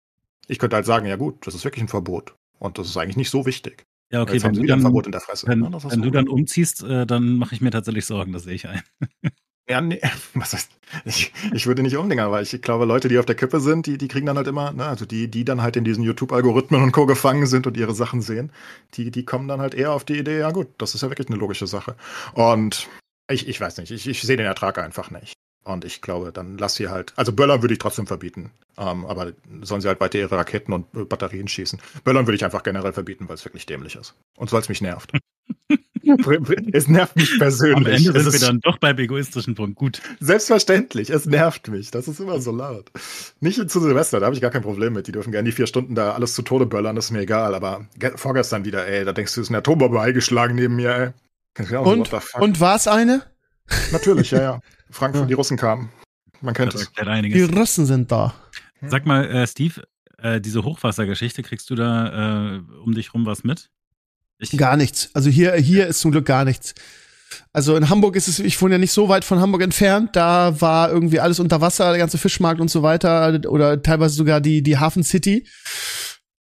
Ich 0.48 0.58
könnte 0.58 0.76
halt 0.76 0.86
sagen, 0.86 1.06
ja 1.06 1.16
gut, 1.16 1.46
das 1.46 1.54
ist 1.54 1.64
wirklich 1.64 1.84
ein 1.84 1.88
Verbot. 1.88 2.34
Und 2.58 2.78
das 2.78 2.88
ist 2.88 2.96
eigentlich 2.96 3.18
nicht 3.18 3.30
so 3.30 3.44
wichtig. 3.44 3.84
Ja, 4.10 4.22
okay, 4.22 4.42
wenn, 4.42 4.52
du 4.52 4.64
dann, 4.64 4.80
Verbot 4.80 5.06
in 5.06 5.12
der 5.12 5.20
Fresse. 5.20 5.46
wenn, 5.48 5.62
wenn 5.62 6.02
du 6.02 6.10
dann 6.10 6.28
umziehst, 6.28 6.82
äh, 6.82 7.06
dann 7.06 7.36
mache 7.36 7.54
ich 7.54 7.60
mir 7.60 7.70
tatsächlich 7.70 8.06
Sorgen, 8.06 8.32
das 8.32 8.44
sehe 8.44 8.54
ich 8.54 8.68
ein. 8.68 8.82
Ja, 9.66 9.80
nee, 9.80 10.00
was 10.34 10.52
heißt, 10.52 10.70
ich, 11.06 11.32
ich 11.54 11.66
würde 11.66 11.82
nicht 11.82 11.96
umdenken, 11.96 12.24
aber 12.24 12.42
ich 12.42 12.60
glaube, 12.60 12.84
Leute, 12.84 13.08
die 13.08 13.18
auf 13.18 13.24
der 13.24 13.34
Kippe 13.34 13.60
sind, 13.60 13.86
die, 13.86 13.96
die 13.96 14.08
kriegen 14.08 14.26
dann 14.26 14.36
halt 14.36 14.46
immer, 14.46 14.72
ne, 14.72 14.84
also 14.84 15.06
die, 15.06 15.30
die 15.30 15.44
dann 15.44 15.62
halt 15.62 15.76
in 15.76 15.84
diesen 15.84 16.04
YouTube-Algorithmen 16.04 16.82
und 16.82 16.92
Co. 16.92 17.06
gefangen 17.06 17.46
sind 17.46 17.66
und 17.66 17.76
ihre 17.76 17.94
Sachen 17.94 18.20
sehen, 18.20 18.52
die, 18.94 19.10
die 19.10 19.24
kommen 19.24 19.48
dann 19.48 19.60
halt 19.60 19.74
eher 19.74 19.92
auf 19.92 20.04
die 20.04 20.18
Idee, 20.18 20.38
ja 20.40 20.50
gut, 20.50 20.68
das 20.76 20.94
ist 20.94 21.00
ja 21.00 21.08
wirklich 21.08 21.28
eine 21.28 21.38
logische 21.38 21.66
Sache. 21.66 21.96
Und 22.34 22.88
ich, 23.30 23.48
ich 23.48 23.58
weiß 23.58 23.78
nicht, 23.78 23.90
ich, 23.90 24.06
ich 24.06 24.20
sehe 24.20 24.36
den 24.36 24.44
Ertrag 24.46 24.78
einfach 24.78 25.10
nicht. 25.10 25.32
Und 25.64 25.84
ich 25.84 26.02
glaube, 26.02 26.30
dann 26.30 26.58
lass 26.58 26.74
sie 26.74 26.88
halt. 26.88 27.14
Also 27.16 27.32
Böllern 27.32 27.62
würde 27.62 27.72
ich 27.72 27.78
trotzdem 27.78 28.06
verbieten. 28.06 28.50
Ähm, 28.76 29.06
aber 29.06 29.32
sollen 29.62 29.80
sie 29.80 29.88
halt 29.88 30.00
weiter 30.00 30.18
ihre 30.18 30.36
Raketen 30.36 30.72
und 30.72 30.86
äh, 30.94 31.04
Batterien 31.04 31.48
schießen. 31.48 31.80
Böllern 32.04 32.26
würde 32.26 32.36
ich 32.36 32.44
einfach 32.44 32.62
generell 32.62 32.92
verbieten, 32.92 33.28
weil 33.28 33.36
es 33.36 33.44
wirklich 33.44 33.66
dämlich 33.66 33.96
ist. 33.96 34.14
Und 34.36 34.52
weil 34.52 34.60
es 34.60 34.68
mich 34.68 34.82
nervt. 34.82 35.12
es 36.72 36.88
nervt 36.88 37.16
mich 37.16 37.38
persönlich. 37.38 37.76
Am 37.76 37.86
Ende 37.86 38.20
sind 38.20 38.32
wir 38.32 38.46
dann 38.46 38.60
doch 38.60 38.78
beim 38.78 38.98
egoistischen 38.98 39.54
Punkt. 39.54 39.76
Gut. 39.76 40.02
Selbstverständlich, 40.20 41.08
es 41.08 41.24
nervt 41.24 41.68
mich. 41.68 41.90
Das 41.90 42.08
ist 42.08 42.20
immer 42.20 42.40
so 42.40 42.52
laut. 42.52 42.90
Nicht 43.40 43.70
zu 43.70 43.80
Silvester, 43.80 44.20
da 44.20 44.26
habe 44.26 44.34
ich 44.34 44.42
gar 44.42 44.50
kein 44.50 44.62
Problem 44.62 44.92
mit. 44.92 45.06
Die 45.06 45.12
dürfen 45.12 45.32
gerne 45.32 45.48
die 45.48 45.54
vier 45.54 45.66
Stunden 45.66 45.94
da 45.94 46.12
alles 46.12 46.34
zu 46.34 46.42
Tode 46.42 46.66
böllern, 46.66 46.96
das 46.96 47.06
ist 47.06 47.10
mir 47.10 47.20
egal. 47.20 47.54
Aber 47.54 47.86
vorgestern 48.16 48.66
wieder, 48.66 48.86
ey, 48.86 49.04
da 49.04 49.12
denkst 49.12 49.34
du, 49.34 49.40
es 49.40 49.46
ist 49.46 49.50
eine 49.50 49.58
Atombombe 49.58 50.00
eingeschlagen 50.00 50.54
neben 50.56 50.76
mir, 50.76 50.94
ey. 50.94 51.10
Und, 51.76 52.12
und 52.12 52.60
war 52.60 52.76
es 52.76 52.88
eine? 52.88 53.22
Natürlich, 53.92 54.30
ja, 54.30 54.40
ja. 54.40 54.60
Frankfurt, 54.90 55.22
ja. 55.22 55.28
die 55.28 55.34
Russen 55.34 55.56
kamen. 55.56 55.90
Man 56.40 56.54
kennt 56.54 56.74
es. 56.74 56.90
Die 56.92 57.42
Russen 57.42 57.86
sind 57.86 58.12
da. 58.12 58.34
Sag 58.86 59.06
mal, 59.06 59.24
äh, 59.24 59.46
Steve, 59.46 59.82
äh, 60.18 60.40
diese 60.40 60.64
Hochwassergeschichte, 60.64 61.42
kriegst 61.42 61.70
du 61.70 61.74
da 61.74 62.56
äh, 62.56 62.60
um 62.84 62.94
dich 62.94 63.14
rum 63.14 63.24
was 63.26 63.44
mit? 63.44 63.70
Ich 64.38 64.56
gar 64.56 64.76
nichts. 64.76 65.10
Also 65.14 65.30
hier, 65.30 65.54
hier 65.54 65.86
ist 65.86 66.00
zum 66.00 66.10
Glück 66.10 66.26
gar 66.26 66.44
nichts. 66.44 66.74
Also 67.52 67.76
in 67.76 67.88
Hamburg 67.88 68.16
ist 68.16 68.28
es, 68.28 68.38
ich 68.38 68.60
wohne 68.60 68.74
ja 68.74 68.78
nicht 68.78 68.92
so 68.92 69.08
weit 69.08 69.24
von 69.24 69.40
Hamburg 69.40 69.62
entfernt, 69.62 70.14
da 70.14 70.60
war 70.60 70.90
irgendwie 70.90 71.20
alles 71.20 71.40
unter 71.40 71.60
Wasser, 71.60 71.90
der 71.90 71.98
ganze 71.98 72.18
Fischmarkt 72.18 72.60
und 72.60 72.70
so 72.70 72.82
weiter, 72.82 73.40
oder 73.48 73.82
teilweise 73.82 74.14
sogar 74.14 74.40
die, 74.40 74.62
die 74.62 74.78
Hafen 74.78 75.02
City. 75.02 75.46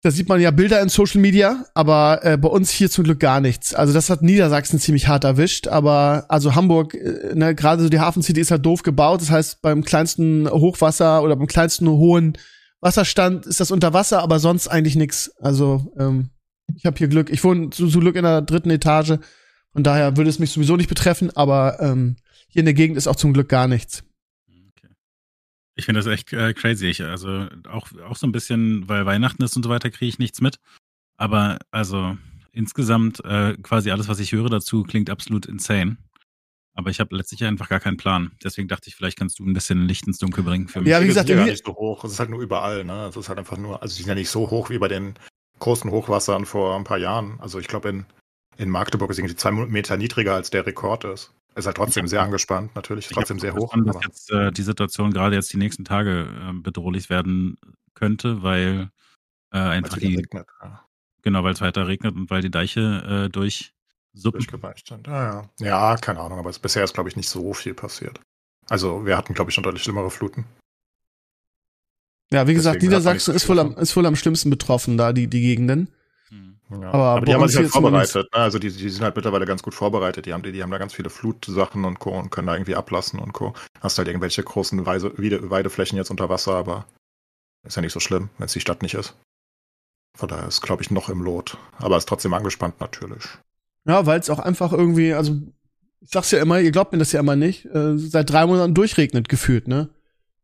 Da 0.03 0.11
sieht 0.11 0.31
man 0.31 0.41
ja 0.41 0.51
Bilder 0.51 0.81
in 0.81 0.89
Social 0.89 1.21
Media, 1.21 1.67
aber 1.75 2.21
äh, 2.25 2.39
bei 2.39 2.49
uns 2.49 2.71
hier 2.71 2.91
zum 2.91 3.05
Glück 3.05 3.21
gar 3.21 3.41
nichts. 3.41 3.75
Also 3.75 3.93
das 3.93 4.09
hat 4.09 4.23
Niedersachsen 4.23 4.79
ziemlich 4.79 5.09
hart 5.09 5.25
erwischt, 5.25 5.69
aber 5.69 6.25
also 6.29 6.55
Hamburg, 6.55 6.95
äh, 6.95 7.35
ne, 7.35 7.55
gerade 7.55 7.83
so 7.83 7.91
die 7.91 8.01
Hafen 8.01 8.23
City 8.23 8.41
ist 8.41 8.51
halt 8.51 8.65
doof 8.65 8.83
gebaut. 8.83 9.21
Das 9.21 9.31
heißt, 9.31 9.61
beim 9.61 9.85
kleinsten 9.85 10.49
Hochwasser 10.49 11.23
oder 11.23 11.37
beim 11.37 11.47
kleinsten 11.47 11.87
hohen 11.87 12.39
Wasserstand 12.81 13.45
ist 13.45 13.61
das 13.61 13.71
unter 13.71 13.93
Wasser, 13.93 14.23
aber 14.23 14.39
sonst 14.39 14.69
eigentlich 14.69 14.97
nichts. 14.97 15.33
Also 15.39 15.93
ähm, 15.99 16.31
ich 16.75 16.87
habe 16.87 16.97
hier 16.97 17.09
Glück. 17.09 17.29
Ich 17.29 17.45
wohne 17.45 17.69
zu, 17.69 17.87
zu 17.89 18.01
Glück 18.01 18.17
in 18.17 18.25
der 18.25 18.41
dritten 18.41 18.71
Etage. 18.71 19.19
Von 19.75 19.83
daher 19.83 20.17
würde 20.17 20.31
es 20.31 20.39
mich 20.39 20.51
sowieso 20.51 20.77
nicht 20.77 20.89
betreffen, 20.89 21.31
aber 21.37 21.79
ähm, 21.81 22.17
hier 22.49 22.61
in 22.61 22.67
der 22.67 22.75
Gegend 22.75 22.97
ist 22.97 23.07
auch 23.07 23.17
zum 23.17 23.35
Glück 23.35 23.51
gar 23.51 23.69
nichts. 23.69 24.03
Ich 25.81 25.87
finde 25.87 26.01
das 26.01 26.07
echt 26.07 26.33
äh, 26.35 26.53
crazy. 26.53 26.89
Ich, 26.89 27.03
also 27.03 27.49
auch, 27.66 27.89
auch 28.07 28.16
so 28.16 28.26
ein 28.26 28.33
bisschen, 28.33 28.87
weil 28.87 29.07
Weihnachten 29.07 29.43
ist 29.43 29.57
und 29.57 29.62
so 29.62 29.70
weiter, 29.70 29.89
kriege 29.91 30.11
ich 30.11 30.18
nichts 30.18 30.43
mit. 30.43 30.59
Aber 31.16 31.59
also 31.70 32.18
insgesamt 32.53 33.24
äh, 33.24 33.57
quasi 33.62 33.91
alles, 33.91 34.07
was 34.07 34.20
ich 34.20 34.33
höre 34.33 34.51
dazu, 34.51 34.83
klingt 34.83 35.09
absolut 35.09 35.47
insane. 35.47 35.97
Aber 36.74 36.91
ich 36.91 37.01
habe 37.01 37.16
letztlich 37.16 37.45
einfach 37.45 37.70
gar 37.70 37.81
keinen 37.81 37.97
Plan. 37.97 38.33
Deswegen 38.45 38.68
dachte 38.68 38.89
ich, 38.89 38.95
vielleicht 38.95 39.18
kannst 39.18 39.39
du 39.39 39.45
ein 39.47 39.55
bisschen 39.55 39.89
Licht 39.89 40.07
ins 40.07 40.18
Dunkel 40.18 40.45
bringen 40.45 40.68
für 40.68 40.81
mich. 40.81 40.91
Ja, 40.91 41.01
wie 41.01 41.07
gesagt, 41.07 41.31
ist 41.31 41.35
ja 41.35 41.45
gar 41.45 41.51
nicht 41.51 41.64
so 41.64 41.74
hoch. 41.74 42.05
Es 42.05 42.12
ist 42.12 42.20
halt 42.20 42.28
nur 42.28 42.41
überall. 42.41 42.85
Ne, 42.85 43.07
es 43.07 43.16
ist 43.16 43.31
halt 43.31 43.39
einfach 43.39 43.57
nur. 43.57 43.83
Also 43.83 43.97
die 43.97 44.03
sind 44.03 44.09
ja 44.11 44.14
nicht 44.14 44.31
so 44.31 44.51
hoch 44.51 44.68
wie 44.68 44.78
bei 44.78 44.89
den 44.89 45.14
großen 45.61 45.91
Hochwassern 45.91 46.45
vor 46.45 46.76
ein 46.76 46.85
paar 46.85 46.99
Jahren. 46.99 47.41
Also 47.41 47.59
ich 47.59 47.68
glaube 47.68 47.89
in 47.89 48.05
in 48.61 48.69
Magdeburg 48.69 49.11
ist 49.11 49.19
irgendwie 49.19 49.37
zwei 49.37 49.53
Meter 49.53 49.97
niedriger 49.97 50.35
als 50.35 50.51
der 50.51 50.67
Rekord 50.67 51.05
ist. 51.05 51.33
Ist 51.57 51.67
halt 51.67 51.77
trotzdem 51.77 52.07
sehr 52.07 52.23
angespannt, 52.23 52.77
natürlich, 52.77 53.09
trotzdem 53.09 53.41
sehr 53.41 53.55
hoch. 53.55 53.75
Dass 53.85 53.97
jetzt 54.05 54.31
äh, 54.31 54.53
die 54.53 54.63
Situation 54.63 55.13
gerade 55.13 55.35
jetzt 55.35 55.53
die 55.53 55.57
nächsten 55.57 55.85
Tage 55.85 56.29
äh, 56.29 56.53
bedrohlich 56.53 57.11
werden 57.11 57.57
könnte, 57.95 58.43
weil 58.43 58.91
äh, 59.53 59.59
einfach 59.59 59.99
die. 59.99 60.17
Regnet, 60.17 60.47
ja. 60.63 60.85
Genau, 61.23 61.43
weil 61.43 61.55
es 61.55 61.61
weiter 61.61 61.89
regnet 61.89 62.15
und 62.15 62.31
weil 62.31 62.43
die 62.43 62.51
Deiche 62.51 63.27
äh, 63.27 63.29
durch 63.31 63.73
Suppen. 64.13 64.39
Durchgeweicht 64.39 64.87
sind. 64.87 65.07
Ja, 65.07 65.43
ja. 65.59 65.67
ja, 65.67 65.97
keine 65.97 66.21
Ahnung, 66.21 66.39
aber 66.39 66.51
es, 66.51 66.59
bisher 66.59 66.85
ist, 66.85 66.95
glaube 66.95 67.09
ich, 67.09 67.17
nicht 67.17 67.29
so 67.29 67.53
viel 67.55 67.75
passiert. 67.75 68.21
Also, 68.69 69.05
wir 69.07 69.17
hatten, 69.17 69.35
glaube 69.35 69.51
ich, 69.51 69.55
schon 69.55 69.65
deutlich 69.65 69.83
schlimmere 69.83 70.11
Fluten. 70.11 70.45
Ja, 72.33 72.47
wie 72.47 72.55
gesagt, 72.55 72.83
Niedersachsen 72.83 73.35
ist 73.35 73.45
voll, 73.45 73.59
am, 73.59 73.77
ist 73.77 73.93
voll 73.93 74.07
am 74.07 74.17
schlimmsten 74.17 74.51
betroffen, 74.51 74.97
da 74.97 75.13
die, 75.13 75.27
die 75.27 75.41
Gegenden. 75.41 75.89
Ja. 76.71 76.89
Aber, 76.89 77.05
aber 77.05 77.27
die 77.27 77.35
haben 77.35 77.49
sich 77.49 77.59
halt 77.59 77.71
vorbereitet. 77.71 78.29
Ne? 78.33 78.39
Also 78.39 78.59
die, 78.59 78.71
die 78.71 78.89
sind 78.89 79.03
halt 79.03 79.16
mittlerweile 79.16 79.45
ganz 79.45 79.62
gut 79.62 79.75
vorbereitet. 79.75 80.27
Die 80.27 80.33
haben, 80.33 80.43
die, 80.43 80.53
die 80.53 80.62
haben 80.62 80.71
da 80.71 80.79
ganz 80.79 80.95
viele 80.95 81.11
Flutsachen 81.11 81.85
und 81.85 81.99
Co. 81.99 82.18
und 82.18 82.31
können 82.31 82.47
da 82.47 82.55
irgendwie 82.55 82.77
ablassen 82.77 83.18
und 83.18 83.33
Co. 83.33 83.55
Hast 83.81 83.99
halt 83.99 84.09
irgendwelche 84.09 84.43
großen 84.43 84.87
Weise, 84.87 85.12
Weideflächen 85.16 85.99
jetzt 85.99 86.11
unter 86.11 86.29
Wasser, 86.29 86.55
aber 86.55 86.87
ist 87.66 87.77
ja 87.77 87.83
nicht 87.83 87.93
so 87.93 88.01
schlimm, 88.01 88.31
wenn 88.39 88.47
es 88.47 88.53
die 88.53 88.61
Stadt 88.61 88.83
nicht 88.83 88.95
ist. 88.95 89.16
Von 90.16 90.29
daher 90.29 90.49
ist, 90.49 90.61
glaube 90.61 90.83
ich, 90.83 90.91
noch 90.91 91.09
im 91.09 91.23
Lot. 91.23 91.59
Aber 91.79 91.97
ist 91.97 92.09
trotzdem 92.09 92.35
angespannt 92.35 92.81
natürlich. 92.81 93.25
Ja, 93.87 94.07
weil 94.07 94.21
es 94.21 94.31
auch 94.31 94.39
einfach 94.39 94.73
irgendwie, 94.73 95.12
also 95.14 95.41
ich 96.01 96.11
sag's 96.11 96.31
ja 96.31 96.41
immer, 96.41 96.61
ihr 96.61 96.73
glaubt 96.73 96.93
mir 96.93 96.99
das 96.99 97.12
ja 97.12 97.21
immer 97.21 97.37
nicht, 97.37 97.66
äh, 97.66 97.99
seit 97.99 98.31
drei 98.31 98.47
Monaten 98.47 98.75
durchregnet 98.75 99.29
gefühlt, 99.29 99.68
ne? 99.68 99.91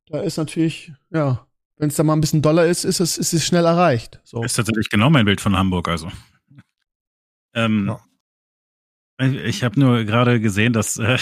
Da 0.08 0.20
ist 0.20 0.36
natürlich, 0.36 0.92
ja, 1.10 1.45
wenn 1.76 1.88
es 1.88 1.96
da 1.96 2.02
mal 2.02 2.14
ein 2.14 2.20
bisschen 2.20 2.42
doller 2.42 2.66
ist, 2.66 2.84
ist 2.84 3.00
es, 3.00 3.18
ist 3.18 3.32
es 3.32 3.44
schnell 3.44 3.64
erreicht. 3.64 4.20
So. 4.24 4.42
Ist 4.42 4.54
tatsächlich 4.54 4.88
genau 4.88 5.10
mein 5.10 5.24
Bild 5.24 5.40
von 5.40 5.56
Hamburg, 5.56 5.88
also. 5.88 6.10
Ähm, 7.54 7.86
ja. 7.88 8.00
Ich 9.18 9.64
habe 9.64 9.80
nur 9.80 10.04
gerade 10.04 10.40
gesehen, 10.40 10.72
dass 10.72 10.98
äh, 10.98 11.18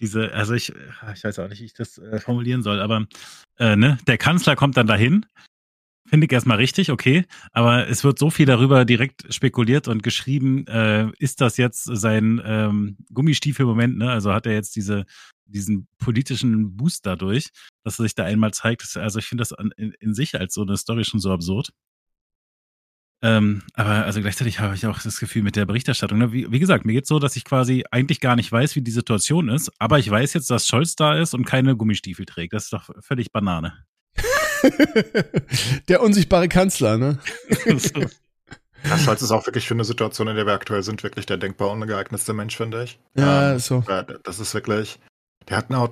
diese, 0.00 0.32
also 0.32 0.54
ich, 0.54 0.70
ich 1.14 1.24
weiß 1.24 1.38
auch 1.38 1.48
nicht, 1.48 1.60
wie 1.60 1.66
ich 1.66 1.74
das 1.74 1.98
äh, 1.98 2.18
formulieren 2.18 2.62
soll, 2.62 2.80
aber 2.80 3.06
äh, 3.58 3.76
ne, 3.76 3.98
der 4.06 4.18
Kanzler 4.18 4.56
kommt 4.56 4.76
dann 4.76 4.86
dahin, 4.86 5.24
finde 6.08 6.26
ich 6.26 6.32
erstmal 6.32 6.56
richtig, 6.56 6.90
okay, 6.90 7.24
aber 7.52 7.88
es 7.88 8.04
wird 8.04 8.18
so 8.18 8.30
viel 8.30 8.46
darüber 8.46 8.84
direkt 8.84 9.32
spekuliert 9.32 9.88
und 9.88 10.02
geschrieben, 10.02 10.66
äh, 10.66 11.10
ist 11.18 11.40
das 11.40 11.56
jetzt 11.56 11.84
sein 11.84 12.40
ähm, 12.44 12.96
Gummistiefel-Moment, 13.12 13.98
ne? 13.98 14.10
Also 14.10 14.32
hat 14.32 14.46
er 14.46 14.52
jetzt 14.52 14.76
diese 14.76 15.04
diesen 15.48 15.88
politischen 15.98 16.76
Boost 16.76 17.06
dadurch, 17.06 17.50
dass 17.84 17.98
er 17.98 18.04
sich 18.04 18.14
da 18.14 18.24
einmal 18.24 18.52
zeigt. 18.52 18.96
Also 18.96 19.18
ich 19.18 19.26
finde 19.26 19.42
das 19.42 19.52
in, 19.52 19.92
in, 19.98 20.14
sich 20.14 20.38
als 20.38 20.54
so 20.54 20.62
eine 20.62 20.76
Story 20.76 21.04
schon 21.04 21.20
so 21.20 21.32
absurd. 21.32 21.70
Ähm, 23.20 23.62
aber 23.74 24.04
also 24.04 24.20
gleichzeitig 24.20 24.60
habe 24.60 24.76
ich 24.76 24.86
auch 24.86 25.00
das 25.00 25.18
Gefühl 25.18 25.42
mit 25.42 25.56
der 25.56 25.66
Berichterstattung. 25.66 26.18
Ne? 26.18 26.32
Wie, 26.32 26.50
wie, 26.52 26.60
gesagt, 26.60 26.84
mir 26.84 26.92
geht 26.92 27.06
so, 27.06 27.18
dass 27.18 27.34
ich 27.34 27.44
quasi 27.44 27.84
eigentlich 27.90 28.20
gar 28.20 28.36
nicht 28.36 28.52
weiß, 28.52 28.76
wie 28.76 28.82
die 28.82 28.92
Situation 28.92 29.48
ist, 29.48 29.72
aber 29.80 29.98
ich 29.98 30.08
weiß 30.08 30.34
jetzt, 30.34 30.50
dass 30.50 30.68
Scholz 30.68 30.94
da 30.94 31.18
ist 31.18 31.34
und 31.34 31.44
keine 31.44 31.76
Gummistiefel 31.76 32.26
trägt. 32.26 32.52
Das 32.52 32.64
ist 32.64 32.72
doch 32.72 32.90
völlig 33.00 33.32
Banane. 33.32 33.87
der 35.88 36.02
unsichtbare 36.02 36.48
Kanzler, 36.48 36.98
ne? 36.98 37.18
Ja, 38.84 38.96
Scholz 38.96 39.22
ist 39.22 39.32
auch 39.32 39.44
wirklich 39.44 39.66
für 39.66 39.74
eine 39.74 39.84
Situation, 39.84 40.28
in 40.28 40.36
der 40.36 40.46
wir 40.46 40.52
aktuell 40.52 40.84
sind, 40.84 41.02
wirklich 41.02 41.26
der 41.26 41.36
denkbar 41.36 41.70
ungeeignetste 41.70 42.32
Mensch, 42.32 42.56
finde 42.56 42.84
ich. 42.84 43.00
Ja, 43.16 43.52
ähm, 43.52 43.58
so. 43.58 43.82
Das 44.22 44.38
ist 44.38 44.54
wirklich, 44.54 45.00
der 45.48 45.56
hat 45.56 45.70
einen, 45.70 45.80
oh 45.80 45.88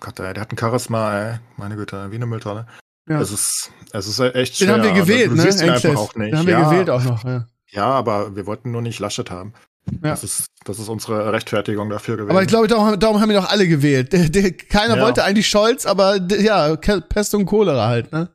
Gott, 0.00 0.18
der 0.18 0.38
hat 0.38 0.52
ein 0.52 0.58
Charisma, 0.58 1.18
ey. 1.18 1.38
Meine 1.56 1.76
Güte, 1.76 2.10
wie 2.10 2.16
eine 2.16 2.26
Mülltonne. 2.26 2.66
Ja. 3.08 3.20
Es 3.20 3.30
ist, 3.30 3.70
es 3.92 4.06
ist 4.06 4.20
echt 4.20 4.56
schwer. 4.56 4.66
Den 4.66 4.74
haben 4.74 4.94
wir 4.94 5.00
gewählt, 5.00 5.30
also, 5.30 5.42
ne? 5.42 5.50
Siehst 5.50 5.62
ihn 5.62 5.70
einfach 5.70 5.96
auch 5.96 6.14
nicht. 6.14 6.32
Den 6.32 6.38
haben 6.38 6.46
wir 6.46 6.58
ja, 6.58 6.68
gewählt 6.68 6.90
auch 6.90 7.04
noch, 7.04 7.24
ja. 7.24 7.46
Ja, 7.70 7.86
aber 7.86 8.36
wir 8.36 8.46
wollten 8.46 8.70
nur 8.70 8.82
nicht 8.82 8.98
Laschet 8.98 9.30
haben. 9.30 9.54
Ja. 10.02 10.10
Das, 10.10 10.24
ist, 10.24 10.46
das 10.64 10.78
ist 10.78 10.88
unsere 10.88 11.32
Rechtfertigung 11.32 11.90
dafür 11.90 12.16
gewesen. 12.16 12.30
Aber 12.30 12.42
ich 12.42 12.48
glaube, 12.48 12.68
darum, 12.68 12.98
darum 12.98 13.20
haben 13.20 13.28
wir 13.28 13.40
doch 13.40 13.50
alle 13.50 13.68
gewählt. 13.68 14.10
Keiner 14.68 14.96
ja. 14.96 15.02
wollte 15.02 15.24
eigentlich 15.24 15.48
Scholz, 15.48 15.86
aber 15.86 16.16
ja, 16.38 16.76
Pest 16.76 17.34
und 17.34 17.46
Cholera 17.46 17.86
halt, 17.86 18.12
ne? 18.12 18.30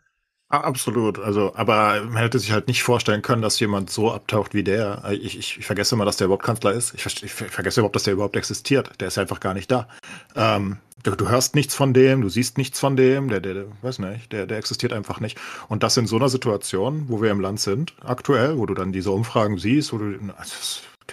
Absolut. 0.52 1.18
Also, 1.18 1.54
aber 1.56 2.04
man 2.04 2.18
hätte 2.18 2.38
sich 2.38 2.52
halt 2.52 2.68
nicht 2.68 2.84
vorstellen 2.84 3.22
können, 3.22 3.41
dass 3.41 3.60
jemand 3.62 3.89
so 3.89 4.12
abtaucht 4.12 4.54
wie 4.54 4.64
der. 4.64 5.02
Ich, 5.12 5.38
ich, 5.38 5.60
ich 5.60 5.66
vergesse 5.66 5.95
immer, 5.95 6.04
dass 6.04 6.18
der 6.18 6.26
überhaupt 6.26 6.43
Kanzler 6.43 6.74
ist. 6.74 6.93
Ich, 6.93 7.06
ich, 7.24 7.32
vergesse 7.32 7.80
überhaupt, 7.80 7.95
dass 7.95 8.04
der 8.04 8.14
überhaupt 8.14 8.36
existiert. 8.36 8.91
Der 8.99 9.08
ist 9.08 9.18
einfach 9.18 9.39
gar 9.39 9.54
nicht 9.54 9.72
da. 9.72 9.88
Ähm, 10.36 10.78
du, 11.04 11.12
du, 11.12 11.30
hörst 11.30 11.56
nichts 11.56 11.74
von 11.74 11.93
dem, 11.93 12.22
du 12.22 12.28
siehst 12.28 12.58
nichts 12.58 12.82
von 12.82 12.97
dem, 12.97 13.30
der, 13.30 13.39
der, 13.39 13.54
der, 13.54 13.66
weiß 13.82 13.99
nicht, 13.99 14.34
der, 14.34 14.45
der 14.45 14.58
existiert 14.58 14.91
einfach 14.91 15.22
nicht. 15.22 15.39
Und 15.70 15.84
das 15.84 15.95
in 15.95 16.06
so 16.06 16.18
einer 16.18 16.28
Situation, 16.28 17.06
wo 17.08 17.22
wir 17.22 17.32
im 17.32 17.39
Land 17.39 17.62
sind, 17.62 17.93
aktuell, 18.04 18.58
wo 18.58 18.66
du 18.66 18.74
dann 18.74 18.91
diese 18.91 19.12
Umfragen 19.12 19.58
siehst, 19.58 19.93
wo 19.93 19.99
du, 19.99 20.18
also, 20.36 20.54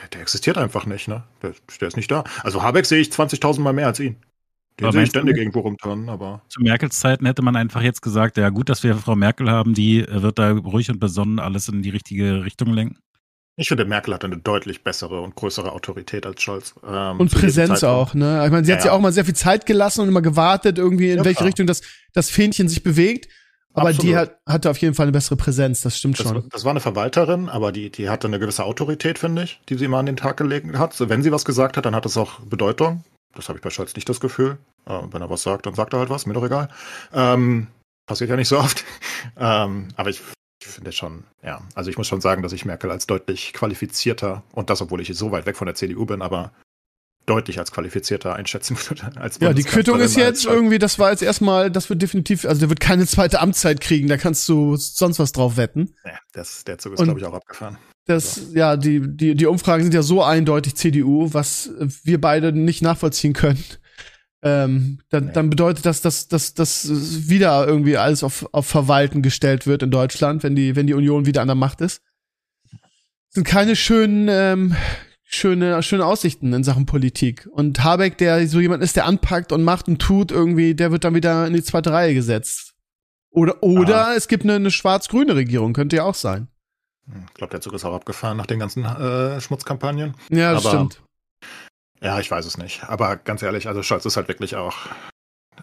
der, 0.00 0.08
der 0.08 0.20
existiert 0.20 0.58
einfach 0.58 0.86
nicht, 0.86 1.08
ne? 1.08 1.24
Der, 1.42 1.54
der 1.80 1.88
ist 1.88 1.96
nicht 1.96 2.10
da. 2.10 2.24
Also 2.42 2.62
Habeck 2.62 2.86
sehe 2.86 3.00
ich 3.00 3.08
20.000 3.08 3.60
Mal 3.60 3.72
mehr 3.72 3.86
als 3.86 4.00
ihn. 4.00 4.16
Den 4.80 4.92
sehe 4.92 5.02
ich 5.02 5.10
ständig 5.10 5.36
irgendwo 5.36 5.60
rumturnen, 5.60 6.08
aber. 6.08 6.42
Zu 6.48 6.60
Merkels 6.60 7.00
Zeiten 7.00 7.26
hätte 7.26 7.42
man 7.42 7.56
einfach 7.56 7.82
jetzt 7.82 8.00
gesagt, 8.00 8.36
ja 8.36 8.48
gut, 8.50 8.68
dass 8.68 8.84
wir 8.84 8.94
Frau 8.94 9.16
Merkel 9.16 9.50
haben, 9.50 9.74
die 9.74 10.00
äh, 10.00 10.22
wird 10.22 10.38
da 10.38 10.52
ruhig 10.52 10.88
und 10.90 11.00
besonnen 11.00 11.40
alles 11.40 11.68
in 11.68 11.82
die 11.82 11.90
richtige 11.90 12.44
Richtung 12.44 12.72
lenken. 12.72 12.98
Ich 13.56 13.66
finde, 13.66 13.84
Merkel 13.84 14.14
hat 14.14 14.24
eine 14.24 14.36
deutlich 14.36 14.84
bessere 14.84 15.20
und 15.20 15.34
größere 15.34 15.72
Autorität 15.72 16.26
als 16.26 16.40
Scholz. 16.40 16.74
Ähm, 16.86 17.18
und 17.18 17.32
Präsenz 17.32 17.82
auch, 17.82 18.14
ne? 18.14 18.44
Ich 18.46 18.52
meine, 18.52 18.64
sie 18.64 18.70
ja, 18.70 18.78
hat 18.78 18.84
ja 18.84 18.92
auch 18.92 19.00
mal 19.00 19.12
sehr 19.12 19.24
viel 19.24 19.34
Zeit 19.34 19.66
gelassen 19.66 20.02
und 20.02 20.08
immer 20.08 20.22
gewartet, 20.22 20.78
irgendwie 20.78 21.10
in 21.10 21.18
ja, 21.18 21.24
welche 21.24 21.38
klar. 21.38 21.48
Richtung 21.48 21.66
das, 21.66 21.82
das 22.12 22.30
Fähnchen 22.30 22.68
sich 22.68 22.84
bewegt. 22.84 23.28
Aber 23.80 23.90
Absolut. 23.90 24.04
die 24.04 24.16
hat, 24.16 24.38
hatte 24.46 24.70
auf 24.70 24.78
jeden 24.78 24.94
Fall 24.94 25.04
eine 25.04 25.12
bessere 25.12 25.36
Präsenz, 25.36 25.82
das 25.82 25.98
stimmt 25.98 26.18
das, 26.18 26.28
schon. 26.28 26.48
Das 26.50 26.64
war 26.64 26.70
eine 26.70 26.80
Verwalterin, 26.80 27.48
aber 27.48 27.72
die, 27.72 27.90
die 27.90 28.08
hatte 28.08 28.26
eine 28.26 28.38
gewisse 28.38 28.64
Autorität, 28.64 29.18
finde 29.18 29.44
ich, 29.44 29.60
die 29.68 29.76
sie 29.76 29.84
immer 29.84 29.98
an 29.98 30.06
den 30.06 30.16
Tag 30.16 30.36
gelegt 30.36 30.76
hat. 30.76 30.94
So, 30.94 31.08
wenn 31.08 31.22
sie 31.22 31.32
was 31.32 31.44
gesagt 31.44 31.76
hat, 31.76 31.86
dann 31.86 31.94
hat 31.94 32.06
es 32.06 32.16
auch 32.16 32.40
Bedeutung. 32.40 33.04
Das 33.34 33.48
habe 33.48 33.58
ich 33.58 33.62
bei 33.62 33.70
Scholz 33.70 33.94
nicht 33.94 34.08
das 34.08 34.20
Gefühl. 34.20 34.58
Äh, 34.86 35.00
wenn 35.10 35.22
er 35.22 35.30
was 35.30 35.42
sagt, 35.42 35.66
dann 35.66 35.74
sagt 35.74 35.92
er 35.92 36.00
halt 36.00 36.10
was, 36.10 36.26
mir 36.26 36.34
doch 36.34 36.44
egal. 36.44 36.68
Ähm, 37.12 37.68
passiert 38.06 38.30
ja 38.30 38.36
nicht 38.36 38.48
so 38.48 38.58
oft. 38.58 38.84
ähm, 39.36 39.88
aber 39.96 40.10
ich, 40.10 40.20
ich 40.60 40.68
finde 40.68 40.92
schon, 40.92 41.24
ja, 41.42 41.60
also 41.74 41.90
ich 41.90 41.98
muss 41.98 42.08
schon 42.08 42.20
sagen, 42.20 42.42
dass 42.42 42.52
ich 42.52 42.64
Merkel 42.64 42.90
als 42.90 43.06
deutlich 43.06 43.52
qualifizierter, 43.52 44.42
und 44.52 44.70
das, 44.70 44.82
obwohl 44.82 45.00
ich 45.00 45.16
so 45.16 45.30
weit 45.30 45.46
weg 45.46 45.56
von 45.56 45.66
der 45.66 45.74
CDU 45.74 46.06
bin, 46.06 46.22
aber 46.22 46.52
deutlich 47.28 47.58
als 47.58 47.72
qualifizierter 47.72 48.34
einschätzen 48.34 48.76
würde. 48.88 49.10
Als 49.16 49.38
ja, 49.40 49.52
die 49.52 49.62
Quittung 49.62 50.00
ist 50.00 50.16
jetzt 50.16 50.46
irgendwie, 50.46 50.78
das 50.78 50.98
war 50.98 51.10
jetzt 51.10 51.22
erstmal, 51.22 51.70
das 51.70 51.90
wird 51.90 52.00
definitiv, 52.00 52.44
also 52.44 52.60
der 52.60 52.68
wird 52.68 52.80
keine 52.80 53.06
zweite 53.06 53.40
Amtszeit 53.40 53.80
kriegen, 53.80 54.08
da 54.08 54.16
kannst 54.16 54.48
du 54.48 54.76
sonst 54.76 55.18
was 55.18 55.32
drauf 55.32 55.56
wetten. 55.56 55.94
Ja, 56.04 56.18
das, 56.32 56.64
der 56.64 56.78
Zug 56.78 56.94
ist, 56.94 57.02
glaube 57.02 57.20
ich, 57.20 57.26
auch 57.26 57.34
abgefahren. 57.34 57.78
Das, 58.06 58.36
so. 58.36 58.56
ja, 58.56 58.76
die, 58.76 59.02
die, 59.04 59.34
die 59.34 59.46
Umfragen 59.46 59.82
sind 59.82 59.92
ja 59.92 60.02
so 60.02 60.22
eindeutig 60.22 60.76
CDU, 60.76 61.32
was 61.34 61.70
wir 62.04 62.20
beide 62.20 62.52
nicht 62.52 62.80
nachvollziehen 62.80 63.34
können. 63.34 63.62
Ähm, 64.40 65.00
dann, 65.10 65.26
nee. 65.26 65.32
dann 65.32 65.50
bedeutet 65.50 65.84
das, 65.84 66.00
dass, 66.00 66.28
dass, 66.28 66.54
dass 66.54 66.88
wieder 67.28 67.66
irgendwie 67.66 67.96
alles 67.98 68.22
auf, 68.22 68.48
auf 68.52 68.66
Verwalten 68.66 69.20
gestellt 69.20 69.66
wird 69.66 69.82
in 69.82 69.90
Deutschland, 69.90 70.42
wenn 70.42 70.54
die, 70.54 70.76
wenn 70.76 70.86
die 70.86 70.94
Union 70.94 71.26
wieder 71.26 71.42
an 71.42 71.48
der 71.48 71.56
Macht 71.56 71.80
ist. 71.80 72.02
Das 72.70 73.34
sind 73.34 73.44
keine 73.44 73.76
schönen, 73.76 74.28
ähm, 74.30 74.76
schöne, 75.28 75.82
schöne 75.82 76.06
Aussichten 76.06 76.52
in 76.52 76.64
Sachen 76.64 76.86
Politik. 76.86 77.48
Und 77.52 77.84
Habeck, 77.84 78.18
der 78.18 78.48
so 78.48 78.60
jemand 78.60 78.82
ist, 78.82 78.96
der 78.96 79.04
anpackt 79.04 79.52
und 79.52 79.62
macht 79.62 79.86
und 79.86 80.00
tut 80.00 80.32
irgendwie, 80.32 80.74
der 80.74 80.90
wird 80.90 81.04
dann 81.04 81.14
wieder 81.14 81.46
in 81.46 81.52
die 81.52 81.62
zweite 81.62 81.92
Reihe 81.92 82.14
gesetzt. 82.14 82.74
Oder, 83.30 83.62
oder 83.62 84.08
ah. 84.08 84.14
es 84.14 84.26
gibt 84.26 84.44
eine, 84.44 84.54
eine 84.54 84.70
schwarz-grüne 84.70 85.36
Regierung, 85.36 85.74
könnte 85.74 85.96
ja 85.96 86.04
auch 86.04 86.14
sein. 86.14 86.48
Ich 87.28 87.34
glaube, 87.34 87.50
der 87.50 87.60
Zug 87.60 87.74
ist 87.74 87.84
auch 87.84 87.94
abgefahren 87.94 88.36
nach 88.36 88.46
den 88.46 88.58
ganzen 88.58 88.84
äh, 88.84 89.40
Schmutzkampagnen. 89.40 90.14
Ja, 90.30 90.52
das 90.52 90.66
Aber, 90.66 90.74
stimmt. 90.74 91.02
Ja, 92.00 92.18
ich 92.18 92.30
weiß 92.30 92.46
es 92.46 92.58
nicht. 92.58 92.84
Aber 92.84 93.16
ganz 93.16 93.42
ehrlich, 93.42 93.68
also 93.68 93.82
Scholz 93.82 94.04
ist 94.06 94.16
halt 94.16 94.28
wirklich 94.28 94.56
auch, 94.56 94.76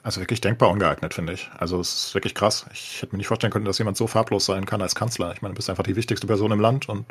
also 0.03 0.21
wirklich 0.21 0.41
denkbar 0.41 0.69
ungeeignet, 0.69 1.13
finde 1.13 1.33
ich. 1.33 1.49
Also 1.57 1.79
es 1.79 2.07
ist 2.07 2.13
wirklich 2.13 2.35
krass. 2.35 2.65
Ich 2.71 3.01
hätte 3.01 3.13
mir 3.13 3.17
nicht 3.17 3.27
vorstellen 3.27 3.51
können, 3.51 3.65
dass 3.65 3.79
jemand 3.79 3.97
so 3.97 4.05
farblos 4.05 4.45
sein 4.45 4.65
kann 4.65 4.81
als 4.81 4.95
Kanzler. 4.95 5.33
Ich 5.33 5.41
meine, 5.41 5.53
du 5.53 5.57
bist 5.57 5.69
einfach 5.69 5.83
die 5.83 5.95
wichtigste 5.95 6.27
Person 6.27 6.51
im 6.51 6.59
Land 6.59 6.87
und 6.87 7.05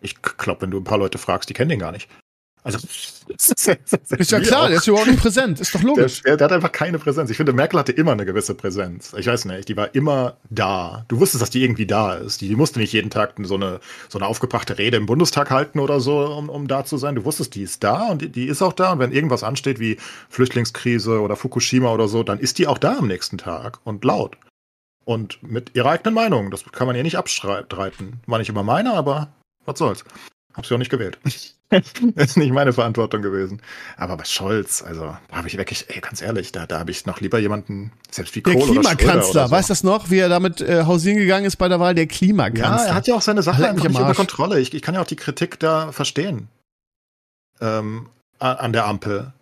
ich 0.00 0.22
glaube, 0.22 0.62
wenn 0.62 0.70
du 0.70 0.78
ein 0.78 0.84
paar 0.84 0.98
Leute 0.98 1.18
fragst, 1.18 1.48
die 1.48 1.54
kennen 1.54 1.70
den 1.70 1.78
gar 1.78 1.92
nicht. 1.92 2.08
Also, 2.62 2.78
ist 3.28 4.30
ja 4.30 4.40
klar, 4.40 4.68
der 4.68 4.78
ist 4.78 4.86
überhaupt 4.86 5.08
nicht 5.08 5.20
präsent, 5.20 5.60
ist 5.60 5.74
doch 5.74 5.82
logisch. 5.82 6.22
Der, 6.22 6.36
der, 6.36 6.44
hat 6.44 6.52
einfach 6.52 6.72
keine 6.72 6.98
Präsenz. 6.98 7.30
Ich 7.30 7.38
finde, 7.38 7.54
Merkel 7.54 7.78
hatte 7.78 7.92
immer 7.92 8.12
eine 8.12 8.26
gewisse 8.26 8.54
Präsenz. 8.54 9.14
Ich 9.16 9.26
weiß 9.26 9.46
nicht, 9.46 9.68
die 9.68 9.76
war 9.78 9.94
immer 9.94 10.36
da. 10.50 11.06
Du 11.08 11.20
wusstest, 11.20 11.40
dass 11.40 11.48
die 11.48 11.62
irgendwie 11.64 11.86
da 11.86 12.14
ist. 12.14 12.42
Die, 12.42 12.48
die 12.48 12.56
musste 12.56 12.78
nicht 12.78 12.92
jeden 12.92 13.08
Tag 13.08 13.34
so 13.42 13.54
eine, 13.54 13.80
so 14.10 14.18
eine 14.18 14.26
aufgebrachte 14.26 14.76
Rede 14.76 14.98
im 14.98 15.06
Bundestag 15.06 15.50
halten 15.50 15.78
oder 15.78 16.00
so, 16.00 16.18
um, 16.18 16.50
um 16.50 16.68
da 16.68 16.84
zu 16.84 16.98
sein. 16.98 17.14
Du 17.14 17.24
wusstest, 17.24 17.54
die 17.54 17.62
ist 17.62 17.82
da 17.82 18.08
und 18.08 18.20
die, 18.20 18.28
die 18.28 18.46
ist 18.46 18.60
auch 18.60 18.74
da. 18.74 18.92
Und 18.92 18.98
wenn 18.98 19.12
irgendwas 19.12 19.42
ansteht 19.42 19.80
wie 19.80 19.96
Flüchtlingskrise 20.28 21.20
oder 21.20 21.36
Fukushima 21.36 21.90
oder 21.90 22.08
so, 22.08 22.22
dann 22.22 22.38
ist 22.38 22.58
die 22.58 22.66
auch 22.66 22.78
da 22.78 22.98
am 22.98 23.06
nächsten 23.06 23.38
Tag 23.38 23.78
und 23.84 24.04
laut. 24.04 24.36
Und 25.06 25.42
mit 25.42 25.74
ihrer 25.74 25.90
eigenen 25.90 26.14
Meinung. 26.14 26.50
Das 26.50 26.64
kann 26.72 26.86
man 26.86 26.94
ihr 26.94 27.02
nicht 27.02 27.16
abstreiten. 27.16 28.20
War 28.26 28.38
nicht 28.38 28.50
immer 28.50 28.62
meine, 28.62 28.92
aber 28.92 29.32
was 29.70 29.78
soll's. 29.78 30.04
Hab 30.54 30.66
sie 30.66 30.74
auch 30.74 30.78
nicht 30.78 30.90
gewählt. 30.90 31.18
ist 32.16 32.36
nicht 32.36 32.52
meine 32.52 32.72
Verantwortung 32.72 33.22
gewesen. 33.22 33.62
Aber 33.96 34.16
bei 34.16 34.24
Scholz, 34.24 34.82
also 34.82 35.14
da 35.28 35.36
habe 35.36 35.46
ich 35.46 35.56
wirklich, 35.56 35.86
ey, 35.88 36.00
ganz 36.00 36.20
ehrlich, 36.20 36.50
da, 36.50 36.66
da 36.66 36.80
habe 36.80 36.90
ich 36.90 37.06
noch 37.06 37.20
lieber 37.20 37.38
jemanden, 37.38 37.92
selbst 38.10 38.34
wie 38.34 38.42
Kohl 38.42 38.54
Der 38.54 38.64
Klimakanzler, 38.64 39.46
so. 39.46 39.50
weißt 39.52 39.68
du 39.68 39.72
das 39.72 39.84
noch, 39.84 40.10
wie 40.10 40.18
er 40.18 40.28
damit 40.28 40.60
äh, 40.60 40.84
hausieren 40.84 41.18
gegangen 41.18 41.46
ist 41.46 41.56
bei 41.56 41.68
der 41.68 41.78
Wahl? 41.78 41.94
Der 41.94 42.06
Klimakanzler. 42.06 42.76
Ja, 42.76 42.84
er 42.86 42.94
hat 42.94 43.06
ja 43.06 43.14
auch 43.14 43.22
seine 43.22 43.42
Sache 43.42 43.68
einfach 43.68 43.88
nicht 43.88 43.98
unter 43.98 44.14
Kontrolle. 44.14 44.58
Ich, 44.58 44.74
ich 44.74 44.82
kann 44.82 44.96
ja 44.96 45.00
auch 45.00 45.06
die 45.06 45.16
Kritik 45.16 45.60
da 45.60 45.92
verstehen. 45.92 46.48
Ähm, 47.60 48.08
an 48.40 48.72
der 48.72 48.86
Ampel. 48.86 49.32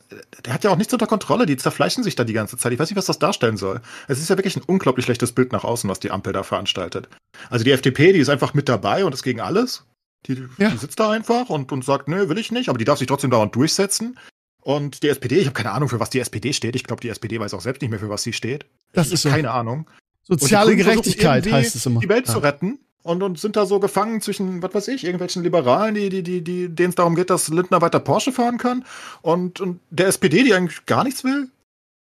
Der 0.44 0.52
hat 0.52 0.64
ja 0.64 0.70
auch 0.70 0.76
nichts 0.76 0.92
unter 0.92 1.06
Kontrolle, 1.06 1.46
die 1.46 1.56
zerfleischen 1.56 2.02
sich 2.02 2.16
da 2.16 2.24
die 2.24 2.32
ganze 2.32 2.56
Zeit. 2.56 2.72
Ich 2.72 2.78
weiß 2.78 2.90
nicht, 2.90 2.96
was 2.96 3.06
das 3.06 3.18
darstellen 3.18 3.56
soll. 3.56 3.80
Es 4.08 4.18
ist 4.18 4.28
ja 4.28 4.36
wirklich 4.36 4.56
ein 4.56 4.62
unglaublich 4.62 5.04
schlechtes 5.04 5.32
Bild 5.32 5.52
nach 5.52 5.64
außen, 5.64 5.88
was 5.88 6.00
die 6.00 6.10
Ampel 6.10 6.32
da 6.32 6.42
veranstaltet. 6.42 7.08
Also 7.50 7.64
die 7.64 7.72
FDP, 7.72 8.12
die 8.12 8.18
ist 8.18 8.28
einfach 8.28 8.54
mit 8.54 8.68
dabei 8.68 9.04
und 9.04 9.12
ist 9.14 9.22
gegen 9.22 9.40
alles. 9.40 9.84
Die, 10.26 10.46
ja. 10.58 10.70
die 10.70 10.76
sitzt 10.76 11.00
da 11.00 11.10
einfach 11.10 11.48
und, 11.48 11.72
und 11.72 11.84
sagt, 11.84 12.08
nö, 12.08 12.28
will 12.28 12.38
ich 12.38 12.50
nicht, 12.50 12.68
aber 12.68 12.78
die 12.78 12.84
darf 12.84 12.98
sich 12.98 13.06
trotzdem 13.06 13.30
dauernd 13.30 13.54
durchsetzen. 13.54 14.18
Und 14.62 15.02
die 15.02 15.08
SPD, 15.08 15.38
ich 15.38 15.46
habe 15.46 15.54
keine 15.54 15.70
Ahnung, 15.70 15.88
für 15.88 16.00
was 16.00 16.10
die 16.10 16.20
SPD 16.20 16.52
steht. 16.52 16.76
Ich 16.76 16.84
glaube, 16.84 17.00
die 17.00 17.08
SPD 17.08 17.40
weiß 17.40 17.54
auch 17.54 17.60
selbst 17.60 17.80
nicht 17.80 17.90
mehr, 17.90 18.00
für 18.00 18.10
was 18.10 18.22
sie 18.22 18.32
steht. 18.32 18.66
Das 18.92 19.10
ist 19.10 19.22
so. 19.22 19.30
keine 19.30 19.50
Ahnung. 19.50 19.88
Soziale 20.24 20.76
Gerechtigkeit 20.76 21.50
heißt 21.50 21.74
es 21.74 21.86
immer. 21.86 22.00
Die 22.00 22.08
Welt 22.08 22.26
ja. 22.26 22.34
zu 22.34 22.40
retten 22.40 22.78
und, 23.02 23.22
und 23.22 23.38
sind 23.38 23.56
da 23.56 23.64
so 23.64 23.80
gefangen 23.80 24.20
zwischen, 24.20 24.62
was 24.62 24.74
weiß 24.74 24.88
ich, 24.88 25.04
irgendwelchen 25.04 25.42
Liberalen, 25.42 25.94
die, 25.94 26.10
die, 26.10 26.22
die, 26.22 26.42
die, 26.42 26.68
denen 26.68 26.90
es 26.90 26.96
darum 26.96 27.14
geht, 27.14 27.30
dass 27.30 27.48
Lindner 27.48 27.80
weiter 27.80 28.00
Porsche 28.00 28.32
fahren 28.32 28.58
kann 28.58 28.84
und, 29.22 29.60
und 29.60 29.80
der 29.88 30.08
SPD, 30.08 30.44
die 30.44 30.52
eigentlich 30.52 30.84
gar 30.84 31.04
nichts 31.04 31.24
will. 31.24 31.48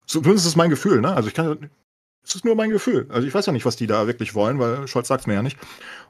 So, 0.05 0.21
zumindest 0.21 0.45
ist 0.45 0.51
es 0.51 0.55
mein 0.55 0.69
Gefühl, 0.69 1.01
ne? 1.01 1.13
Also 1.13 1.27
ich 1.27 1.33
kann, 1.33 1.69
es 2.25 2.35
ist 2.35 2.45
nur 2.45 2.55
mein 2.55 2.69
Gefühl. 2.69 3.07
Also 3.09 3.27
ich 3.27 3.33
weiß 3.33 3.45
ja 3.45 3.53
nicht, 3.53 3.65
was 3.65 3.75
die 3.75 3.87
da 3.87 4.07
wirklich 4.07 4.33
wollen, 4.33 4.59
weil 4.59 4.87
Scholz 4.87 5.07
sagt 5.07 5.21
es 5.21 5.27
mir 5.27 5.33
ja 5.33 5.43
nicht. 5.43 5.57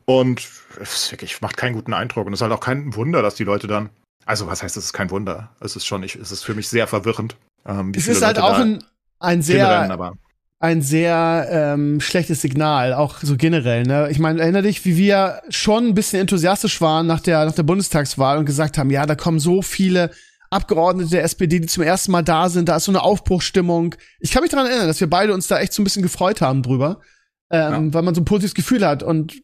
Und 0.06 0.48
es 0.80 1.12
wirklich, 1.12 1.42
macht 1.42 1.58
keinen 1.58 1.74
guten 1.74 1.94
Eindruck. 1.94 2.28
Und 2.28 2.34
es 2.34 2.38
ist 2.38 2.42
halt 2.44 2.54
auch 2.54 2.60
kein 2.60 2.96
Wunder, 2.96 3.22
dass 3.22 3.36
die 3.36 3.44
Leute 3.44 3.68
dann. 3.68 3.90
Also, 4.26 4.48
was 4.48 4.64
heißt, 4.64 4.78
es 4.78 4.86
ist 4.86 4.94
kein 4.94 5.12
Wunder? 5.12 5.50
Es 5.60 5.76
ist 5.76 5.86
schon, 5.86 6.04
ich, 6.04 6.16
es 6.16 6.32
ist 6.32 6.44
für 6.44 6.54
mich 6.54 6.70
sehr 6.70 6.88
verwirrend. 6.88 7.36
Ähm, 7.66 7.92
es 7.96 8.08
ist 8.08 8.22
halt 8.22 8.40
auch 8.40 8.58
ein, 8.58 8.84
ein 9.20 9.42
sehr, 9.42 9.70
rennen, 9.70 10.20
ein 10.60 10.82
sehr 10.82 11.48
ähm, 11.52 12.00
schlechtes 12.00 12.42
Signal, 12.42 12.94
auch 12.94 13.18
so 13.22 13.36
generell. 13.36 13.84
Ne? 13.84 14.08
Ich 14.12 14.20
meine, 14.20 14.42
erinnere 14.42 14.64
dich, 14.64 14.86
wie 14.86 14.96
wir 14.96 15.42
schon 15.50 15.88
ein 15.88 15.94
bisschen 15.94 16.22
enthusiastisch 16.22 16.80
waren 16.80 17.06
nach 17.06 17.20
der, 17.20 17.44
nach 17.46 17.56
der 17.56 17.64
Bundestagswahl 17.64 18.38
und 18.38 18.46
gesagt 18.46 18.78
haben, 18.78 18.90
ja, 18.90 19.06
da 19.06 19.16
kommen 19.16 19.40
so 19.40 19.62
viele 19.62 20.12
Abgeordnete 20.54 21.10
der 21.10 21.24
SPD, 21.24 21.60
die 21.60 21.68
zum 21.68 21.84
ersten 21.84 22.12
Mal 22.12 22.24
da 22.24 22.50
sind, 22.50 22.70
da 22.70 22.78
ist 22.78 22.86
so 22.86 22.92
eine 22.92 23.02
Aufbruchsstimmung. 23.02 23.96
Ich 24.20 24.32
kann 24.32 24.42
mich 24.42 24.52
daran 24.52 24.68
erinnern, 24.68 24.88
dass 24.88 25.00
wir 25.00 25.10
beide 25.10 25.34
uns 25.34 25.48
da 25.48 25.60
echt 25.60 25.74
so 25.74 25.82
ein 25.82 25.84
bisschen 25.84 26.04
gefreut 26.04 26.42
haben 26.42 26.64
drüber, 26.64 27.02
ähm, 27.50 27.88
ja. 27.88 27.94
weil 27.94 28.02
man 28.04 28.16
so 28.16 28.22
ein 28.22 28.26
positives 28.26 28.56
Gefühl 28.56 28.86
hat. 28.86 29.04
Und 29.04 29.42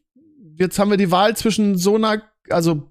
jetzt 0.56 0.80
haben 0.80 0.90
wir 0.90 0.98
die 0.98 1.12
Wahl 1.12 1.36
zwischen 1.36 1.78
so 1.78 1.96
einer, 1.96 2.22
also 2.50 2.90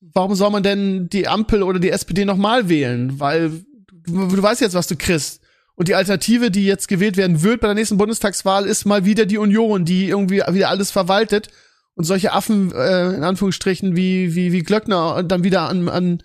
warum 0.00 0.34
soll 0.34 0.50
man 0.50 0.62
denn 0.62 1.08
die 1.08 1.26
Ampel 1.28 1.62
oder 1.62 1.78
die 1.78 1.90
SPD 1.90 2.24
nochmal 2.24 2.68
wählen? 2.68 3.18
Weil 3.18 3.64
du, 3.90 4.28
du 4.28 4.42
weißt 4.42 4.60
jetzt, 4.60 4.74
was 4.74 4.86
du 4.86 4.96
kriegst. 4.96 5.40
Und 5.76 5.88
die 5.88 5.94
Alternative, 5.94 6.50
die 6.50 6.66
jetzt 6.66 6.86
gewählt 6.86 7.16
werden 7.16 7.42
wird 7.42 7.60
bei 7.60 7.66
der 7.66 7.74
nächsten 7.74 7.96
Bundestagswahl, 7.96 8.66
ist 8.66 8.84
mal 8.84 9.04
wieder 9.04 9.26
die 9.26 9.38
Union, 9.38 9.84
die 9.84 10.08
irgendwie 10.08 10.42
wieder 10.48 10.68
alles 10.68 10.90
verwaltet 10.92 11.48
und 11.94 12.04
solche 12.04 12.32
Affen, 12.32 12.72
äh, 12.72 13.14
in 13.14 13.24
Anführungsstrichen, 13.24 13.96
wie, 13.96 14.34
wie, 14.34 14.52
wie 14.52 14.62
Glöckner 14.62 15.22
dann 15.22 15.44
wieder 15.44 15.68
an, 15.68 15.88
an, 15.88 16.22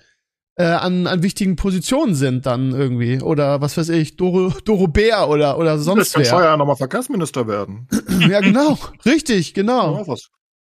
äh, 0.60 0.66
an, 0.66 1.08
an 1.08 1.24
wichtigen 1.24 1.56
Positionen 1.56 2.16
sind 2.16 2.46
dann 2.46 2.72
irgendwie. 2.72 3.22
Oder 3.22 3.62
was 3.62 3.78
weiß 3.78 3.90
ich, 3.90 4.18
Doro, 4.18 4.54
Doro 4.66 4.88
Bär 4.88 5.30
oder, 5.30 5.58
oder 5.58 5.80
sonst 5.80 6.14
wer. 6.16 6.24
Das 6.24 6.32
kann 6.32 6.44
ja 6.44 6.58
nochmal 6.58 6.76
Verkehrsminister 6.76 7.48
werden. 7.48 7.88
ja, 8.20 8.42
genau. 8.42 8.78
Richtig, 9.06 9.54
genau. 9.54 10.04
Ja. 10.06 10.16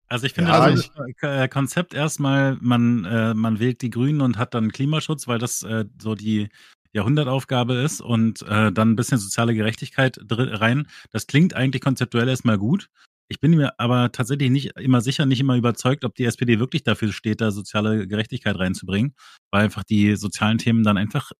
Also 0.09 0.25
ich 0.25 0.33
finde 0.33 0.51
ja, 0.51 0.69
das 0.69 0.91
also 0.95 1.47
Konzept 1.49 1.95
erstmal, 1.95 2.57
man, 2.61 3.05
äh, 3.05 3.33
man 3.33 3.59
wählt 3.59 3.81
die 3.81 3.89
Grünen 3.89 4.21
und 4.21 4.37
hat 4.37 4.53
dann 4.53 4.71
Klimaschutz, 4.71 5.27
weil 5.27 5.39
das 5.39 5.63
äh, 5.63 5.85
so 5.99 6.13
die 6.13 6.49
Jahrhundertaufgabe 6.93 7.73
ist 7.73 7.99
und 7.99 8.43
äh, 8.43 8.71
dann 8.71 8.91
ein 8.91 8.95
bisschen 8.95 9.17
soziale 9.17 9.55
Gerechtigkeit 9.55 10.19
rein. 10.29 10.87
Das 11.11 11.25
klingt 11.25 11.55
eigentlich 11.55 11.81
konzeptuell 11.81 12.29
erstmal 12.29 12.59
gut. 12.59 12.89
Ich 13.29 13.39
bin 13.39 13.51
mir 13.51 13.79
aber 13.79 14.11
tatsächlich 14.11 14.49
nicht 14.49 14.77
immer 14.77 15.01
sicher, 15.01 15.25
nicht 15.25 15.39
immer 15.39 15.57
überzeugt, 15.57 16.05
ob 16.05 16.15
die 16.15 16.25
SPD 16.25 16.59
wirklich 16.59 16.83
dafür 16.83 17.11
steht, 17.11 17.41
da 17.41 17.51
soziale 17.51 18.07
Gerechtigkeit 18.07 18.57
reinzubringen, 18.57 19.13
weil 19.51 19.65
einfach 19.65 19.83
die 19.83 20.15
sozialen 20.15 20.57
Themen 20.57 20.83
dann 20.83 20.97
einfach 20.97 21.31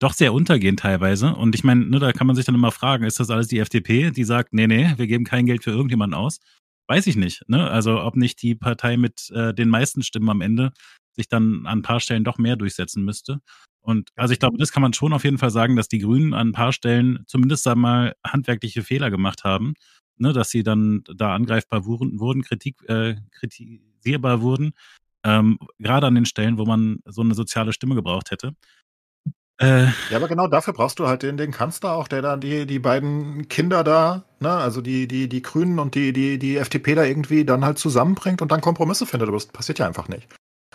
doch 0.00 0.14
sehr 0.14 0.32
untergehen 0.32 0.76
teilweise. 0.76 1.34
Und 1.34 1.54
ich 1.54 1.64
meine, 1.64 1.86
ne, 1.86 1.98
da 1.98 2.12
kann 2.12 2.26
man 2.26 2.34
sich 2.34 2.44
dann 2.44 2.54
immer 2.54 2.72
fragen, 2.72 3.04
ist 3.04 3.20
das 3.20 3.30
alles 3.30 3.48
die 3.48 3.58
FDP, 3.58 4.10
die 4.10 4.24
sagt, 4.24 4.52
nee, 4.52 4.66
nee, 4.66 4.92
wir 4.96 5.06
geben 5.06 5.24
kein 5.24 5.46
Geld 5.46 5.62
für 5.62 5.70
irgendjemanden 5.70 6.18
aus? 6.18 6.38
weiß 6.88 7.06
ich 7.06 7.16
nicht. 7.16 7.48
Ne? 7.48 7.70
Also 7.70 8.02
ob 8.02 8.16
nicht 8.16 8.42
die 8.42 8.54
Partei 8.54 8.96
mit 8.96 9.30
äh, 9.30 9.54
den 9.54 9.68
meisten 9.68 10.02
Stimmen 10.02 10.28
am 10.28 10.40
Ende 10.40 10.72
sich 11.14 11.28
dann 11.28 11.66
an 11.66 11.78
ein 11.78 11.82
paar 11.82 12.00
Stellen 12.00 12.24
doch 12.24 12.38
mehr 12.38 12.56
durchsetzen 12.56 13.04
müsste. 13.04 13.40
Und 13.80 14.10
also 14.14 14.32
ich 14.32 14.38
glaube, 14.38 14.58
das 14.58 14.72
kann 14.72 14.82
man 14.82 14.92
schon 14.92 15.12
auf 15.12 15.24
jeden 15.24 15.38
Fall 15.38 15.50
sagen, 15.50 15.76
dass 15.76 15.88
die 15.88 15.98
Grünen 15.98 16.34
an 16.34 16.48
ein 16.48 16.52
paar 16.52 16.72
Stellen 16.72 17.24
zumindest 17.26 17.66
einmal 17.66 18.14
handwerkliche 18.26 18.82
Fehler 18.82 19.10
gemacht 19.10 19.44
haben, 19.44 19.74
ne, 20.22 20.32
dass 20.32 20.48
sie 20.50 20.62
dann 20.62 21.04
da 21.14 21.34
angreifbar 21.34 21.84
wurden, 21.84 22.42
Kritik, 22.42 22.76
äh, 22.88 23.16
kritisierbar 23.32 24.40
wurden, 24.40 24.72
ähm, 25.24 25.58
gerade 25.78 26.06
an 26.06 26.14
den 26.14 26.26
Stellen, 26.26 26.56
wo 26.58 26.64
man 26.64 27.00
so 27.04 27.20
eine 27.20 27.34
soziale 27.34 27.72
Stimme 27.72 27.94
gebraucht 27.94 28.30
hätte. 28.30 28.54
Äh, 29.60 29.84
ja, 30.10 30.16
aber 30.16 30.28
genau 30.28 30.48
dafür 30.48 30.72
brauchst 30.72 30.98
du 30.98 31.06
halt 31.06 31.22
den, 31.22 31.36
den 31.36 31.52
Kanzler 31.52 31.92
auch, 31.92 32.08
der 32.08 32.22
dann 32.22 32.40
die, 32.40 32.66
die 32.66 32.78
beiden 32.78 33.48
Kinder 33.48 33.84
da, 33.84 34.24
ne, 34.40 34.50
also 34.50 34.80
die, 34.80 35.06
die, 35.06 35.28
die 35.28 35.42
Grünen 35.42 35.78
und 35.78 35.94
die, 35.94 36.12
die, 36.12 36.38
die 36.38 36.56
FDP 36.56 36.94
da 36.94 37.04
irgendwie 37.04 37.44
dann 37.44 37.64
halt 37.64 37.78
zusammenbringt 37.78 38.42
und 38.42 38.50
dann 38.50 38.60
Kompromisse 38.60 39.06
findet. 39.06 39.28
Aber 39.28 39.36
das 39.36 39.46
passiert 39.46 39.78
ja 39.78 39.86
einfach 39.86 40.08
nicht. 40.08 40.26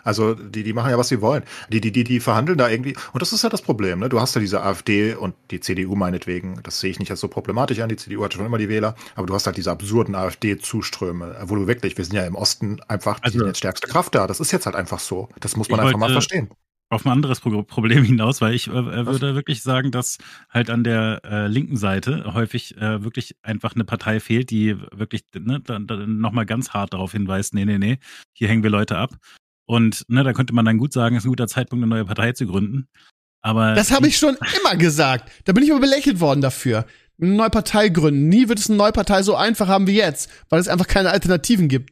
Also 0.08 0.36
die, 0.36 0.64
die 0.64 0.72
machen 0.72 0.90
ja, 0.90 0.98
was 0.98 1.10
sie 1.10 1.22
wollen. 1.22 1.44
Die, 1.70 1.82
die, 1.82 1.92
die, 1.92 2.06
die 2.06 2.22
verhandeln 2.22 2.58
da 2.58 2.70
irgendwie. 2.70 2.96
Und 3.12 3.22
das 3.22 3.34
ist 3.34 3.44
ja 3.44 3.50
das 3.50 3.62
Problem. 3.62 4.00
Ne? 4.00 4.08
Du 4.08 4.22
hast 4.22 4.36
ja 4.36 4.42
diese 4.42 4.64
AfD 4.64 5.14
und 5.16 5.36
die 5.52 5.60
CDU 5.60 5.96
meinetwegen. 5.96 6.62
Das 6.64 6.80
sehe 6.80 6.92
ich 6.92 7.00
nicht 7.00 7.12
als 7.12 7.20
so 7.20 7.28
problematisch 7.28 7.80
an. 7.82 7.90
Die 7.90 7.98
CDU 7.98 8.24
hat 8.24 8.34
schon 8.34 8.46
immer 8.46 8.58
die 8.58 8.70
Wähler. 8.70 8.96
Aber 9.16 9.28
du 9.28 9.34
hast 9.34 9.46
halt 9.46 9.58
diese 9.58 9.70
absurden 9.70 10.16
AfD-Zuströme, 10.16 11.36
wo 11.44 11.56
du 11.56 11.68
wirklich, 11.68 11.98
wir 11.98 12.06
sind 12.06 12.16
ja 12.16 12.26
im 12.26 12.36
Osten 12.36 12.80
einfach 12.88 13.20
also, 13.22 13.46
die 13.46 13.56
stärkste 13.56 13.88
Kraft 13.88 14.16
da. 14.16 14.28
Das 14.28 14.40
ist 14.40 14.52
jetzt 14.52 14.66
halt 14.66 14.78
einfach 14.78 15.00
so. 15.00 15.28
Das 15.42 15.58
muss 15.58 15.68
man 15.70 15.82
einfach 15.82 16.00
mal 16.00 16.12
verstehen 16.12 16.50
auf 16.90 17.06
ein 17.06 17.12
anderes 17.12 17.40
Pro 17.40 17.64
Problem 17.64 18.04
hinaus, 18.04 18.42
weil 18.42 18.54
ich 18.54 18.68
äh, 18.68 18.72
äh 18.72 19.06
würde 19.06 19.36
wirklich 19.36 19.62
sagen, 19.62 19.92
dass 19.92 20.18
halt 20.50 20.70
an 20.70 20.84
der 20.84 21.22
äh, 21.26 21.48
linken 21.48 21.78
Seite 21.78 22.34
häufig 22.34 22.78
äh, 22.78 23.04
wirklich 23.04 23.36
einfach 23.42 23.76
eine 23.76 23.84
Partei 23.84 24.20
fehlt, 24.20 24.50
die 24.50 24.80
wirklich 24.92 25.24
ne, 25.38 25.60
dann, 25.60 25.88
dann 25.88 26.20
nochmal 26.20 26.46
ganz 26.46 26.70
hart 26.70 26.94
darauf 26.94 27.12
hinweist, 27.12 27.54
nee, 27.54 27.66
nee, 27.66 27.78
nee, 27.78 28.00
hier 28.34 28.48
hängen 28.48 28.64
wir 28.64 28.70
Leute 28.70 28.98
ab. 28.98 29.12
Und 29.68 30.06
ne, 30.08 30.24
da 30.24 30.34
könnte 30.34 30.56
man 30.56 30.66
dann 30.66 30.78
gut 30.78 30.94
sagen, 30.94 31.16
es 31.16 31.24
ist 31.24 31.28
ein 31.28 31.30
guter 31.30 31.48
Zeitpunkt, 31.48 31.84
eine 31.84 31.90
neue 31.90 32.06
Partei 32.06 32.32
zu 32.32 32.48
gründen. 32.48 32.88
Aber 33.42 33.74
das 33.76 33.92
habe 33.92 34.08
ich 34.08 34.18
schon 34.18 34.38
immer 34.60 34.76
gesagt. 34.78 35.30
Da 35.46 35.54
bin 35.54 35.64
ich 35.64 35.72
aber 35.72 35.82
belächelt 35.82 36.20
worden 36.20 36.42
dafür. 36.42 36.86
Eine 37.22 37.32
neue 37.32 37.50
Partei 37.50 37.90
gründen. 37.90 38.30
Nie 38.30 38.48
wird 38.48 38.60
es 38.60 38.70
eine 38.70 38.78
neue 38.78 38.92
Partei 38.92 39.24
so 39.24 39.36
einfach 39.36 39.68
haben 39.68 39.88
wie 39.88 39.98
jetzt, 39.98 40.30
weil 40.50 40.60
es 40.60 40.68
einfach 40.68 40.88
keine 40.88 41.12
Alternativen 41.12 41.68
gibt. 41.68 41.92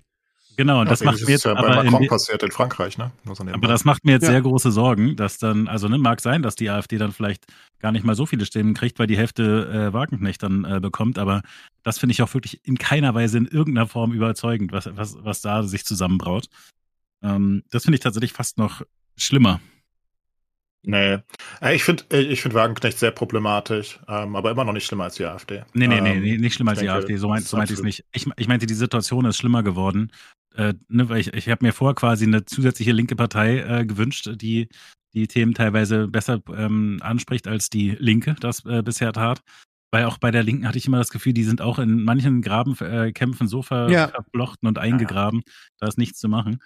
Genau, 0.58 0.80
und 0.80 0.86
ja, 0.86 0.92
das 0.92 1.04
macht 1.04 1.22
mir 1.22 1.32
jetzt 1.32 1.44
ja 1.44 1.54
bei 1.54 1.84
Macron 1.84 2.04
in, 2.04 2.08
passiert 2.08 2.42
in 2.42 2.52
Frankreich, 2.52 2.98
ne? 2.98 3.12
Aber 3.26 3.68
das 3.68 3.84
macht 3.84 4.06
mir 4.06 4.14
jetzt 4.14 4.24
ja. 4.24 4.30
sehr 4.30 4.42
große 4.42 4.72
Sorgen, 4.72 5.18
dass 5.18 5.38
dann, 5.38 5.68
also 5.68 5.90
ne, 5.90 5.98
mag 5.98 6.22
sein, 6.22 6.44
dass 6.44 6.56
die 6.56 6.70
AfD 6.70 6.98
dann 6.98 7.12
vielleicht 7.12 7.46
gar 7.80 7.92
nicht 7.92 8.06
mal 8.06 8.16
so 8.16 8.26
viele 8.26 8.46
Stimmen 8.46 8.74
kriegt, 8.74 8.98
weil 8.98 9.08
die 9.08 9.18
Hälfte 9.18 9.90
äh, 9.90 9.94
Wagenknecht 9.94 10.42
dann 10.44 10.64
äh, 10.64 10.80
bekommt, 10.80 11.20
aber 11.20 11.42
das 11.84 12.00
finde 12.00 12.14
ich 12.14 12.22
auch 12.22 12.34
wirklich 12.34 12.62
in 12.64 12.78
keiner 12.78 13.14
Weise 13.14 13.38
in 13.38 13.48
irgendeiner 13.48 13.88
Form 13.88 14.14
überzeugend, 14.14 14.72
was, 14.72 14.90
was, 14.96 15.18
was 15.20 15.42
da 15.42 15.64
sich 15.64 15.84
zusammenbraut. 15.84 16.48
Ähm, 17.26 17.64
das 17.72 17.84
finde 17.84 17.96
ich 17.96 18.02
tatsächlich 18.02 18.34
fast 18.34 18.58
noch 18.58 18.82
schlimmer. 19.18 19.60
Nee. 20.84 21.20
Äh, 21.62 21.76
ich 21.76 21.84
finde 21.84 22.04
äh, 22.12 22.22
ich 22.22 22.42
find 22.42 22.54
Wagenknecht 22.54 23.00
sehr 23.00 23.12
problematisch, 23.12 24.00
ähm, 24.08 24.36
aber 24.36 24.52
immer 24.52 24.64
noch 24.64 24.74
nicht 24.74 24.86
schlimmer 24.86 25.06
als 25.06 25.16
die 25.16 25.26
AfD. 25.26 25.64
Nee, 25.74 25.88
nee, 25.88 25.98
ähm, 25.98 26.22
nee, 26.22 26.38
nicht 26.38 26.54
schlimmer 26.54 26.72
als 26.72 26.80
die 26.80 26.90
AfD. 26.90 27.18
So, 27.18 27.28
meint, 27.28 27.46
so 27.46 27.58
meinte 27.58 27.74
ich 27.74 27.80
es 27.80 27.84
nicht. 27.84 28.06
Ich, 28.14 28.28
ich 28.38 28.48
meinte, 28.48 28.66
die 28.66 28.74
Situation 28.74 29.26
ist 29.26 29.38
schlimmer 29.38 29.64
geworden. 29.64 30.12
Äh, 30.56 30.76
ne, 30.88 31.10
weil 31.10 31.20
ich, 31.20 31.34
ich 31.34 31.50
habe 31.50 31.66
mir 31.66 31.74
vor 31.74 31.96
quasi 31.96 32.26
eine 32.26 32.46
zusätzliche 32.46 32.92
linke 32.92 33.16
Partei 33.16 33.60
äh, 33.60 33.86
gewünscht, 33.86 34.30
die 34.36 34.70
die 35.14 35.28
Themen 35.28 35.54
teilweise 35.54 36.08
besser 36.08 36.42
ähm, 36.56 37.00
anspricht, 37.02 37.48
als 37.48 37.70
die 37.70 37.92
Linke 38.00 38.36
das 38.40 38.66
äh, 38.66 38.84
bisher 38.84 39.14
tat. 39.14 39.42
Weil 39.92 40.06
auch 40.06 40.18
bei 40.18 40.30
der 40.30 40.44
Linken 40.44 40.68
hatte 40.68 40.78
ich 40.78 40.88
immer 40.88 40.98
das 40.98 41.10
Gefühl, 41.10 41.32
die 41.32 41.46
sind 41.46 41.62
auch 41.62 41.80
in 41.80 42.04
manchen 42.04 42.42
Grabenkämpfen 42.42 43.48
so 43.48 43.62
ver 43.62 43.90
ja. 43.90 44.10
verflochten 44.10 44.68
und 44.68 44.78
eingegraben, 44.78 45.42
ja. 45.46 45.54
da 45.80 45.88
ist 45.88 45.98
nichts 45.98 46.20
zu 46.20 46.28
machen. 46.28 46.60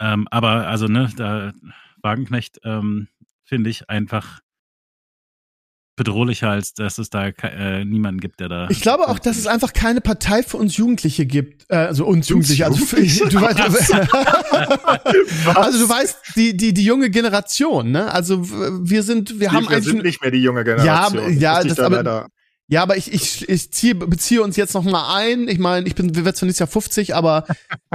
Ähm, 0.00 0.26
aber 0.30 0.66
also, 0.66 0.86
ne, 0.86 1.10
da 1.16 1.52
Wagenknecht 2.02 2.60
ähm, 2.64 3.08
finde 3.44 3.70
ich 3.70 3.90
einfach 3.90 4.40
bedrohlicher, 5.96 6.48
als 6.48 6.72
dass 6.72 6.96
es 6.96 7.10
da 7.10 7.26
äh, 7.26 7.84
niemanden 7.84 8.20
gibt, 8.20 8.40
der 8.40 8.48
da. 8.48 8.70
Ich 8.70 8.80
glaube 8.80 9.08
auch, 9.08 9.18
dass 9.18 9.36
es 9.36 9.46
einfach 9.46 9.74
keine 9.74 10.00
Partei 10.00 10.42
für 10.42 10.56
uns 10.56 10.78
Jugendliche 10.78 11.26
gibt. 11.26 11.66
Äh, 11.68 11.76
also 11.76 12.06
uns 12.06 12.28
Jugendliche. 12.30 12.64
Also, 12.64 12.86
für, 12.86 12.96
du 13.28 13.40
weißt, 13.40 13.92
also 15.56 15.78
du 15.78 15.88
weißt, 15.88 16.16
die, 16.36 16.56
die, 16.56 16.72
die 16.72 16.84
junge 16.84 17.10
Generation, 17.10 17.90
ne? 17.90 18.10
Also 18.10 18.48
wir 18.48 19.02
sind, 19.02 19.40
wir 19.40 19.52
haben 19.52 19.68
eigentlich. 19.68 19.84
Wir 19.84 19.92
sind 19.92 20.02
nicht 20.04 20.22
mehr 20.22 20.30
die 20.30 20.42
junge 20.42 20.64
Generation. 20.64 21.38
Ja, 21.38 21.58
ja, 21.60 21.64
das, 21.64 21.78
aber, 21.78 22.28
ja, 22.70 22.82
aber 22.82 22.96
ich, 22.96 23.12
ich, 23.12 23.48
ich 23.48 23.72
ziehe, 23.72 23.96
beziehe 23.96 24.40
uns 24.42 24.56
jetzt 24.56 24.74
noch 24.74 24.84
mal 24.84 25.16
ein. 25.16 25.48
Ich 25.48 25.58
meine, 25.58 25.88
ich 25.88 25.96
bin, 25.96 26.14
wir 26.14 26.24
werden 26.24 26.36
zwar 26.36 26.46
nächstes 26.46 26.60
Jahr 26.60 26.68
50, 26.68 27.16
aber 27.16 27.44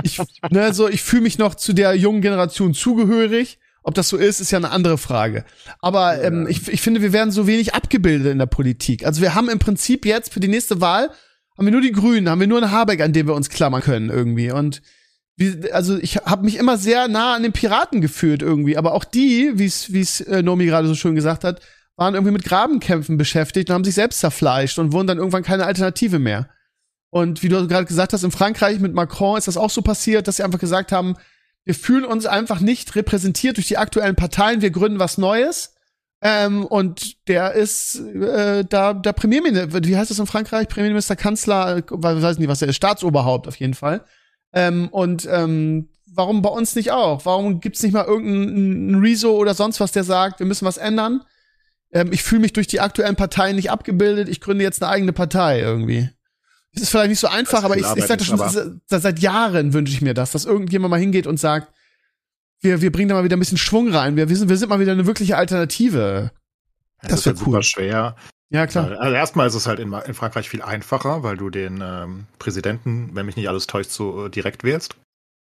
ich, 0.03 0.19
ne, 0.49 0.73
so, 0.73 0.89
ich 0.89 1.01
fühle 1.01 1.21
mich 1.21 1.37
noch 1.37 1.55
zu 1.55 1.71
der 1.71 1.95
jungen 1.95 2.21
Generation 2.21 2.73
zugehörig. 2.73 3.57
Ob 3.83 3.93
das 3.93 4.09
so 4.09 4.17
ist, 4.17 4.41
ist 4.41 4.51
ja 4.51 4.57
eine 4.57 4.71
andere 4.71 4.97
Frage. 4.97 5.45
Aber 5.79 6.21
ähm, 6.21 6.45
ich, 6.49 6.67
ich 6.67 6.81
finde, 6.81 7.01
wir 7.01 7.13
werden 7.13 7.31
so 7.31 7.47
wenig 7.47 7.73
abgebildet 7.73 8.29
in 8.29 8.37
der 8.37 8.47
Politik. 8.47 9.05
Also 9.05 9.21
wir 9.21 9.33
haben 9.33 9.47
im 9.47 9.59
Prinzip 9.59 10.05
jetzt 10.05 10.33
für 10.33 10.41
die 10.41 10.49
nächste 10.49 10.81
Wahl 10.81 11.09
haben 11.57 11.65
wir 11.65 11.71
nur 11.71 11.81
die 11.81 11.93
Grünen, 11.93 12.27
haben 12.27 12.41
wir 12.41 12.47
nur 12.47 12.61
einen 12.61 12.71
Habeck, 12.71 12.99
an 12.99 13.13
dem 13.13 13.27
wir 13.27 13.33
uns 13.33 13.49
klammern 13.49 13.81
können 13.81 14.09
irgendwie. 14.09 14.51
Und 14.51 14.81
wie, 15.37 15.71
also 15.71 15.97
ich 15.97 16.17
habe 16.17 16.43
mich 16.43 16.57
immer 16.57 16.77
sehr 16.77 17.07
nah 17.07 17.35
an 17.35 17.43
den 17.43 17.53
Piraten 17.53 18.01
gefühlt 18.01 18.41
irgendwie. 18.41 18.75
Aber 18.75 18.93
auch 18.93 19.05
die, 19.05 19.53
wie 19.55 19.65
es 19.65 19.93
wie 19.93 20.01
es 20.01 20.19
äh, 20.19 20.43
Nomi 20.43 20.65
gerade 20.65 20.89
so 20.89 20.95
schön 20.95 21.15
gesagt 21.15 21.45
hat, 21.45 21.61
waren 21.97 22.13
irgendwie 22.13 22.33
mit 22.33 22.43
Grabenkämpfen 22.43 23.17
beschäftigt 23.17 23.69
und 23.69 23.73
haben 23.73 23.83
sich 23.83 23.95
selbst 23.95 24.19
zerfleischt 24.19 24.79
und 24.79 24.91
wurden 24.91 25.07
dann 25.07 25.17
irgendwann 25.17 25.43
keine 25.43 25.65
Alternative 25.65 26.19
mehr. 26.19 26.49
Und 27.09 27.43
wie 27.43 27.49
du 27.49 27.67
gerade 27.67 27.85
gesagt 27.85 28.11
hast, 28.11 28.23
in 28.23 28.31
Frankreich 28.31 28.79
mit 28.79 28.93
Macron 28.93 29.37
ist 29.37 29.47
das 29.47 29.57
auch 29.57 29.69
so 29.69 29.81
passiert, 29.81 30.27
dass 30.27 30.37
sie 30.37 30.43
einfach 30.43 30.59
gesagt 30.59 30.91
haben, 30.91 31.15
wir 31.63 31.73
fühlen 31.73 32.05
uns 32.05 32.25
einfach 32.25 32.59
nicht 32.59 32.95
repräsentiert 32.95 33.57
durch 33.57 33.67
die 33.67 33.77
aktuellen 33.77 34.15
Parteien, 34.15 34.61
wir 34.61 34.71
gründen 34.71 34.99
was 34.99 35.17
Neues. 35.17 35.73
Ähm, 36.21 36.65
und 36.65 37.27
der 37.27 37.53
ist 37.53 37.95
äh, 37.95 38.65
da 38.65 38.93
der 38.93 39.13
Premierminister, 39.13 39.83
wie 39.83 39.97
heißt 39.97 40.11
das 40.11 40.19
in 40.19 40.27
Frankreich? 40.27 40.67
Premierminister, 40.67 41.15
Kanzler, 41.15 41.77
wir 41.77 42.21
weiß 42.21 42.37
nicht, 42.37 42.47
was 42.47 42.61
er 42.61 42.67
ist, 42.67 42.75
Staatsoberhaupt 42.75 43.47
auf 43.47 43.55
jeden 43.57 43.73
Fall. 43.73 44.03
Ähm, 44.53 44.89
und 44.89 45.27
ähm, 45.29 45.89
warum 46.11 46.41
bei 46.41 46.49
uns 46.49 46.75
nicht 46.75 46.91
auch? 46.91 47.25
Warum 47.25 47.59
gibt's 47.59 47.83
nicht 47.83 47.93
mal 47.93 48.05
irgendeinen 48.05 48.95
Rezo 49.01 49.35
oder 49.35 49.53
sonst 49.53 49.79
was, 49.79 49.91
der 49.91 50.03
sagt, 50.03 50.39
wir 50.39 50.45
müssen 50.45 50.65
was 50.65 50.77
ändern? 50.77 51.21
Ähm, 51.95 52.11
ich 52.11 52.23
fühle 52.23 52.41
mich 52.41 52.53
durch 52.53 52.67
die 52.67 52.81
aktuellen 52.81 53.15
Parteien 53.15 53.55
nicht 53.55 53.71
abgebildet, 53.71 54.27
ich 54.27 54.41
gründe 54.41 54.63
jetzt 54.63 54.83
eine 54.83 54.91
eigene 54.91 55.13
Partei 55.13 55.61
irgendwie. 55.61 56.09
Es 56.73 56.81
ist 56.81 56.89
vielleicht 56.89 57.09
nicht 57.09 57.21
so 57.21 57.27
einfach, 57.27 57.63
aber 57.63 57.77
ich, 57.77 57.85
ich 57.95 58.03
sage 58.03 58.17
das 58.17 58.27
schon 58.27 58.37
seit, 58.37 59.01
seit 59.01 59.19
Jahren 59.19 59.71
wünsche 59.71 59.93
ich 59.93 60.01
mir 60.01 60.13
das, 60.13 60.33
dass 60.33 60.43
irgendjemand 60.43 60.91
mal 60.91 60.99
hingeht 60.99 61.25
und 61.25 61.39
sagt, 61.39 61.71
wir, 62.59 62.81
wir 62.81 62.91
bringen 62.91 63.07
da 63.07 63.15
mal 63.15 63.23
wieder 63.23 63.37
ein 63.37 63.39
bisschen 63.39 63.57
Schwung 63.57 63.93
rein. 63.93 64.17
Wir, 64.17 64.27
wir, 64.27 64.35
sind, 64.35 64.49
wir 64.49 64.57
sind 64.57 64.67
mal 64.67 64.81
wieder 64.81 64.91
eine 64.91 65.07
wirkliche 65.07 65.37
Alternative. 65.37 66.31
Das, 67.01 67.11
das 67.11 67.25
wäre 67.25 67.35
halt 67.35 67.41
cool. 67.41 67.45
super 67.45 67.63
schwer. 67.63 68.15
Ja, 68.49 68.67
klar. 68.67 68.99
Also 68.99 69.15
erstmal 69.15 69.47
ist 69.47 69.55
es 69.55 69.67
halt 69.67 69.79
in, 69.79 69.93
in 69.93 70.13
Frankreich 70.13 70.49
viel 70.49 70.61
einfacher, 70.61 71.23
weil 71.23 71.37
du 71.37 71.49
den 71.49 71.81
ähm, 71.81 72.25
Präsidenten, 72.39 73.11
wenn 73.13 73.25
mich 73.25 73.37
nicht 73.37 73.47
alles 73.47 73.67
täuscht, 73.67 73.91
so 73.91 74.25
äh, 74.25 74.29
direkt 74.29 74.65
wählst. 74.65 74.97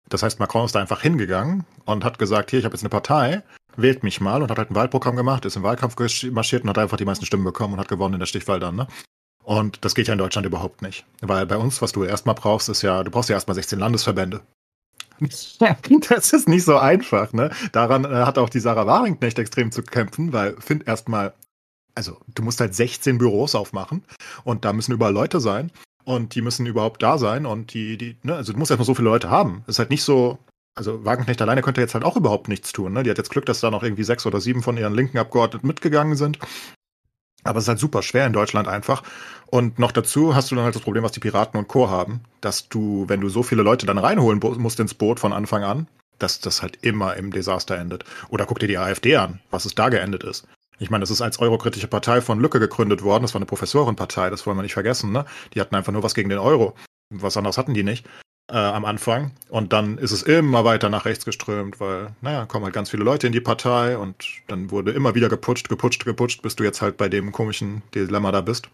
Das 0.10 0.24
heißt, 0.24 0.40
Macron 0.40 0.66
ist 0.66 0.76
da 0.76 0.82
einfach 0.82 1.02
hingegangen 1.02 1.66
und 1.86 2.04
hat 2.04 2.20
gesagt, 2.20 2.50
hier, 2.50 2.60
ich 2.60 2.66
habe 2.66 2.76
jetzt 2.76 2.84
eine 2.84 2.90
Partei, 2.90 3.44
wählt 3.76 4.04
mich 4.04 4.22
mal 4.22 4.42
und 4.42 4.52
hat 4.52 4.58
halt 4.58 4.72
ein 4.72 4.76
Wahlprogramm 4.76 5.16
gemacht, 5.16 5.46
ist 5.46 5.56
im 5.56 5.64
Wahlkampf 5.64 5.96
marschiert 6.32 6.64
und 6.64 6.70
hat 6.70 6.78
einfach 6.78 6.98
die 6.98 7.06
meisten 7.06 7.26
Stimmen 7.26 7.44
bekommen 7.44 7.74
und 7.74 7.80
hat 7.80 7.88
gewonnen 7.88 8.16
in 8.16 8.20
der 8.20 8.28
Stichwahl 8.28 8.60
dann, 8.60 8.76
ne? 8.76 8.88
Und 9.44 9.84
das 9.84 9.94
geht 9.94 10.08
ja 10.08 10.14
in 10.14 10.20
Deutschland 10.20 10.48
überhaupt 10.48 10.82
nicht. 10.82 11.06
Weil 11.22 11.46
bei 11.46 11.58
uns, 11.58 11.82
was 11.82 11.92
du 11.92 12.04
erstmal 12.04 12.36
brauchst, 12.36 12.70
ist 12.70 12.82
ja, 12.82 13.04
du 13.04 13.12
brauchst 13.12 13.30
ja 13.30 13.36
erstmal 13.36 13.56
16 13.56 13.78
Landesverbände. 13.80 14.42
Das 16.10 16.34
ist 16.34 16.48
nicht 16.48 16.64
so 16.64 16.78
einfach, 16.78 17.34
ne? 17.34 17.52
Daran 17.72 18.06
äh, 18.06 18.26
hat 18.26 18.38
auch 18.38 18.50
die 18.50 18.60
Sarah 18.60 18.88
Waringknecht 18.88 19.40
extrem 19.40 19.72
zu 19.72 19.84
kämpfen, 19.84 20.34
weil 20.34 20.60
find 20.60 20.88
erstmal, 20.88 21.34
also 21.96 22.18
du 22.34 22.44
musst 22.44 22.60
halt 22.60 22.76
16 22.76 23.18
Büros 23.18 23.56
aufmachen 23.56 24.04
und 24.44 24.66
da 24.66 24.74
müssen 24.74 24.92
überall 24.92 25.14
Leute 25.14 25.40
sein 25.40 25.72
und 26.04 26.36
die 26.36 26.42
müssen 26.42 26.66
überhaupt 26.66 27.04
da 27.04 27.18
sein 27.18 27.46
und 27.46 27.74
die, 27.74 27.98
die, 27.98 28.18
ne, 28.24 28.36
also 28.36 28.54
du 28.54 28.60
musst 28.60 28.72
erstmal 28.72 28.86
so 28.86 28.96
viele 28.96 29.10
Leute 29.10 29.30
haben. 29.30 29.64
Es 29.68 29.76
ist 29.76 29.80
halt 29.80 29.92
nicht 29.92 30.04
so, 30.04 30.40
also 30.76 31.06
Wagenknecht 31.06 31.42
alleine 31.42 31.62
könnte 31.62 31.82
jetzt 31.82 31.94
halt 31.94 32.04
auch 32.04 32.16
überhaupt 32.16 32.48
nichts 32.48 32.72
tun, 32.72 32.94
ne? 32.94 33.04
Die 33.04 33.10
hat 33.10 33.18
jetzt 33.18 33.30
Glück, 33.30 33.46
dass 33.46 33.60
da 33.60 33.70
noch 33.70 33.84
irgendwie 33.84 34.04
sechs 34.04 34.26
oder 34.26 34.42
sieben 34.42 34.64
von 34.64 34.78
ihren 34.78 34.94
linken 34.94 35.18
Abgeordneten 35.18 35.68
mitgegangen 35.68 36.16
sind. 36.16 36.40
Aber 37.44 37.60
es 37.60 37.66
ist 37.66 37.70
halt 37.70 37.80
super 37.80 38.02
schwer 38.02 38.26
in 38.26 38.34
Deutschland 38.34 38.68
einfach. 38.68 39.04
Und 39.48 39.78
noch 39.78 39.92
dazu 39.92 40.34
hast 40.34 40.50
du 40.50 40.56
dann 40.56 40.64
halt 40.64 40.76
das 40.76 40.82
Problem, 40.82 41.04
was 41.04 41.12
die 41.12 41.20
Piraten 41.20 41.60
und 41.60 41.68
Co. 41.68 41.90
haben, 41.90 42.22
dass 42.42 42.70
du, 42.70 43.06
wenn 43.08 43.22
du 43.22 43.30
so 43.30 43.44
viele 43.44 43.64
Leute 43.64 43.86
dann 43.86 43.98
reinholen 43.98 44.40
musst 44.58 44.80
ins 44.80 44.94
Boot 44.94 45.20
von 45.20 45.34
Anfang 45.34 45.64
an, 45.64 45.88
dass 46.20 46.40
das 46.40 46.62
halt 46.62 46.80
immer 46.82 47.16
im 47.18 47.32
Desaster 47.32 47.78
endet. 47.78 48.06
Oder 48.30 48.46
guck 48.46 48.60
dir 48.60 48.68
die 48.68 48.78
AfD 48.78 49.18
an, 49.18 49.42
was 49.52 49.66
es 49.66 49.76
da 49.76 49.90
geendet 49.90 50.24
ist. 50.24 50.48
Ich 50.80 50.90
meine, 50.90 51.02
das 51.02 51.12
ist 51.12 51.22
als 51.22 51.40
eurokritische 51.40 51.88
Partei 51.88 52.22
von 52.22 52.40
Lücke 52.40 52.60
gegründet 52.60 53.04
worden. 53.04 53.24
Das 53.24 53.34
war 53.34 53.40
eine 53.40 53.46
Professorenpartei, 53.46 54.30
das 54.30 54.48
wollen 54.48 54.58
wir 54.58 54.64
nicht 54.64 54.74
vergessen. 54.74 55.12
Ne? 55.12 55.26
Die 55.54 55.62
hatten 55.62 55.76
einfach 55.76 55.92
nur 55.92 56.04
was 56.04 56.16
gegen 56.16 56.30
den 56.30 56.40
Euro. 56.40 56.76
Was 57.10 57.38
anderes 57.38 57.58
hatten 57.58 57.74
die 57.74 57.84
nicht 57.84 58.08
äh, 58.50 58.56
am 58.56 58.86
Anfang. 58.86 59.32
Und 59.50 59.74
dann 59.74 59.98
ist 59.98 60.12
es 60.12 60.24
immer 60.24 60.66
weiter 60.66 60.90
nach 60.90 61.06
rechts 61.06 61.26
geströmt, 61.26 61.80
weil, 61.80 62.10
naja, 62.22 62.46
kommen 62.46 62.66
halt 62.66 62.74
ganz 62.74 62.90
viele 62.90 63.04
Leute 63.04 63.28
in 63.28 63.34
die 63.34 63.42
Partei 63.42 63.98
und 63.98 64.16
dann 64.48 64.72
wurde 64.72 64.92
immer 64.92 65.16
wieder 65.16 65.30
geputscht, 65.30 65.70
geputscht, 65.70 66.06
geputscht, 66.06 66.42
bis 66.42 66.56
du 66.56 66.64
jetzt 66.64 66.82
halt 66.82 66.98
bei 66.98 67.10
dem 67.10 67.32
komischen 67.32 67.82
Dilemma 67.94 68.32
da 68.32 68.42
bist. 68.42 68.70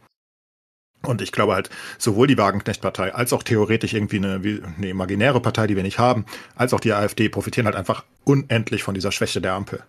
Und 1.01 1.21
ich 1.21 1.31
glaube 1.31 1.53
halt, 1.53 1.69
sowohl 1.97 2.27
die 2.27 2.37
Wagenknecht-Partei 2.37 3.13
als 3.13 3.31
auch 3.31 3.43
theoretisch 3.43 3.93
irgendwie 3.93 4.17
eine, 4.17 4.33
eine 4.33 4.89
imaginäre 4.89 5.39
Partei, 5.39 5.65
die 5.67 5.77
wir 5.77 5.83
nicht 5.83 5.99
haben, 5.99 6.25
als 6.55 6.73
auch 6.73 6.81
die 6.81 6.91
AfD 6.91 7.29
profitieren 7.29 7.67
halt 7.67 7.77
einfach 7.77 8.03
unendlich 8.25 8.83
von 8.83 8.95
dieser 8.95 9.13
Schwäche 9.13 9.39
der 9.39 9.53
Ampel. 9.53 9.83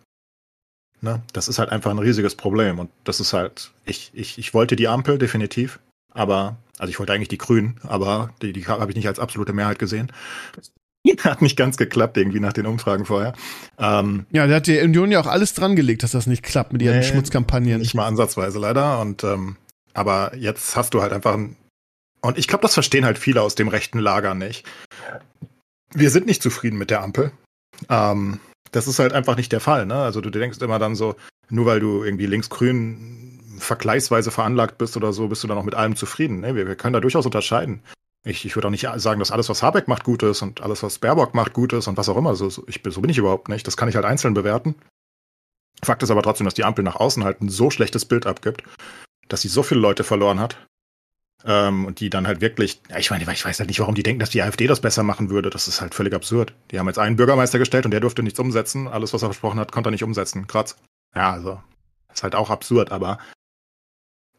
Ne? 1.00 1.22
Das 1.32 1.48
ist 1.48 1.58
halt 1.58 1.70
einfach 1.70 1.90
ein 1.90 1.98
riesiges 1.98 2.36
Problem. 2.36 2.78
Und 2.78 2.90
das 3.04 3.18
ist 3.18 3.32
halt, 3.32 3.72
ich, 3.84 4.10
ich, 4.14 4.38
ich 4.38 4.54
wollte 4.54 4.76
die 4.76 4.86
Ampel 4.86 5.18
definitiv. 5.18 5.80
Aber, 6.12 6.56
also 6.80 6.90
ich 6.90 6.98
wollte 6.98 7.12
eigentlich 7.12 7.28
die 7.28 7.38
Grünen, 7.38 7.78
aber 7.82 8.30
die, 8.40 8.54
die 8.54 8.66
habe 8.66 8.90
ich 8.90 8.96
nicht 8.96 9.06
als 9.06 9.18
absolute 9.18 9.52
Mehrheit 9.52 9.78
gesehen. 9.78 10.10
Hat 11.20 11.42
nicht 11.42 11.56
ganz 11.56 11.76
geklappt, 11.76 12.16
irgendwie 12.16 12.40
nach 12.40 12.54
den 12.54 12.66
Umfragen 12.66 13.04
vorher. 13.04 13.34
Ähm, 13.78 14.26
ja, 14.32 14.46
da 14.46 14.56
hat 14.56 14.66
die 14.66 14.78
Union 14.80 15.10
ja 15.10 15.20
auch 15.20 15.26
alles 15.26 15.54
dran 15.54 15.76
gelegt, 15.76 16.02
dass 16.02 16.12
das 16.12 16.26
nicht 16.26 16.42
klappt 16.42 16.72
mit 16.72 16.82
ihren 16.82 16.98
nee, 16.98 17.04
Schmutzkampagnen. 17.04 17.80
Nicht 17.80 17.94
mal 17.94 18.06
ansatzweise 18.06 18.58
leider. 18.58 19.00
Und 19.00 19.24
ähm, 19.24 19.56
aber 19.94 20.36
jetzt 20.36 20.76
hast 20.76 20.94
du 20.94 21.02
halt 21.02 21.12
einfach 21.12 21.34
ein. 21.34 21.56
Und 22.20 22.38
ich 22.38 22.48
glaube, 22.48 22.62
das 22.62 22.74
verstehen 22.74 23.04
halt 23.04 23.18
viele 23.18 23.40
aus 23.40 23.54
dem 23.54 23.68
rechten 23.68 23.98
Lager 23.98 24.34
nicht. 24.34 24.66
Wir 25.94 26.10
sind 26.10 26.26
nicht 26.26 26.42
zufrieden 26.42 26.78
mit 26.78 26.90
der 26.90 27.02
Ampel. 27.02 27.32
Ähm, 27.88 28.40
das 28.72 28.86
ist 28.86 28.98
halt 28.98 29.12
einfach 29.12 29.36
nicht 29.36 29.52
der 29.52 29.60
Fall, 29.60 29.86
ne? 29.86 29.96
Also 29.96 30.20
du 30.20 30.30
denkst 30.30 30.58
immer 30.60 30.78
dann 30.78 30.94
so, 30.94 31.16
nur 31.48 31.66
weil 31.66 31.80
du 31.80 32.04
irgendwie 32.04 32.26
links-grün 32.26 33.19
vergleichsweise 33.60 34.30
veranlagt 34.30 34.78
bist 34.78 34.96
oder 34.96 35.12
so, 35.12 35.28
bist 35.28 35.42
du 35.42 35.48
dann 35.48 35.58
auch 35.58 35.64
mit 35.64 35.74
allem 35.74 35.96
zufrieden. 35.96 36.40
Ne? 36.40 36.54
Wir, 36.54 36.66
wir 36.66 36.76
können 36.76 36.92
da 36.92 37.00
durchaus 37.00 37.26
unterscheiden. 37.26 37.82
Ich, 38.24 38.44
ich 38.44 38.54
würde 38.54 38.68
auch 38.68 38.72
nicht 38.72 38.86
sagen, 38.96 39.18
dass 39.18 39.30
alles, 39.30 39.48
was 39.48 39.62
Habeck 39.62 39.88
macht, 39.88 40.04
gut 40.04 40.22
ist 40.22 40.42
und 40.42 40.60
alles, 40.60 40.82
was 40.82 40.98
Baerbock 40.98 41.34
macht, 41.34 41.54
gut 41.54 41.72
ist 41.72 41.88
und 41.88 41.96
was 41.96 42.08
auch 42.08 42.16
immer. 42.16 42.34
So, 42.34 42.50
so, 42.50 42.64
ich, 42.66 42.82
so 42.84 43.00
bin 43.00 43.10
ich 43.10 43.18
überhaupt 43.18 43.48
nicht. 43.48 43.66
Das 43.66 43.76
kann 43.76 43.88
ich 43.88 43.96
halt 43.96 44.04
einzeln 44.04 44.34
bewerten. 44.34 44.74
Fakt 45.82 46.02
ist 46.02 46.10
aber 46.10 46.22
trotzdem, 46.22 46.44
dass 46.44 46.54
die 46.54 46.64
Ampel 46.64 46.84
nach 46.84 46.96
außen 46.96 47.24
halt 47.24 47.40
ein 47.40 47.48
so 47.48 47.70
schlechtes 47.70 48.04
Bild 48.04 48.26
abgibt, 48.26 48.62
dass 49.28 49.40
sie 49.40 49.48
so 49.48 49.62
viele 49.62 49.80
Leute 49.80 50.04
verloren 50.04 50.40
hat. 50.40 50.58
Ähm, 51.42 51.86
und 51.86 52.00
die 52.00 52.10
dann 52.10 52.26
halt 52.26 52.42
wirklich, 52.42 52.82
ja, 52.90 52.98
ich 52.98 53.10
meine, 53.10 53.24
ich 53.32 53.44
weiß 53.44 53.58
halt 53.58 53.68
nicht, 53.68 53.80
warum 53.80 53.94
die 53.94 54.02
denken, 54.02 54.20
dass 54.20 54.28
die 54.28 54.42
AfD 54.42 54.66
das 54.66 54.82
besser 54.82 55.02
machen 55.02 55.30
würde. 55.30 55.48
Das 55.48 55.68
ist 55.68 55.80
halt 55.80 55.94
völlig 55.94 56.12
absurd. 56.12 56.52
Die 56.70 56.78
haben 56.78 56.86
jetzt 56.86 56.98
einen 56.98 57.16
Bürgermeister 57.16 57.58
gestellt 57.58 57.86
und 57.86 57.92
der 57.92 58.00
durfte 58.00 58.22
nichts 58.22 58.38
umsetzen. 58.38 58.88
Alles, 58.88 59.14
was 59.14 59.22
er 59.22 59.28
versprochen 59.28 59.58
hat, 59.58 59.72
konnte 59.72 59.88
er 59.88 59.92
nicht 59.92 60.04
umsetzen. 60.04 60.46
Kratz. 60.46 60.76
Ja, 61.14 61.32
also, 61.32 61.58
ist 62.12 62.22
halt 62.22 62.34
auch 62.34 62.50
absurd, 62.50 62.92
aber 62.92 63.18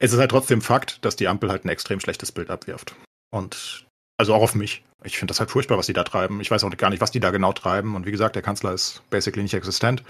es 0.01 0.11
ist 0.11 0.19
halt 0.19 0.31
trotzdem 0.31 0.61
Fakt, 0.61 1.05
dass 1.05 1.15
die 1.15 1.27
Ampel 1.27 1.51
halt 1.51 1.63
ein 1.63 1.69
extrem 1.69 1.99
schlechtes 1.99 2.31
Bild 2.31 2.49
abwirft. 2.49 2.95
Und 3.29 3.85
also 4.17 4.33
auch 4.33 4.41
auf 4.41 4.55
mich. 4.55 4.83
Ich 5.03 5.17
finde 5.17 5.31
das 5.31 5.39
halt 5.39 5.51
furchtbar, 5.51 5.77
was 5.77 5.85
die 5.85 5.93
da 5.93 6.03
treiben. 6.03 6.41
Ich 6.41 6.49
weiß 6.49 6.63
auch 6.63 6.75
gar 6.75 6.89
nicht, 6.89 7.01
was 7.01 7.11
die 7.11 7.19
da 7.19 7.29
genau 7.29 7.53
treiben. 7.53 7.95
Und 7.95 8.07
wie 8.07 8.11
gesagt, 8.11 8.35
der 8.35 8.41
Kanzler 8.41 8.73
ist 8.73 9.03
basically 9.11 9.43
nicht 9.43 9.53
existent. 9.53 10.03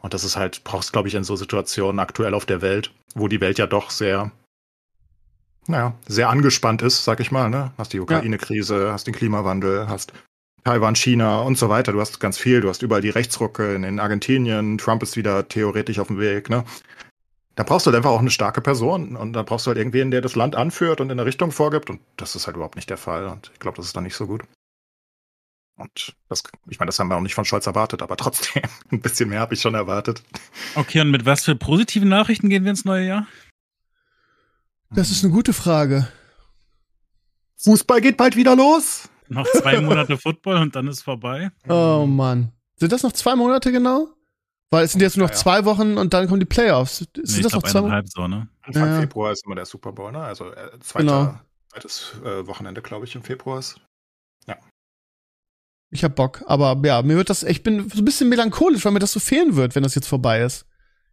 Und 0.00 0.14
das 0.14 0.24
ist 0.24 0.36
halt, 0.36 0.64
brauchst, 0.64 0.92
glaube 0.92 1.08
ich, 1.08 1.14
in 1.14 1.24
so 1.24 1.36
Situationen 1.36 1.98
aktuell 2.00 2.32
auf 2.32 2.46
der 2.46 2.62
Welt, 2.62 2.92
wo 3.14 3.28
die 3.28 3.40
Welt 3.42 3.58
ja 3.58 3.66
doch 3.66 3.90
sehr, 3.90 4.32
naja, 5.66 5.94
sehr 6.06 6.30
angespannt 6.30 6.80
ist, 6.80 7.04
sag 7.04 7.20
ich 7.20 7.30
mal, 7.30 7.50
ne? 7.50 7.72
Hast 7.76 7.92
die 7.92 8.00
Ukraine-Krise, 8.00 8.90
hast 8.92 9.06
den 9.06 9.14
Klimawandel, 9.14 9.88
hast 9.88 10.14
Taiwan, 10.64 10.96
China 10.96 11.40
und 11.40 11.58
so 11.58 11.68
weiter. 11.68 11.92
Du 11.92 12.00
hast 12.00 12.20
ganz 12.20 12.38
viel, 12.38 12.62
du 12.62 12.70
hast 12.70 12.82
überall 12.82 13.02
die 13.02 13.10
Rechtsrucke 13.10 13.74
in 13.74 14.00
Argentinien, 14.00 14.78
Trump 14.78 15.02
ist 15.02 15.16
wieder 15.16 15.46
theoretisch 15.46 15.98
auf 15.98 16.08
dem 16.08 16.18
Weg, 16.18 16.48
ne? 16.48 16.64
Da 17.56 17.62
brauchst 17.62 17.86
du 17.86 17.88
halt 17.88 17.96
einfach 17.96 18.10
auch 18.10 18.20
eine 18.20 18.30
starke 18.30 18.60
Person 18.60 19.16
und 19.16 19.32
da 19.32 19.42
brauchst 19.42 19.66
du 19.66 19.70
halt 19.70 19.78
irgendwen, 19.78 20.10
der 20.10 20.20
das 20.20 20.36
Land 20.36 20.54
anführt 20.54 21.00
und 21.00 21.08
in 21.08 21.18
eine 21.18 21.26
Richtung 21.26 21.50
vorgibt 21.50 21.88
und 21.90 22.00
das 22.16 22.36
ist 22.36 22.46
halt 22.46 22.56
überhaupt 22.56 22.76
nicht 22.76 22.90
der 22.90 22.98
Fall 22.98 23.26
und 23.26 23.50
ich 23.52 23.58
glaube, 23.58 23.78
das 23.78 23.86
ist 23.86 23.96
dann 23.96 24.04
nicht 24.04 24.14
so 24.14 24.26
gut. 24.26 24.42
Und 25.78 26.16
das, 26.28 26.42
ich 26.68 26.78
meine, 26.78 26.88
das 26.88 26.98
haben 26.98 27.08
wir 27.08 27.16
auch 27.16 27.22
nicht 27.22 27.34
von 27.34 27.44
Scholz 27.44 27.66
erwartet, 27.66 28.02
aber 28.02 28.16
trotzdem, 28.18 28.62
ein 28.90 29.00
bisschen 29.00 29.30
mehr 29.30 29.40
habe 29.40 29.54
ich 29.54 29.60
schon 29.60 29.74
erwartet. 29.74 30.22
Okay, 30.74 31.00
und 31.00 31.10
mit 31.10 31.24
was 31.24 31.44
für 31.44 31.56
positiven 31.56 32.08
Nachrichten 32.08 32.50
gehen 32.50 32.64
wir 32.64 32.70
ins 32.70 32.84
neue 32.84 33.06
Jahr? 33.06 33.26
Das 34.90 35.10
ist 35.10 35.24
eine 35.24 35.32
gute 35.32 35.52
Frage. 35.52 36.08
Fußball 37.56 38.00
geht 38.02 38.18
bald 38.18 38.36
wieder 38.36 38.54
los. 38.54 39.08
Noch 39.28 39.46
zwei 39.46 39.80
Monate 39.80 40.18
Football 40.18 40.58
und 40.58 40.76
dann 40.76 40.88
ist 40.88 41.02
vorbei. 41.02 41.50
Oh 41.68 42.06
Mann. 42.06 42.52
Sind 42.76 42.92
das 42.92 43.02
noch 43.02 43.12
zwei 43.12 43.34
Monate 43.34 43.72
genau? 43.72 44.08
Weil 44.70 44.84
es 44.84 44.92
sind 44.92 45.00
jetzt 45.00 45.16
nur 45.16 45.26
noch 45.26 45.30
Ja, 45.30 45.36
ja. 45.36 45.42
zwei 45.42 45.64
Wochen 45.64 45.96
und 45.96 46.12
dann 46.12 46.26
kommen 46.26 46.40
die 46.40 46.46
Playoffs. 46.46 46.98
Sind 46.98 47.10
Nee, 47.16 47.22
das 47.22 47.36
ich 47.36 47.42
noch 47.44 47.50
glaube 47.50 47.68
zwei 47.68 47.82
Wochen? 47.82 48.06
so, 48.06 48.26
ne? 48.26 48.48
Anfang 48.62 48.88
Ja. 48.94 49.00
Februar 49.00 49.32
ist 49.32 49.44
immer 49.46 49.54
der 49.54 49.66
Super 49.66 49.92
Bowl, 49.92 50.10
ne? 50.10 50.20
Also 50.20 50.50
äh, 50.52 50.78
zweiter, 50.80 51.04
Genau. 51.04 51.40
zweites 51.72 52.14
äh, 52.24 52.46
Wochenende, 52.46 52.82
glaube 52.82 53.04
ich, 53.04 53.14
im 53.14 53.22
Februar 53.22 53.58
ist. 53.60 53.80
Ich 55.92 56.02
hab 56.02 56.16
Bock. 56.16 56.42
Aber 56.46 56.76
ja, 56.84 57.00
mir 57.02 57.16
wird 57.16 57.30
das, 57.30 57.44
ich 57.44 57.62
bin 57.62 57.88
so 57.88 57.98
ein 58.00 58.04
bisschen 58.04 58.28
melancholisch, 58.28 58.84
weil 58.84 58.90
mir 58.92 58.98
das 58.98 59.12
so 59.12 59.20
fehlen 59.20 59.54
wird, 59.54 59.76
wenn 59.76 59.84
das 59.84 59.94
jetzt 59.94 60.08
vorbei 60.08 60.40
ist. 60.42 60.66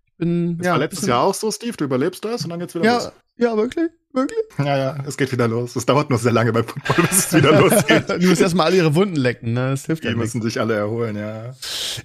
Ich 0.07 0.13
bin, 0.17 0.57
Das 0.57 0.65
ja. 0.65 0.71
war 0.73 0.79
letztes 0.79 1.01
bisschen- 1.01 1.09
Jahr 1.09 1.21
auch 1.21 1.35
so, 1.35 1.51
Steve. 1.51 1.77
Du 1.77 1.85
überlebst 1.85 2.25
das 2.25 2.43
und 2.43 2.49
dann 2.49 2.59
geht's 2.59 2.73
wieder 2.73 2.83
Ja, 2.85 2.95
los. 2.95 3.11
Ja, 3.38 3.55
wirklich? 3.57 3.89
Wirklich? 4.15 4.39
Ja, 4.59 4.77
ja, 4.77 4.97
es 5.07 5.17
geht 5.17 5.31
wieder 5.31 5.47
los. 5.47 5.75
Es 5.75 5.88
dauert 5.88 6.11
nur 6.11 6.19
sehr 6.19 6.31
lange 6.31 6.53
beim 6.53 6.65
Football, 6.65 7.07
bis 7.09 7.17
es 7.25 7.34
wieder 7.34 7.59
losgeht. 7.61 8.05
Die 8.21 8.27
müssen 8.27 8.43
erstmal 8.43 8.67
alle 8.67 8.75
ihre 8.77 8.93
Wunden 8.93 9.15
lecken, 9.15 9.53
ne? 9.53 9.71
Das 9.71 9.88
hilft 9.88 10.03
ja 10.03 10.11
Die 10.11 10.15
nichts. 10.17 10.36
müssen 10.36 10.43
sich 10.47 10.59
alle 10.61 10.75
erholen, 10.75 11.15
ja. 11.15 11.55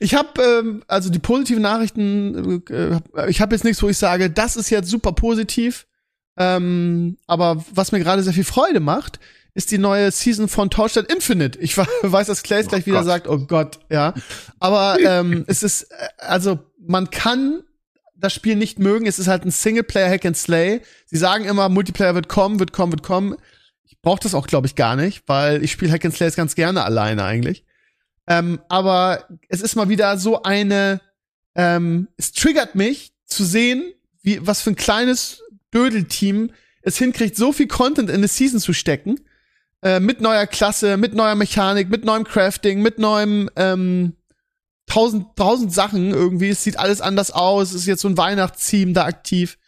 Ich 0.00 0.14
habe 0.14 0.42
ähm, 0.42 0.82
also 0.88 1.10
die 1.10 1.18
positiven 1.18 1.62
Nachrichten. 1.62 2.62
Äh, 2.70 3.00
ich 3.28 3.42
habe 3.42 3.54
jetzt 3.54 3.64
nichts, 3.64 3.82
wo 3.82 3.90
ich 3.90 3.98
sage, 3.98 4.30
das 4.30 4.56
ist 4.56 4.70
jetzt 4.70 4.88
super 4.88 5.12
positiv. 5.12 5.86
Ähm, 6.38 7.18
aber 7.26 7.62
was 7.74 7.92
mir 7.92 7.98
gerade 7.98 8.22
sehr 8.22 8.32
viel 8.32 8.44
Freude 8.44 8.80
macht, 8.80 9.20
ist 9.54 9.70
die 9.70 9.78
neue 9.78 10.10
Season 10.10 10.48
von 10.48 10.70
Torchlight 10.70 11.12
Infinite. 11.12 11.58
Ich 11.58 11.76
weiß, 12.02 12.28
dass 12.28 12.42
Clay 12.42 12.62
Oh 12.64 12.68
gleich 12.68 12.86
wieder 12.86 12.98
Gott. 12.98 13.06
sagt, 13.06 13.28
oh 13.28 13.38
Gott, 13.38 13.80
ja. 13.90 14.14
Aber 14.60 14.96
ähm, 15.04 15.44
es 15.46 15.62
ist, 15.62 15.82
äh, 15.82 15.94
also 16.20 16.58
man 16.78 17.10
kann 17.10 17.64
das 18.18 18.34
Spiel 18.34 18.56
nicht 18.56 18.78
mögen. 18.78 19.06
Es 19.06 19.18
ist 19.18 19.28
halt 19.28 19.44
ein 19.44 19.50
Singleplayer 19.50 20.10
Hack 20.10 20.26
and 20.26 20.36
Slay. 20.36 20.80
Sie 21.06 21.16
sagen 21.16 21.44
immer, 21.44 21.68
Multiplayer 21.68 22.14
wird 22.14 22.28
kommen, 22.28 22.58
wird 22.58 22.72
kommen, 22.72 22.92
wird 22.92 23.02
kommen. 23.02 23.36
Ich 23.84 24.00
brauche 24.00 24.20
das 24.20 24.34
auch, 24.34 24.46
glaube 24.46 24.66
ich, 24.66 24.74
gar 24.74 24.96
nicht, 24.96 25.22
weil 25.26 25.62
ich 25.62 25.72
spiele 25.72 25.92
Hack 25.92 26.04
and 26.04 26.14
Slays 26.14 26.36
ganz 26.36 26.54
gerne 26.54 26.84
alleine 26.84 27.24
eigentlich. 27.24 27.64
Ähm, 28.26 28.60
aber 28.68 29.26
es 29.48 29.62
ist 29.62 29.76
mal 29.76 29.88
wieder 29.88 30.18
so 30.18 30.42
eine, 30.42 31.00
ähm, 31.54 32.08
es 32.16 32.32
triggert 32.32 32.74
mich 32.74 33.12
zu 33.24 33.44
sehen, 33.44 33.92
wie, 34.22 34.46
was 34.46 34.60
für 34.60 34.70
ein 34.70 34.76
kleines 34.76 35.42
Dödelteam 35.72 36.50
es 36.82 36.98
hinkriegt, 36.98 37.36
so 37.36 37.52
viel 37.52 37.68
Content 37.68 38.10
in 38.10 38.16
eine 38.16 38.28
Season 38.28 38.60
zu 38.60 38.72
stecken. 38.72 39.20
Äh, 39.80 40.00
mit 40.00 40.20
neuer 40.20 40.46
Klasse, 40.46 40.96
mit 40.96 41.14
neuer 41.14 41.36
Mechanik, 41.36 41.88
mit 41.88 42.04
neuem 42.04 42.24
Crafting, 42.24 42.82
mit 42.82 42.98
neuem, 42.98 43.48
ähm, 43.54 44.14
tausend, 44.88 45.36
tausend 45.36 45.72
Sachen 45.72 46.10
irgendwie. 46.10 46.48
Es 46.48 46.64
sieht 46.64 46.78
alles 46.78 47.00
anders 47.00 47.30
aus. 47.30 47.70
Es 47.70 47.82
ist 47.82 47.86
jetzt 47.86 48.02
so 48.02 48.08
ein 48.08 48.16
Weihnachtsteam 48.16 48.94
da 48.94 49.04
aktiv. 49.04 49.58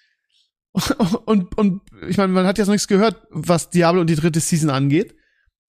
Und, 1.25 1.59
und 1.59 1.83
ich 2.09 2.17
meine, 2.17 2.33
man 2.33 2.47
hat 2.47 2.57
jetzt 2.57 2.69
noch 2.69 2.75
nichts 2.75 2.87
gehört, 2.87 3.27
was 3.31 3.71
Diablo 3.71 4.03
und 4.03 4.09
die 4.09 4.15
dritte 4.15 4.39
Season 4.39 4.71
angeht. 4.71 5.17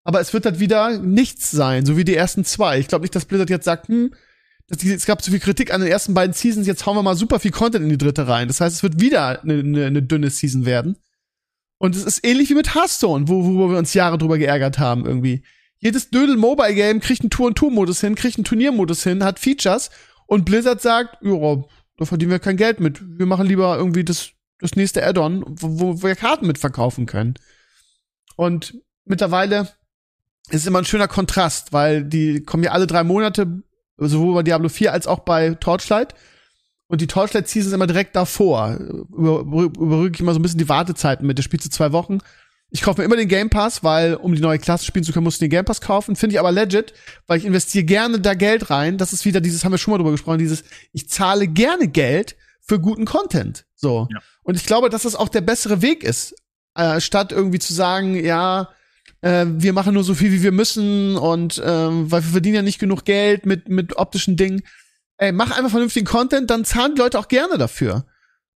Aber 0.04 0.20
es 0.20 0.34
wird 0.34 0.44
halt 0.44 0.60
wieder 0.60 0.98
nichts 0.98 1.50
sein, 1.50 1.86
so 1.86 1.96
wie 1.96 2.04
die 2.04 2.14
ersten 2.14 2.44
zwei. 2.44 2.78
Ich 2.78 2.88
glaube 2.88 3.02
nicht, 3.02 3.14
dass 3.14 3.24
Blizzard 3.24 3.48
jetzt 3.48 3.64
sagt, 3.64 3.88
hm, 3.88 4.12
es 4.68 5.06
gab 5.06 5.22
so 5.22 5.30
viel 5.30 5.40
Kritik 5.40 5.72
an 5.72 5.80
den 5.80 5.90
ersten 5.90 6.12
beiden 6.12 6.34
Seasons, 6.34 6.66
jetzt 6.66 6.84
hauen 6.86 6.96
wir 6.96 7.02
mal 7.02 7.16
super 7.16 7.40
viel 7.40 7.50
Content 7.50 7.84
in 7.84 7.90
die 7.90 7.98
dritte 7.98 8.28
rein. 8.28 8.48
Das 8.48 8.60
heißt, 8.60 8.76
es 8.76 8.82
wird 8.82 9.00
wieder 9.00 9.42
eine, 9.42 9.54
eine, 9.54 9.86
eine 9.86 10.02
dünne 10.02 10.30
Season 10.30 10.66
werden. 10.66 10.96
Und 11.78 11.96
es 11.96 12.04
ist 12.04 12.24
ähnlich 12.24 12.50
wie 12.50 12.54
mit 12.54 12.74
Hearthstone, 12.74 13.26
wo, 13.28 13.44
wo 13.44 13.70
wir 13.70 13.78
uns 13.78 13.94
Jahre 13.94 14.18
drüber 14.18 14.38
geärgert 14.38 14.78
haben 14.78 15.06
irgendwie. 15.06 15.42
Jedes 15.80 16.10
Dödel-Mobile-Game 16.10 17.00
kriegt 17.00 17.22
einen 17.22 17.30
Tour-und-Tour-Modus 17.30 18.00
hin, 18.00 18.14
kriegt 18.14 18.36
einen 18.36 18.44
Turniermodus 18.44 19.02
hin, 19.02 19.24
hat 19.24 19.38
Features 19.38 19.90
und 20.26 20.44
Blizzard 20.44 20.82
sagt, 20.82 21.18
ja, 21.22 21.64
da 21.96 22.04
verdienen 22.04 22.30
wir 22.30 22.38
kein 22.38 22.56
Geld 22.56 22.80
mit. 22.80 23.00
Wir 23.18 23.26
machen 23.26 23.46
lieber 23.46 23.76
irgendwie 23.76 24.04
das, 24.04 24.30
das 24.58 24.76
nächste 24.76 25.04
Add-on, 25.06 25.44
wo, 25.46 25.80
wo 25.80 26.02
wir 26.02 26.16
Karten 26.16 26.46
mitverkaufen 26.46 27.06
können. 27.06 27.34
Und 28.36 28.74
mittlerweile 29.06 29.68
ist 30.50 30.66
immer 30.66 30.80
ein 30.80 30.84
schöner 30.84 31.08
Kontrast, 31.08 31.72
weil 31.72 32.04
die 32.04 32.42
kommen 32.42 32.62
ja 32.62 32.72
alle 32.72 32.86
drei 32.86 33.04
Monate, 33.04 33.62
sowohl 33.96 34.34
bei 34.34 34.42
Diablo 34.42 34.68
4 34.68 34.92
als 34.92 35.06
auch 35.06 35.20
bei 35.20 35.54
Torchlight. 35.54 36.14
Und 36.88 37.00
die 37.00 37.06
Torchlight-Season 37.06 37.68
ist 37.68 37.74
immer 37.74 37.86
direkt 37.86 38.16
davor. 38.16 38.76
Über, 38.76 39.40
überrücke 39.40 40.14
ich 40.14 40.20
immer 40.20 40.32
so 40.32 40.40
ein 40.40 40.42
bisschen 40.42 40.58
die 40.58 40.68
Wartezeiten 40.68 41.26
mit. 41.26 41.38
Der 41.38 41.42
spielt 41.42 41.62
zu 41.62 41.70
zwei 41.70 41.92
Wochen. 41.92 42.18
Ich 42.70 42.82
kaufe 42.82 43.00
mir 43.00 43.04
immer 43.04 43.16
den 43.16 43.28
Game 43.28 43.50
Pass, 43.50 43.82
weil 43.82 44.14
um 44.14 44.34
die 44.34 44.40
neue 44.40 44.58
Klasse 44.58 44.84
spielen 44.84 45.04
zu 45.04 45.12
können, 45.12 45.24
musst 45.24 45.40
du 45.40 45.44
den 45.44 45.50
Game 45.50 45.64
Pass 45.64 45.80
kaufen. 45.80 46.14
Finde 46.16 46.34
ich 46.34 46.40
aber 46.40 46.52
legit, 46.52 46.94
weil 47.26 47.38
ich 47.38 47.44
investiere 47.44 47.84
gerne 47.84 48.20
da 48.20 48.34
Geld 48.34 48.70
rein. 48.70 48.96
Das 48.96 49.12
ist 49.12 49.24
wieder 49.24 49.40
dieses, 49.40 49.64
haben 49.64 49.72
wir 49.72 49.78
schon 49.78 49.92
mal 49.92 49.98
drüber 49.98 50.12
gesprochen, 50.12 50.38
dieses, 50.38 50.62
ich 50.92 51.08
zahle 51.08 51.48
gerne 51.48 51.88
Geld 51.88 52.36
für 52.60 52.78
guten 52.78 53.04
Content. 53.04 53.64
So. 53.74 54.06
Ja. 54.12 54.20
Und 54.42 54.56
ich 54.56 54.64
glaube, 54.64 54.88
dass 54.88 55.02
das 55.02 55.16
auch 55.16 55.28
der 55.28 55.40
bessere 55.40 55.82
Weg 55.82 56.04
ist. 56.04 56.34
Äh, 56.74 57.00
statt 57.00 57.32
irgendwie 57.32 57.58
zu 57.58 57.74
sagen, 57.74 58.14
ja, 58.14 58.68
äh, 59.22 59.46
wir 59.46 59.72
machen 59.72 59.94
nur 59.94 60.04
so 60.04 60.14
viel, 60.14 60.32
wie 60.32 60.42
wir 60.42 60.52
müssen 60.52 61.16
und 61.16 61.60
ähm, 61.64 62.10
weil 62.10 62.22
wir 62.22 62.30
verdienen 62.30 62.54
ja 62.54 62.62
nicht 62.62 62.78
genug 62.78 63.04
Geld 63.04 63.44
mit, 63.46 63.68
mit 63.68 63.96
optischen 63.96 64.36
Dingen. 64.36 64.62
Ey, 65.18 65.32
mach 65.32 65.50
einfach 65.50 65.70
vernünftigen 65.70 66.06
Content, 66.06 66.48
dann 66.48 66.64
zahlen 66.64 66.94
die 66.94 67.00
Leute 67.00 67.18
auch 67.18 67.28
gerne 67.28 67.58
dafür. 67.58 68.06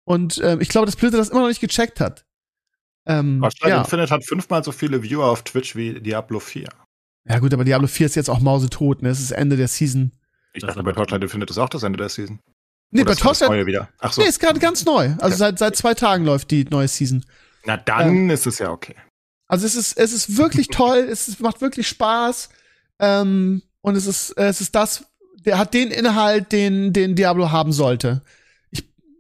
Und 0.06 0.40
ähm, 0.44 0.62
ich 0.62 0.70
glaube, 0.70 0.86
dass 0.86 0.96
Blizzard 0.96 1.20
das 1.20 1.30
immer 1.30 1.42
noch 1.42 1.48
nicht 1.48 1.62
gecheckt 1.62 2.00
hat. 2.00 2.26
Ähm, 3.06 3.40
Torchlight 3.42 3.70
ja. 3.70 3.78
Infinite 3.82 4.10
hat 4.14 4.26
fünfmal 4.26 4.64
so 4.64 4.72
viele 4.72 5.04
Viewer 5.04 5.26
auf 5.26 5.44
Twitch 5.44 5.76
wie 5.76 6.00
Diablo 6.00 6.40
4. 6.40 6.68
ja 7.28 7.40
gut, 7.40 7.54
aber 7.54 7.64
Diablo 7.66 7.88
4 7.88 8.06
ist 8.06 8.16
jetzt 8.16 8.30
auch 8.30 8.40
mausetot, 8.40 9.02
ne? 9.02 9.10
Es 9.10 9.20
ist 9.20 9.32
Ende 9.32 9.58
der 9.58 9.68
Season. 9.68 10.12
Ich 10.54 10.64
dachte, 10.64 10.84
bei 10.84 10.92
Torchlight 10.94 11.22
Infinite 11.24 11.52
ist 11.52 11.58
auch 11.58 11.70
das 11.70 11.84
Ende 11.84 11.98
der 11.98 12.10
Season. 12.10 12.40
Nee, 12.92 13.02
Oder 13.02 13.12
bei 13.12 13.16
Torchlight, 13.16 13.50
neue 13.50 13.66
wieder. 13.66 13.90
Ach 14.00 14.14
so. 14.14 14.22
nee, 14.22 14.28
ist 14.28 14.40
gerade 14.40 14.60
ganz 14.60 14.86
neu. 14.86 15.08
Also 15.18 15.26
Okay. 15.26 15.36
seit, 15.38 15.60
seit 15.60 15.76
zwei 15.76 15.94
Tagen 15.96 16.26
läuft 16.26 16.52
die 16.52 16.64
neue 16.66 16.88
Season. 16.88 17.26
Na 17.66 17.76
dann 17.78 18.30
ist 18.30 18.46
es 18.46 18.60
ja 18.60 18.70
okay. 18.70 18.96
Also 19.48 19.66
es 19.66 19.76
ist, 19.76 19.98
es 19.98 20.14
ist 20.14 20.38
wirklich 20.38 20.68
toll, 20.72 21.08
es 21.10 21.28
ist, 21.28 21.40
macht 21.42 21.60
wirklich 21.62 21.88
Spaß. 21.88 22.50
Ähm, 23.00 23.64
und 23.82 23.96
es 23.96 24.06
ist, 24.06 24.32
es 24.38 24.62
ist 24.62 24.76
das, 24.76 25.06
der 25.46 25.58
hat 25.58 25.74
den 25.74 25.90
Inhalt, 25.92 26.52
den, 26.52 26.94
den 26.94 27.16
Diablo 27.16 27.52
haben 27.52 27.72
sollte. 27.74 28.22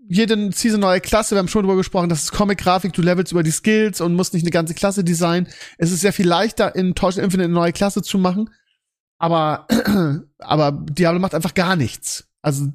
Jede 0.10 0.52
Season 0.52 0.80
neue 0.80 1.00
Klasse, 1.00 1.36
wir 1.36 1.40
haben 1.40 1.48
schon 1.48 1.64
drüber 1.64 1.78
gesprochen, 1.78 2.10
das 2.10 2.24
ist 2.24 2.32
Comic-Grafik, 2.32 2.94
du 2.94 3.02
levelst 3.02 3.32
über 3.32 3.44
die 3.44 3.52
Skills 3.52 4.02
und 4.02 4.16
musst 4.16 4.34
nicht 4.34 4.44
eine 4.44 4.52
ganze 4.52 4.74
Klasse 4.74 5.04
designen. 5.04 5.48
Es 5.78 5.92
ist 5.92 6.02
sehr 6.02 6.14
viel 6.14 6.28
leichter, 6.28 6.76
in 6.76 6.96
Torchlight 6.96 7.26
Infinite 7.26 7.46
eine 7.46 7.54
neue 7.54 7.72
Klasse 7.74 8.02
zu 8.02 8.18
machen. 8.18 8.50
Aber, 9.18 9.68
aber 10.40 10.72
Diablo 10.72 11.20
macht 11.20 11.36
einfach 11.36 11.54
gar 11.54 11.76
nichts. 11.76 12.28
Also, 12.42 12.68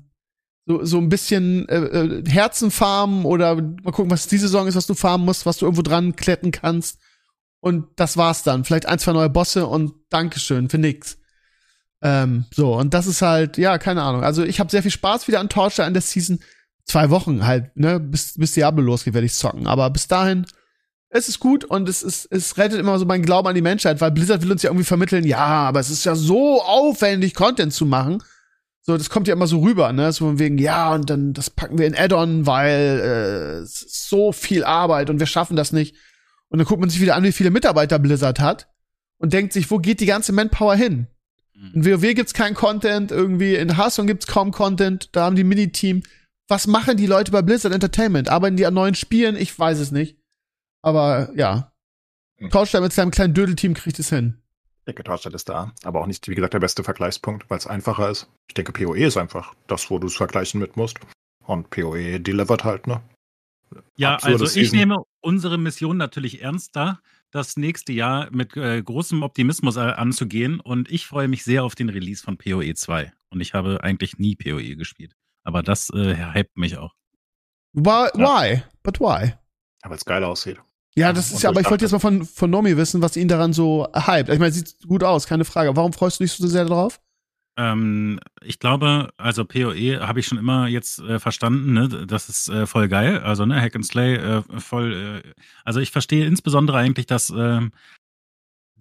so, 0.67 0.85
so 0.85 0.99
ein 0.99 1.09
bisschen 1.09 1.69
äh, 1.69 1.77
äh, 1.77 2.25
Herzen 2.29 2.71
farmen 2.71 3.25
oder 3.25 3.57
mal 3.57 3.93
gucken, 3.93 4.11
was 4.11 4.27
diese 4.27 4.49
Saison 4.49 4.67
ist, 4.67 4.75
was 4.75 4.87
du 4.87 4.95
farmen 4.95 5.25
musst, 5.25 5.47
was 5.47 5.59
du 5.59 5.67
irgendwo 5.67 5.83
dran 5.83 6.17
kletten 6.17 6.51
kannst. 6.51 6.99
Und 7.61 7.87
das 7.97 8.17
war's 8.17 8.43
dann. 8.43 8.65
Vielleicht 8.65 8.87
ein, 8.87 8.99
zwei 8.99 9.13
neue 9.13 9.31
Bosse 9.31 9.67
und 9.67 9.93
Dankeschön 10.11 10.69
für 10.69 10.79
nix. 10.79 11.19
Ähm, 12.03 12.45
so, 12.55 12.77
und 12.77 12.95
das 12.95 13.07
ist 13.07 13.23
halt, 13.23 13.59
ja, 13.59 13.79
keine 13.79 14.03
Ahnung. 14.03 14.23
Also 14.23 14.45
ich 14.45 14.61
habe 14.61 14.71
sehr 14.71 14.83
viel 14.83 14.91
Spaß 14.91 15.27
wieder 15.27 15.41
an 15.41 15.49
Torchlight 15.49 15.87
an 15.87 15.95
der 15.95 16.03
Season. 16.03 16.39
Zwei 16.89 17.11
Wochen 17.11 17.47
halt, 17.47 17.77
ne, 17.77 18.01
bis, 18.01 18.35
bis 18.37 18.53
Diablo 18.53 18.83
losgeht, 18.83 19.15
werde 19.15 19.27
ich 19.27 19.35
zocken. 19.35 19.67
Aber 19.67 19.91
bis 19.91 20.09
dahin, 20.09 20.47
es 21.11 21.29
ist 21.29 21.39
gut 21.39 21.65
und 21.65 21.89
es 21.89 22.03
ist, 22.03 22.27
es 22.31 22.57
rettet 22.59 22.81
immer 22.81 22.99
so 22.99 23.05
meinen 23.05 23.25
Glauben 23.25 23.49
an 23.49 23.55
die 23.55 23.63
Menschheit, 23.63 24.01
weil 24.01 24.11
Blizzard 24.11 24.43
will 24.43 24.53
uns 24.53 24.63
ja 24.63 24.71
irgendwie 24.71 24.85
vermitteln, 24.85 25.25
ja, 25.25 25.39
aber 25.39 25.81
es 25.81 25.91
ist 25.91 26.05
ja 26.05 26.15
so 26.15 26.63
aufwendig, 26.63 27.35
Content 27.35 27.73
zu 27.73 27.87
machen. 27.87 28.23
So, 28.83 28.97
das 28.97 29.11
kommt 29.11 29.29
ja 29.29 29.35
immer 29.35 29.47
so 29.47 29.61
rüber, 29.61 29.93
ne? 29.93 30.13
So 30.13 30.27
von 30.27 30.39
wegen, 30.39 30.57
ja, 30.57 30.95
und 30.95 31.11
dann 31.11 31.35
das 31.35 31.51
packen 31.51 31.77
wir 31.77 31.87
in 31.87 31.95
Add-on, 31.95 32.47
weil 32.47 33.01
äh, 33.03 33.63
es 33.63 33.83
ist 33.83 34.09
so 34.09 34.33
viel 34.33 34.65
Arbeit 34.65 35.11
und 35.11 35.21
wir 35.21 35.27
schaffen 35.27 35.57
das 35.57 35.73
nicht. 35.73 35.95
Und 36.49 36.59
dann 36.59 36.67
guckt 36.67 36.81
man 36.81 36.89
sich 36.89 37.01
wieder 37.01 37.15
an, 37.15 37.25
wie 37.25 37.33
viele 37.33 37.51
Mitarbeiter 37.51 37.99
Blizzard 37.99 38.41
hat 38.41 38.69
und 39.19 39.35
denkt 39.35 39.53
sich, 39.53 39.71
wo 39.71 39.79
geht 39.79 40.01
die 40.01 40.07
ganze 40.07 40.33
Manpower 40.33 40.75
hin? 40.75 41.07
Mhm. 41.55 41.71
In 41.75 41.85
WoW 41.85 42.15
gibt's 42.15 42.33
keinen 42.33 42.55
Content, 42.55 43.11
irgendwie 43.11 43.57
in 43.57 43.77
Hearthstone 43.77 44.07
gibt's 44.07 44.27
kaum 44.27 44.53
Content, 44.53 45.11
da 45.13 45.25
haben 45.25 45.37
die 45.37 45.45
Mini-Team. 45.45 46.03
Was 46.49 46.67
machen 46.67 46.97
die 46.97 47.07
Leute 47.07 47.31
bei 47.31 47.43
Blizzard 47.43 47.75
Entertainment? 47.75 48.31
Arbeiten 48.31 48.57
die 48.57 48.65
an 48.65 48.73
neuen 48.73 48.95
Spielen? 48.95 49.37
Ich 49.37 49.57
weiß 49.57 49.79
es 49.79 49.93
nicht. 49.93 50.17
Aber 50.83 51.31
ja. 51.35 51.73
Hm. 52.39 52.49
Couchstyle 52.49 52.83
mit 52.83 52.93
seinem 52.93 53.11
kleinen 53.11 53.35
Dödelteam 53.35 53.75
kriegt 53.75 53.99
es 53.99 54.09
hin. 54.09 54.41
Ich 54.81 54.95
denke, 54.95 55.05
Torstadt 55.05 55.35
ist 55.35 55.51
da, 55.51 55.75
aber 55.85 56.01
auch 56.01 56.07
nicht, 56.07 56.27
wie 56.29 56.35
gesagt, 56.35 56.55
der 56.55 56.61
beste 56.61 56.83
Vergleichspunkt, 56.83 57.51
weil 57.51 57.59
es 57.59 57.67
einfacher 57.67 58.09
ist. 58.09 58.31
Ich 58.49 58.55
denke, 58.55 58.73
PoE 58.73 59.05
ist 59.05 59.19
einfach 59.19 59.55
das, 59.67 59.91
wo 59.91 59.99
du 59.99 60.07
es 60.07 60.17
vergleichen 60.17 60.61
mit 60.61 60.79
musst. 60.79 60.99
Und 61.45 61.69
PoE 61.69 62.19
delivert 62.19 62.65
halt, 62.65 62.87
ne? 62.87 63.03
Ja, 63.97 64.15
Absurde 64.15 64.33
also 64.33 64.45
ich 64.47 64.53
Season. 64.53 64.79
nehme 64.79 64.97
unsere 65.21 65.59
Mission 65.59 65.99
natürlich 65.99 66.41
ernster, 66.41 67.03
das 67.31 67.59
nächste 67.59 67.93
Jahr 67.93 68.31
mit 68.31 68.57
äh, 68.57 68.83
großem 68.83 69.23
Optimismus 69.23 69.77
äh, 69.77 69.81
anzugehen 69.81 70.61
und 70.61 70.91
ich 70.91 71.07
freue 71.07 71.29
mich 71.29 71.45
sehr 71.45 71.65
auf 71.65 71.75
den 71.75 71.91
Release 71.91 72.23
von 72.23 72.39
PoE 72.39 72.73
2. 72.73 73.13
Und 73.29 73.43
ich 73.43 73.53
habe 73.53 73.85
eigentlich 73.85 74.19
nie 74.19 74.37
PoE 74.37 74.77
gespielt. 74.77 75.15
Aber 75.49 75.63
das 75.63 75.89
äh, 75.95 76.15
hypt 76.35 76.59
mich 76.59 76.77
auch. 76.77 76.93
Why? 77.73 78.11
Ja. 78.15 78.19
why? 78.19 78.63
But 78.83 79.01
why? 79.01 79.33
Aber 79.81 79.95
es 79.95 80.05
geil 80.05 80.23
aussieht. 80.23 80.59
Ja, 80.95 81.15
das 81.15 81.31
Und 81.31 81.37
ist 81.37 81.43
ja, 81.43 81.49
aber 81.49 81.63
ich 81.63 81.71
wollte 81.71 81.87
jetzt 81.87 81.93
mal 81.93 82.01
von, 82.01 82.27
von 82.27 82.51
Nomi 82.51 82.77
wissen, 82.77 83.01
was 83.01 83.17
ihn 83.17 83.29
daran 83.29 83.55
so 83.55 83.89
hypt. 83.95 84.29
Ich 84.29 84.39
meine, 84.39 84.53
sieht 84.53 84.77
gut 84.87 85.03
aus, 85.03 85.27
keine 85.27 85.47
Frage. 85.47 85.75
Warum 85.75 85.95
freust 85.95 86.21
du 86.21 86.25
dich 86.25 86.33
so 86.33 86.47
sehr 86.47 86.67
darauf? 86.67 87.01
Ähm, 87.57 88.21
ich 88.43 88.59
glaube, 88.59 89.09
also 89.17 89.47
PoE 89.47 90.07
habe 90.07 90.21
ich 90.21 90.27
schon 90.27 90.37
immer 90.37 90.69
jetzt 90.69 90.99
äh, 90.99 91.19
verstanden, 91.19 91.73
ne? 91.73 91.89
Das 92.07 92.29
ist 92.29 92.51
äh, 92.51 92.67
voll 92.67 92.89
geil. 92.89 93.21
Also, 93.21 93.47
ne, 93.47 93.59
Hack 93.59 93.75
and 93.75 93.87
Slay, 93.87 94.17
äh, 94.17 94.43
voll, 94.59 95.23
äh, 95.25 95.33
also 95.65 95.81
ich 95.81 95.93
verstehe 95.93 96.27
insbesondere 96.27 96.77
eigentlich, 96.77 97.07
dass 97.07 97.31
ähm, 97.31 97.73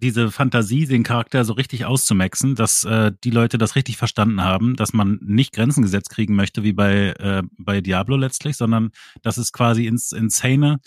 diese 0.00 0.30
Fantasie, 0.30 0.86
den 0.86 1.02
Charakter 1.02 1.44
so 1.44 1.52
richtig 1.52 1.84
auszumaxen, 1.84 2.54
dass 2.54 2.84
äh, 2.84 3.12
die 3.24 3.30
Leute 3.30 3.58
das 3.58 3.76
richtig 3.76 3.96
verstanden 3.96 4.42
haben, 4.42 4.76
dass 4.76 4.92
man 4.92 5.18
nicht 5.22 5.52
Grenzen 5.52 5.82
gesetzt 5.82 6.10
kriegen 6.10 6.34
möchte, 6.36 6.62
wie 6.62 6.72
bei, 6.72 7.14
äh, 7.18 7.42
bei 7.58 7.80
Diablo 7.80 8.16
letztlich, 8.16 8.56
sondern 8.56 8.90
dass 9.22 9.38
es 9.38 9.52
quasi 9.52 9.86
ins 9.86 10.12
Insane 10.12 10.78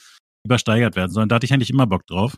übersteigert 0.45 0.95
werden 0.95 1.11
soll. 1.11 1.23
Und 1.23 1.29
da 1.29 1.35
hatte 1.35 1.45
ich 1.45 1.53
eigentlich 1.53 1.69
immer 1.69 1.87
Bock 1.87 2.07
drauf. 2.07 2.37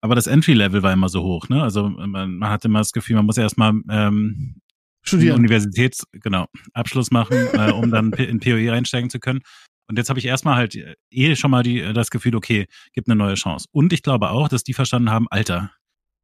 Aber 0.00 0.14
das 0.14 0.26
Entry-Level 0.26 0.82
war 0.82 0.92
immer 0.92 1.08
so 1.08 1.22
hoch, 1.22 1.48
ne? 1.48 1.62
Also 1.62 1.88
man, 1.88 2.36
man 2.36 2.50
hatte 2.50 2.68
immer 2.68 2.80
das 2.80 2.92
Gefühl, 2.92 3.16
man 3.16 3.26
muss 3.26 3.38
erstmal 3.38 3.72
ähm, 3.88 4.56
Studieren. 5.02 5.38
Universitäts, 5.38 6.06
genau, 6.12 6.46
Abschluss 6.72 7.10
machen, 7.10 7.36
äh, 7.52 7.70
um 7.72 7.90
dann 7.90 8.12
in 8.12 8.40
PoE 8.40 8.72
einsteigen 8.72 9.10
zu 9.10 9.20
können. 9.20 9.40
Und 9.86 9.98
jetzt 9.98 10.08
habe 10.08 10.18
ich 10.18 10.24
erstmal 10.24 10.56
halt 10.56 10.74
äh, 10.74 10.94
eh 11.10 11.36
schon 11.36 11.50
mal 11.50 11.62
die, 11.62 11.80
äh, 11.80 11.92
das 11.92 12.10
Gefühl, 12.10 12.34
okay, 12.34 12.66
gibt 12.92 13.08
eine 13.08 13.16
neue 13.16 13.34
Chance. 13.34 13.66
Und 13.70 13.92
ich 13.92 14.02
glaube 14.02 14.30
auch, 14.30 14.48
dass 14.48 14.64
die 14.64 14.72
verstanden 14.72 15.10
haben, 15.10 15.26
Alter, 15.30 15.72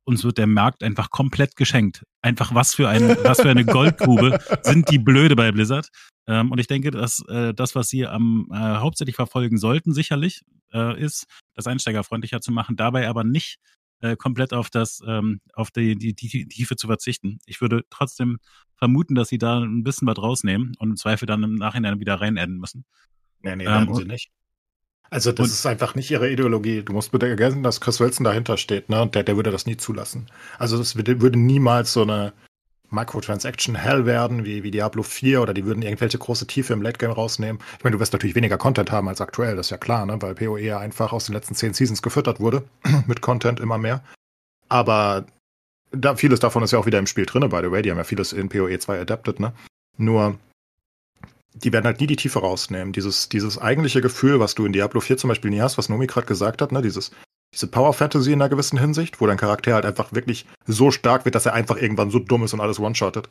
uns 0.05 0.25
wird 0.25 0.39
der 0.39 0.47
Markt 0.47 0.83
einfach 0.83 1.11
komplett 1.11 1.57
geschenkt. 1.57 2.05
Einfach 2.23 2.55
was 2.55 2.75
für 2.75 2.89
ein, 2.89 3.17
was 3.23 3.41
für 3.41 3.51
eine 3.51 3.65
Goldgrube 3.65 4.39
sind 4.63 4.91
die 4.91 4.99
blöde 4.99 5.37
bei 5.37 5.53
Blizzard. 5.53 5.89
Ähm, 6.27 6.51
und 6.51 6.59
ich 6.59 6.67
denke, 6.67 6.91
dass 6.91 7.25
äh, 7.29 7.55
das, 7.55 7.75
was 7.75 7.89
sie 7.89 8.07
am 8.07 8.49
äh, 8.53 8.57
hauptsächlich 8.57 9.17
verfolgen 9.17 9.59
sollten, 9.59 9.93
sicherlich, 9.93 10.43
äh, 10.73 11.01
ist, 11.01 11.27
das 11.55 11.67
einsteigerfreundlicher 11.67 12.41
zu 12.41 12.53
machen, 12.53 12.77
dabei 12.77 13.09
aber 13.09 13.25
nicht 13.25 13.59
äh, 14.01 14.17
komplett 14.17 14.53
auf 14.53 14.71
das, 14.71 15.01
ähm, 15.07 15.41
auf 15.55 15.71
die, 15.71 15.97
die, 15.97 16.15
die 16.15 16.47
Tiefe 16.49 16.77
zu 16.77 16.87
verzichten. 16.87 17.39
Ich 17.47 17.61
würde 17.61 17.83
trotzdem 17.91 18.39
vermuten, 18.77 19.15
dass 19.15 19.29
sie 19.29 19.39
da 19.39 19.59
ein 19.61 19.83
bisschen 19.83 20.09
was 20.09 20.19
rausnehmen 20.19 20.75
und 20.79 20.91
im 20.91 20.97
Zweifel 20.97 21.27
dann 21.27 21.43
im 21.43 21.55
Nachhinein 21.57 22.01
wieder 22.01 22.21
reinadden 22.21 22.59
müssen. 22.59 22.85
Nee, 23.43 23.57
nee, 23.57 23.67
Ähm, 23.67 23.89
und- 23.89 23.97
sie 23.97 24.05
nicht. 24.05 24.31
Also 25.11 25.33
das 25.33 25.47
und- 25.47 25.53
ist 25.53 25.67
einfach 25.67 25.95
nicht 25.97 26.11
ihre 26.11 26.31
Ideologie. 26.31 26.83
Du 26.83 26.93
musst 26.93 27.13
bitte 27.13 27.27
vergessen, 27.27 27.63
dass 27.63 27.81
Chris 27.81 28.01
Wilson 28.01 28.25
dahinter 28.25 28.57
steht, 28.57 28.89
ne? 28.89 29.03
Und 29.03 29.15
der, 29.15 29.25
der 29.25 29.37
würde 29.37 29.51
das 29.51 29.67
nie 29.67 29.77
zulassen. 29.77 30.27
Also 30.59 30.79
das 30.79 30.97
würde, 30.97 31.39
niemals 31.39 31.93
so 31.93 32.03
eine 32.03 32.33
Microtransaction-Hell 32.91 34.07
werden, 34.07 34.45
wie, 34.45 34.63
wie 34.63 34.71
Diablo 34.71 35.03
4, 35.03 35.43
oder 35.43 35.55
die 35.55 35.65
würden 35.65 35.83
irgendwelche 35.83 36.19
große 36.19 36.47
Tiefe 36.47 36.73
im 36.73 36.83
Late-Game 36.83 37.11
rausnehmen. 37.13 37.61
Ich 37.79 37.85
meine, 37.85 37.95
du 37.95 38.01
wirst 38.01 38.13
natürlich 38.13 38.35
weniger 38.37 38.59
Content 38.59 38.91
haben 38.91 39.09
als 39.09 39.21
aktuell, 39.21 39.57
das 39.57 39.67
ist 39.67 39.71
ja 39.71 39.79
klar, 39.79 40.07
ne? 40.07 40.21
Weil 40.23 40.35
PoE 40.35 40.61
ja 40.61 40.79
einfach 40.79 41.13
aus 41.13 41.27
den 41.27 41.35
letzten 41.35 41.55
zehn 41.55 41.75
Seasons 41.75 42.03
gefüttert 42.03 42.41
wurde, 42.41 42.65
mit 43.07 43.21
Content 43.21 43.61
immer 43.61 43.79
mehr. 43.79 44.03
Aber 44.69 45.25
da, 45.93 46.15
vieles 46.15 46.39
davon 46.41 46.63
ist 46.63 46.71
ja 46.71 46.79
auch 46.79 46.87
wieder 46.87 47.01
im 47.01 47.07
Spiel 47.09 47.27
drin, 47.27 47.49
by 47.49 47.61
the 47.63 47.71
way. 47.71 47.83
Die 47.83 47.91
haben 47.91 47.99
ja 47.99 48.05
vieles 48.05 48.33
in 48.33 48.49
PoE 48.49 48.79
2 48.79 49.01
adapted, 49.01 49.41
ne? 49.41 49.53
Nur, 49.97 50.39
die 51.55 51.73
werden 51.73 51.87
halt 51.87 52.01
nie 52.01 52.07
die 52.07 52.17
Tiefe 52.17 52.41
rausnehmen. 52.41 52.93
Dieses, 52.93 53.29
dieses 53.29 53.59
eigentliche 53.59 54.01
Gefühl, 54.01 54.41
was 54.41 54.55
du 54.55 54.65
in 54.67 54.73
Diablo 54.73 55.01
4 55.01 55.17
zum 55.17 55.29
Beispiel 55.29 55.51
nie 55.51 55.61
hast, 55.61 55.79
was 55.79 55.89
Nomi 55.89 56.07
gerade 56.07 56.27
gesagt 56.27 56.63
hat, 56.63 56.73
ne? 56.73 56.83
Dieses, 56.83 57.11
diese 57.53 57.67
Power 57.67 57.93
Fantasy 57.93 58.33
in 58.33 58.41
einer 58.41 58.49
gewissen 58.49 58.79
Hinsicht, 58.79 59.21
wo 59.21 59.27
dein 59.27 59.37
Charakter 59.37 59.75
halt 59.75 59.85
einfach 59.85 60.13
wirklich 60.13 60.47
so 60.67 60.91
stark 60.91 61.25
wird, 61.25 61.35
dass 61.35 61.47
er 61.47 61.55
einfach 61.55 61.77
irgendwann 61.77 62.11
so 62.11 62.19
dumm 62.19 62.45
ist 62.45 62.55
und 62.55 62.61
alles 62.61 62.79
one-shottet. 62.79 63.29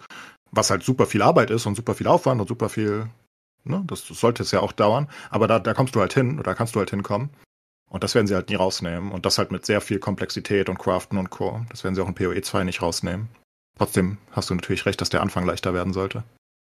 Was 0.52 0.70
halt 0.70 0.84
super 0.84 1.06
viel 1.06 1.22
Arbeit 1.22 1.52
ist 1.52 1.66
und 1.66 1.76
super 1.76 1.96
viel 1.96 2.08
Aufwand 2.08 2.42
und 2.42 2.48
super 2.48 2.70
viel, 2.70 3.08
ne? 3.64 3.84
Das, 3.88 4.06
sollte 4.06 4.44
es 4.44 4.52
ja 4.52 4.60
auch 4.60 4.74
dauern. 4.74 5.08
Aber 5.30 5.48
da, 5.48 5.60
da 5.60 5.74
kommst 5.74 5.96
du 5.96 6.02
halt 6.02 6.14
hin 6.14 6.40
oder 6.40 6.56
kannst 6.56 6.76
du 6.76 6.80
halt 6.80 6.90
hinkommen. 6.90 7.30
Und 7.90 8.04
das 8.04 8.14
werden 8.14 8.28
sie 8.28 8.36
halt 8.36 8.50
nie 8.50 8.56
rausnehmen. 8.56 9.12
Und 9.12 9.26
das 9.26 9.38
halt 9.38 9.52
mit 9.52 9.66
sehr 9.66 9.82
viel 9.82 10.00
Komplexität 10.00 10.70
und 10.70 10.78
Craften 10.78 11.18
und 11.18 11.30
Co. 11.30 11.62
Das 11.70 11.84
werden 11.84 11.96
sie 11.96 12.04
auch 12.04 12.08
in 12.08 12.16
PoE 12.16 12.42
2 12.42 12.66
nicht 12.66 12.82
rausnehmen. 12.82 13.30
Trotzdem 13.78 14.18
hast 14.32 14.50
du 14.50 14.56
natürlich 14.56 14.86
recht, 14.86 15.00
dass 15.00 15.10
der 15.10 15.22
Anfang 15.22 15.46
leichter 15.46 15.74
werden 15.74 15.94
sollte. 15.94 16.24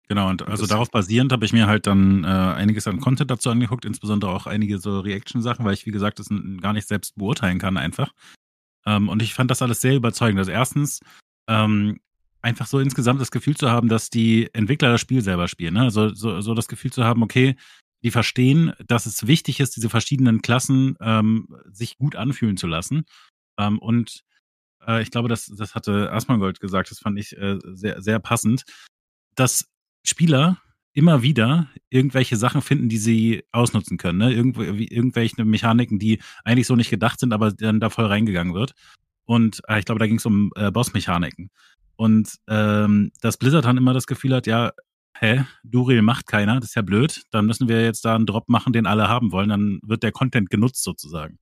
Genau, 0.09 0.27
und 0.27 0.47
also 0.47 0.65
darauf 0.65 0.89
basierend 0.89 1.31
habe 1.31 1.45
ich 1.45 1.53
mir 1.53 1.67
halt 1.67 1.85
dann 1.85 2.23
äh, 2.23 2.27
einiges 2.27 2.87
an 2.87 2.99
Content 2.99 3.29
dazu 3.29 3.51
angeguckt, 3.51 3.85
insbesondere 3.85 4.31
auch 4.31 4.47
einige 4.47 4.79
so 4.79 4.99
Reaction-Sachen, 5.01 5.63
weil 5.63 5.75
ich, 5.75 5.85
wie 5.85 5.91
gesagt, 5.91 6.17
das 6.17 6.29
gar 6.61 6.73
nicht 6.73 6.87
selbst 6.87 7.15
beurteilen 7.15 7.59
kann 7.59 7.77
einfach. 7.77 8.11
Ähm, 8.87 9.07
und 9.07 9.21
ich 9.21 9.35
fand 9.35 9.51
das 9.51 9.61
alles 9.61 9.81
sehr 9.81 9.95
überzeugend. 9.95 10.39
Also 10.39 10.49
erstens, 10.49 10.99
ähm, 11.47 11.99
einfach 12.41 12.65
so 12.65 12.79
insgesamt 12.79 13.21
das 13.21 13.29
Gefühl 13.29 13.55
zu 13.55 13.69
haben, 13.69 13.87
dass 13.87 14.09
die 14.09 14.49
Entwickler 14.53 14.91
das 14.91 15.01
Spiel 15.01 15.21
selber 15.21 15.47
spielen. 15.47 15.75
Ne? 15.75 15.81
Also 15.81 16.13
so, 16.13 16.41
so 16.41 16.55
das 16.55 16.67
Gefühl 16.67 16.91
zu 16.91 17.03
haben, 17.03 17.21
okay, 17.21 17.55
die 18.01 18.11
verstehen, 18.11 18.73
dass 18.87 19.05
es 19.05 19.27
wichtig 19.27 19.59
ist, 19.59 19.75
diese 19.75 19.89
verschiedenen 19.89 20.41
Klassen 20.41 20.95
ähm, 21.01 21.55
sich 21.69 21.97
gut 21.97 22.15
anfühlen 22.15 22.57
zu 22.57 22.65
lassen. 22.65 23.05
Ähm, 23.59 23.77
und 23.77 24.23
äh, 24.87 25.01
ich 25.01 25.11
glaube, 25.11 25.27
das, 25.27 25.47
das 25.47 25.75
hatte 25.75 26.11
Asmongold 26.11 26.59
gesagt, 26.61 26.89
das 26.91 26.99
fand 26.99 27.19
ich 27.19 27.37
äh, 27.37 27.59
sehr, 27.63 28.01
sehr 28.01 28.19
passend, 28.19 28.63
dass 29.35 29.65
Spieler 30.09 30.57
immer 30.93 31.21
wieder 31.21 31.67
irgendwelche 31.89 32.35
Sachen 32.35 32.61
finden, 32.61 32.89
die 32.89 32.97
sie 32.97 33.43
ausnutzen 33.51 33.97
können. 33.97 34.17
Ne? 34.17 34.33
Irgendwo, 34.33 34.61
wie, 34.61 34.87
irgendwelche 34.87 35.45
Mechaniken, 35.45 35.99
die 35.99 36.19
eigentlich 36.43 36.67
so 36.67 36.75
nicht 36.75 36.89
gedacht 36.89 37.19
sind, 37.19 37.31
aber 37.31 37.51
dann 37.51 37.79
da 37.79 37.89
voll 37.89 38.05
reingegangen 38.05 38.53
wird. 38.53 38.73
Und 39.25 39.61
äh, 39.67 39.79
ich 39.79 39.85
glaube, 39.85 39.99
da 39.99 40.07
ging 40.07 40.17
es 40.17 40.25
um 40.25 40.51
äh, 40.55 40.71
Boss-Mechaniken. 40.71 41.51
Und 41.95 42.35
ähm, 42.47 43.11
dass 43.21 43.37
Blizzard 43.37 43.65
dann 43.65 43.77
immer 43.77 43.93
das 43.93 44.07
Gefühl 44.07 44.33
hat, 44.33 44.47
ja, 44.47 44.71
hä, 45.17 45.43
Duril 45.63 46.01
macht 46.01 46.27
keiner, 46.27 46.59
das 46.59 46.69
ist 46.69 46.75
ja 46.75 46.81
blöd, 46.81 47.23
dann 47.31 47.45
müssen 47.45 47.67
wir 47.67 47.83
jetzt 47.83 48.05
da 48.05 48.15
einen 48.15 48.25
Drop 48.25 48.47
machen, 48.49 48.73
den 48.73 48.85
alle 48.85 49.07
haben 49.07 49.31
wollen, 49.31 49.49
dann 49.49 49.79
wird 49.83 50.03
der 50.03 50.11
Content 50.11 50.49
genutzt 50.49 50.83
sozusagen. 50.83 51.37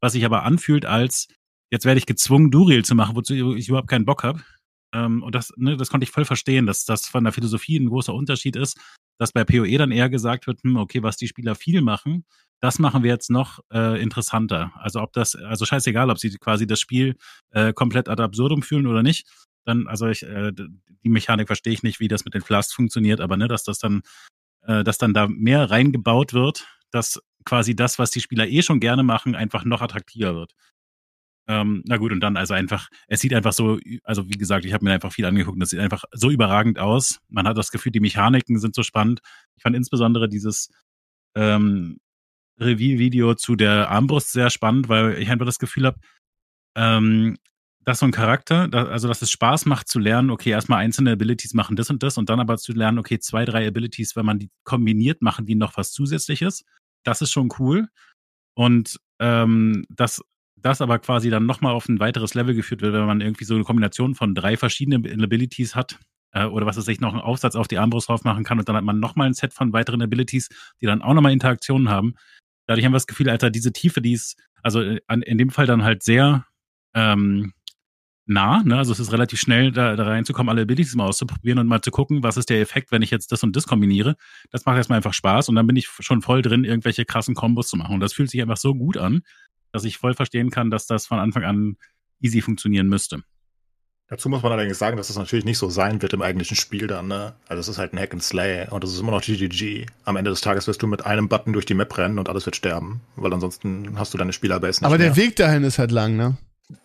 Was 0.00 0.12
sich 0.12 0.24
aber 0.24 0.44
anfühlt 0.44 0.86
als, 0.86 1.28
jetzt 1.70 1.84
werde 1.84 1.98
ich 1.98 2.06
gezwungen, 2.06 2.50
Duril 2.50 2.84
zu 2.84 2.94
machen, 2.94 3.16
wozu 3.16 3.34
ich 3.34 3.68
überhaupt 3.68 3.88
keinen 3.88 4.04
Bock 4.04 4.22
habe. 4.22 4.40
Ähm, 4.92 5.22
und 5.22 5.34
das, 5.34 5.52
ne, 5.56 5.76
das 5.76 5.90
konnte 5.90 6.04
ich 6.04 6.10
voll 6.10 6.24
verstehen, 6.24 6.66
dass 6.66 6.84
das 6.84 7.06
von 7.06 7.24
der 7.24 7.32
Philosophie 7.32 7.78
ein 7.78 7.88
großer 7.88 8.14
Unterschied 8.14 8.56
ist, 8.56 8.78
dass 9.18 9.32
bei 9.32 9.44
PoE 9.44 9.78
dann 9.78 9.92
eher 9.92 10.10
gesagt 10.10 10.46
wird, 10.46 10.62
hm, 10.62 10.76
okay, 10.76 11.02
was 11.02 11.16
die 11.16 11.28
Spieler 11.28 11.54
viel 11.54 11.80
machen, 11.80 12.24
das 12.60 12.78
machen 12.78 13.02
wir 13.02 13.10
jetzt 13.10 13.30
noch 13.30 13.60
äh, 13.72 14.00
interessanter. 14.00 14.72
Also 14.76 15.00
ob 15.00 15.12
das, 15.12 15.34
also 15.34 15.64
scheißegal, 15.64 16.10
ob 16.10 16.18
sie 16.18 16.30
quasi 16.38 16.66
das 16.66 16.80
Spiel 16.80 17.16
äh, 17.50 17.72
komplett 17.72 18.08
ad 18.08 18.22
absurdum 18.22 18.62
fühlen 18.62 18.86
oder 18.86 19.02
nicht. 19.02 19.28
Dann, 19.64 19.86
also 19.88 20.06
ich, 20.06 20.22
äh, 20.22 20.52
die 20.52 21.08
Mechanik 21.08 21.48
verstehe 21.48 21.72
ich 21.72 21.82
nicht, 21.82 22.00
wie 22.00 22.08
das 22.08 22.24
mit 22.24 22.34
den 22.34 22.42
Flasks 22.42 22.72
funktioniert, 22.72 23.20
aber 23.20 23.36
ne, 23.36 23.48
dass 23.48 23.64
das 23.64 23.78
dann, 23.78 24.02
äh, 24.62 24.84
dass 24.84 24.98
dann 24.98 25.12
da 25.12 25.26
mehr 25.28 25.70
reingebaut 25.70 26.32
wird, 26.32 26.66
dass 26.90 27.20
quasi 27.44 27.76
das, 27.76 27.98
was 27.98 28.10
die 28.10 28.20
Spieler 28.20 28.46
eh 28.48 28.62
schon 28.62 28.80
gerne 28.80 29.02
machen, 29.02 29.34
einfach 29.34 29.64
noch 29.64 29.82
attraktiver 29.82 30.34
wird. 30.34 30.52
Ähm, 31.48 31.82
na 31.86 31.96
gut, 31.96 32.12
und 32.12 32.20
dann 32.20 32.36
also 32.36 32.54
einfach, 32.54 32.88
es 33.06 33.20
sieht 33.20 33.32
einfach 33.32 33.52
so, 33.52 33.78
also 34.02 34.28
wie 34.28 34.36
gesagt, 34.36 34.64
ich 34.64 34.72
habe 34.72 34.84
mir 34.84 34.92
einfach 34.92 35.12
viel 35.12 35.24
angeguckt 35.24 35.60
das 35.62 35.70
sieht 35.70 35.78
einfach 35.78 36.04
so 36.12 36.30
überragend 36.30 36.78
aus. 36.78 37.20
Man 37.28 37.46
hat 37.46 37.56
das 37.56 37.70
Gefühl, 37.70 37.92
die 37.92 38.00
Mechaniken 38.00 38.58
sind 38.58 38.74
so 38.74 38.82
spannend. 38.82 39.20
Ich 39.54 39.62
fand 39.62 39.76
insbesondere 39.76 40.28
dieses 40.28 40.70
ähm, 41.36 41.98
Review-Video 42.58 43.34
zu 43.34 43.54
der 43.54 43.90
Armbrust 43.90 44.32
sehr 44.32 44.50
spannend, 44.50 44.88
weil 44.88 45.18
ich 45.18 45.30
einfach 45.30 45.46
das 45.46 45.58
Gefühl 45.58 45.86
habe, 45.86 46.00
ähm, 46.74 47.36
dass 47.84 48.00
so 48.00 48.06
ein 48.06 48.12
Charakter, 48.12 48.66
da, 48.66 48.86
also 48.86 49.06
dass 49.06 49.22
es 49.22 49.30
Spaß 49.30 49.66
macht 49.66 49.88
zu 49.88 50.00
lernen, 50.00 50.30
okay, 50.30 50.50
erstmal 50.50 50.80
einzelne 50.80 51.12
Abilities 51.12 51.54
machen 51.54 51.76
das 51.76 51.88
und 51.88 52.02
das 52.02 52.18
und 52.18 52.28
dann 52.28 52.40
aber 52.40 52.58
zu 52.58 52.72
lernen, 52.72 52.98
okay, 52.98 53.20
zwei, 53.20 53.44
drei 53.44 53.66
Abilities, 53.66 54.16
wenn 54.16 54.26
man 54.26 54.40
die 54.40 54.50
kombiniert, 54.64 55.22
machen 55.22 55.46
die 55.46 55.54
noch 55.54 55.76
was 55.76 55.92
Zusätzliches. 55.92 56.64
Das 57.04 57.22
ist 57.22 57.30
schon 57.30 57.50
cool. 57.60 57.86
Und 58.54 58.98
ähm, 59.20 59.84
das, 59.88 60.20
das 60.56 60.80
aber 60.80 60.98
quasi 60.98 61.30
dann 61.30 61.46
nochmal 61.46 61.72
auf 61.72 61.88
ein 61.88 62.00
weiteres 62.00 62.34
Level 62.34 62.54
geführt 62.54 62.82
wird, 62.82 62.94
wenn 62.94 63.06
man 63.06 63.20
irgendwie 63.20 63.44
so 63.44 63.54
eine 63.54 63.64
Kombination 63.64 64.14
von 64.14 64.34
drei 64.34 64.56
verschiedenen 64.56 65.22
Abilities 65.22 65.74
hat, 65.74 65.98
äh, 66.32 66.44
oder 66.44 66.66
was 66.66 66.76
es 66.76 66.84
sich 66.84 67.00
noch 67.00 67.12
einen 67.12 67.22
Aufsatz 67.22 67.56
auf 67.56 67.68
die 67.68 67.78
Armbrust 67.78 68.08
drauf 68.08 68.24
machen 68.24 68.44
kann 68.44 68.58
und 68.58 68.68
dann 68.68 68.76
hat 68.76 68.84
man 68.84 69.00
nochmal 69.00 69.26
ein 69.26 69.34
Set 69.34 69.52
von 69.52 69.72
weiteren 69.72 70.02
Abilities, 70.02 70.48
die 70.80 70.86
dann 70.86 71.02
auch 71.02 71.14
nochmal 71.14 71.32
Interaktionen 71.32 71.88
haben. 71.88 72.14
Dadurch 72.66 72.84
haben 72.84 72.92
wir 72.92 72.96
das 72.96 73.06
Gefühl, 73.06 73.30
Alter, 73.30 73.50
diese 73.50 73.72
Tiefe, 73.72 74.02
die 74.02 74.12
ist, 74.12 74.36
also 74.62 74.80
äh, 74.82 75.00
in 75.08 75.38
dem 75.38 75.50
Fall 75.50 75.66
dann 75.66 75.84
halt 75.84 76.02
sehr 76.02 76.46
ähm, 76.94 77.52
nah, 78.26 78.62
ne? 78.64 78.76
Also 78.76 78.92
es 78.92 78.98
ist 78.98 79.12
relativ 79.12 79.40
schnell, 79.40 79.70
da, 79.70 79.96
da 79.96 80.04
reinzukommen, 80.04 80.50
alle 80.50 80.62
Abilities 80.62 80.94
mal 80.96 81.06
auszuprobieren 81.06 81.58
und 81.60 81.68
mal 81.68 81.80
zu 81.80 81.90
gucken, 81.90 82.22
was 82.22 82.36
ist 82.36 82.50
der 82.50 82.60
Effekt, 82.60 82.90
wenn 82.90 83.02
ich 83.02 83.10
jetzt 83.10 83.30
das 83.32 83.42
und 83.42 83.54
das 83.54 83.66
kombiniere. 83.66 84.16
Das 84.50 84.64
macht 84.66 84.76
erstmal 84.76 84.96
einfach 84.96 85.14
Spaß 85.14 85.48
und 85.48 85.54
dann 85.54 85.66
bin 85.66 85.76
ich 85.76 85.86
schon 85.86 86.22
voll 86.22 86.42
drin, 86.42 86.64
irgendwelche 86.64 87.04
krassen 87.04 87.34
Kombos 87.34 87.68
zu 87.68 87.76
machen. 87.76 87.94
Und 87.94 88.00
das 88.00 88.12
fühlt 88.12 88.30
sich 88.30 88.42
einfach 88.42 88.56
so 88.56 88.74
gut 88.74 88.96
an, 88.96 89.22
dass 89.76 89.84
ich 89.84 89.98
voll 89.98 90.14
verstehen 90.14 90.50
kann, 90.50 90.70
dass 90.70 90.86
das 90.86 91.06
von 91.06 91.18
Anfang 91.18 91.44
an 91.44 91.76
easy 92.20 92.40
funktionieren 92.40 92.88
müsste. 92.88 93.22
Dazu 94.08 94.28
muss 94.28 94.42
man 94.42 94.52
allerdings 94.52 94.78
sagen, 94.78 94.96
dass 94.96 95.08
das 95.08 95.16
natürlich 95.16 95.44
nicht 95.44 95.58
so 95.58 95.68
sein 95.68 96.00
wird 96.00 96.12
im 96.12 96.22
eigentlichen 96.22 96.56
Spiel 96.56 96.86
dann, 96.86 97.08
ne? 97.08 97.34
Also 97.48 97.60
es 97.60 97.68
ist 97.68 97.78
halt 97.78 97.92
ein 97.92 97.98
Hack 97.98 98.12
and 98.12 98.22
Slay 98.22 98.68
und 98.70 98.84
es 98.84 98.92
ist 98.92 99.00
immer 99.00 99.10
noch 99.10 99.20
GGG. 99.20 99.86
Am 100.04 100.14
Ende 100.14 100.30
des 100.30 100.40
Tages 100.40 100.68
wirst 100.68 100.80
du 100.80 100.86
mit 100.86 101.04
einem 101.04 101.28
Button 101.28 101.52
durch 101.52 101.66
die 101.66 101.74
Map 101.74 101.98
rennen 101.98 102.20
und 102.20 102.28
alles 102.28 102.46
wird 102.46 102.54
sterben, 102.54 103.00
weil 103.16 103.32
ansonsten 103.34 103.98
hast 103.98 104.14
du 104.14 104.18
deine 104.18 104.32
Spielerbase 104.32 104.80
nicht 104.80 104.86
Aber 104.86 104.96
der 104.96 105.08
mehr. 105.08 105.16
Weg 105.16 105.34
dahin 105.36 105.64
ist 105.64 105.80
halt 105.80 105.90
lang, 105.90 106.16
ne? 106.16 106.36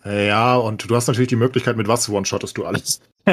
Ja, 0.04 0.56
und 0.56 0.88
du 0.88 0.94
hast 0.94 1.08
natürlich 1.08 1.28
die 1.28 1.36
Möglichkeit, 1.36 1.76
mit 1.76 1.88
was 1.88 2.08
one-shottest 2.08 2.56
du 2.56 2.64
alles. 2.64 3.00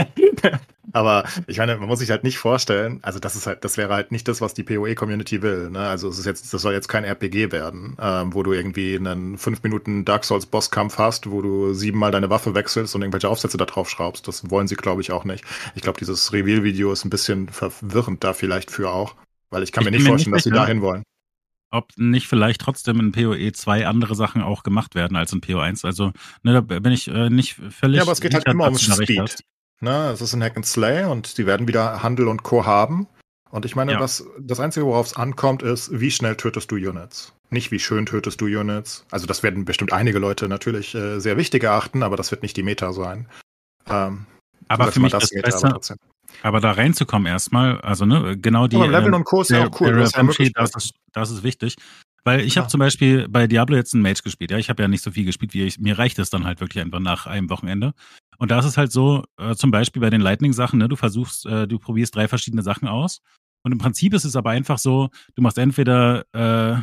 Aber 0.91 1.23
ich 1.45 1.59
meine, 1.59 1.77
man 1.77 1.88
muss 1.88 1.99
sich 1.99 2.09
halt 2.09 2.23
nicht 2.23 2.39
vorstellen, 2.39 2.99
also 3.03 3.19
das 3.19 3.35
ist 3.35 3.45
halt, 3.45 3.63
das 3.63 3.77
wäre 3.77 3.93
halt 3.93 4.11
nicht 4.11 4.27
das, 4.27 4.41
was 4.41 4.55
die 4.55 4.63
PoE-Community 4.63 5.43
will. 5.43 5.69
Ne? 5.69 5.80
Also 5.80 6.09
es 6.09 6.17
ist 6.17 6.26
jetzt, 6.26 6.51
das 6.51 6.61
soll 6.61 6.73
jetzt 6.73 6.88
kein 6.88 7.03
RPG 7.03 7.51
werden, 7.51 7.95
ähm, 8.01 8.34
wo 8.34 8.41
du 8.41 8.53
irgendwie 8.53 8.95
einen 8.95 9.38
fünf 9.38 9.61
Minuten 9.61 10.05
Dark 10.05 10.26
Souls 10.26 10.47
Bosskampf 10.47 10.97
hast, 10.97 11.30
wo 11.30 11.43
du 11.43 11.73
siebenmal 11.73 12.11
deine 12.11 12.31
Waffe 12.31 12.55
wechselst 12.55 12.95
und 12.95 13.03
irgendwelche 13.03 13.30
Aufsätze 13.30 13.57
da 13.57 13.65
drauf 13.65 13.88
schraubst. 13.88 14.27
Das 14.27 14.49
wollen 14.49 14.67
sie, 14.67 14.76
glaube 14.76 15.01
ich, 15.01 15.11
auch 15.11 15.26
nicht. 15.26 15.45
Ich 15.76 15.84
glaube, 15.84 15.99
dieses 15.99 16.34
Reveal-Video 16.34 16.91
ist 16.91 17.05
ein 17.05 17.11
bisschen 17.11 17.49
verwirrend 17.49 18.23
da 18.23 18.34
vielleicht 18.34 18.71
für 18.71 18.89
auch, 18.89 19.15
weil 19.51 19.61
ich 19.61 19.71
kann 19.71 19.84
ich 19.84 19.91
mir 19.91 19.97
nicht 19.97 20.07
vorstellen, 20.07 20.34
nicht 20.34 20.45
dass 20.45 20.51
sie 20.51 20.57
dahin 20.57 20.81
wollen 20.81 21.03
ob 21.71 21.91
nicht 21.97 22.27
vielleicht 22.27 22.61
trotzdem 22.61 22.99
in 22.99 23.11
PoE 23.11 23.51
2 23.51 23.87
andere 23.87 24.15
Sachen 24.15 24.41
auch 24.41 24.63
gemacht 24.63 24.95
werden 24.95 25.17
als 25.17 25.33
in 25.33 25.41
PO1. 25.41 25.85
Also, 25.85 26.11
ne, 26.43 26.53
da 26.53 26.61
bin 26.61 26.91
ich 26.91 27.07
äh, 27.07 27.29
nicht 27.29 27.55
völlig. 27.55 27.97
Ja, 27.97 28.03
aber 28.03 28.11
es 28.11 28.21
geht 28.21 28.33
halt 28.33 28.47
immer 28.47 28.67
um 28.67 28.77
Speed. 28.77 29.43
Ne, 29.81 30.09
es 30.09 30.21
ist 30.21 30.33
ein 30.33 30.43
Hack 30.43 30.57
and 30.57 30.65
Slay 30.65 31.05
und 31.05 31.37
die 31.37 31.45
werden 31.45 31.67
wieder 31.67 32.03
Handel 32.03 32.27
und 32.27 32.43
Co. 32.43 32.65
haben. 32.65 33.07
Und 33.51 33.65
ich 33.65 33.75
meine, 33.75 33.93
ja. 33.93 33.99
was, 33.99 34.25
das 34.39 34.59
Einzige, 34.59 34.85
worauf 34.85 35.07
es 35.07 35.15
ankommt, 35.15 35.63
ist, 35.63 35.89
wie 35.99 36.11
schnell 36.11 36.35
tötest 36.35 36.69
du 36.69 36.75
Units. 36.75 37.33
Nicht 37.49 37.71
wie 37.71 37.79
schön 37.79 38.05
tötest 38.05 38.41
du 38.41 38.45
Units. 38.45 39.05
Also 39.09 39.25
das 39.25 39.41
werden 39.41 39.65
bestimmt 39.65 39.91
einige 39.91 40.19
Leute 40.19 40.47
natürlich 40.47 40.93
äh, 40.93 41.19
sehr 41.19 41.37
wichtig 41.37 41.63
erachten, 41.63 42.03
aber 42.03 42.15
das 42.15 42.29
wird 42.29 42.43
nicht 42.43 42.57
die 42.57 42.63
Meta 42.63 42.93
sein. 42.93 43.27
Ähm, 43.87 44.27
aber 44.67 44.91
für 44.91 44.99
mich 44.99 45.11
das, 45.11 45.29
das 45.29 45.61
Beste, 45.61 45.95
aber, 46.41 46.59
da 46.59 46.71
reinzukommen 46.71 47.27
erstmal, 47.27 47.79
also 47.81 48.05
ne, 48.05 48.37
genau 48.37 48.67
die. 48.67 48.75
Aber 48.75 48.87
Level 48.87 49.13
und 49.13 49.23
Co. 49.23 49.41
ist 49.41 49.49
ja 49.49 49.67
auch 49.67 49.81
cool. 49.81 49.93
Das, 49.93 50.13
ist 50.13 50.51
das, 50.55 50.75
ist, 50.75 50.93
das 51.11 51.31
ist 51.31 51.43
wichtig. 51.43 51.75
Weil 52.23 52.41
ich 52.41 52.55
ja. 52.55 52.61
habe 52.61 52.69
zum 52.69 52.79
Beispiel 52.79 53.27
bei 53.29 53.47
Diablo 53.47 53.75
jetzt 53.75 53.93
einen 53.93 54.03
Mage 54.03 54.21
gespielt. 54.23 54.51
Ja, 54.51 54.57
ich 54.57 54.69
habe 54.69 54.81
ja 54.81 54.87
nicht 54.87 55.03
so 55.03 55.11
viel 55.11 55.25
gespielt, 55.25 55.53
wie 55.53 55.63
ich. 55.63 55.79
Mir 55.79 55.97
reicht 55.97 56.19
es 56.19 56.29
dann 56.29 56.45
halt 56.45 56.59
wirklich 56.59 56.83
einfach 56.83 56.99
nach 56.99 57.27
einem 57.27 57.49
Wochenende. 57.49 57.93
Und 58.37 58.51
da 58.51 58.59
ist 58.59 58.65
es 58.65 58.77
halt 58.77 58.91
so, 58.91 59.23
äh, 59.37 59.55
zum 59.55 59.71
Beispiel 59.71 60.01
bei 60.01 60.09
den 60.09 60.21
Lightning-Sachen, 60.21 60.79
ne, 60.79 60.87
du 60.87 60.95
versuchst, 60.95 61.45
äh, 61.45 61.67
du 61.67 61.79
probierst 61.79 62.15
drei 62.15 62.27
verschiedene 62.27 62.61
Sachen 62.61 62.87
aus. 62.87 63.21
Und 63.63 63.71
im 63.71 63.77
Prinzip 63.77 64.13
ist 64.13 64.25
es 64.25 64.35
aber 64.35 64.51
einfach 64.51 64.77
so, 64.77 65.09
du 65.35 65.41
machst 65.41 65.57
entweder 65.57 66.25
äh, 66.33 66.81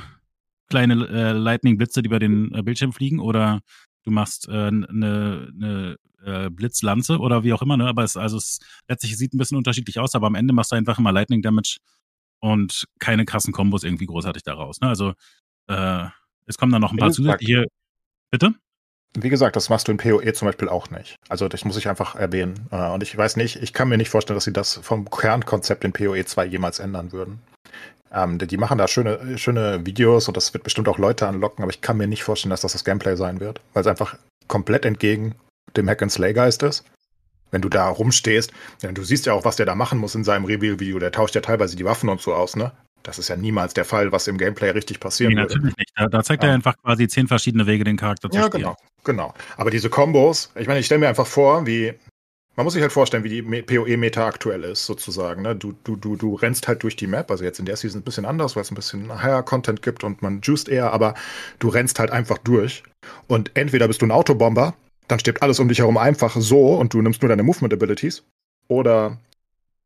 kleine 0.68 1.06
äh, 1.08 1.32
Lightning-Blitze, 1.32 2.02
die 2.02 2.08
über 2.08 2.18
den 2.18 2.54
äh, 2.54 2.62
Bildschirm 2.62 2.92
fliegen, 2.92 3.20
oder 3.20 3.60
du 4.06 4.12
machst 4.12 4.48
eine 4.48 4.86
äh, 4.88 4.92
ne, 4.92 5.52
ne, 5.52 5.96
äh, 6.24 6.50
Blitzlanze 6.50 7.18
oder 7.18 7.44
wie 7.44 7.52
auch 7.52 7.62
immer, 7.62 7.76
ne? 7.76 7.86
Aber 7.86 8.04
es, 8.04 8.16
also 8.16 8.36
es 8.36 8.60
letztlich 8.88 9.16
sieht 9.16 9.34
ein 9.34 9.38
bisschen 9.38 9.56
unterschiedlich 9.56 9.98
aus, 9.98 10.14
aber 10.14 10.28
am 10.28 10.34
Ende 10.34 10.54
machst 10.54 10.72
du 10.72 10.76
einfach 10.76 10.98
immer 10.98 11.12
Lightning 11.12 11.42
Damage 11.42 11.78
und 12.40 12.86
keine 12.98 13.24
krassen 13.24 13.52
Kombos 13.52 13.84
irgendwie 13.84 14.06
großartig 14.06 14.42
daraus. 14.42 14.80
Ne? 14.80 14.88
Also 14.88 15.14
äh, 15.68 16.04
es 16.46 16.56
kommen 16.58 16.72
dann 16.72 16.80
noch 16.80 16.92
ein 16.92 16.98
paar 16.98 17.12
zusätzliche. 17.12 17.66
Bitte? 18.30 18.54
Wie 19.18 19.28
gesagt, 19.30 19.56
das 19.56 19.70
machst 19.70 19.88
du 19.88 19.92
in 19.92 19.98
PoE 19.98 20.32
zum 20.32 20.46
Beispiel 20.46 20.68
auch 20.68 20.90
nicht. 20.90 21.16
Also 21.28 21.48
das 21.48 21.64
muss 21.64 21.76
ich 21.76 21.88
einfach 21.88 22.14
erwähnen. 22.16 22.68
Äh, 22.70 22.90
und 22.90 23.02
ich 23.02 23.16
weiß 23.16 23.36
nicht, 23.36 23.56
ich 23.62 23.72
kann 23.72 23.88
mir 23.88 23.96
nicht 23.96 24.10
vorstellen, 24.10 24.36
dass 24.36 24.44
sie 24.44 24.52
das 24.52 24.74
vom 24.74 25.08
Kernkonzept 25.10 25.84
in 25.84 25.92
PoE 25.92 26.24
2 26.24 26.44
jemals 26.46 26.78
ändern 26.78 27.12
würden. 27.12 27.40
Ähm, 28.12 28.38
die 28.38 28.56
machen 28.56 28.78
da 28.78 28.88
schöne, 28.88 29.38
schöne 29.38 29.84
Videos 29.84 30.28
und 30.28 30.36
das 30.36 30.54
wird 30.54 30.64
bestimmt 30.64 30.88
auch 30.88 30.98
Leute 30.98 31.26
anlocken, 31.26 31.62
aber 31.62 31.70
ich 31.70 31.80
kann 31.80 31.96
mir 31.96 32.06
nicht 32.06 32.22
vorstellen, 32.22 32.50
dass 32.50 32.60
das 32.60 32.72
das 32.72 32.84
Gameplay 32.84 33.16
sein 33.16 33.40
wird, 33.40 33.60
weil 33.72 33.80
es 33.80 33.86
einfach 33.86 34.16
komplett 34.48 34.84
entgegen 34.84 35.34
dem 35.76 35.88
Hack 35.88 36.02
and 36.02 36.12
Slay 36.12 36.32
Geist 36.32 36.62
ist. 36.62 36.84
Wenn 37.50 37.62
du 37.62 37.68
da 37.68 37.88
rumstehst, 37.88 38.52
ja, 38.82 38.92
du 38.92 39.04
siehst 39.04 39.26
ja 39.26 39.32
auch, 39.32 39.44
was 39.44 39.56
der 39.56 39.66
da 39.66 39.74
machen 39.74 39.98
muss 39.98 40.14
in 40.14 40.24
seinem 40.24 40.44
Reveal-Video. 40.44 40.98
Der 40.98 41.12
tauscht 41.12 41.34
ja 41.34 41.40
teilweise 41.40 41.76
die 41.76 41.84
Waffen 41.84 42.08
und 42.08 42.20
so 42.20 42.34
aus, 42.34 42.56
ne? 42.56 42.72
Das 43.04 43.20
ist 43.20 43.28
ja 43.28 43.36
niemals 43.36 43.72
der 43.72 43.84
Fall, 43.84 44.10
was 44.10 44.26
im 44.26 44.36
Gameplay 44.36 44.70
richtig 44.70 44.98
passieren 44.98 45.32
nee, 45.32 45.40
natürlich 45.40 45.62
würde. 45.62 45.74
nicht. 45.78 45.92
Da, 45.94 46.08
da 46.08 46.24
zeigt 46.24 46.42
ja. 46.42 46.48
er 46.48 46.54
einfach 46.56 46.76
quasi 46.82 47.06
zehn 47.06 47.28
verschiedene 47.28 47.66
Wege, 47.66 47.84
den 47.84 47.96
Charakter 47.96 48.28
zu 48.28 48.36
ja, 48.36 48.46
spielen. 48.46 48.64
Ja, 48.64 48.74
genau, 49.04 49.28
genau. 49.28 49.34
Aber 49.56 49.70
diese 49.70 49.88
Kombos, 49.90 50.50
ich 50.56 50.66
meine, 50.66 50.80
ich 50.80 50.86
stelle 50.86 50.98
mir 50.98 51.08
einfach 51.08 51.26
vor, 51.26 51.66
wie 51.66 51.94
man 52.56 52.64
muss 52.64 52.72
sich 52.72 52.82
halt 52.82 52.92
vorstellen, 52.92 53.22
wie 53.22 53.28
die 53.28 53.42
PoE-Meta 53.42 54.26
aktuell 54.26 54.64
ist, 54.64 54.86
sozusagen. 54.86 55.42
Ne? 55.42 55.54
Du, 55.54 55.74
du, 55.84 55.96
du, 55.96 56.16
du 56.16 56.34
rennst 56.34 56.68
halt 56.68 56.82
durch 56.82 56.96
die 56.96 57.06
Map, 57.06 57.30
also 57.30 57.44
jetzt 57.44 57.58
in 57.58 57.66
der 57.66 57.76
Season 57.76 58.00
ein 58.00 58.04
bisschen 58.04 58.24
anders, 58.24 58.56
weil 58.56 58.62
es 58.62 58.70
ein 58.70 58.76
bisschen 58.76 59.22
higher 59.22 59.42
Content 59.42 59.82
gibt 59.82 60.04
und 60.04 60.22
man 60.22 60.40
juiced 60.40 60.68
eher, 60.68 60.92
aber 60.92 61.14
du 61.58 61.68
rennst 61.68 61.98
halt 61.98 62.10
einfach 62.10 62.38
durch. 62.38 62.82
Und 63.28 63.50
entweder 63.54 63.86
bist 63.86 64.02
du 64.02 64.06
ein 64.06 64.10
Autobomber, 64.10 64.74
dann 65.06 65.18
stirbt 65.18 65.42
alles 65.42 65.60
um 65.60 65.68
dich 65.68 65.78
herum 65.78 65.98
einfach 65.98 66.34
so 66.36 66.74
und 66.74 66.92
du 66.94 67.02
nimmst 67.02 67.22
nur 67.22 67.28
deine 67.28 67.42
Movement 67.42 67.74
Abilities, 67.74 68.24
oder 68.68 69.18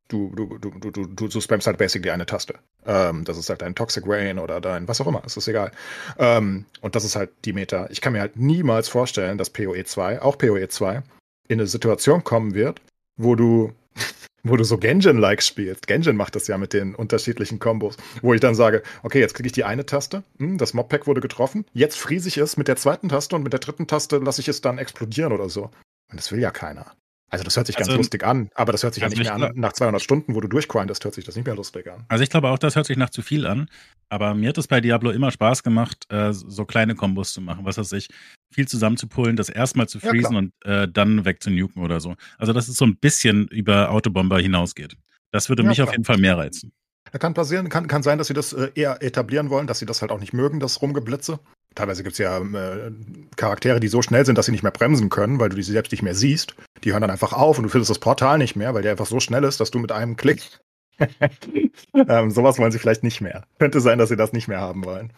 du, 0.08 0.32
du, 0.34 0.58
du, 0.58 0.70
du, 0.70 0.90
du, 0.90 1.06
du, 1.06 1.28
du 1.28 1.40
spammst 1.40 1.66
halt 1.66 1.78
basically 1.78 2.10
eine 2.10 2.26
Taste. 2.26 2.54
Ähm, 2.86 3.24
das 3.24 3.36
ist 3.36 3.48
halt 3.50 3.62
dein 3.62 3.74
Toxic 3.74 4.04
Rain 4.06 4.38
oder 4.38 4.60
dein 4.60 4.88
was 4.88 5.00
auch 5.00 5.06
immer, 5.06 5.22
es 5.24 5.36
ist 5.36 5.48
egal. 5.48 5.70
Ähm, 6.18 6.64
und 6.80 6.94
das 6.94 7.04
ist 7.04 7.16
halt 7.16 7.30
die 7.44 7.52
Meta. 7.52 7.88
Ich 7.90 8.00
kann 8.00 8.12
mir 8.12 8.20
halt 8.20 8.36
niemals 8.36 8.88
vorstellen, 8.88 9.38
dass 9.38 9.50
PoE 9.50 9.84
2, 9.84 10.22
auch 10.22 10.38
PoE 10.38 10.68
2, 10.68 11.02
in 11.50 11.58
eine 11.58 11.66
Situation 11.66 12.22
kommen 12.22 12.54
wird, 12.54 12.80
wo 13.16 13.34
du, 13.34 13.72
wo 14.44 14.56
du 14.56 14.64
so 14.64 14.78
Genjin-like 14.78 15.42
spielst. 15.42 15.86
Genjin 15.86 16.16
macht 16.16 16.36
das 16.36 16.46
ja 16.46 16.56
mit 16.58 16.72
den 16.72 16.94
unterschiedlichen 16.94 17.58
Kombos, 17.58 17.96
wo 18.22 18.32
ich 18.32 18.40
dann 18.40 18.54
sage, 18.54 18.82
okay, 19.02 19.18
jetzt 19.18 19.34
kriege 19.34 19.48
ich 19.48 19.52
die 19.52 19.64
eine 19.64 19.84
Taste, 19.84 20.22
hm, 20.38 20.58
das 20.58 20.74
Mobpack 20.74 21.06
wurde 21.06 21.20
getroffen, 21.20 21.66
jetzt 21.72 21.98
friese 21.98 22.28
ich 22.28 22.38
es 22.38 22.56
mit 22.56 22.68
der 22.68 22.76
zweiten 22.76 23.08
Taste 23.08 23.34
und 23.34 23.42
mit 23.42 23.52
der 23.52 23.60
dritten 23.60 23.88
Taste 23.88 24.18
lasse 24.18 24.40
ich 24.40 24.48
es 24.48 24.60
dann 24.60 24.78
explodieren 24.78 25.32
oder 25.32 25.48
so. 25.48 25.70
Und 26.10 26.18
das 26.18 26.30
will 26.30 26.40
ja 26.40 26.50
keiner. 26.50 26.92
Also 27.30 27.44
das 27.44 27.56
hört 27.56 27.68
sich 27.68 27.78
also, 27.78 27.90
ganz 27.90 27.96
lustig 27.96 28.24
an, 28.24 28.50
aber 28.54 28.72
das 28.72 28.82
hört 28.82 28.94
sich 28.94 29.04
also 29.04 29.14
ja 29.14 29.22
nicht 29.22 29.38
mehr 29.38 29.48
an. 29.50 29.52
Nach 29.54 29.72
200 29.72 30.02
Stunden, 30.02 30.34
wo 30.34 30.40
du 30.40 30.48
durchgrindest, 30.48 31.04
hört 31.04 31.14
sich 31.14 31.24
das 31.24 31.36
nicht 31.36 31.46
mehr 31.46 31.54
lustig 31.54 31.90
an. 31.90 32.04
Also 32.08 32.24
ich 32.24 32.30
glaube 32.30 32.48
auch, 32.48 32.58
das 32.58 32.74
hört 32.74 32.86
sich 32.86 32.96
nach 32.96 33.10
zu 33.10 33.22
viel 33.22 33.46
an. 33.46 33.68
Aber 34.08 34.34
mir 34.34 34.48
hat 34.48 34.58
es 34.58 34.66
bei 34.66 34.80
Diablo 34.80 35.10
immer 35.10 35.30
Spaß 35.30 35.62
gemacht, 35.62 36.06
äh, 36.10 36.32
so 36.32 36.64
kleine 36.64 36.96
Kombos 36.96 37.32
zu 37.32 37.40
machen. 37.40 37.64
Was 37.64 37.78
weiß 37.78 37.92
ich, 37.92 38.08
viel 38.52 38.66
zusammenzupullen, 38.66 39.36
das 39.36 39.48
erstmal 39.48 39.88
zu 39.88 40.00
freezen 40.00 40.32
ja, 40.32 40.38
und 40.38 40.52
äh, 40.64 40.88
dann 40.88 41.24
wegzunuken 41.24 41.82
oder 41.82 42.00
so. 42.00 42.16
Also 42.36 42.52
dass 42.52 42.66
es 42.66 42.76
so 42.76 42.84
ein 42.84 42.96
bisschen 42.96 43.46
über 43.48 43.90
Autobomber 43.90 44.40
hinausgeht. 44.40 44.96
Das 45.30 45.48
würde 45.48 45.62
ja, 45.62 45.68
mich 45.68 45.76
klar. 45.76 45.86
auf 45.86 45.92
jeden 45.92 46.04
Fall 46.04 46.18
mehr 46.18 46.36
reizen. 46.36 46.72
Da 47.12 47.18
kann 47.18 47.34
passieren, 47.34 47.68
kann, 47.68 47.86
kann 47.86 48.02
sein, 48.02 48.18
dass 48.18 48.26
sie 48.26 48.34
das 48.34 48.52
äh, 48.52 48.70
eher 48.74 49.02
etablieren 49.02 49.50
wollen, 49.50 49.66
dass 49.66 49.78
sie 49.78 49.86
das 49.86 50.00
halt 50.02 50.10
auch 50.10 50.20
nicht 50.20 50.32
mögen, 50.32 50.60
das 50.60 50.82
Rumgeblitze. 50.82 51.38
Teilweise 51.74 52.02
gibt 52.02 52.14
es 52.14 52.18
ja 52.18 52.38
äh, 52.38 52.92
Charaktere, 53.36 53.80
die 53.80 53.88
so 53.88 54.02
schnell 54.02 54.26
sind, 54.26 54.36
dass 54.36 54.46
sie 54.46 54.52
nicht 54.52 54.62
mehr 54.62 54.72
bremsen 54.72 55.08
können, 55.08 55.38
weil 55.38 55.50
du 55.50 55.56
die 55.56 55.62
selbst 55.62 55.92
nicht 55.92 56.02
mehr 56.02 56.14
siehst. 56.14 56.56
Die 56.82 56.92
hören 56.92 57.02
dann 57.02 57.10
einfach 57.10 57.32
auf 57.32 57.58
und 57.58 57.64
du 57.64 57.70
findest 57.70 57.90
das 57.90 58.00
Portal 58.00 58.38
nicht 58.38 58.56
mehr, 58.56 58.74
weil 58.74 58.82
der 58.82 58.92
einfach 58.92 59.06
so 59.06 59.20
schnell 59.20 59.44
ist, 59.44 59.60
dass 59.60 59.70
du 59.70 59.78
mit 59.78 59.92
einem 59.92 60.16
Klick. 60.16 60.42
ähm, 61.94 62.30
sowas 62.30 62.58
wollen 62.58 62.72
sie 62.72 62.78
vielleicht 62.78 63.04
nicht 63.04 63.20
mehr. 63.20 63.44
Könnte 63.58 63.80
sein, 63.80 63.98
dass 63.98 64.08
sie 64.08 64.16
das 64.16 64.32
nicht 64.32 64.48
mehr 64.48 64.60
haben 64.60 64.84
wollen. 64.84 65.12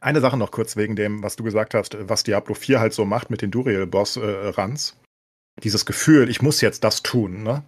Eine 0.00 0.20
Sache 0.20 0.38
noch 0.38 0.50
kurz 0.50 0.76
wegen 0.76 0.96
dem, 0.96 1.22
was 1.22 1.36
du 1.36 1.44
gesagt 1.44 1.74
hast, 1.74 1.96
was 2.00 2.22
Diablo 2.22 2.54
4 2.54 2.80
halt 2.80 2.94
so 2.94 3.04
macht 3.04 3.30
mit 3.30 3.42
den 3.42 3.50
Duriel-Boss-Runs. 3.50 4.96
Äh, 4.96 5.60
Dieses 5.62 5.84
Gefühl, 5.84 6.30
ich 6.30 6.40
muss 6.40 6.62
jetzt 6.62 6.84
das 6.84 7.02
tun. 7.02 7.42
Ne? 7.42 7.62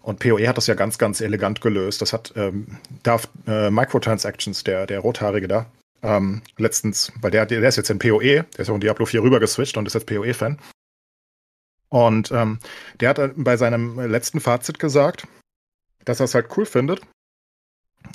Und 0.00 0.20
PoE 0.20 0.46
hat 0.46 0.56
das 0.56 0.68
ja 0.68 0.74
ganz, 0.74 0.96
ganz 0.98 1.20
elegant 1.20 1.60
gelöst. 1.60 2.00
Das 2.00 2.12
hat 2.12 2.32
ähm, 2.36 2.78
darf, 3.02 3.28
äh, 3.48 3.70
Microtransactions, 3.70 4.62
der, 4.62 4.86
der 4.86 5.00
Rothaarige 5.00 5.48
da, 5.48 5.66
ähm, 6.02 6.42
letztens, 6.58 7.12
weil 7.20 7.30
der, 7.30 7.46
der 7.46 7.62
ist 7.62 7.76
jetzt 7.76 7.90
in 7.90 7.98
PoE, 7.98 8.44
der 8.44 8.58
ist 8.58 8.70
auch 8.70 8.74
in 8.74 8.80
Diablo 8.80 9.06
4 9.06 9.22
rüber 9.22 9.40
geswitcht 9.40 9.76
und 9.76 9.86
ist 9.86 9.94
jetzt 9.94 10.06
PoE-Fan. 10.06 10.58
Und 11.88 12.30
ähm, 12.32 12.58
der 13.00 13.10
hat 13.10 13.32
bei 13.36 13.56
seinem 13.56 14.00
letzten 14.00 14.40
Fazit 14.40 14.78
gesagt, 14.78 15.28
dass 16.04 16.20
er 16.20 16.24
es 16.24 16.34
halt 16.34 16.56
cool 16.56 16.66
findet, 16.66 17.02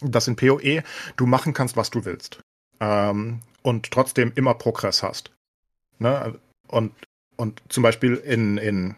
dass 0.02 0.28
in 0.28 0.36
PoE 0.36 0.84
du 1.16 1.26
machen 1.26 1.54
kannst, 1.54 1.78
was 1.78 1.90
du 1.90 2.04
willst. 2.04 2.42
Ähm, 2.80 3.42
und 3.62 3.92
trotzdem 3.92 4.32
immer 4.36 4.54
Progress 4.54 5.04
hast. 5.04 5.32
Ne? 6.00 6.40
Und, 6.68 6.94
und 7.36 7.62
zum 7.70 7.84
Beispiel 7.84 8.16
in, 8.16 8.58
in, 8.58 8.96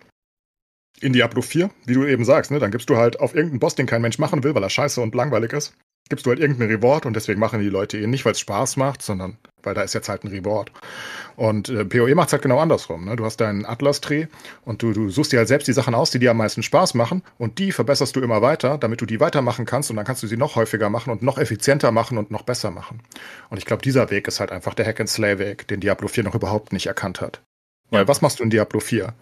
in 1.01 1.13
Diablo 1.13 1.41
4, 1.41 1.69
wie 1.85 1.93
du 1.93 2.05
eben 2.05 2.25
sagst, 2.25 2.51
ne, 2.51 2.59
dann 2.59 2.71
gibst 2.71 2.89
du 2.89 2.97
halt 2.97 3.19
auf 3.19 3.35
irgendeinen 3.35 3.59
Boss, 3.59 3.75
den 3.75 3.85
kein 3.85 4.01
Mensch 4.01 4.17
machen 4.17 4.43
will, 4.43 4.55
weil 4.55 4.63
er 4.63 4.69
scheiße 4.69 5.01
und 5.01 5.15
langweilig 5.15 5.53
ist, 5.53 5.75
gibst 6.09 6.25
du 6.25 6.31
halt 6.31 6.39
irgendeinen 6.39 6.71
Reward 6.71 7.05
und 7.05 7.15
deswegen 7.15 7.39
machen 7.39 7.61
die 7.61 7.69
Leute 7.69 7.97
ihn 7.97 8.09
nicht, 8.09 8.25
weil 8.25 8.33
es 8.33 8.39
Spaß 8.39 8.77
macht, 8.77 9.01
sondern 9.01 9.37
weil 9.63 9.73
da 9.73 9.81
ist 9.81 9.93
jetzt 9.93 10.09
halt 10.09 10.23
ein 10.23 10.29
Reward. 10.29 10.71
Und 11.35 11.69
äh, 11.69 11.85
PoE 11.85 12.15
macht 12.15 12.27
es 12.27 12.33
halt 12.33 12.41
genau 12.41 12.59
andersrum. 12.59 13.05
Ne? 13.05 13.15
Du 13.15 13.25
hast 13.25 13.37
deinen 13.37 13.65
Atlas-Tree 13.65 14.27
und 14.65 14.81
du, 14.81 14.91
du 14.91 15.09
suchst 15.09 15.31
dir 15.31 15.37
halt 15.37 15.47
selbst 15.47 15.67
die 15.67 15.73
Sachen 15.73 15.95
aus, 15.95 16.11
die 16.11 16.19
dir 16.19 16.31
am 16.31 16.37
meisten 16.37 16.63
Spaß 16.63 16.95
machen 16.95 17.23
und 17.37 17.59
die 17.59 17.71
verbesserst 17.71 18.15
du 18.15 18.21
immer 18.21 18.41
weiter, 18.41 18.77
damit 18.77 19.01
du 19.01 19.05
die 19.05 19.19
weitermachen 19.19 19.65
kannst 19.65 19.89
und 19.89 19.95
dann 19.95 20.05
kannst 20.05 20.23
du 20.23 20.27
sie 20.27 20.37
noch 20.37 20.55
häufiger 20.55 20.89
machen 20.89 21.11
und 21.11 21.21
noch 21.21 21.37
effizienter 21.37 21.91
machen 21.91 22.17
und 22.17 22.31
noch 22.31 22.43
besser 22.43 22.71
machen. 22.71 23.01
Und 23.49 23.57
ich 23.57 23.65
glaube, 23.65 23.81
dieser 23.81 24.09
Weg 24.09 24.27
ist 24.27 24.39
halt 24.39 24.51
einfach 24.51 24.73
der 24.73 24.85
Hack-and-Slay-Weg, 24.85 25.67
den 25.67 25.79
Diablo 25.79 26.07
4 26.07 26.23
noch 26.23 26.35
überhaupt 26.35 26.73
nicht 26.73 26.87
erkannt 26.87 27.21
hat. 27.21 27.41
Weil 27.89 28.07
was 28.07 28.21
machst 28.21 28.39
du 28.39 28.43
in 28.43 28.49
Diablo 28.49 28.79
4? 28.79 29.13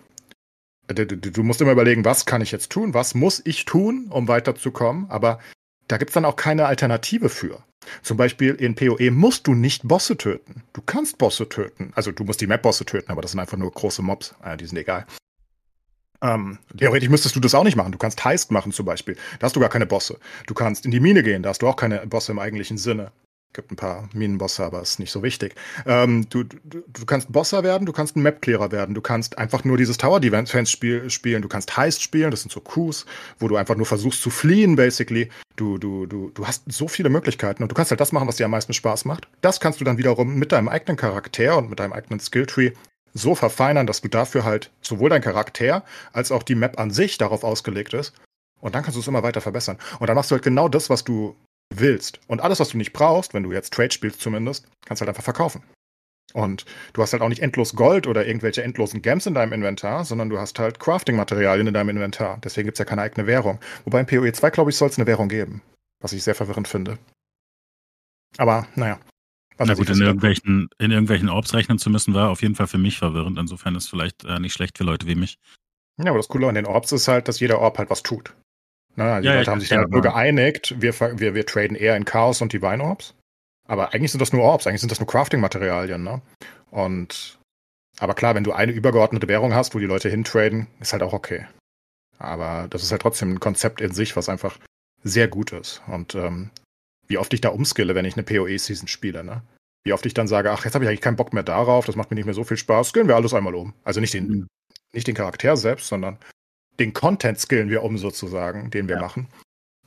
Du, 0.87 1.05
du, 1.05 1.17
du 1.17 1.43
musst 1.43 1.61
immer 1.61 1.73
überlegen, 1.73 2.05
was 2.05 2.25
kann 2.25 2.41
ich 2.41 2.51
jetzt 2.51 2.71
tun, 2.71 2.93
was 2.93 3.13
muss 3.13 3.41
ich 3.43 3.65
tun, 3.65 4.07
um 4.09 4.29
weiterzukommen, 4.29 5.07
aber 5.09 5.39
da 5.87 5.97
gibt's 5.97 6.13
dann 6.13 6.25
auch 6.25 6.35
keine 6.35 6.65
Alternative 6.65 7.29
für. 7.29 7.63
Zum 8.01 8.17
Beispiel 8.17 8.53
in 8.55 8.75
PoE 8.75 9.11
musst 9.11 9.47
du 9.47 9.53
nicht 9.53 9.87
Bosse 9.87 10.17
töten. 10.17 10.63
Du 10.73 10.81
kannst 10.81 11.17
Bosse 11.17 11.47
töten. 11.47 11.91
Also 11.95 12.11
du 12.11 12.23
musst 12.23 12.41
die 12.41 12.47
Map-Bosse 12.47 12.85
töten, 12.85 13.11
aber 13.11 13.21
das 13.21 13.31
sind 13.31 13.39
einfach 13.39 13.57
nur 13.57 13.71
große 13.71 14.01
Mobs. 14.01 14.35
Äh, 14.43 14.57
die 14.57 14.65
sind 14.65 14.77
egal. 14.77 15.05
Ähm, 16.21 16.57
theoretisch 16.75 17.09
müsstest 17.09 17.35
du 17.35 17.39
das 17.39 17.53
auch 17.53 17.63
nicht 17.63 17.75
machen. 17.75 17.91
Du 17.91 17.97
kannst 17.97 18.23
Heist 18.25 18.51
machen 18.51 18.71
zum 18.71 18.85
Beispiel. 18.85 19.15
Da 19.39 19.45
hast 19.45 19.55
du 19.55 19.59
gar 19.59 19.69
keine 19.69 19.85
Bosse. 19.85 20.19
Du 20.47 20.53
kannst 20.53 20.85
in 20.85 20.91
die 20.91 20.99
Mine 20.99 21.23
gehen, 21.23 21.43
da 21.43 21.49
hast 21.49 21.61
du 21.61 21.67
auch 21.67 21.75
keine 21.75 22.05
Bosse 22.07 22.31
im 22.31 22.39
eigentlichen 22.39 22.77
Sinne 22.77 23.11
gibt 23.53 23.71
ein 23.71 23.75
paar 23.75 24.09
Minenbosse, 24.13 24.63
aber 24.63 24.81
ist 24.81 24.99
nicht 24.99 25.11
so 25.11 25.23
wichtig. 25.23 25.55
Ähm, 25.85 26.27
du, 26.29 26.43
du, 26.43 26.83
du 26.87 27.05
kannst 27.05 27.31
Bosser 27.31 27.63
werden, 27.63 27.85
du 27.85 27.93
kannst 27.93 28.15
ein 28.15 28.21
Map-Clearer 28.21 28.71
werden, 28.71 28.93
du 28.93 29.01
kannst 29.01 29.37
einfach 29.37 29.63
nur 29.63 29.77
dieses 29.77 29.97
Tower-Defense 29.97 30.71
spiel, 30.71 31.09
spielen, 31.09 31.41
du 31.41 31.47
kannst 31.47 31.75
Heist 31.75 32.01
spielen, 32.01 32.31
das 32.31 32.41
sind 32.41 32.51
so 32.51 32.59
Coups, 32.59 33.05
wo 33.39 33.47
du 33.47 33.55
einfach 33.55 33.75
nur 33.75 33.85
versuchst 33.85 34.21
zu 34.21 34.29
fliehen, 34.29 34.75
basically. 34.75 35.29
Du, 35.55 35.77
du, 35.77 36.05
du, 36.05 36.29
du 36.29 36.45
hast 36.45 36.63
so 36.67 36.87
viele 36.87 37.09
Möglichkeiten 37.09 37.63
und 37.63 37.71
du 37.71 37.75
kannst 37.75 37.91
halt 37.91 37.99
das 37.99 38.11
machen, 38.11 38.27
was 38.27 38.35
dir 38.35 38.45
am 38.45 38.51
meisten 38.51 38.73
Spaß 38.73 39.05
macht. 39.05 39.27
Das 39.41 39.59
kannst 39.59 39.81
du 39.81 39.85
dann 39.85 39.97
wiederum 39.97 40.35
mit 40.35 40.51
deinem 40.51 40.67
eigenen 40.67 40.97
Charakter 40.97 41.57
und 41.57 41.69
mit 41.69 41.79
deinem 41.79 41.93
eigenen 41.93 42.19
Skilltree 42.19 42.73
so 43.13 43.33
verfeinern, 43.33 43.87
dass 43.87 44.01
du 44.01 44.07
dafür 44.07 44.43
halt 44.43 44.71
sowohl 44.81 45.09
dein 45.09 45.21
Charakter 45.21 45.83
als 46.13 46.31
auch 46.31 46.43
die 46.43 46.55
Map 46.55 46.79
an 46.79 46.91
sich 46.91 47.17
darauf 47.17 47.43
ausgelegt 47.43 47.93
ist. 47.93 48.13
Und 48.59 48.75
dann 48.75 48.83
kannst 48.83 48.95
du 48.95 49.01
es 49.01 49.07
immer 49.07 49.23
weiter 49.23 49.41
verbessern. 49.41 49.77
Und 49.99 50.07
dann 50.07 50.15
machst 50.15 50.31
du 50.31 50.35
halt 50.35 50.43
genau 50.43 50.67
das, 50.67 50.89
was 50.89 51.03
du 51.03 51.35
willst. 51.73 52.19
Und 52.27 52.41
alles, 52.41 52.59
was 52.59 52.69
du 52.69 52.77
nicht 52.77 52.93
brauchst, 52.93 53.33
wenn 53.33 53.43
du 53.43 53.51
jetzt 53.51 53.73
Trade 53.73 53.91
spielst 53.91 54.21
zumindest, 54.21 54.67
kannst 54.85 55.01
du 55.01 55.05
halt 55.05 55.09
einfach 55.09 55.23
verkaufen. 55.23 55.63
Und 56.33 56.65
du 56.93 57.01
hast 57.01 57.13
halt 57.13 57.23
auch 57.23 57.29
nicht 57.29 57.41
endlos 57.41 57.75
Gold 57.75 58.05
oder 58.05 58.27
irgendwelche 58.27 58.61
endlosen 58.61 59.01
Gems 59.01 59.25
in 59.25 59.33
deinem 59.33 59.53
Inventar, 59.53 60.03
sondern 60.03 60.29
du 60.29 60.37
hast 60.37 60.59
halt 60.59 60.79
Crafting-Materialien 60.79 61.67
in 61.67 61.73
deinem 61.73 61.89
Inventar. 61.89 62.39
Deswegen 62.43 62.65
gibt 62.65 62.75
es 62.75 62.79
ja 62.79 62.85
keine 62.85 63.01
eigene 63.01 63.27
Währung. 63.27 63.59
Wobei 63.85 64.01
in 64.01 64.05
PoE 64.05 64.31
2, 64.31 64.49
glaube 64.49 64.69
ich, 64.69 64.77
soll 64.77 64.89
es 64.89 64.97
eine 64.97 65.07
Währung 65.07 65.29
geben. 65.29 65.61
Was 66.01 66.13
ich 66.13 66.23
sehr 66.23 66.35
verwirrend 66.35 66.67
finde. 66.67 66.97
Aber, 68.37 68.67
naja. 68.75 68.99
Na 69.57 69.73
gut, 69.73 69.89
in 69.89 70.01
irgendwelchen, 70.01 70.69
in 70.77 70.91
irgendwelchen 70.91 71.29
Orbs 71.29 71.53
rechnen 71.55 71.79
zu 71.79 71.89
müssen, 71.89 72.13
war 72.13 72.29
auf 72.29 72.43
jeden 72.43 72.53
Fall 72.53 72.67
für 72.67 72.77
mich 72.77 72.99
verwirrend. 72.99 73.39
Insofern 73.39 73.75
ist 73.75 73.85
es 73.85 73.89
vielleicht 73.89 74.23
äh, 74.25 74.39
nicht 74.39 74.53
schlecht 74.53 74.77
für 74.77 74.83
Leute 74.83 75.07
wie 75.07 75.15
mich. 75.15 75.39
Ja, 75.97 76.09
aber 76.09 76.17
das 76.17 76.27
Coole 76.27 76.47
an 76.47 76.53
den 76.53 76.67
Orbs 76.67 76.91
ist 76.91 77.07
halt, 77.07 77.27
dass 77.27 77.39
jeder 77.39 77.59
Orb 77.59 77.79
halt 77.79 77.89
was 77.89 78.03
tut. 78.03 78.35
Na, 78.97 79.21
die 79.21 79.27
ja, 79.27 79.35
Leute 79.35 79.51
haben 79.51 79.59
sich 79.59 79.69
dann 79.69 79.89
nur 79.89 80.01
geeinigt, 80.01 80.75
wir, 80.79 80.99
wir, 80.99 81.35
wir 81.35 81.45
traden 81.45 81.77
eher 81.77 81.95
in 81.95 82.03
Chaos 82.03 82.41
und 82.41 82.51
Divine 82.51 82.83
Orbs. 82.83 83.13
Aber 83.67 83.93
eigentlich 83.93 84.11
sind 84.11 84.21
das 84.21 84.33
nur 84.33 84.41
Orbs, 84.41 84.65
eigentlich 84.65 84.81
sind 84.81 84.91
das 84.91 84.99
nur 84.99 85.07
Crafting-Materialien, 85.07 86.03
ne? 86.03 86.21
Und 86.71 87.37
aber 87.99 88.15
klar, 88.15 88.33
wenn 88.35 88.43
du 88.43 88.53
eine 88.53 88.71
übergeordnete 88.71 89.27
Währung 89.27 89.53
hast, 89.53 89.75
wo 89.75 89.79
die 89.79 89.85
Leute 89.85 90.09
hintraden, 90.09 90.67
ist 90.79 90.93
halt 90.93 91.03
auch 91.03 91.13
okay. 91.13 91.45
Aber 92.17 92.67
das 92.69 92.83
ist 92.83 92.91
halt 92.91 93.01
trotzdem 93.01 93.33
ein 93.33 93.39
Konzept 93.39 93.81
in 93.81 93.93
sich, 93.93 94.15
was 94.15 94.29
einfach 94.29 94.57
sehr 95.03 95.27
gut 95.27 95.51
ist. 95.51 95.81
Und 95.87 96.15
ähm, 96.15 96.49
wie 97.07 97.19
oft 97.19 97.33
ich 97.33 97.41
da 97.41 97.49
umskille, 97.49 97.93
wenn 97.93 98.05
ich 98.05 98.15
eine 98.15 98.23
PoE-Season 98.23 98.87
spiele, 98.87 99.23
ne? 99.23 99.43
Wie 99.83 99.93
oft 99.93 100.05
ich 100.07 100.15
dann 100.15 100.27
sage, 100.27 100.51
ach, 100.51 100.65
jetzt 100.65 100.73
habe 100.73 100.85
ich 100.85 100.89
eigentlich 100.89 101.01
keinen 101.01 101.15
Bock 101.15 101.33
mehr 101.33 101.43
darauf, 101.43 101.85
das 101.85 101.95
macht 101.95 102.09
mir 102.09 102.15
nicht 102.15 102.25
mehr 102.25 102.33
so 102.33 102.43
viel 102.43 102.57
Spaß, 102.57 102.89
skillen 102.89 103.07
wir 103.07 103.15
alles 103.15 103.33
einmal 103.33 103.55
um. 103.55 103.73
Also 103.83 103.99
nicht 103.99 104.13
den, 104.13 104.27
mhm. 104.27 104.47
nicht 104.93 105.07
den 105.07 105.15
Charakter 105.15 105.55
selbst, 105.55 105.87
sondern 105.87 106.17
den 106.79 106.93
Content 106.93 107.39
skillen 107.39 107.69
wir 107.69 107.83
um 107.83 107.97
sozusagen, 107.97 108.69
den 108.69 108.87
wir 108.87 108.95
ja. 108.95 109.01
machen. 109.01 109.27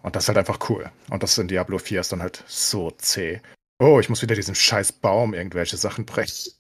Und 0.02 0.16
das 0.16 0.24
ist 0.24 0.28
halt 0.28 0.38
einfach 0.38 0.58
cool. 0.70 0.90
Und 1.10 1.22
das 1.22 1.36
in 1.38 1.48
Diablo 1.48 1.78
4 1.78 2.00
ist 2.00 2.12
dann 2.12 2.22
halt 2.22 2.42
so 2.46 2.90
zäh. 2.92 3.40
Oh, 3.78 4.00
ich 4.00 4.08
muss 4.08 4.22
wieder 4.22 4.34
diesen 4.34 4.54
scheiß 4.54 4.92
Baum 4.92 5.34
irgendwelche 5.34 5.76
Sachen 5.76 6.06
brechen. 6.06 6.52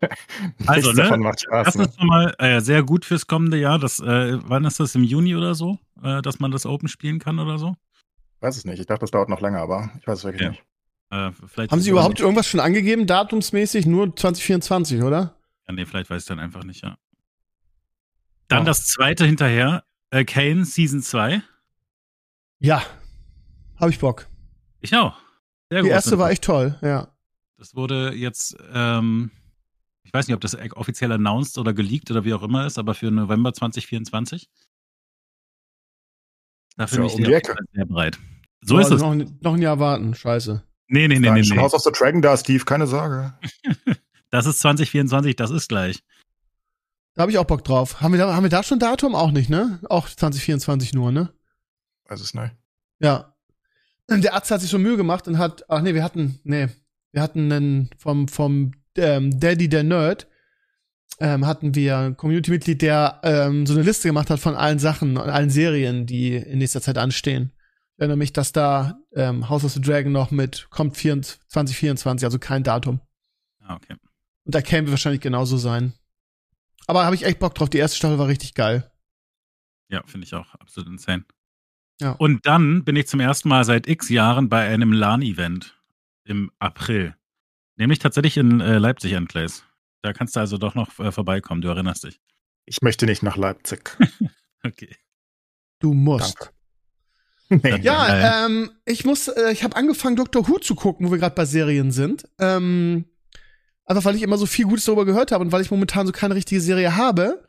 also, 0.66 0.92
ne, 0.92 1.16
macht 1.18 1.40
Spaß, 1.40 1.66
das 1.66 1.74
ne? 1.74 1.84
ist 1.84 1.98
schon 1.98 2.06
mal 2.06 2.34
äh, 2.38 2.60
sehr 2.60 2.82
gut 2.82 3.04
fürs 3.04 3.26
kommende 3.26 3.58
Jahr. 3.58 3.78
Das, 3.78 3.98
äh, 3.98 4.38
wann 4.48 4.64
ist 4.64 4.78
das 4.78 4.94
im 4.94 5.02
Juni 5.02 5.34
oder 5.34 5.54
so, 5.54 5.78
äh, 6.02 6.22
dass 6.22 6.38
man 6.40 6.50
das 6.50 6.66
Open 6.66 6.88
spielen 6.88 7.18
kann 7.18 7.38
oder 7.38 7.58
so? 7.58 7.74
Weiß 8.40 8.56
es 8.56 8.64
nicht. 8.64 8.78
Ich 8.78 8.86
dachte, 8.86 9.00
das 9.00 9.10
dauert 9.10 9.28
noch 9.28 9.40
länger, 9.40 9.60
aber 9.60 9.90
ich 10.00 10.06
weiß 10.06 10.18
es 10.18 10.24
wirklich 10.24 10.42
ja. 10.42 10.50
nicht. 10.50 10.62
Äh, 11.10 11.68
Haben 11.68 11.80
Sie 11.80 11.90
überhaupt 11.90 12.14
nicht. 12.14 12.20
irgendwas 12.20 12.46
schon 12.46 12.60
angegeben, 12.60 13.06
datumsmäßig? 13.06 13.86
Nur 13.86 14.14
2024, 14.14 15.02
oder? 15.02 15.34
Ja, 15.66 15.74
nee, 15.74 15.86
vielleicht 15.86 16.10
weiß 16.10 16.22
ich 16.22 16.28
dann 16.28 16.38
einfach 16.38 16.64
nicht, 16.64 16.82
ja. 16.82 16.96
Dann 18.48 18.62
oh. 18.62 18.66
das 18.66 18.86
zweite 18.86 19.26
hinterher, 19.26 19.84
äh, 20.10 20.24
Kane 20.24 20.64
Season 20.64 21.02
2. 21.02 21.42
Ja, 22.60 22.82
habe 23.76 23.90
ich 23.90 23.98
Bock. 23.98 24.26
Ich 24.80 24.94
auch. 24.96 25.18
Sehr 25.70 25.82
Die 25.82 25.88
erste 25.88 26.18
war 26.18 26.30
echt 26.30 26.44
toll, 26.44 26.78
ja. 26.82 27.08
Das 27.58 27.74
wurde 27.74 28.14
jetzt, 28.14 28.56
ähm, 28.72 29.30
ich 30.02 30.12
weiß 30.12 30.26
nicht, 30.26 30.34
ob 30.34 30.40
das 30.40 30.56
offiziell 30.74 31.12
announced 31.12 31.58
oder 31.58 31.74
geleakt 31.74 32.10
oder 32.10 32.24
wie 32.24 32.32
auch 32.32 32.42
immer 32.42 32.66
ist, 32.66 32.78
aber 32.78 32.94
für 32.94 33.10
November 33.10 33.52
2024. 33.52 34.48
Dafür 36.76 36.98
bin 36.98 37.06
ich 37.06 37.14
um 37.14 37.24
sehr 37.24 37.84
bereit. 37.84 38.18
So 38.62 38.76
oh, 38.76 38.78
ist 38.78 38.90
es. 38.90 39.02
Noch, 39.02 39.14
noch 39.14 39.54
ein 39.54 39.62
Jahr 39.62 39.78
warten, 39.78 40.14
scheiße. 40.14 40.62
Nee, 40.88 41.08
nee, 41.08 41.18
nee, 41.18 41.30
nee. 41.30 41.42
nee. 41.42 41.58
House 41.58 41.74
of 41.74 41.82
the 41.82 41.90
Dragon 41.92 42.22
da, 42.22 42.36
Steve, 42.36 42.64
keine 42.64 42.86
Sorge. 42.86 43.34
das 44.30 44.46
ist 44.46 44.60
2024, 44.60 45.36
das 45.36 45.50
ist 45.50 45.68
gleich. 45.68 46.02
Da 47.18 47.22
habe 47.22 47.32
ich 47.32 47.38
auch 47.38 47.46
Bock 47.46 47.64
drauf. 47.64 48.00
Haben 48.00 48.12
wir, 48.12 48.18
da, 48.18 48.32
haben 48.32 48.44
wir 48.44 48.48
da 48.48 48.62
schon 48.62 48.78
Datum? 48.78 49.16
Auch 49.16 49.32
nicht, 49.32 49.50
ne? 49.50 49.80
Auch 49.88 50.08
2024 50.08 50.92
nur, 50.94 51.10
ne? 51.10 51.30
Weiß 52.04 52.20
es 52.20 52.32
nicht. 52.32 52.54
Ja. 53.00 53.34
Der 54.08 54.34
Arzt 54.34 54.52
hat 54.52 54.60
sich 54.60 54.70
schon 54.70 54.82
Mühe 54.82 54.96
gemacht 54.96 55.26
und 55.26 55.36
hat, 55.36 55.64
ach 55.68 55.82
nee, 55.82 55.94
wir 55.94 56.04
hatten, 56.04 56.38
nee, 56.44 56.68
wir 57.10 57.20
hatten 57.20 57.50
einen 57.50 57.90
vom, 57.98 58.28
vom 58.28 58.70
ähm, 58.96 59.40
Daddy 59.40 59.68
der 59.68 59.82
Nerd, 59.82 60.28
ähm, 61.18 61.44
hatten 61.44 61.74
wir 61.74 61.98
ein 61.98 62.16
Community-Mitglied, 62.16 62.82
der 62.82 63.18
ähm, 63.24 63.66
so 63.66 63.74
eine 63.74 63.82
Liste 63.82 64.06
gemacht 64.06 64.30
hat 64.30 64.38
von 64.38 64.54
allen 64.54 64.78
Sachen 64.78 65.16
und 65.16 65.28
allen 65.28 65.50
Serien, 65.50 66.06
die 66.06 66.36
in 66.36 66.58
nächster 66.58 66.82
Zeit 66.82 66.98
anstehen. 66.98 67.50
Ich 67.96 67.98
erinnere 67.98 68.16
mich, 68.16 68.32
dass 68.32 68.52
da 68.52 68.96
ähm, 69.12 69.48
House 69.48 69.64
of 69.64 69.72
the 69.72 69.80
Dragon 69.80 70.12
noch 70.12 70.30
mit 70.30 70.68
kommt 70.70 70.96
24, 70.96 71.48
2024, 71.48 72.24
also 72.24 72.38
kein 72.38 72.62
Datum. 72.62 73.00
Ah, 73.58 73.74
okay. 73.74 73.96
Und 74.44 74.54
da 74.54 74.62
käme 74.62 74.88
wahrscheinlich 74.88 75.20
genauso 75.20 75.56
sein. 75.56 75.94
Aber 76.88 77.04
habe 77.04 77.14
ich 77.14 77.24
echt 77.24 77.38
Bock 77.38 77.54
drauf. 77.54 77.68
Die 77.70 77.78
erste 77.78 77.98
Staffel 77.98 78.18
war 78.18 78.26
richtig 78.26 78.54
geil. 78.54 78.90
Ja, 79.88 80.02
finde 80.06 80.26
ich 80.26 80.34
auch 80.34 80.54
absolut 80.54 80.90
insane. 80.90 81.24
Ja. 82.00 82.12
Und 82.12 82.46
dann 82.46 82.84
bin 82.84 82.96
ich 82.96 83.06
zum 83.06 83.20
ersten 83.20 83.48
Mal 83.48 83.64
seit 83.64 83.86
x 83.86 84.08
Jahren 84.08 84.48
bei 84.48 84.66
einem 84.66 84.92
LAN-Event 84.92 85.78
im 86.24 86.50
April. 86.58 87.14
Nämlich 87.76 87.98
tatsächlich 87.98 88.36
in 88.36 88.60
äh, 88.60 88.78
Leipzig, 88.78 89.12
Enclays. 89.12 89.64
Da 90.02 90.12
kannst 90.12 90.34
du 90.36 90.40
also 90.40 90.58
doch 90.58 90.74
noch 90.74 90.98
äh, 90.98 91.12
vorbeikommen, 91.12 91.60
du 91.60 91.68
erinnerst 91.68 92.04
dich. 92.04 92.20
Ich 92.64 92.82
möchte 92.82 93.06
nicht 93.06 93.22
nach 93.22 93.36
Leipzig. 93.36 93.96
okay. 94.64 94.96
Du 95.78 95.94
musst. 95.94 96.52
Nee. 97.50 97.80
Ja, 97.80 98.44
ähm, 98.44 98.70
ich 98.84 99.06
muss, 99.06 99.26
äh, 99.28 99.52
ich 99.52 99.64
habe 99.64 99.74
angefangen, 99.74 100.16
Dr. 100.16 100.46
Who 100.46 100.58
zu 100.58 100.74
gucken, 100.74 101.06
wo 101.06 101.12
wir 101.12 101.18
gerade 101.18 101.34
bei 101.34 101.46
Serien 101.46 101.92
sind. 101.92 102.28
Ähm, 102.38 103.06
Einfach 103.88 104.04
weil 104.04 104.16
ich 104.16 104.22
immer 104.22 104.36
so 104.36 104.44
viel 104.44 104.66
Gutes 104.66 104.84
darüber 104.84 105.06
gehört 105.06 105.32
habe 105.32 105.42
und 105.42 105.50
weil 105.50 105.62
ich 105.62 105.70
momentan 105.70 106.06
so 106.06 106.12
keine 106.12 106.34
richtige 106.34 106.60
Serie 106.60 106.96
habe. 106.96 107.42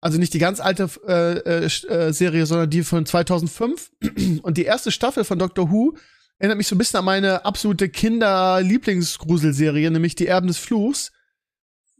Also 0.00 0.18
nicht 0.18 0.34
die 0.34 0.40
ganz 0.40 0.58
alte 0.58 0.90
äh, 1.06 1.66
äh, 1.66 2.12
Serie, 2.12 2.46
sondern 2.46 2.68
die 2.68 2.82
von 2.82 3.06
2005. 3.06 3.92
Und 4.42 4.58
die 4.58 4.64
erste 4.64 4.90
Staffel 4.90 5.24
von 5.24 5.38
Doctor 5.38 5.70
Who 5.70 5.96
erinnert 6.38 6.58
mich 6.58 6.66
so 6.66 6.74
ein 6.74 6.78
bisschen 6.78 6.98
an 6.98 7.06
meine 7.06 7.46
absolute 7.46 7.88
Kinder-Lieblingsgruselserie, 7.88 9.90
nämlich 9.90 10.14
Die 10.14 10.26
Erben 10.26 10.48
des 10.48 10.58
Fluchs. 10.58 11.12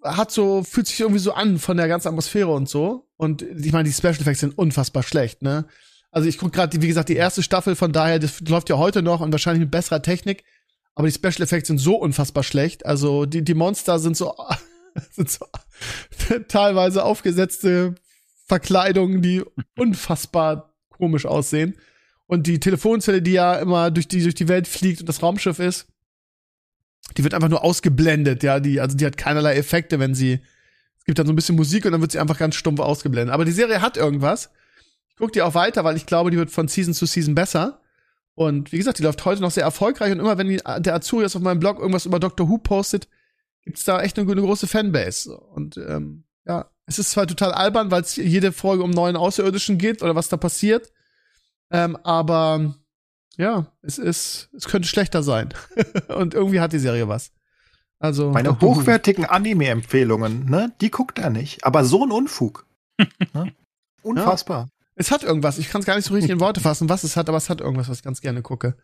Hat 0.03 0.33
so, 0.33 0.65
fühlt 0.65 0.87
sich 0.87 1.01
irgendwie 1.01 1.21
so 1.21 1.33
an 1.33 1.59
von 1.59 1.79
der 1.79 1.89
ganzen 1.89 2.09
Atmosphäre 2.09 2.53
und 2.53 2.69
so. 2.69 3.09
Und 3.17 3.41
ich 3.41 3.73
meine, 3.73 3.89
die 3.89 3.95
Special 3.95 4.21
Effects 4.21 4.41
sind 4.41 4.59
unfassbar 4.59 5.03
schlecht, 5.03 5.41
ne? 5.41 5.65
Also 6.11 6.29
ich 6.29 6.37
gucke 6.37 6.53
gerade, 6.53 6.83
wie 6.83 6.89
gesagt, 6.89 7.09
die 7.09 7.17
erste 7.17 7.43
Staffel, 7.43 7.75
von 7.75 7.93
daher, 7.93 8.19
das 8.19 8.41
läuft 8.41 8.69
ja 8.69 8.77
heute 8.77 9.03
noch 9.03 9.21
und 9.21 9.33
wahrscheinlich 9.33 9.61
mit 9.61 9.71
besserer 9.71 10.03
Technik. 10.03 10.45
Aber 10.95 11.09
die 11.09 11.15
Special 11.15 11.43
Effects 11.43 11.69
sind 11.69 11.79
so 11.79 11.97
unfassbar 11.97 12.43
schlecht. 12.43 12.87
Also 12.87 13.27
die, 13.27 13.43
die 13.43 13.55
Monster 13.55 13.99
sind 13.99 14.17
so, 14.17 14.35
sind 15.11 15.31
so 15.31 15.47
teilweise 16.49 17.05
aufgesetzte 17.05 17.95
Verkleidungen, 18.47 19.23
die 19.23 19.43
unfassbar 19.77 20.75
komisch 20.91 21.27
aussehen. 21.27 21.77
Und 22.27 22.47
die 22.47 22.61
Telefonzelle, 22.61 23.23
die 23.23 23.33
ja 23.33 23.57
immer 23.57 23.91
durch 23.91 24.09
die, 24.09 24.23
durch 24.23 24.35
die 24.35 24.49
Welt 24.49 24.69
fliegt 24.69 25.01
und 25.01 25.09
das 25.09 25.23
Raumschiff 25.23 25.59
ist, 25.59 25.87
die 27.17 27.25
wird 27.25 27.35
einfach 27.35 27.51
nur 27.51 27.63
ausgeblendet, 27.63 28.43
ja, 28.43 28.61
die, 28.61 28.81
also 28.81 28.97
die 28.97 29.05
hat 29.05 29.19
keinerlei 29.19 29.57
Effekte, 29.57 29.99
wenn 29.99 30.15
sie, 30.15 30.41
es 30.99 31.05
gibt 31.05 31.19
dann 31.19 31.27
so 31.27 31.33
ein 31.33 31.37
bisschen 31.37 31.57
Musik 31.57 31.85
und 31.85 31.93
dann 31.93 32.01
wird 32.01 32.13
sie 32.13 32.19
einfach 32.19 32.39
ganz 32.39 32.55
stumpf 32.55 32.81
ausgeblendet. 32.81 33.35
Aber 33.35 33.45
die 33.45 33.53
Serie 33.53 33.83
hat 33.83 33.99
irgendwas. 33.99 34.51
Ich 35.11 35.17
gucke 35.17 35.33
die 35.33 35.43
auch 35.43 35.55
weiter, 35.55 35.85
weil 35.85 35.97
ich 35.97 36.07
glaube, 36.07 36.31
die 36.31 36.39
wird 36.39 36.51
von 36.51 36.67
Season 36.67 36.95
zu 36.95 37.05
Season 37.07 37.35
besser. 37.35 37.81
Und 38.35 38.73
wie 38.73 38.79
gesagt, 38.79 38.99
die 38.99 39.03
läuft 39.03 39.25
heute 39.25 39.43
noch 39.43 39.51
sehr 39.51 39.63
erfolgreich 39.63 40.13
und 40.13 40.19
immer 40.19 40.39
wenn 40.39 40.49
die, 40.49 40.61
der 40.79 40.95
Azurias 40.95 41.37
auf 41.37 41.43
meinem 41.43 41.61
Blog 41.61 41.79
irgendwas 41.79 42.07
über 42.07 42.19
Doctor 42.19 42.49
Who 42.49 42.59
postet, 42.59 43.09
gibt's 43.63 43.85
da 43.85 44.01
echt 44.03 44.19
eine, 44.19 44.31
eine 44.31 44.43
große 44.43 44.67
Fanbase. 44.67 45.37
Und 45.37 45.77
ähm, 45.77 46.25
ja, 46.45 46.71
es 46.87 46.99
ist 46.99 47.13
zwar 47.13 47.27
total 47.27 47.53
albern, 47.53 47.91
weil 47.91 48.03
es 48.03 48.17
jede 48.17 48.53
Folge 48.53 48.83
um 48.83 48.91
neuen 48.91 49.17
Außerirdischen 49.17 49.79
geht 49.79 50.03
oder 50.03 50.15
was 50.15 50.29
da 50.29 50.37
passiert. 50.37 50.93
Ähm, 51.71 51.97
aber 52.03 52.75
ja, 53.37 53.67
es 53.83 53.99
ist, 53.99 54.51
es 54.53 54.67
könnte 54.67 54.89
schlechter 54.89 55.23
sein. 55.23 55.55
und 56.09 56.35
irgendwie 56.35 56.61
hat 56.61 56.73
die 56.73 56.79
Serie 56.79 57.09
was. 57.09 57.33
Also. 57.99 58.31
Meine 58.31 58.61
hochwertigen 58.61 59.25
Anime-Empfehlungen, 59.25 60.51
ne, 60.51 60.73
die 60.81 60.91
guckt 60.91 61.19
er 61.19 61.31
nicht. 61.31 61.65
Aber 61.65 61.85
so 61.85 62.05
ein 62.05 62.11
Unfug. 62.11 62.67
ne? 63.33 63.53
Unfassbar. 64.03 64.65
Ja. 64.65 64.74
Es 64.97 65.11
hat 65.11 65.23
irgendwas. 65.25 65.59
Ich 65.59 65.69
kann 65.69 65.81
es 65.81 65.87
gar 65.87 65.97
nicht 65.97 66.05
so 66.05 66.15
richtig 66.15 66.31
in 66.31 66.41
Worte 66.41 66.61
fassen, 66.61 66.89
was 66.89 67.05
es 67.05 67.17
hat, 67.17 67.29
aber 67.29 67.39
es 67.39 67.51
hat 67.51 67.61
irgendwas, 67.61 67.89
was 67.89 67.99
ich 67.99 68.05
ganz 68.05 68.21
gerne 68.21 68.43
gucke. 68.43 68.77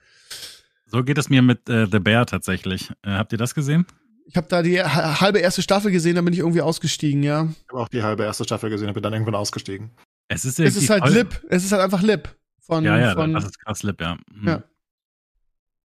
So 0.87 1.05
geht 1.05 1.19
es 1.19 1.29
mir 1.29 1.43
mit 1.43 1.69
äh, 1.69 1.87
The 1.87 2.01
Bear 2.01 2.27
tatsächlich. 2.27 2.91
Äh, 3.03 3.11
habt 3.11 3.33
ihr 3.33 3.39
das 3.39 3.55
gesehen? 3.55 3.87
Ich 4.27 4.37
habe 4.37 4.49
da 4.49 4.63
die 4.63 4.83
halbe 4.83 5.39
erste 5.39 5.63
Staffel 5.63 5.91
gesehen, 5.91 6.15
dann 6.17 6.25
bin 6.25 6.35
ich 6.35 6.41
irgendwie 6.41 6.63
ausgestiegen, 6.63 7.23
ja. 7.23 7.49
Ich 7.51 7.69
habe 7.69 7.83
auch 7.83 7.89
die 7.89 8.03
halbe 8.03 8.25
erste 8.25 8.45
Staffel 8.45 8.71
gesehen 8.71 8.89
und 8.89 8.95
bin 8.95 9.03
dann 9.03 9.13
irgendwann 9.13 9.35
ausgestiegen. 9.35 9.91
Es 10.29 10.45
ist, 10.45 10.61
es 10.61 10.77
ist 10.77 10.91
halt 10.91 11.03
voll... 11.03 11.13
Lip. 11.13 11.45
Es 11.49 11.65
ist 11.65 11.73
halt 11.73 11.83
einfach 11.83 12.03
Lip. 12.03 12.37
Von, 12.61 12.85
ja, 12.85 12.99
ja, 12.99 13.15
von 13.15 13.33
das 13.33 13.45
ist 13.45 13.59
krass 13.59 13.83
Lip, 13.83 14.01
ja. 14.01 14.17
Mhm. 14.33 14.49
ja. 14.49 14.63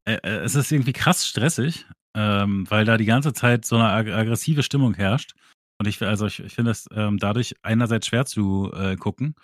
Äh, 0.06 0.18
äh, 0.23 0.43
es 0.43 0.53
ist 0.53 0.72
irgendwie 0.72 0.93
krass 0.93 1.26
stressig, 1.26 1.88
ähm, 2.15 2.65
weil 2.69 2.85
da 2.85 2.97
die 2.97 3.06
ganze 3.06 3.34
Zeit 3.34 3.65
so 3.65 3.76
eine 3.76 3.89
ag 3.89 4.07
aggressive 4.07 4.61
Stimmung 4.61 4.93
herrscht. 4.93 5.34
Und 5.80 5.88
ich, 5.88 6.02
also 6.02 6.27
ich, 6.27 6.39
ich 6.39 6.53
finde 6.53 6.72
es 6.72 6.88
ähm, 6.93 7.18
dadurch 7.18 7.56
einerseits 7.64 8.07
schwer 8.07 8.26
zu 8.26 8.72
äh, 8.73 8.95
gucken. 8.95 9.35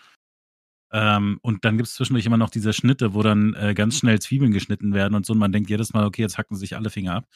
Ähm, 0.91 1.39
und 1.41 1.63
dann 1.65 1.77
gibt 1.77 1.87
es 1.87 1.95
zwischendurch 1.95 2.25
immer 2.25 2.37
noch 2.37 2.49
diese 2.49 2.73
Schnitte, 2.73 3.13
wo 3.13 3.23
dann 3.23 3.53
äh, 3.53 3.73
ganz 3.73 3.97
schnell 3.97 4.19
Zwiebeln 4.19 4.51
geschnitten 4.51 4.93
werden 4.93 5.15
und 5.15 5.25
so. 5.25 5.33
Und 5.33 5.39
man 5.39 5.51
denkt 5.51 5.69
jedes 5.69 5.93
Mal, 5.93 6.05
okay, 6.05 6.21
jetzt 6.21 6.37
hacken 6.37 6.57
sich 6.57 6.75
alle 6.75 6.89
Finger 6.89 7.15
ab. 7.15 7.27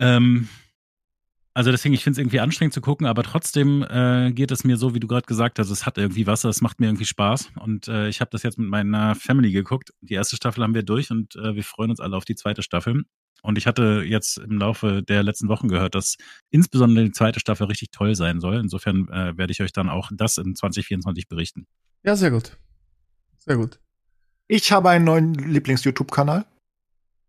Ähm, 0.00 0.48
also 1.56 1.70
deswegen, 1.70 1.94
ich 1.94 2.02
finde 2.02 2.14
es 2.14 2.18
irgendwie 2.18 2.40
anstrengend 2.40 2.74
zu 2.74 2.80
gucken, 2.80 3.06
aber 3.06 3.22
trotzdem 3.22 3.84
äh, 3.84 4.32
geht 4.32 4.50
es 4.50 4.64
mir 4.64 4.76
so, 4.76 4.92
wie 4.92 4.98
du 4.98 5.06
gerade 5.06 5.26
gesagt 5.26 5.60
hast, 5.60 5.70
es 5.70 5.86
hat 5.86 5.98
irgendwie 5.98 6.26
was, 6.26 6.42
es 6.42 6.60
macht 6.60 6.80
mir 6.80 6.86
irgendwie 6.86 7.04
Spaß. 7.04 7.52
Und 7.60 7.86
äh, 7.86 8.08
ich 8.08 8.20
habe 8.20 8.30
das 8.32 8.42
jetzt 8.42 8.58
mit 8.58 8.68
meiner 8.68 9.14
Family 9.14 9.52
geguckt. 9.52 9.92
Die 10.00 10.14
erste 10.14 10.34
Staffel 10.34 10.64
haben 10.64 10.74
wir 10.74 10.82
durch 10.82 11.12
und 11.12 11.36
äh, 11.36 11.54
wir 11.54 11.62
freuen 11.62 11.90
uns 11.90 12.00
alle 12.00 12.16
auf 12.16 12.24
die 12.24 12.34
zweite 12.34 12.62
Staffel. 12.62 13.04
Und 13.42 13.56
ich 13.56 13.68
hatte 13.68 14.02
jetzt 14.04 14.38
im 14.38 14.58
Laufe 14.58 15.02
der 15.02 15.22
letzten 15.22 15.48
Wochen 15.48 15.68
gehört, 15.68 15.94
dass 15.94 16.16
insbesondere 16.50 17.04
die 17.04 17.12
zweite 17.12 17.38
Staffel 17.38 17.66
richtig 17.66 17.90
toll 17.92 18.16
sein 18.16 18.40
soll. 18.40 18.56
Insofern 18.56 19.08
äh, 19.10 19.36
werde 19.36 19.52
ich 19.52 19.62
euch 19.62 19.72
dann 19.72 19.88
auch 19.88 20.10
das 20.12 20.38
in 20.38 20.56
2024 20.56 21.28
berichten. 21.28 21.66
Ja, 22.04 22.16
sehr 22.16 22.30
gut. 22.30 22.56
Sehr 23.38 23.56
gut. 23.56 23.80
Ich 24.46 24.72
habe 24.72 24.90
einen 24.90 25.04
neuen 25.04 25.34
Lieblings-YouTube-Kanal. 25.34 26.44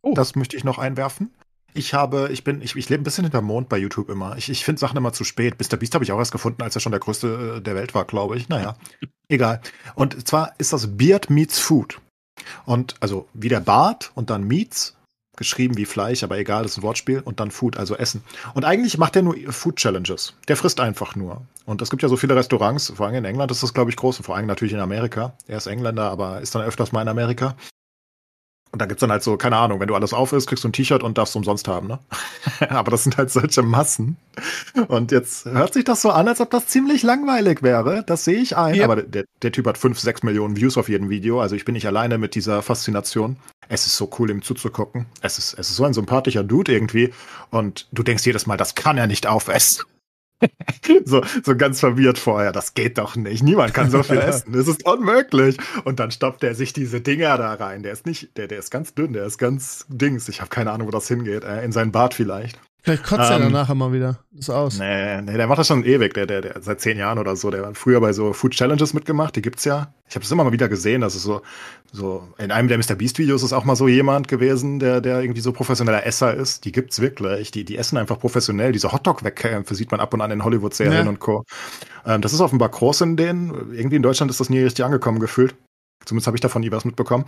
Oh. 0.01 0.13
Das 0.13 0.35
möchte 0.35 0.57
ich 0.57 0.63
noch 0.63 0.77
einwerfen. 0.77 1.33
Ich 1.73 1.93
habe, 1.93 2.29
ich 2.31 2.43
bin, 2.43 2.61
ich, 2.61 2.75
ich 2.75 2.89
lebe 2.89 3.01
ein 3.01 3.03
bisschen 3.03 3.23
hinter 3.23 3.41
Mond 3.41 3.69
bei 3.69 3.77
YouTube 3.77 4.09
immer. 4.09 4.37
Ich, 4.37 4.49
ich 4.49 4.63
finde 4.63 4.79
Sachen 4.79 4.97
immer 4.97 5.13
zu 5.13 5.23
spät. 5.23 5.55
Mr. 5.59 5.77
Beast 5.77 5.93
habe 5.93 6.03
ich 6.03 6.11
auch 6.11 6.19
erst 6.19 6.31
gefunden, 6.31 6.61
als 6.61 6.75
er 6.75 6.81
schon 6.81 6.91
der 6.91 6.99
größte 6.99 7.57
äh, 7.57 7.61
der 7.61 7.75
Welt 7.75 7.93
war, 7.95 8.05
glaube 8.05 8.37
ich. 8.37 8.49
Naja, 8.49 8.75
egal. 9.29 9.61
Und 9.95 10.27
zwar 10.27 10.53
ist 10.57 10.73
das 10.73 10.97
Beard 10.97 11.29
Meets 11.29 11.59
Food. 11.59 12.01
Und 12.65 12.95
also 12.99 13.27
wie 13.33 13.49
der 13.49 13.61
Bart 13.61 14.11
und 14.15 14.29
dann 14.29 14.43
Meets 14.43 14.97
geschrieben 15.37 15.77
wie 15.77 15.85
Fleisch, 15.85 16.23
aber 16.23 16.37
egal, 16.37 16.63
das 16.63 16.73
ist 16.73 16.77
ein 16.77 16.83
Wortspiel 16.83 17.19
und 17.19 17.39
dann 17.39 17.51
Food, 17.51 17.77
also 17.77 17.95
Essen. 17.95 18.23
Und 18.53 18.65
eigentlich 18.65 18.97
macht 18.97 19.15
er 19.15 19.21
nur 19.21 19.35
Food 19.49 19.77
Challenges. 19.77 20.33
Der 20.47 20.57
frisst 20.57 20.79
einfach 20.79 21.15
nur. 21.15 21.41
Und 21.65 21.81
es 21.81 21.89
gibt 21.89 22.03
ja 22.03 22.09
so 22.09 22.17
viele 22.17 22.35
Restaurants, 22.35 22.93
vor 22.95 23.07
allem 23.07 23.15
in 23.15 23.25
England 23.25 23.51
ist 23.51 23.63
das, 23.63 23.73
glaube 23.73 23.89
ich, 23.89 23.97
groß 23.97 24.17
und 24.17 24.23
vor 24.23 24.35
allem 24.35 24.45
natürlich 24.45 24.73
in 24.73 24.79
Amerika. 24.79 25.33
Er 25.47 25.57
ist 25.57 25.67
Engländer, 25.67 26.09
aber 26.09 26.41
ist 26.41 26.53
dann 26.55 26.61
öfters 26.61 26.91
mal 26.91 27.01
in 27.01 27.07
Amerika. 27.07 27.55
Und 28.75 28.79
da 28.81 28.87
gibt's 28.87 28.99
dann 28.99 29.09
halt 29.09 29.23
so, 29.23 29.37
keine 29.37 29.55
Ahnung, 29.55 29.79
wenn 29.79 29.87
du 29.87 29.95
alles 29.95 30.11
auf 30.11 30.33
ist, 30.33 30.47
kriegst 30.47 30.65
du 30.65 30.67
ein 30.67 30.73
T-Shirt 30.73 31.01
und 31.01 31.17
darfst 31.17 31.33
umsonst 31.37 31.69
haben, 31.69 31.87
ne? 31.87 31.99
Aber 32.69 32.91
das 32.91 33.05
sind 33.05 33.15
halt 33.15 33.31
solche 33.31 33.61
Massen. 33.61 34.17
Und 34.89 35.13
jetzt 35.13 35.45
hört 35.45 35.73
sich 35.73 35.85
das 35.85 36.01
so 36.01 36.09
an, 36.09 36.27
als 36.27 36.41
ob 36.41 36.51
das 36.51 36.67
ziemlich 36.67 37.01
langweilig 37.01 37.63
wäre. 37.63 38.03
Das 38.05 38.25
sehe 38.25 38.35
ich 38.35 38.57
ein. 38.57 38.75
Ja. 38.75 38.83
Aber 38.83 39.01
der, 39.01 39.23
der 39.43 39.53
Typ 39.53 39.65
hat 39.67 39.77
fünf, 39.77 39.97
sechs 39.97 40.23
Millionen 40.23 40.57
Views 40.57 40.77
auf 40.77 40.89
jedem 40.89 41.09
Video. 41.09 41.39
Also 41.39 41.55
ich 41.55 41.63
bin 41.63 41.71
nicht 41.71 41.87
alleine 41.87 42.17
mit 42.17 42.35
dieser 42.35 42.61
Faszination. 42.61 43.37
Es 43.69 43.85
ist 43.85 43.95
so 43.95 44.09
cool, 44.19 44.29
ihm 44.29 44.41
zuzugucken. 44.41 45.05
Es 45.21 45.37
ist, 45.37 45.53
es 45.53 45.69
ist 45.69 45.77
so 45.77 45.85
ein 45.85 45.93
sympathischer 45.93 46.43
Dude 46.43 46.73
irgendwie. 46.73 47.13
Und 47.51 47.87
du 47.93 48.03
denkst 48.03 48.25
jedes 48.25 48.45
Mal, 48.45 48.57
das 48.57 48.75
kann 48.75 48.97
er 48.97 49.07
nicht 49.07 49.25
aufessen. 49.25 49.85
so, 51.05 51.21
so 51.43 51.55
ganz 51.55 51.79
verwirrt 51.79 52.17
vorher. 52.17 52.51
Das 52.51 52.73
geht 52.73 52.97
doch 52.97 53.15
nicht. 53.15 53.43
Niemand 53.43 53.73
kann 53.73 53.89
so 53.89 54.03
viel 54.03 54.17
essen. 54.19 54.53
Das 54.53 54.67
ist 54.67 54.85
unmöglich. 54.85 55.57
Und 55.83 55.99
dann 55.99 56.11
stoppt 56.11 56.43
er 56.43 56.55
sich 56.55 56.73
diese 56.73 57.01
Dinger 57.01 57.37
da 57.37 57.53
rein. 57.53 57.83
Der 57.83 57.93
ist 57.93 58.05
nicht, 58.05 58.37
der, 58.37 58.47
der 58.47 58.59
ist 58.59 58.71
ganz 58.71 58.93
dünn, 58.93 59.13
der 59.13 59.25
ist 59.25 59.37
ganz 59.37 59.85
dings. 59.87 60.29
Ich 60.29 60.41
habe 60.41 60.49
keine 60.49 60.71
Ahnung, 60.71 60.87
wo 60.87 60.91
das 60.91 61.07
hingeht. 61.07 61.43
Äh, 61.43 61.63
in 61.63 61.71
seinen 61.71 61.91
Bart 61.91 62.13
vielleicht. 62.13 62.59
Vielleicht 62.85 63.03
kotzt 63.03 63.31
ähm, 63.31 63.41
er 63.41 63.49
danach 63.49 63.71
immer 63.71 63.91
wieder. 63.91 64.19
Das 64.31 64.47
aus. 64.51 64.77
Nee, 64.77 65.19
nee, 65.23 65.37
der 65.37 65.47
macht 65.47 65.57
das 65.57 65.65
schon 65.65 65.83
ewig. 65.83 66.13
Der, 66.13 66.27
der, 66.27 66.41
der 66.41 66.61
seit 66.61 66.81
zehn 66.81 66.99
Jahren 66.99 67.17
oder 67.17 67.35
so. 67.35 67.49
Der 67.49 67.65
hat 67.65 67.77
früher 67.79 67.99
bei 67.99 68.13
so 68.13 68.31
Food 68.31 68.51
Challenges 68.51 68.93
mitgemacht. 68.93 69.35
Die 69.35 69.41
gibt's 69.41 69.65
ja. 69.65 69.91
Ich 70.07 70.13
habe 70.13 70.23
es 70.23 70.31
immer 70.31 70.43
mal 70.43 70.51
wieder 70.51 70.69
gesehen. 70.69 71.01
Das 71.01 71.15
ist 71.15 71.23
so, 71.23 71.41
so 71.91 72.27
in 72.37 72.51
einem 72.51 72.67
der 72.67 72.77
Mr. 72.77 72.93
Beast 72.93 73.17
Videos 73.17 73.41
ist 73.41 73.53
auch 73.53 73.65
mal 73.65 73.75
so 73.75 73.87
jemand 73.87 74.27
gewesen, 74.27 74.77
der, 74.77 75.01
der 75.01 75.19
irgendwie 75.19 75.41
so 75.41 75.51
professioneller 75.51 76.05
Esser 76.05 76.35
ist. 76.35 76.63
Die 76.65 76.71
gibt's 76.71 77.01
wirklich. 77.01 77.49
Die, 77.49 77.65
die 77.65 77.75
essen 77.75 77.97
einfach 77.97 78.19
professionell. 78.19 78.71
Diese 78.71 78.91
Hotdog-Wettkämpfe 78.91 79.73
sieht 79.73 79.89
man 79.89 79.99
ab 79.99 80.13
und 80.13 80.21
an 80.21 80.29
in 80.29 80.43
Hollywood-Serien 80.43 81.05
ja. 81.05 81.09
und 81.09 81.19
Co. 81.19 81.43
Ähm, 82.05 82.21
das 82.21 82.33
ist 82.33 82.39
offenbar 82.39 82.69
groß 82.69 83.01
in 83.01 83.17
denen. 83.17 83.73
Irgendwie 83.73 83.95
in 83.95 84.03
Deutschland 84.03 84.29
ist 84.29 84.39
das 84.39 84.51
nie 84.51 84.59
richtig 84.59 84.85
angekommen 84.85 85.19
gefühlt. 85.19 85.55
Zumindest 86.05 86.27
habe 86.27 86.37
ich 86.37 86.41
davon 86.41 86.61
nie 86.61 86.71
was 86.71 86.85
mitbekommen. 86.85 87.25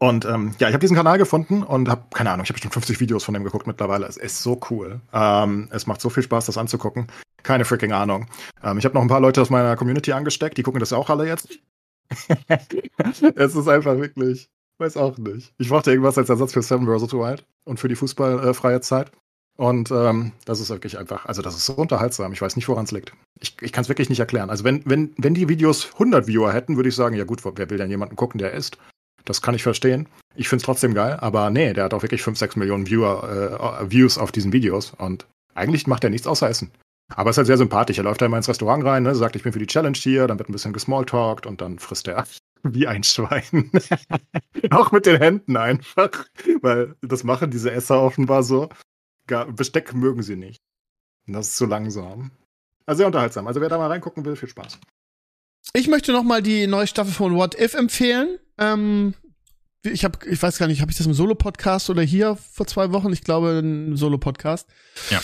Und 0.00 0.24
ähm, 0.26 0.54
ja, 0.58 0.68
ich 0.68 0.74
habe 0.74 0.80
diesen 0.80 0.96
Kanal 0.96 1.18
gefunden 1.18 1.64
und 1.64 1.88
habe, 1.88 2.04
keine 2.14 2.30
Ahnung, 2.30 2.44
ich 2.44 2.50
habe 2.50 2.54
bestimmt 2.54 2.74
50 2.74 3.00
Videos 3.00 3.24
von 3.24 3.34
dem 3.34 3.42
geguckt 3.42 3.66
mittlerweile. 3.66 4.06
Es 4.06 4.16
ist 4.16 4.42
so 4.42 4.60
cool. 4.70 5.00
Ähm, 5.12 5.68
es 5.72 5.86
macht 5.88 6.00
so 6.00 6.08
viel 6.08 6.22
Spaß, 6.22 6.46
das 6.46 6.56
anzugucken. 6.56 7.08
Keine 7.42 7.64
freaking 7.64 7.92
Ahnung. 7.92 8.26
Ähm, 8.62 8.78
ich 8.78 8.84
habe 8.84 8.94
noch 8.94 9.02
ein 9.02 9.08
paar 9.08 9.20
Leute 9.20 9.42
aus 9.42 9.50
meiner 9.50 9.74
Community 9.76 10.12
angesteckt, 10.12 10.56
die 10.56 10.62
gucken 10.62 10.80
das 10.80 10.92
auch 10.92 11.10
alle 11.10 11.26
jetzt. 11.26 11.58
es 13.34 13.54
ist 13.54 13.68
einfach 13.68 13.98
wirklich, 13.98 14.48
weiß 14.78 14.96
auch 14.96 15.18
nicht. 15.18 15.52
Ich 15.58 15.68
brauchte 15.68 15.90
irgendwas 15.90 16.16
als 16.16 16.28
Ersatz 16.28 16.52
für 16.52 16.62
Seven 16.62 16.86
vs. 16.86 17.12
Wild 17.12 17.44
und 17.64 17.80
für 17.80 17.88
die 17.88 17.96
fußballfreie 17.96 18.80
Zeit. 18.80 19.10
Und 19.56 19.90
ähm, 19.90 20.30
das 20.44 20.60
ist 20.60 20.70
wirklich 20.70 20.96
einfach, 20.98 21.26
also 21.26 21.42
das 21.42 21.56
ist 21.56 21.66
so 21.66 21.72
unterhaltsam. 21.72 22.32
Ich 22.32 22.40
weiß 22.40 22.54
nicht, 22.54 22.68
woran 22.68 22.84
es 22.84 22.92
liegt. 22.92 23.12
Ich, 23.40 23.56
ich 23.60 23.72
kann 23.72 23.82
es 23.82 23.88
wirklich 23.88 24.08
nicht 24.08 24.20
erklären. 24.20 24.50
Also 24.50 24.62
wenn, 24.62 24.82
wenn, 24.86 25.12
wenn 25.16 25.34
die 25.34 25.48
Videos 25.48 25.92
100 25.94 26.28
Viewer 26.28 26.52
hätten, 26.52 26.76
würde 26.76 26.88
ich 26.88 26.94
sagen, 26.94 27.16
ja 27.16 27.24
gut, 27.24 27.44
wer 27.44 27.68
will 27.68 27.78
denn 27.78 27.90
jemanden 27.90 28.14
gucken, 28.14 28.38
der 28.38 28.52
isst? 28.52 28.78
Das 29.28 29.42
kann 29.42 29.54
ich 29.54 29.62
verstehen. 29.62 30.08
Ich 30.36 30.48
finde 30.48 30.62
es 30.62 30.64
trotzdem 30.64 30.94
geil, 30.94 31.18
aber 31.20 31.50
nee, 31.50 31.74
der 31.74 31.84
hat 31.84 31.92
auch 31.92 32.00
wirklich 32.00 32.22
5, 32.22 32.38
6 32.38 32.56
Millionen 32.56 32.86
Viewer, 32.86 33.80
äh, 33.82 33.90
Views 33.90 34.16
auf 34.16 34.32
diesen 34.32 34.54
Videos 34.54 34.94
und 34.96 35.26
eigentlich 35.54 35.86
macht 35.86 36.02
er 36.02 36.08
nichts 36.08 36.26
außer 36.26 36.48
Essen. 36.48 36.70
Aber 37.14 37.28
ist 37.28 37.36
halt 37.36 37.46
sehr 37.46 37.58
sympathisch. 37.58 37.98
Er 37.98 38.04
läuft 38.04 38.22
da 38.22 38.26
immer 38.26 38.38
ins 38.38 38.48
Restaurant 38.48 38.84
rein, 38.84 39.02
ne, 39.02 39.14
sagt, 39.14 39.36
ich 39.36 39.42
bin 39.42 39.52
für 39.52 39.58
die 39.58 39.66
Challenge 39.66 39.96
hier, 39.98 40.26
dann 40.26 40.38
wird 40.38 40.48
ein 40.48 40.52
bisschen 40.52 40.72
gesmalltalkt 40.72 41.44
und 41.46 41.60
dann 41.60 41.78
frisst 41.78 42.08
er 42.08 42.26
wie 42.62 42.86
ein 42.86 43.04
Schwein. 43.04 43.70
auch 44.70 44.92
mit 44.92 45.04
den 45.04 45.18
Händen 45.18 45.58
einfach. 45.58 46.24
Weil 46.62 46.94
das 47.02 47.22
machen 47.22 47.50
diese 47.50 47.70
Esser 47.70 48.00
offenbar 48.00 48.42
so. 48.42 48.70
Besteck 49.26 49.92
mögen 49.92 50.22
sie 50.22 50.36
nicht. 50.36 50.58
Das 51.26 51.48
ist 51.48 51.56
zu 51.58 51.66
langsam. 51.66 52.30
Also 52.86 52.98
sehr 52.98 53.06
unterhaltsam. 53.06 53.46
Also 53.46 53.60
wer 53.60 53.68
da 53.68 53.76
mal 53.76 53.88
reingucken 53.88 54.24
will, 54.24 54.36
viel 54.36 54.48
Spaß. 54.48 54.78
Ich 55.74 55.86
möchte 55.88 56.12
noch 56.12 56.22
mal 56.22 56.42
die 56.42 56.66
neue 56.66 56.86
Staffel 56.86 57.12
von 57.12 57.34
What 57.34 57.58
If 57.60 57.74
empfehlen. 57.74 58.38
Ähm, 58.58 59.14
ich 59.82 60.04
habe, 60.04 60.18
ich 60.28 60.42
weiß 60.42 60.58
gar 60.58 60.66
nicht, 60.66 60.80
habe 60.80 60.90
ich 60.90 60.96
das 60.96 61.06
im 61.06 61.14
Solo-Podcast 61.14 61.90
oder 61.90 62.02
hier 62.02 62.36
vor 62.52 62.66
zwei 62.66 62.90
Wochen? 62.92 63.12
Ich 63.12 63.22
glaube, 63.22 63.60
ein 63.62 63.96
Solo-Podcast. 63.96 64.68
Ja. 65.10 65.20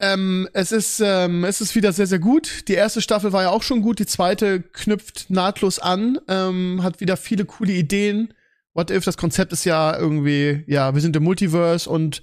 Ähm, 0.00 0.48
es 0.54 0.72
ist, 0.72 1.00
ähm, 1.04 1.44
es 1.44 1.60
ist 1.60 1.74
wieder 1.74 1.92
sehr, 1.92 2.06
sehr 2.06 2.18
gut. 2.18 2.68
Die 2.68 2.74
erste 2.74 3.02
Staffel 3.02 3.32
war 3.32 3.42
ja 3.42 3.50
auch 3.50 3.62
schon 3.62 3.82
gut. 3.82 3.98
Die 3.98 4.06
zweite 4.06 4.60
knüpft 4.60 5.30
nahtlos 5.30 5.78
an, 5.78 6.18
ähm, 6.26 6.82
hat 6.82 7.00
wieder 7.00 7.16
viele 7.16 7.44
coole 7.44 7.72
Ideen. 7.72 8.34
What 8.72 8.90
if? 8.90 9.04
Das 9.04 9.16
Konzept 9.16 9.52
ist 9.52 9.64
ja 9.64 9.96
irgendwie, 9.96 10.64
ja, 10.66 10.94
wir 10.94 11.02
sind 11.02 11.16
im 11.16 11.24
Multiverse 11.24 11.88
und 11.88 12.22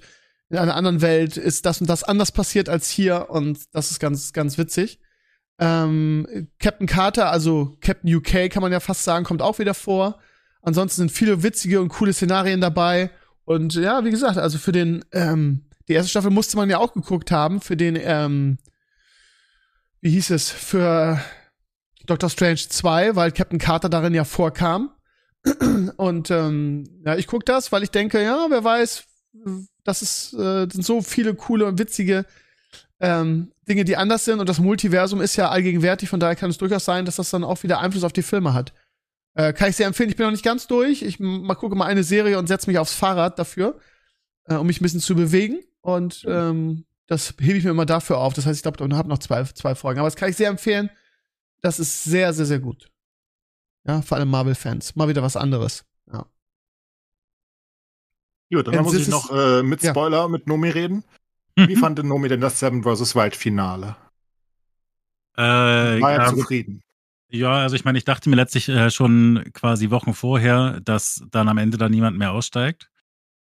in 0.50 0.56
einer 0.56 0.74
anderen 0.74 1.02
Welt 1.02 1.36
ist 1.36 1.66
das 1.66 1.80
und 1.80 1.88
das 1.88 2.04
anders 2.04 2.32
passiert 2.32 2.68
als 2.68 2.90
hier 2.90 3.26
und 3.30 3.58
das 3.72 3.90
ist 3.90 4.00
ganz, 4.00 4.32
ganz 4.32 4.58
witzig. 4.58 4.98
Ähm, 5.58 6.48
Captain 6.58 6.86
Carter, 6.86 7.30
also 7.30 7.76
Captain 7.80 8.14
UK 8.14 8.50
kann 8.50 8.62
man 8.62 8.72
ja 8.72 8.80
fast 8.80 9.04
sagen, 9.04 9.24
kommt 9.24 9.42
auch 9.42 9.58
wieder 9.58 9.74
vor. 9.74 10.18
Ansonsten 10.62 11.02
sind 11.02 11.12
viele 11.12 11.42
witzige 11.42 11.80
und 11.80 11.88
coole 11.88 12.12
Szenarien 12.12 12.60
dabei. 12.60 13.10
Und 13.44 13.74
ja, 13.74 14.04
wie 14.04 14.10
gesagt, 14.10 14.36
also 14.38 14.58
für 14.58 14.72
den, 14.72 15.04
ähm, 15.12 15.64
die 15.88 15.94
erste 15.94 16.10
Staffel 16.10 16.30
musste 16.30 16.56
man 16.56 16.70
ja 16.70 16.78
auch 16.78 16.92
geguckt 16.92 17.30
haben, 17.30 17.60
für 17.60 17.76
den, 17.76 17.96
ähm, 18.00 18.58
wie 20.00 20.10
hieß 20.10 20.30
es, 20.30 20.50
für 20.50 21.20
Doctor 22.06 22.30
Strange 22.30 22.60
2, 22.68 23.16
weil 23.16 23.32
Captain 23.32 23.58
Carter 23.58 23.88
darin 23.88 24.14
ja 24.14 24.24
vorkam. 24.24 24.90
Und 25.96 26.30
ähm, 26.30 26.84
ja, 27.04 27.16
ich 27.16 27.26
guck 27.26 27.44
das, 27.46 27.72
weil 27.72 27.82
ich 27.82 27.90
denke, 27.90 28.22
ja, 28.22 28.46
wer 28.50 28.62
weiß, 28.62 29.04
das 29.84 30.02
ist, 30.02 30.34
äh, 30.34 30.68
sind 30.70 30.84
so 30.84 31.00
viele 31.00 31.34
coole 31.34 31.64
und 31.64 31.78
witzige 31.78 32.26
ähm, 33.00 33.52
Dinge, 33.68 33.84
die 33.84 33.96
anders 33.96 34.24
sind. 34.24 34.40
Und 34.40 34.48
das 34.48 34.58
Multiversum 34.58 35.20
ist 35.20 35.36
ja 35.36 35.48
allgegenwärtig, 35.50 36.08
von 36.08 36.20
daher 36.20 36.36
kann 36.36 36.50
es 36.50 36.58
durchaus 36.58 36.84
sein, 36.84 37.04
dass 37.04 37.16
das 37.16 37.30
dann 37.30 37.44
auch 37.44 37.62
wieder 37.62 37.80
Einfluss 37.80 38.04
auf 38.04 38.12
die 38.12 38.22
Filme 38.22 38.54
hat. 38.54 38.72
Äh, 39.34 39.52
kann 39.52 39.70
ich 39.70 39.76
sehr 39.76 39.86
empfehlen. 39.86 40.10
Ich 40.10 40.16
bin 40.16 40.26
noch 40.26 40.32
nicht 40.32 40.44
ganz 40.44 40.66
durch. 40.66 41.02
Ich 41.02 41.20
mal 41.20 41.54
gucke 41.54 41.76
mal 41.76 41.86
eine 41.86 42.02
Serie 42.02 42.38
und 42.38 42.48
setze 42.48 42.68
mich 42.68 42.78
aufs 42.78 42.94
Fahrrad 42.94 43.38
dafür, 43.38 43.78
äh, 44.46 44.54
um 44.54 44.66
mich 44.66 44.80
ein 44.80 44.82
bisschen 44.82 45.00
zu 45.00 45.14
bewegen. 45.14 45.60
Und 45.80 46.24
ähm, 46.28 46.86
Das 47.08 47.34
hebe 47.40 47.56
ich 47.56 47.64
mir 47.64 47.70
immer 47.70 47.86
dafür 47.86 48.18
auf. 48.18 48.34
Das 48.34 48.44
heißt, 48.46 48.58
ich 48.58 48.62
glaube, 48.62 48.84
ich 48.84 48.96
habe 48.96 49.08
noch 49.08 49.18
zwei, 49.18 49.42
zwei 49.44 49.74
Folgen. 49.74 50.00
Aber 50.00 50.08
das 50.08 50.16
kann 50.16 50.28
ich 50.28 50.36
sehr 50.36 50.50
empfehlen. 50.50 50.90
Das 51.62 51.80
ist 51.80 52.04
sehr, 52.04 52.32
sehr, 52.32 52.46
sehr 52.46 52.60
gut. 52.60 52.90
Ja, 53.86 54.02
vor 54.02 54.18
allem 54.18 54.28
Marvel-Fans. 54.28 54.94
Mal 54.94 55.08
wieder 55.08 55.22
was 55.22 55.36
anderes. 55.36 55.84
Ja. 56.12 56.26
Gut, 58.52 58.66
dann 58.66 58.82
muss 58.82 58.94
ich 58.94 59.08
noch 59.08 59.30
äh, 59.30 59.62
mit 59.62 59.82
Spoiler 59.82 60.18
ja. 60.18 60.28
mit 60.28 60.46
Nomi 60.46 60.68
reden. 60.68 61.04
Wie 61.66 61.74
mhm. 61.74 61.80
fand 61.80 62.04
Nomi 62.04 62.28
denn 62.28 62.40
das 62.40 62.60
Seven 62.60 62.82
vs. 62.82 63.14
Wild 63.16 63.34
Finale? 63.34 63.96
Äh, 65.36 65.40
War 65.42 66.12
er 66.12 66.18
ja, 66.18 66.26
zufrieden? 66.26 66.82
Ja, 67.30 67.52
also 67.52 67.76
ich 67.76 67.84
meine, 67.84 67.98
ich 67.98 68.04
dachte 68.04 68.30
mir 68.30 68.36
letztlich 68.36 68.68
äh, 68.68 68.90
schon 68.90 69.44
quasi 69.52 69.90
Wochen 69.90 70.14
vorher, 70.14 70.80
dass 70.80 71.22
dann 71.30 71.48
am 71.48 71.58
Ende 71.58 71.76
da 71.76 71.88
niemand 71.88 72.16
mehr 72.16 72.32
aussteigt. 72.32 72.88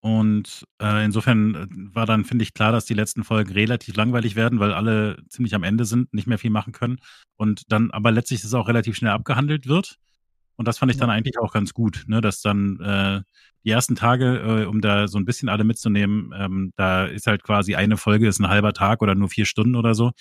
Und 0.02 0.66
äh, 0.82 1.06
insofern 1.06 1.56
äh, 1.56 1.68
war 1.96 2.08
dann, 2.08 2.26
finde 2.26 2.44
ich, 2.44 2.56
klar, 2.56 2.72
dass 2.72 2.86
die 2.86 2.96
letzten 2.96 3.24
Folgen 3.24 3.54
relativ 3.54 3.96
langweilig 3.96 4.36
werden, 4.36 4.60
weil 4.60 4.74
alle 4.74 5.18
ziemlich 5.30 5.54
am 5.54 5.64
Ende 5.64 5.86
sind, 5.86 6.12
nicht 6.14 6.28
mehr 6.28 6.40
viel 6.40 6.50
machen 6.50 6.74
können. 6.74 7.00
Und 7.38 7.72
dann 7.72 7.92
aber 7.92 8.12
letztlich 8.12 8.42
das 8.42 8.54
auch 8.56 8.68
relativ 8.68 8.96
schnell 8.96 9.12
abgehandelt 9.12 9.68
wird. 9.68 10.00
Und 10.56 10.68
das 10.68 10.78
fand 10.78 10.92
ich 10.92 10.98
dann 10.98 11.10
eigentlich 11.10 11.40
auch 11.40 11.54
ganz 11.54 11.74
gut, 11.74 12.04
ne? 12.08 12.22
dass 12.22 12.42
dann 12.42 12.80
äh, 12.80 13.22
die 13.64 13.72
ersten 13.72 13.96
Tage, 13.96 14.64
äh, 14.64 14.66
um 14.66 14.82
da 14.82 15.08
so 15.08 15.18
ein 15.18 15.26
bisschen 15.26 15.50
alle 15.50 15.64
mitzunehmen, 15.64 16.34
ähm, 16.38 16.74
da 16.76 17.06
ist 17.06 17.28
halt 17.28 17.44
quasi 17.44 17.76
eine 17.76 17.98
Folge 17.98 18.28
ist 18.28 18.40
ein 18.40 18.50
halber 18.50 18.74
Tag 18.74 19.02
oder 19.02 19.16
nur 19.16 19.30
vier 19.30 19.46
Stunden 19.46 19.76
oder 19.76 19.96
so. 19.96 20.12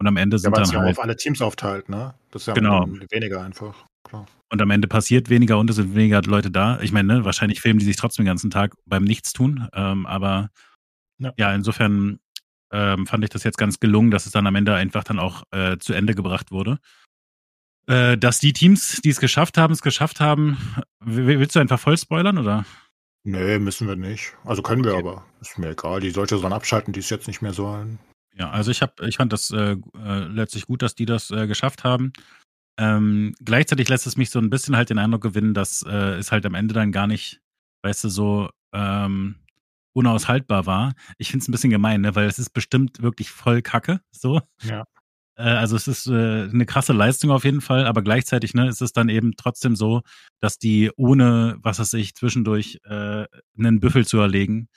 Und 0.00 0.06
am 0.06 0.16
Ende 0.16 0.38
sind 0.38 0.54
ja, 0.56 0.62
dann 0.62 0.72
ja 0.72 0.80
halt 0.80 0.96
auf 0.96 1.02
alle 1.02 1.16
Teams 1.16 1.42
aufteilt, 1.42 1.88
ne? 1.88 2.14
Das 2.30 2.42
ist 2.42 2.46
ja 2.46 2.54
genau. 2.54 2.86
weniger 3.10 3.42
einfach. 3.42 3.84
Klar. 4.04 4.26
Und 4.50 4.62
am 4.62 4.70
Ende 4.70 4.86
passiert 4.86 5.28
weniger 5.28 5.58
und 5.58 5.68
es 5.70 5.76
sind 5.76 5.94
weniger 5.94 6.22
Leute 6.22 6.50
da. 6.50 6.80
Ich 6.80 6.92
meine, 6.92 7.14
ne, 7.14 7.24
wahrscheinlich 7.24 7.60
filmen 7.60 7.80
die 7.80 7.84
sich 7.84 7.96
trotzdem 7.96 8.24
den 8.24 8.30
ganzen 8.30 8.50
Tag 8.50 8.74
beim 8.86 9.04
Nichtstun. 9.04 9.68
Ähm, 9.74 10.06
aber 10.06 10.50
ja. 11.18 11.32
ja, 11.36 11.52
insofern 11.54 12.20
ähm, 12.72 13.06
fand 13.06 13.24
ich 13.24 13.30
das 13.30 13.44
jetzt 13.44 13.58
ganz 13.58 13.80
gelungen, 13.80 14.10
dass 14.10 14.26
es 14.26 14.32
dann 14.32 14.46
am 14.46 14.54
Ende 14.54 14.74
einfach 14.74 15.04
dann 15.04 15.18
auch 15.18 15.42
äh, 15.50 15.78
zu 15.78 15.92
Ende 15.92 16.14
gebracht 16.14 16.50
wurde. 16.50 16.78
Äh, 17.88 18.18
dass 18.18 18.38
die 18.38 18.52
Teams, 18.52 19.00
die 19.02 19.08
es 19.08 19.18
geschafft 19.18 19.56
haben, 19.56 19.72
es 19.72 19.80
geschafft 19.80 20.20
haben. 20.20 20.58
Willst 21.00 21.56
du 21.56 21.60
einfach 21.60 21.80
voll 21.80 21.96
spoilern 21.96 22.36
oder? 22.36 22.66
Nee, 23.24 23.58
müssen 23.58 23.88
wir 23.88 23.96
nicht. 23.96 24.34
Also 24.44 24.62
können 24.62 24.84
wir 24.84 24.94
aber. 24.94 25.24
Ist 25.40 25.58
mir 25.58 25.70
egal. 25.70 26.00
Die 26.00 26.10
sollte 26.10 26.38
dann 26.38 26.52
abschalten, 26.52 26.92
die 26.92 27.00
es 27.00 27.10
jetzt 27.10 27.26
nicht 27.26 27.40
mehr 27.40 27.54
sollen. 27.54 27.98
Ja, 28.34 28.50
also 28.50 28.70
ich 28.70 28.82
habe, 28.82 29.06
ich 29.06 29.16
fand 29.16 29.32
das 29.32 29.50
äh, 29.50 29.76
äh, 29.96 30.18
letztlich 30.28 30.66
gut, 30.66 30.82
dass 30.82 30.94
die 30.94 31.06
das 31.06 31.30
äh, 31.30 31.46
geschafft 31.46 31.82
haben. 31.82 32.12
Ähm, 32.78 33.34
gleichzeitig 33.44 33.88
lässt 33.88 34.06
es 34.06 34.16
mich 34.16 34.30
so 34.30 34.38
ein 34.38 34.50
bisschen 34.50 34.76
halt 34.76 34.90
den 34.90 34.98
Eindruck 34.98 35.22
gewinnen, 35.22 35.54
dass 35.54 35.82
äh, 35.82 36.14
es 36.16 36.30
halt 36.30 36.46
am 36.46 36.54
Ende 36.54 36.74
dann 36.74 36.92
gar 36.92 37.06
nicht, 37.06 37.40
weißt 37.82 38.04
du, 38.04 38.08
so 38.08 38.50
ähm, 38.72 39.36
unaushaltbar 39.94 40.66
war. 40.66 40.94
Ich 41.16 41.30
finde 41.30 41.42
es 41.42 41.48
ein 41.48 41.52
bisschen 41.52 41.70
gemein, 41.70 42.02
ne? 42.02 42.14
weil 42.14 42.26
es 42.26 42.38
ist 42.38 42.50
bestimmt 42.50 43.02
wirklich 43.02 43.30
voll 43.30 43.62
Kacke, 43.62 44.00
so. 44.10 44.40
Ja. 44.62 44.84
Äh, 45.38 45.42
also 45.42 45.76
es 45.76 45.88
ist 45.88 46.06
äh, 46.06 46.48
eine 46.52 46.66
krasse 46.66 46.92
Leistung 46.92 47.30
auf 47.30 47.44
jeden 47.44 47.60
Fall, 47.60 47.86
aber 47.86 48.02
gleichzeitig 48.02 48.54
ne, 48.54 48.68
ist 48.68 48.82
es 48.82 48.92
dann 48.92 49.08
eben 49.08 49.36
trotzdem 49.36 49.76
so, 49.76 50.02
dass 50.40 50.58
die 50.58 50.90
ohne, 50.96 51.56
was 51.62 51.78
weiß 51.78 51.94
ich, 51.94 52.14
zwischendurch 52.14 52.80
äh, 52.84 53.24
einen 53.56 53.80
Büffel 53.80 54.06
zu 54.06 54.18
erlegen, 54.18 54.68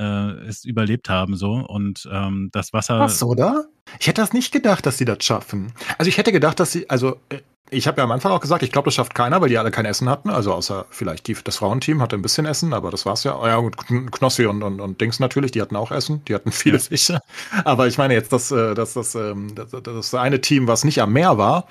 äh, 0.00 0.30
es 0.46 0.64
überlebt 0.64 1.08
haben 1.08 1.36
so 1.36 1.54
und 1.54 2.08
ähm, 2.12 2.50
das 2.52 2.72
Wasser. 2.72 3.00
Was, 3.00 3.22
oder? 3.22 3.66
Ich 3.98 4.06
hätte 4.06 4.20
das 4.20 4.32
nicht 4.32 4.52
gedacht, 4.52 4.84
dass 4.86 4.98
sie 4.98 5.04
das 5.04 5.24
schaffen. 5.24 5.72
Also 5.96 6.08
ich 6.08 6.18
hätte 6.18 6.32
gedacht, 6.32 6.60
dass 6.60 6.72
sie, 6.72 6.90
also 6.90 7.20
äh, 7.30 7.40
ich 7.70 7.86
habe 7.86 7.98
ja 7.98 8.04
am 8.04 8.10
Anfang 8.10 8.32
auch 8.32 8.40
gesagt, 8.40 8.62
ich 8.62 8.72
glaube, 8.72 8.86
das 8.86 8.94
schafft 8.94 9.14
keiner, 9.14 9.40
weil 9.40 9.48
die 9.48 9.58
alle 9.58 9.70
kein 9.70 9.84
Essen 9.84 10.08
hatten. 10.08 10.30
Also 10.30 10.52
außer 10.52 10.86
vielleicht 10.90 11.26
die, 11.26 11.36
das 11.42 11.56
Frauenteam 11.56 12.00
hatte 12.00 12.16
ein 12.16 12.22
bisschen 12.22 12.46
Essen, 12.46 12.72
aber 12.72 12.90
das 12.90 13.06
war's 13.06 13.24
ja. 13.24 13.38
Oh 13.38 13.46
ja, 13.46 13.58
gut, 13.58 13.76
Knossi 14.12 14.46
und, 14.46 14.62
und, 14.62 14.80
und 14.80 15.00
Dings 15.00 15.20
natürlich, 15.20 15.50
die 15.52 15.62
hatten 15.62 15.76
auch 15.76 15.90
Essen, 15.90 16.24
die 16.26 16.34
hatten 16.34 16.52
viel 16.52 16.78
sicher. 16.78 17.20
Aber 17.64 17.86
ich 17.86 17.98
meine 17.98 18.14
jetzt, 18.14 18.32
dass, 18.32 18.50
äh, 18.50 18.74
das, 18.74 19.14
ähm, 19.14 19.54
das, 19.54 19.70
das 19.70 20.14
eine 20.14 20.40
Team, 20.40 20.66
was 20.66 20.84
nicht 20.84 21.00
am 21.00 21.12
Meer 21.12 21.38
war, 21.38 21.68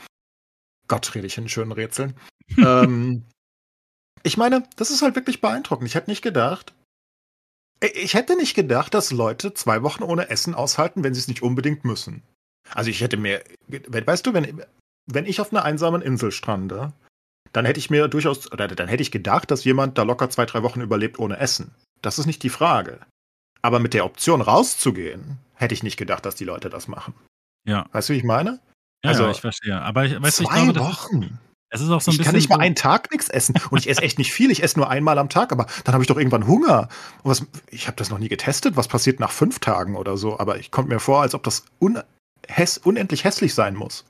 Gott, 0.87 1.13
rede 1.15 1.27
ich 1.27 1.37
in 1.37 1.49
schönen 1.49 1.71
Rätseln. 1.71 2.15
ähm, 2.57 3.25
ich 4.23 4.37
meine, 4.37 4.63
das 4.75 4.91
ist 4.91 5.01
halt 5.01 5.15
wirklich 5.15 5.41
beeindruckend. 5.41 5.87
Ich 5.87 5.95
hätte 5.95 6.09
nicht 6.09 6.21
gedacht, 6.21 6.73
ich 7.81 8.13
hätte 8.13 8.35
nicht 8.35 8.55
gedacht, 8.55 8.93
dass 8.93 9.11
Leute 9.11 9.53
zwei 9.53 9.83
Wochen 9.83 10.03
ohne 10.03 10.29
Essen 10.29 10.55
aushalten, 10.55 11.03
wenn 11.03 11.13
sie 11.13 11.19
es 11.19 11.27
nicht 11.27 11.43
unbedingt 11.43 11.85
müssen. 11.85 12.23
Also 12.73 12.89
ich 12.89 13.01
hätte 13.01 13.17
mir, 13.17 13.43
weißt 13.67 14.25
du, 14.25 14.33
wenn, 14.33 14.63
wenn 15.07 15.25
ich 15.25 15.41
auf 15.41 15.51
einer 15.51 15.63
einsamen 15.63 16.01
Insel 16.01 16.31
strande, 16.31 16.93
dann 17.53 17.65
hätte 17.65 17.79
ich 17.79 17.89
mir 17.89 18.07
durchaus, 18.07 18.51
oder 18.51 18.67
dann 18.67 18.87
hätte 18.87 19.01
ich 19.01 19.11
gedacht, 19.11 19.49
dass 19.49 19.63
jemand 19.63 19.97
da 19.97 20.03
locker 20.03 20.29
zwei, 20.29 20.45
drei 20.45 20.63
Wochen 20.63 20.81
überlebt 20.81 21.17
ohne 21.17 21.37
Essen. 21.37 21.73
Das 22.01 22.19
ist 22.19 22.25
nicht 22.27 22.43
die 22.43 22.49
Frage. 22.49 22.99
Aber 23.61 23.79
mit 23.79 23.93
der 23.93 24.05
Option 24.05 24.41
rauszugehen, 24.41 25.39
hätte 25.55 25.73
ich 25.73 25.81
nicht 25.81 25.97
gedacht, 25.97 26.25
dass 26.25 26.35
die 26.35 26.45
Leute 26.45 26.69
das 26.69 26.87
machen. 26.87 27.13
Ja. 27.65 27.87
Weißt 27.91 28.09
du, 28.09 28.13
wie 28.13 28.17
ich 28.17 28.23
meine? 28.23 28.59
Ja, 29.03 29.11
also, 29.11 29.23
ja, 29.23 29.31
ich 29.31 29.41
verstehe. 29.41 29.81
Aber 29.81 30.05
ich 30.05 30.21
weiß 30.21 30.37
zwei 30.37 30.43
ich 30.43 30.73
glaube, 30.73 30.79
Wochen. 30.79 31.39
Es 31.69 31.81
ist 31.81 31.89
auch 31.89 31.99
so 31.99 32.11
ein 32.11 32.13
ich 32.13 32.19
bisschen. 32.19 32.19
Ich 32.19 32.25
kann 32.25 32.35
nicht 32.35 32.49
mal 32.49 32.59
einen 32.59 32.75
Tag 32.75 33.11
nichts 33.11 33.29
essen. 33.29 33.55
Und 33.69 33.79
ich 33.79 33.89
esse 33.89 34.01
echt 34.01 34.17
nicht 34.17 34.31
viel. 34.31 34.51
Ich 34.51 34.63
esse 34.63 34.79
nur 34.79 34.89
einmal 34.89 35.17
am 35.17 35.29
Tag, 35.29 35.51
aber 35.51 35.67
dann 35.83 35.93
habe 35.93 36.03
ich 36.03 36.07
doch 36.07 36.17
irgendwann 36.17 36.47
Hunger. 36.47 36.87
Und 37.23 37.31
was, 37.31 37.45
ich 37.69 37.87
habe 37.87 37.97
das 37.97 38.09
noch 38.09 38.19
nie 38.19 38.29
getestet, 38.29 38.77
was 38.77 38.87
passiert 38.87 39.19
nach 39.19 39.31
fünf 39.31 39.59
Tagen 39.59 39.95
oder 39.95 40.17
so. 40.17 40.39
Aber 40.39 40.59
ich 40.59 40.71
kommt 40.71 40.89
mir 40.89 40.99
vor, 40.99 41.21
als 41.21 41.33
ob 41.33 41.43
das 41.43 41.65
un, 41.81 42.01
unendlich 42.83 43.23
hässlich 43.23 43.53
sein 43.53 43.75
muss. 43.75 44.05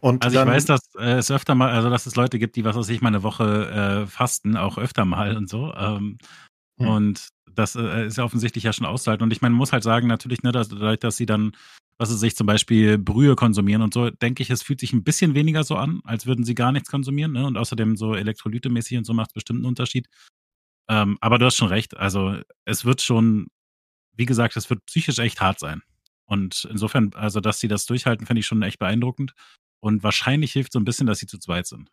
Und 0.00 0.24
also 0.24 0.40
ich 0.40 0.46
weiß, 0.46 0.66
dass 0.66 0.94
äh, 0.98 1.18
es 1.18 1.30
öfter 1.30 1.54
mal, 1.54 1.70
also 1.70 1.90
dass 1.90 2.06
es 2.06 2.16
Leute 2.16 2.38
gibt, 2.38 2.56
die 2.56 2.64
was 2.64 2.76
weiß 2.76 2.88
ich 2.88 3.00
mal 3.02 3.08
eine 3.08 3.22
Woche 3.22 4.04
äh, 4.04 4.06
fasten, 4.06 4.56
auch 4.56 4.78
öfter 4.78 5.04
mal 5.04 5.36
und 5.36 5.48
so. 5.48 5.74
Ähm, 5.74 6.18
hm. 6.78 6.88
Und 6.88 7.28
das 7.54 7.76
äh, 7.76 8.06
ist 8.06 8.16
ja 8.16 8.24
offensichtlich 8.24 8.64
ja 8.64 8.72
schon 8.72 8.86
auszuhalten. 8.86 9.22
Und 9.22 9.32
ich 9.32 9.42
meine, 9.42 9.52
man 9.52 9.58
muss 9.58 9.72
halt 9.72 9.82
sagen, 9.82 10.06
natürlich, 10.06 10.42
ne, 10.42 10.52
dass, 10.52 10.68
dadurch, 10.68 10.98
dass 10.98 11.16
sie 11.16 11.26
dann, 11.26 11.52
was 11.98 12.08
sie 12.08 12.16
sich 12.16 12.36
zum 12.36 12.46
Beispiel 12.46 12.98
Brühe 12.98 13.36
konsumieren 13.36 13.82
und 13.82 13.92
so, 13.92 14.10
denke 14.10 14.42
ich, 14.42 14.50
es 14.50 14.62
fühlt 14.62 14.80
sich 14.80 14.92
ein 14.92 15.04
bisschen 15.04 15.34
weniger 15.34 15.64
so 15.64 15.76
an, 15.76 16.00
als 16.04 16.26
würden 16.26 16.44
sie 16.44 16.54
gar 16.54 16.72
nichts 16.72 16.90
konsumieren. 16.90 17.32
Ne? 17.32 17.46
Und 17.46 17.56
außerdem 17.56 17.96
so 17.96 18.14
elektrolytemäßig 18.14 18.98
und 18.98 19.04
so 19.04 19.12
macht 19.12 19.30
es 19.30 19.34
bestimmt 19.34 19.58
einen 19.58 19.66
Unterschied. 19.66 20.08
Ähm, 20.88 21.18
aber 21.20 21.38
du 21.38 21.46
hast 21.46 21.56
schon 21.56 21.68
recht. 21.68 21.96
Also 21.96 22.36
es 22.64 22.84
wird 22.84 23.02
schon, 23.02 23.48
wie 24.16 24.26
gesagt, 24.26 24.56
es 24.56 24.70
wird 24.70 24.84
psychisch 24.86 25.18
echt 25.18 25.40
hart 25.40 25.60
sein. 25.60 25.82
Und 26.24 26.66
insofern, 26.70 27.10
also 27.14 27.40
dass 27.40 27.60
sie 27.60 27.68
das 27.68 27.86
durchhalten, 27.86 28.26
finde 28.26 28.40
ich 28.40 28.46
schon 28.46 28.62
echt 28.62 28.78
beeindruckend. 28.78 29.34
Und 29.80 30.02
wahrscheinlich 30.02 30.52
hilft 30.52 30.72
so 30.72 30.78
ein 30.78 30.84
bisschen, 30.84 31.06
dass 31.06 31.18
sie 31.18 31.26
zu 31.26 31.38
zweit 31.38 31.66
sind. 31.66 31.90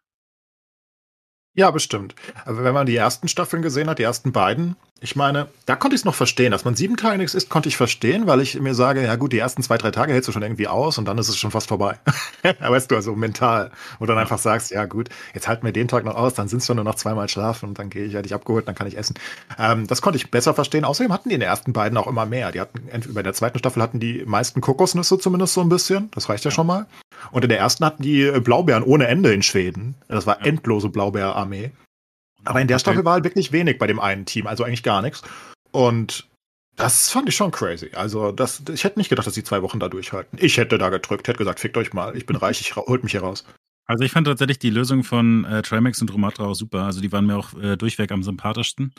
Ja, 1.54 1.72
bestimmt. 1.72 2.14
Aber 2.46 2.64
wenn 2.64 2.74
man 2.74 2.86
die 2.86 2.96
ersten 2.96 3.28
Staffeln 3.28 3.64
gesehen 3.64 3.90
hat, 3.90 3.98
die 3.98 4.04
ersten 4.04 4.32
beiden, 4.32 4.76
ich 5.00 5.16
meine, 5.16 5.48
da 5.66 5.76
konnte 5.76 5.96
ich 5.96 6.02
es 6.02 6.06
noch 6.06 6.16
verstehen. 6.16 6.52
Dass 6.52 6.66
man 6.66 6.76
sieben 6.76 6.98
Tage 6.98 7.18
nichts 7.18 7.36
isst, 7.36 7.50
konnte 7.50 7.70
ich 7.70 7.78
verstehen, 7.78 8.28
weil 8.28 8.42
ich 8.42 8.60
mir 8.60 8.74
sage, 8.74 9.04
ja 9.04 9.16
gut, 9.16 9.32
die 9.32 9.40
ersten 9.40 9.62
zwei, 9.62 9.78
drei 9.78 9.92
Tage 9.92 10.14
hältst 10.14 10.28
du 10.28 10.32
schon 10.32 10.42
irgendwie 10.42 10.68
aus 10.68 10.98
und 10.98 11.06
dann 11.06 11.18
ist 11.18 11.30
es 11.30 11.38
schon 11.38 11.52
fast 11.52 11.68
vorbei. 11.68 11.98
weißt 12.60 12.90
du, 12.90 12.96
also 12.96 13.16
mental. 13.16 13.72
Du 14.00 14.06
dann 14.06 14.18
einfach 14.18 14.40
sagst, 14.40 14.72
ja 14.72 14.86
gut, 14.86 15.10
jetzt 15.34 15.48
halten 15.48 15.66
wir 15.66 15.72
den 15.72 15.88
Tag 15.88 16.06
noch 16.06 16.16
aus, 16.16 16.34
dann 16.34 16.48
sind 16.48 16.62
es 16.62 16.70
nur 16.70 16.84
noch 16.84 16.96
zweimal 16.96 17.30
schlafen 17.30 17.70
und 17.70 17.80
dann 17.80 17.90
gehe 17.90 18.06
ich, 18.06 18.14
ja 18.14 18.22
dich 18.22 18.34
abgeholt, 18.34 18.68
dann 18.68 18.76
kann 18.76 18.88
ich 18.88 18.98
essen. 18.98 19.16
Ähm, 19.60 19.88
das 19.88 20.02
konnte 20.02 20.18
ich 20.18 20.32
besser 20.32 20.54
verstehen. 20.54 20.86
Außerdem 20.86 21.14
hatten 21.14 21.30
die 21.30 21.36
in 21.36 21.42
den 21.42 21.50
ersten 21.50 21.74
beiden 21.74 21.98
auch 21.98 22.08
immer 22.08 22.26
mehr. 22.26 22.52
Die 22.52 22.62
hatten, 22.62 22.80
über 23.06 23.24
der 23.24 23.34
zweiten 23.34 23.60
Staffel 23.60 23.82
hatten 23.82 24.00
die 24.00 24.24
meisten 24.26 24.62
Kokosnüsse 24.62 25.20
zumindest 25.20 25.54
so 25.54 25.62
ein 25.62 25.70
bisschen. 25.70 26.10
Das 26.12 26.30
reicht 26.30 26.46
ja, 26.46 26.52
schon 26.52 26.68
mal. 26.68 26.88
Und 27.32 27.44
in 27.44 27.50
der 27.50 27.60
ersten 27.60 27.86
hatten 27.86 28.04
die 28.04 28.32
Blaubeeren 28.42 28.84
ohne 28.84 29.08
Ende 29.08 29.34
in 29.34 29.44
Schweden. 29.44 29.96
Das 30.08 30.28
war 30.28 30.46
endlose 30.46 30.90
Blaubeerarmee. 30.90 31.72
Aber 32.48 32.62
in 32.62 32.68
der 32.68 32.80
Staffel 32.80 33.06
war 33.06 33.14
halt 33.14 33.24
wirklich 33.24 33.52
wenig 33.52 33.78
bei 33.78 33.88
dem 33.88 34.00
einen 34.00 34.26
Team, 34.26 34.48
also 34.48 34.64
eigentlich 34.64 34.84
gar 34.84 35.02
nichts. 35.02 35.22
Und 35.72 36.28
das 36.76 37.10
fand 37.10 37.28
ich 37.28 37.36
schon 37.36 37.52
crazy. 37.52 37.92
Also, 37.94 38.32
das, 38.32 38.62
ich 38.72 38.84
hätte 38.84 39.00
nicht 39.00 39.10
gedacht, 39.10 39.28
dass 39.28 39.34
die 39.34 39.44
zwei 39.44 39.62
Wochen 39.62 39.80
da 39.80 39.90
durchhalten. 39.90 40.40
Ich 40.42 40.58
hätte 40.58 40.78
da 40.78 40.90
gedrückt, 40.90 41.28
hätte 41.28 41.40
gesagt, 41.40 41.60
fickt 41.60 41.78
euch 41.78 41.94
mal, 41.94 42.16
ich 42.16 42.26
bin 42.26 42.36
reich, 42.36 42.62
ich 42.62 42.76
holt 42.76 43.04
mich 43.04 43.12
hier 43.12 43.22
raus. 43.22 43.46
Also 43.88 44.04
ich 44.04 44.12
fand 44.12 44.28
tatsächlich 44.28 44.60
die 44.60 44.70
Lösung 44.70 45.04
von 45.04 45.46
äh, 45.46 45.62
Trimax 45.62 46.02
und 46.02 46.14
Romatra 46.14 46.46
auch 46.46 46.56
super. 46.56 46.84
Also 46.84 47.00
die 47.00 47.12
waren 47.12 47.26
mir 47.26 47.38
auch 47.38 47.54
äh, 47.54 47.78
durchweg 47.78 48.12
am 48.12 48.22
sympathischsten. 48.22 48.94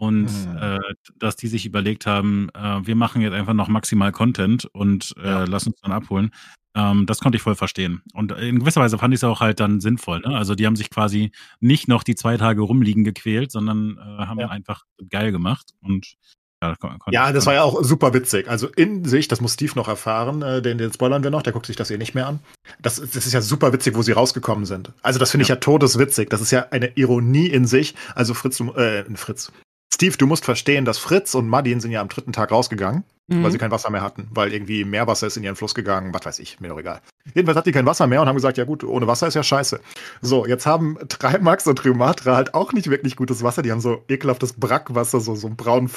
Und 0.00 0.30
mhm. 0.46 0.56
äh, 0.58 0.78
dass 1.18 1.36
die 1.36 1.46
sich 1.46 1.66
überlegt 1.66 2.06
haben, 2.06 2.48
äh, 2.54 2.86
wir 2.86 2.96
machen 2.96 3.20
jetzt 3.20 3.34
einfach 3.34 3.52
noch 3.52 3.68
maximal 3.68 4.12
Content 4.12 4.64
und 4.64 5.12
äh, 5.22 5.26
ja. 5.26 5.44
lass 5.44 5.66
uns 5.66 5.78
dann 5.82 5.92
abholen. 5.92 6.30
Ähm, 6.74 7.04
das 7.04 7.20
konnte 7.20 7.36
ich 7.36 7.42
voll 7.42 7.54
verstehen. 7.54 8.00
Und 8.14 8.32
in 8.32 8.60
gewisser 8.60 8.80
Weise 8.80 8.96
fand 8.96 9.12
ich 9.12 9.18
es 9.18 9.24
auch 9.24 9.40
halt 9.40 9.60
dann 9.60 9.80
sinnvoll. 9.80 10.20
Ne? 10.20 10.34
Also 10.34 10.54
die 10.54 10.64
haben 10.64 10.76
sich 10.76 10.88
quasi 10.88 11.32
nicht 11.60 11.86
noch 11.86 12.02
die 12.02 12.14
zwei 12.14 12.38
Tage 12.38 12.62
rumliegen 12.62 13.04
gequält, 13.04 13.52
sondern 13.52 13.98
äh, 13.98 14.24
haben 14.24 14.40
ja. 14.40 14.48
einfach 14.48 14.84
geil 15.10 15.32
gemacht. 15.32 15.72
Und 15.82 16.14
ja, 16.62 16.74
ja, 17.10 17.32
das 17.32 17.46
war 17.46 17.54
ja 17.54 17.62
auch 17.62 17.82
super 17.82 18.12
witzig. 18.12 18.48
Also 18.48 18.68
in 18.68 19.06
sich, 19.06 19.28
das 19.28 19.40
muss 19.40 19.54
Steve 19.54 19.72
noch 19.76 19.88
erfahren, 19.88 20.42
äh, 20.42 20.60
den, 20.60 20.76
den 20.76 20.92
spoilern 20.92 21.22
wir 21.22 21.30
noch, 21.30 21.42
der 21.42 21.54
guckt 21.54 21.64
sich 21.66 21.76
das 21.76 21.90
eh 21.90 21.96
nicht 21.96 22.14
mehr 22.14 22.26
an. 22.26 22.40
Das, 22.82 22.96
das 22.96 23.16
ist 23.16 23.32
ja 23.32 23.40
super 23.40 23.72
witzig, 23.72 23.96
wo 23.96 24.02
sie 24.02 24.12
rausgekommen 24.12 24.66
sind. 24.66 24.92
Also 25.02 25.18
das 25.18 25.30
finde 25.30 25.42
ja. 25.42 25.44
ich 25.44 25.48
ja 25.48 25.56
todeswitzig. 25.56 26.28
Das 26.30 26.40
ist 26.40 26.50
ja 26.50 26.66
eine 26.70 26.92
Ironie 26.96 27.46
in 27.46 27.66
sich. 27.66 27.94
Also 28.14 28.34
Fritz, 28.34 28.60
äh, 28.60 29.04
Fritz, 29.14 29.52
Steve, 30.00 30.16
du 30.16 30.26
musst 30.26 30.46
verstehen, 30.46 30.86
dass 30.86 30.96
Fritz 30.96 31.34
und 31.34 31.46
Madin 31.46 31.78
sind 31.78 31.90
ja 31.90 32.00
am 32.00 32.08
dritten 32.08 32.32
Tag 32.32 32.52
rausgegangen. 32.52 33.04
mhm. 33.28 33.44
weil 33.44 33.50
sie 33.50 33.58
kein 33.58 33.70
Wasser 33.70 33.90
mehr 33.90 34.00
hatten, 34.00 34.28
weil 34.30 34.50
irgendwie 34.50 34.82
Meerwasser 34.82 35.26
ist 35.26 35.36
in 35.36 35.44
ihren 35.44 35.56
Fluss 35.56 35.74
gegangen, 35.74 36.14
was 36.14 36.24
weiß 36.24 36.38
ich, 36.38 36.58
mir 36.58 36.68
doch 36.68 36.78
egal. 36.78 37.02
Jedenfalls 37.34 37.58
hatten 37.58 37.68
die 37.68 37.72
kein 37.72 37.84
Wasser 37.84 38.06
mehr 38.06 38.22
und 38.22 38.26
haben 38.26 38.34
gesagt, 38.34 38.56
ja 38.56 38.64
gut, 38.64 38.82
ohne 38.82 39.06
Wasser 39.06 39.26
ist 39.26 39.34
ja 39.34 39.42
scheiße. 39.42 39.78
So, 40.22 40.46
jetzt 40.46 40.64
haben 40.64 40.96
Trimax 41.06 41.66
und 41.68 41.76
Trimatra 41.76 42.34
halt 42.34 42.54
auch 42.54 42.72
nicht 42.72 42.88
wirklich 42.88 43.14
gutes 43.14 43.42
Wasser, 43.42 43.60
die 43.60 43.72
haben 43.72 43.82
so 43.82 44.02
ekelhaftes 44.08 44.54
Brackwasser, 44.54 45.20
so, 45.20 45.34
so 45.34 45.48
einen 45.48 45.56
braunen, 45.56 45.90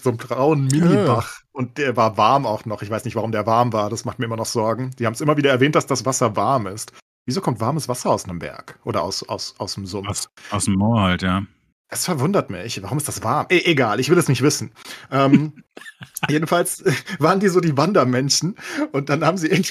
so 0.00 0.10
einen 0.10 0.18
braunen 0.18 0.68
Minibach 0.68 1.40
ja. 1.40 1.46
und 1.50 1.76
der 1.76 1.96
war 1.96 2.16
warm 2.16 2.46
auch 2.46 2.66
noch. 2.66 2.82
Ich 2.82 2.90
weiß 2.90 3.04
nicht, 3.04 3.16
warum 3.16 3.32
der 3.32 3.46
warm 3.46 3.72
war, 3.72 3.90
das 3.90 4.04
macht 4.04 4.20
mir 4.20 4.26
immer 4.26 4.36
noch 4.36 4.46
Sorgen. 4.46 4.92
Die 5.00 5.06
haben 5.06 5.14
es 5.14 5.20
immer 5.20 5.36
wieder 5.36 5.50
erwähnt, 5.50 5.74
dass 5.74 5.88
das 5.88 6.06
Wasser 6.06 6.36
warm 6.36 6.68
ist. 6.68 6.92
Wieso 7.26 7.40
kommt 7.40 7.60
warmes 7.60 7.88
Wasser 7.88 8.10
aus 8.10 8.26
einem 8.26 8.38
Berg 8.38 8.78
oder 8.84 9.02
aus, 9.02 9.28
aus, 9.28 9.56
aus 9.58 9.74
dem 9.74 9.86
Sumpf? 9.86 10.08
Aus, 10.08 10.30
aus 10.52 10.66
dem 10.66 10.74
Moor 10.74 11.02
halt, 11.02 11.22
ja. 11.22 11.42
Das 11.90 12.04
verwundert 12.04 12.50
mich. 12.50 12.80
Warum 12.82 12.98
ist 12.98 13.08
das 13.08 13.24
warm? 13.24 13.46
E 13.50 13.62
egal, 13.64 13.98
ich 13.98 14.10
will 14.10 14.18
es 14.18 14.28
nicht 14.28 14.42
wissen. 14.42 14.70
Ähm, 15.10 15.64
jedenfalls 16.28 16.84
waren 17.18 17.40
die 17.40 17.48
so 17.48 17.60
die 17.60 17.76
Wandermenschen 17.76 18.56
und 18.92 19.08
dann 19.08 19.24
haben 19.24 19.36
sie 19.36 19.48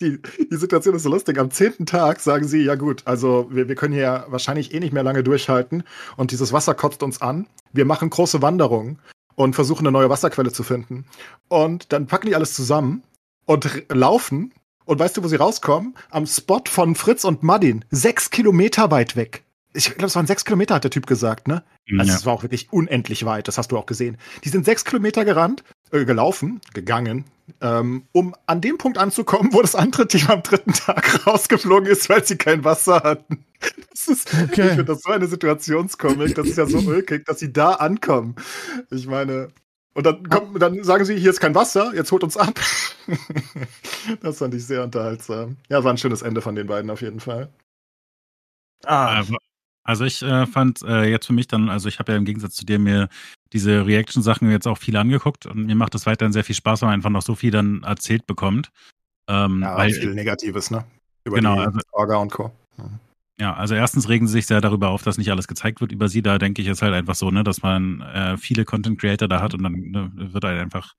die, 0.00 0.20
die 0.20 0.56
Situation 0.56 0.96
ist 0.96 1.04
so 1.04 1.10
lustig. 1.10 1.38
Am 1.38 1.52
zehnten 1.52 1.86
Tag 1.86 2.18
sagen 2.20 2.48
sie, 2.48 2.64
ja 2.64 2.74
gut, 2.74 3.02
also 3.04 3.48
wir, 3.50 3.68
wir 3.68 3.76
können 3.76 3.94
hier 3.94 4.26
wahrscheinlich 4.28 4.74
eh 4.74 4.80
nicht 4.80 4.92
mehr 4.92 5.04
lange 5.04 5.22
durchhalten 5.22 5.84
und 6.16 6.32
dieses 6.32 6.52
Wasser 6.52 6.74
kotzt 6.74 7.04
uns 7.04 7.22
an. 7.22 7.46
Wir 7.72 7.84
machen 7.84 8.10
große 8.10 8.42
Wanderungen 8.42 8.98
und 9.36 9.54
versuchen 9.54 9.86
eine 9.86 9.92
neue 9.92 10.10
Wasserquelle 10.10 10.52
zu 10.52 10.64
finden. 10.64 11.06
Und 11.48 11.92
dann 11.92 12.08
packen 12.08 12.26
die 12.26 12.34
alles 12.34 12.54
zusammen 12.54 13.04
und 13.46 13.84
laufen. 13.90 14.52
Und 14.86 14.98
weißt 14.98 15.16
du, 15.16 15.22
wo 15.22 15.28
sie 15.28 15.36
rauskommen? 15.36 15.94
Am 16.10 16.26
Spot 16.26 16.62
von 16.68 16.94
Fritz 16.94 17.24
und 17.24 17.42
Madin. 17.42 17.84
Sechs 17.90 18.30
Kilometer 18.30 18.90
weit 18.90 19.16
weg 19.16 19.44
ich 19.74 19.86
glaube, 19.86 20.06
es 20.06 20.16
waren 20.16 20.26
sechs 20.26 20.44
Kilometer, 20.44 20.76
hat 20.76 20.84
der 20.84 20.90
Typ 20.90 21.06
gesagt, 21.06 21.48
ne? 21.48 21.64
Also 21.98 22.12
es 22.12 22.24
war 22.24 22.32
auch 22.32 22.42
wirklich 22.42 22.72
unendlich 22.72 23.24
weit, 23.26 23.48
das 23.48 23.58
hast 23.58 23.72
du 23.72 23.76
auch 23.76 23.86
gesehen. 23.86 24.16
Die 24.44 24.48
sind 24.48 24.64
sechs 24.64 24.84
Kilometer 24.84 25.24
gerannt, 25.24 25.64
äh, 25.90 26.04
gelaufen, 26.04 26.60
gegangen, 26.72 27.24
ähm, 27.60 28.04
um 28.12 28.34
an 28.46 28.60
dem 28.60 28.78
Punkt 28.78 28.98
anzukommen, 28.98 29.52
wo 29.52 29.60
das 29.60 29.74
andere 29.74 30.06
Team 30.06 30.28
am 30.28 30.42
dritten 30.42 30.72
Tag 30.72 31.26
rausgeflogen 31.26 31.86
ist, 31.86 32.08
weil 32.08 32.24
sie 32.24 32.36
kein 32.36 32.64
Wasser 32.64 33.02
hatten. 33.02 33.44
Das 33.90 34.08
ist, 34.08 34.32
okay. 34.32 34.62
Ich 34.62 34.68
finde 34.68 34.84
das 34.84 35.02
so 35.02 35.10
eine 35.10 35.26
Situationskomik, 35.26 36.34
das 36.34 36.48
ist 36.48 36.58
ja 36.58 36.66
so 36.66 36.78
ulkig, 36.78 37.24
dass 37.26 37.40
sie 37.40 37.52
da 37.52 37.72
ankommen. 37.72 38.36
Ich 38.90 39.06
meine, 39.06 39.48
und 39.94 40.06
dann, 40.06 40.28
kommt, 40.28 40.60
dann 40.60 40.82
sagen 40.84 41.04
sie, 41.04 41.16
hier 41.16 41.30
ist 41.30 41.40
kein 41.40 41.54
Wasser, 41.54 41.92
jetzt 41.94 42.12
holt 42.12 42.24
uns 42.24 42.36
ab. 42.36 42.54
das 44.20 44.38
fand 44.38 44.54
ich 44.54 44.64
sehr 44.66 44.82
unterhaltsam. 44.82 45.56
Ja, 45.68 45.82
war 45.84 45.92
ein 45.92 45.98
schönes 45.98 46.22
Ende 46.22 46.40
von 46.40 46.54
den 46.54 46.66
beiden 46.66 46.90
auf 46.90 47.00
jeden 47.00 47.20
Fall. 47.20 47.48
Ah. 48.84 49.22
Also 49.84 50.04
ich 50.04 50.22
äh, 50.22 50.46
fand 50.46 50.82
äh, 50.82 51.04
jetzt 51.04 51.26
für 51.26 51.34
mich 51.34 51.46
dann, 51.46 51.68
also 51.68 51.88
ich 51.88 51.98
habe 51.98 52.12
ja 52.12 52.18
im 52.18 52.24
Gegensatz 52.24 52.54
zu 52.54 52.64
dir 52.64 52.78
mir 52.78 53.08
diese 53.52 53.86
Reaction-Sachen 53.86 54.50
jetzt 54.50 54.66
auch 54.66 54.78
viel 54.78 54.96
angeguckt 54.96 55.46
und 55.46 55.66
mir 55.66 55.76
macht 55.76 55.94
es 55.94 56.06
weiterhin 56.06 56.32
sehr 56.32 56.44
viel 56.44 56.54
Spaß, 56.54 56.82
weil 56.82 56.88
man 56.88 56.94
einfach 56.94 57.10
noch 57.10 57.22
so 57.22 57.34
viel 57.34 57.50
dann 57.50 57.82
erzählt 57.82 58.26
bekommt. 58.26 58.70
Ähm, 59.28 59.60
ja, 59.62 59.76
weil, 59.76 59.92
viel 59.92 60.14
Negatives, 60.14 60.70
ne? 60.70 60.84
Über 61.24 61.36
genau, 61.36 61.54
die 61.56 61.66
also, 61.66 61.80
Orga 61.92 62.16
und 62.16 62.32
Co. 62.32 62.50
Mhm. 62.76 62.98
Ja, 63.40 63.54
also 63.54 63.74
erstens 63.74 64.08
regen 64.08 64.26
sie 64.26 64.34
sich 64.34 64.46
sehr 64.46 64.60
darüber 64.60 64.90
auf, 64.90 65.02
dass 65.02 65.18
nicht 65.18 65.30
alles 65.30 65.48
gezeigt 65.48 65.80
wird 65.80 65.90
über 65.90 66.08
sie. 66.08 66.22
Da 66.22 66.38
denke 66.38 66.62
ich, 66.62 66.68
ist 66.68 66.82
halt 66.82 66.94
einfach 66.94 67.16
so, 67.16 67.30
ne, 67.30 67.42
dass 67.42 67.62
man 67.62 68.00
äh, 68.00 68.36
viele 68.36 68.64
Content 68.64 68.98
Creator 69.00 69.28
da 69.28 69.42
hat 69.42 69.54
und 69.54 69.62
dann 69.62 69.72
ne, 69.72 70.10
wird 70.14 70.44
halt 70.44 70.60
einfach 70.60 70.94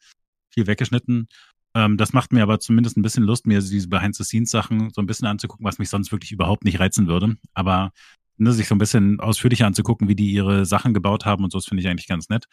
viel 0.53 0.67
weggeschnitten. 0.67 1.27
Ähm, 1.75 1.97
das 1.97 2.13
macht 2.13 2.33
mir 2.33 2.43
aber 2.43 2.59
zumindest 2.59 2.97
ein 2.97 3.01
bisschen 3.01 3.23
Lust, 3.23 3.47
mir 3.47 3.59
diese 3.59 3.87
Behind-the-Scenes-Sachen 3.87 4.91
so 4.91 5.01
ein 5.01 5.07
bisschen 5.07 5.27
anzugucken, 5.27 5.65
was 5.65 5.79
mich 5.79 5.89
sonst 5.89 6.11
wirklich 6.11 6.33
überhaupt 6.33 6.65
nicht 6.65 6.79
reizen 6.79 7.07
würde. 7.07 7.37
Aber 7.53 7.91
ne, 8.37 8.51
sich 8.51 8.67
so 8.67 8.75
ein 8.75 8.79
bisschen 8.79 9.19
ausführlicher 9.19 9.65
anzugucken, 9.65 10.07
wie 10.07 10.15
die 10.15 10.31
ihre 10.31 10.65
Sachen 10.65 10.93
gebaut 10.93 11.25
haben 11.25 11.43
und 11.43 11.51
so, 11.51 11.57
das 11.57 11.65
finde 11.65 11.81
ich 11.81 11.89
eigentlich 11.89 12.07
ganz 12.07 12.29
nett. 12.29 12.45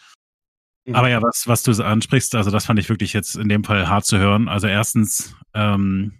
Mhm. 0.84 0.94
Aber 0.94 1.08
ja, 1.08 1.22
was, 1.22 1.46
was 1.46 1.62
du 1.62 1.72
ansprichst, 1.84 2.34
also 2.34 2.50
das 2.50 2.66
fand 2.66 2.78
ich 2.78 2.88
wirklich 2.88 3.12
jetzt 3.12 3.36
in 3.36 3.48
dem 3.48 3.64
Fall 3.64 3.88
hart 3.88 4.04
zu 4.04 4.18
hören. 4.18 4.48
Also 4.48 4.66
erstens, 4.66 5.34
ähm, 5.54 6.14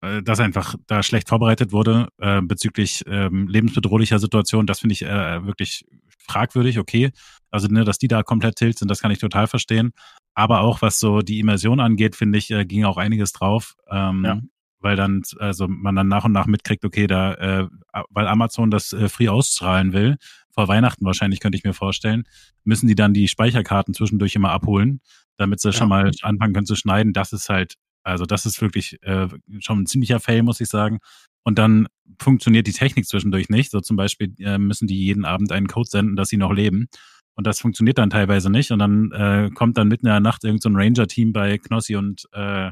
äh, 0.00 0.22
dass 0.22 0.40
einfach 0.40 0.76
da 0.86 1.02
schlecht 1.02 1.28
vorbereitet 1.28 1.72
wurde 1.72 2.08
äh, 2.18 2.40
bezüglich 2.42 3.04
ähm, 3.06 3.48
lebensbedrohlicher 3.48 4.18
Situationen, 4.18 4.66
das 4.66 4.80
finde 4.80 4.92
ich 4.92 5.02
äh, 5.02 5.44
wirklich 5.46 5.84
fragwürdig, 6.18 6.78
okay. 6.78 7.10
Also, 7.50 7.68
ne, 7.68 7.84
dass 7.84 7.98
die 7.98 8.08
da 8.08 8.24
komplett 8.24 8.56
tilt 8.56 8.78
sind, 8.78 8.90
das 8.90 9.00
kann 9.00 9.12
ich 9.12 9.18
total 9.18 9.46
verstehen. 9.46 9.92
Aber 10.34 10.60
auch 10.62 10.82
was 10.82 10.98
so 10.98 11.20
die 11.20 11.38
Immersion 11.38 11.78
angeht, 11.78 12.16
finde 12.16 12.38
ich, 12.38 12.50
äh, 12.50 12.64
ging 12.64 12.84
auch 12.84 12.96
einiges 12.96 13.32
drauf. 13.32 13.76
Ähm, 13.88 14.24
ja 14.24 14.40
weil 14.84 14.96
dann, 14.96 15.22
also 15.38 15.66
man 15.66 15.96
dann 15.96 16.08
nach 16.08 16.24
und 16.24 16.32
nach 16.32 16.46
mitkriegt, 16.46 16.84
okay, 16.84 17.06
da, 17.06 17.34
äh, 17.34 17.68
weil 18.10 18.28
Amazon 18.28 18.70
das 18.70 18.92
äh, 18.92 19.08
free 19.08 19.28
ausstrahlen 19.28 19.94
will, 19.94 20.18
vor 20.50 20.68
Weihnachten 20.68 21.04
wahrscheinlich, 21.04 21.40
könnte 21.40 21.56
ich 21.56 21.64
mir 21.64 21.72
vorstellen, 21.72 22.24
müssen 22.64 22.86
die 22.86 22.94
dann 22.94 23.14
die 23.14 23.26
Speicherkarten 23.26 23.94
zwischendurch 23.94 24.34
immer 24.36 24.50
abholen, 24.50 25.00
damit 25.38 25.60
sie 25.60 25.68
ja. 25.68 25.72
schon 25.72 25.88
mal 25.88 26.10
anfangen 26.22 26.52
können 26.52 26.66
zu 26.66 26.76
schneiden. 26.76 27.14
Das 27.14 27.32
ist 27.32 27.48
halt, 27.48 27.74
also 28.04 28.26
das 28.26 28.44
ist 28.44 28.60
wirklich 28.60 29.02
äh, 29.02 29.28
schon 29.58 29.80
ein 29.80 29.86
ziemlicher 29.86 30.20
Fail, 30.20 30.42
muss 30.42 30.60
ich 30.60 30.68
sagen. 30.68 30.98
Und 31.44 31.58
dann 31.58 31.88
funktioniert 32.20 32.66
die 32.66 32.72
Technik 32.72 33.06
zwischendurch 33.06 33.48
nicht. 33.48 33.70
So 33.70 33.80
zum 33.80 33.96
Beispiel 33.96 34.34
äh, 34.38 34.58
müssen 34.58 34.86
die 34.86 35.02
jeden 35.02 35.24
Abend 35.24 35.50
einen 35.50 35.66
Code 35.66 35.88
senden, 35.88 36.14
dass 36.14 36.28
sie 36.28 36.36
noch 36.36 36.52
leben. 36.52 36.88
Und 37.36 37.46
das 37.46 37.58
funktioniert 37.58 37.96
dann 37.96 38.10
teilweise 38.10 38.50
nicht. 38.50 38.70
Und 38.70 38.78
dann 38.80 39.12
äh, 39.12 39.50
kommt 39.54 39.78
dann 39.78 39.88
mitten 39.88 40.06
in 40.06 40.12
der 40.12 40.20
Nacht 40.20 40.44
irgendein 40.44 40.72
so 40.72 40.78
Ranger-Team 40.78 41.32
bei 41.32 41.56
Knossi 41.56 41.96
und 41.96 42.28
äh, 42.32 42.70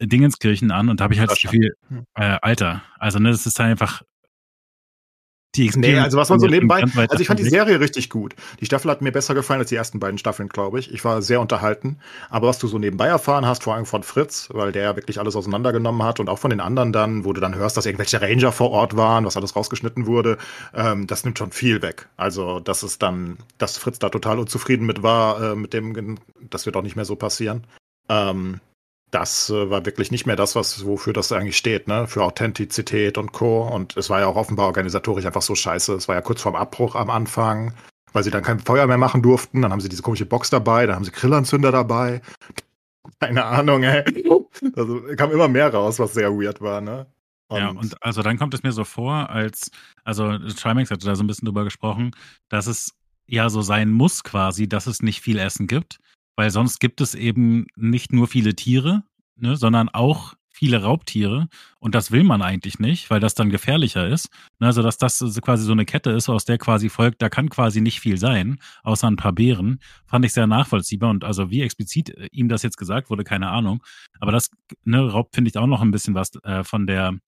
Dingenskirchen 0.00 0.70
an 0.70 0.88
und 0.88 1.00
da 1.00 1.04
habe 1.04 1.14
ich 1.14 1.20
halt 1.20 1.30
das 1.30 1.40
Gefühl, 1.40 1.74
hm. 1.88 2.04
äh, 2.14 2.38
Alter, 2.42 2.82
also 2.98 3.18
ne, 3.18 3.30
das 3.30 3.46
ist 3.46 3.58
halt 3.58 3.70
einfach 3.70 4.02
die 5.56 5.70
Nee, 5.76 5.98
also 5.98 6.18
was 6.18 6.28
man 6.28 6.38
so 6.38 6.46
nebenbei, 6.46 6.82
also 6.82 7.18
ich 7.18 7.26
fand 7.26 7.40
die 7.40 7.48
Serie 7.48 7.80
richtig 7.80 8.10
gut. 8.10 8.34
Die 8.60 8.66
Staffel 8.66 8.90
hat 8.90 9.00
mir 9.00 9.12
besser 9.12 9.34
gefallen 9.34 9.60
als 9.60 9.70
die 9.70 9.76
ersten 9.76 9.98
beiden 9.98 10.18
Staffeln, 10.18 10.48
glaube 10.48 10.78
ich. 10.78 10.92
Ich 10.92 11.04
war 11.04 11.22
sehr 11.22 11.40
unterhalten. 11.40 11.98
Aber 12.28 12.48
was 12.48 12.58
du 12.58 12.68
so 12.68 12.78
nebenbei 12.78 13.06
erfahren 13.06 13.46
hast, 13.46 13.62
vor 13.62 13.74
allem 13.74 13.86
von 13.86 14.02
Fritz, 14.02 14.48
weil 14.52 14.72
der 14.72 14.82
ja 14.82 14.96
wirklich 14.96 15.18
alles 15.18 15.34
auseinandergenommen 15.34 16.02
hat 16.02 16.20
und 16.20 16.28
auch 16.28 16.38
von 16.38 16.50
den 16.50 16.60
anderen 16.60 16.92
dann, 16.92 17.24
wo 17.24 17.32
du 17.32 17.40
dann 17.40 17.54
hörst, 17.54 17.76
dass 17.76 17.86
irgendwelche 17.86 18.20
Ranger 18.20 18.52
vor 18.52 18.70
Ort 18.70 18.96
waren, 18.96 19.24
was 19.24 19.36
alles 19.36 19.56
rausgeschnitten 19.56 20.06
wurde, 20.06 20.36
ähm, 20.74 21.06
das 21.06 21.24
nimmt 21.24 21.38
schon 21.38 21.52
viel 21.52 21.82
weg. 21.82 22.08
Also 22.16 22.60
das 22.60 22.82
ist 22.82 23.02
dann, 23.02 23.38
dass 23.58 23.78
Fritz 23.78 23.98
da 23.98 24.10
total 24.10 24.38
unzufrieden 24.38 24.86
mit 24.86 25.02
war, 25.02 25.52
äh, 25.52 25.56
mit 25.56 25.72
dem, 25.72 26.18
das 26.50 26.66
wird 26.66 26.76
auch 26.76 26.82
nicht 26.82 26.96
mehr 26.96 27.04
so 27.04 27.16
passieren. 27.16 27.64
Ähm, 28.08 28.60
das 29.16 29.48
äh, 29.48 29.70
war 29.70 29.86
wirklich 29.86 30.10
nicht 30.10 30.26
mehr 30.26 30.36
das, 30.36 30.54
was, 30.56 30.84
wofür 30.84 31.14
das 31.14 31.32
eigentlich 31.32 31.56
steht, 31.56 31.88
ne? 31.88 32.06
Für 32.06 32.22
Authentizität 32.22 33.16
und 33.16 33.32
Co. 33.32 33.66
Und 33.66 33.96
es 33.96 34.10
war 34.10 34.20
ja 34.20 34.26
auch 34.26 34.36
offenbar 34.36 34.66
organisatorisch 34.66 35.24
einfach 35.24 35.40
so 35.40 35.54
scheiße. 35.54 35.94
Es 35.94 36.06
war 36.06 36.16
ja 36.16 36.20
kurz 36.20 36.42
vorm 36.42 36.54
Abbruch 36.54 36.94
am 36.94 37.08
Anfang, 37.08 37.72
weil 38.12 38.24
sie 38.24 38.30
dann 38.30 38.42
kein 38.42 38.60
Feuer 38.60 38.86
mehr 38.86 38.98
machen 38.98 39.22
durften. 39.22 39.62
Dann 39.62 39.72
haben 39.72 39.80
sie 39.80 39.88
diese 39.88 40.02
komische 40.02 40.26
Box 40.26 40.50
dabei, 40.50 40.84
dann 40.84 40.96
haben 40.96 41.04
sie 41.04 41.12
Grillanzünder 41.12 41.72
dabei. 41.72 42.20
Keine 43.20 43.44
Ahnung, 43.44 43.84
ey. 43.84 44.04
Also 44.74 45.00
kam 45.16 45.30
immer 45.30 45.48
mehr 45.48 45.72
raus, 45.72 45.98
was 45.98 46.12
sehr 46.12 46.30
weird 46.32 46.60
war, 46.60 46.82
ne? 46.82 47.06
Und 47.48 47.58
ja, 47.58 47.68
und 47.70 48.02
also 48.02 48.22
dann 48.22 48.38
kommt 48.38 48.52
es 48.52 48.64
mir 48.64 48.72
so 48.72 48.84
vor, 48.84 49.30
als, 49.30 49.70
also 50.04 50.36
Trimax 50.36 50.90
hatte 50.90 51.06
da 51.06 51.14
so 51.14 51.22
ein 51.22 51.28
bisschen 51.28 51.46
drüber 51.46 51.64
gesprochen, 51.64 52.10
dass 52.48 52.66
es 52.66 52.94
ja 53.26 53.48
so 53.48 53.62
sein 53.62 53.90
muss 53.92 54.24
quasi, 54.24 54.68
dass 54.68 54.86
es 54.86 55.00
nicht 55.00 55.22
viel 55.22 55.38
Essen 55.38 55.68
gibt, 55.68 56.00
weil 56.36 56.50
sonst 56.50 56.78
gibt 56.78 57.00
es 57.00 57.14
eben 57.14 57.66
nicht 57.74 58.12
nur 58.12 58.28
viele 58.28 58.54
Tiere, 58.54 59.02
ne, 59.36 59.56
sondern 59.56 59.88
auch 59.88 60.34
viele 60.56 60.82
Raubtiere 60.82 61.48
und 61.80 61.94
das 61.94 62.10
will 62.10 62.24
man 62.24 62.40
eigentlich 62.40 62.78
nicht, 62.78 63.10
weil 63.10 63.20
das 63.20 63.34
dann 63.34 63.50
gefährlicher 63.50 64.08
ist. 64.08 64.30
Also 64.58 64.82
dass 64.82 64.96
das 64.96 65.18
quasi 65.42 65.64
so 65.64 65.72
eine 65.72 65.84
Kette 65.84 66.10
ist, 66.10 66.30
aus 66.30 66.46
der 66.46 66.56
quasi 66.56 66.88
folgt, 66.88 67.20
da 67.20 67.28
kann 67.28 67.50
quasi 67.50 67.82
nicht 67.82 68.00
viel 68.00 68.16
sein, 68.16 68.58
außer 68.82 69.06
ein 69.06 69.16
paar 69.16 69.32
Beeren, 69.32 69.80
fand 70.06 70.24
ich 70.24 70.32
sehr 70.32 70.46
nachvollziehbar 70.46 71.10
und 71.10 71.24
also 71.24 71.50
wie 71.50 71.60
explizit 71.60 72.10
äh, 72.10 72.28
ihm 72.32 72.48
das 72.48 72.62
jetzt 72.62 72.78
gesagt 72.78 73.10
wurde, 73.10 73.24
keine 73.24 73.50
Ahnung. 73.50 73.82
Aber 74.18 74.32
das 74.32 74.48
ne, 74.84 75.00
raubt, 75.00 75.34
finde 75.34 75.50
ich, 75.50 75.58
auch 75.58 75.66
noch 75.66 75.82
ein 75.82 75.90
bisschen 75.90 76.14
was 76.14 76.30
äh, 76.42 76.64
von 76.64 76.86
der 76.86 77.18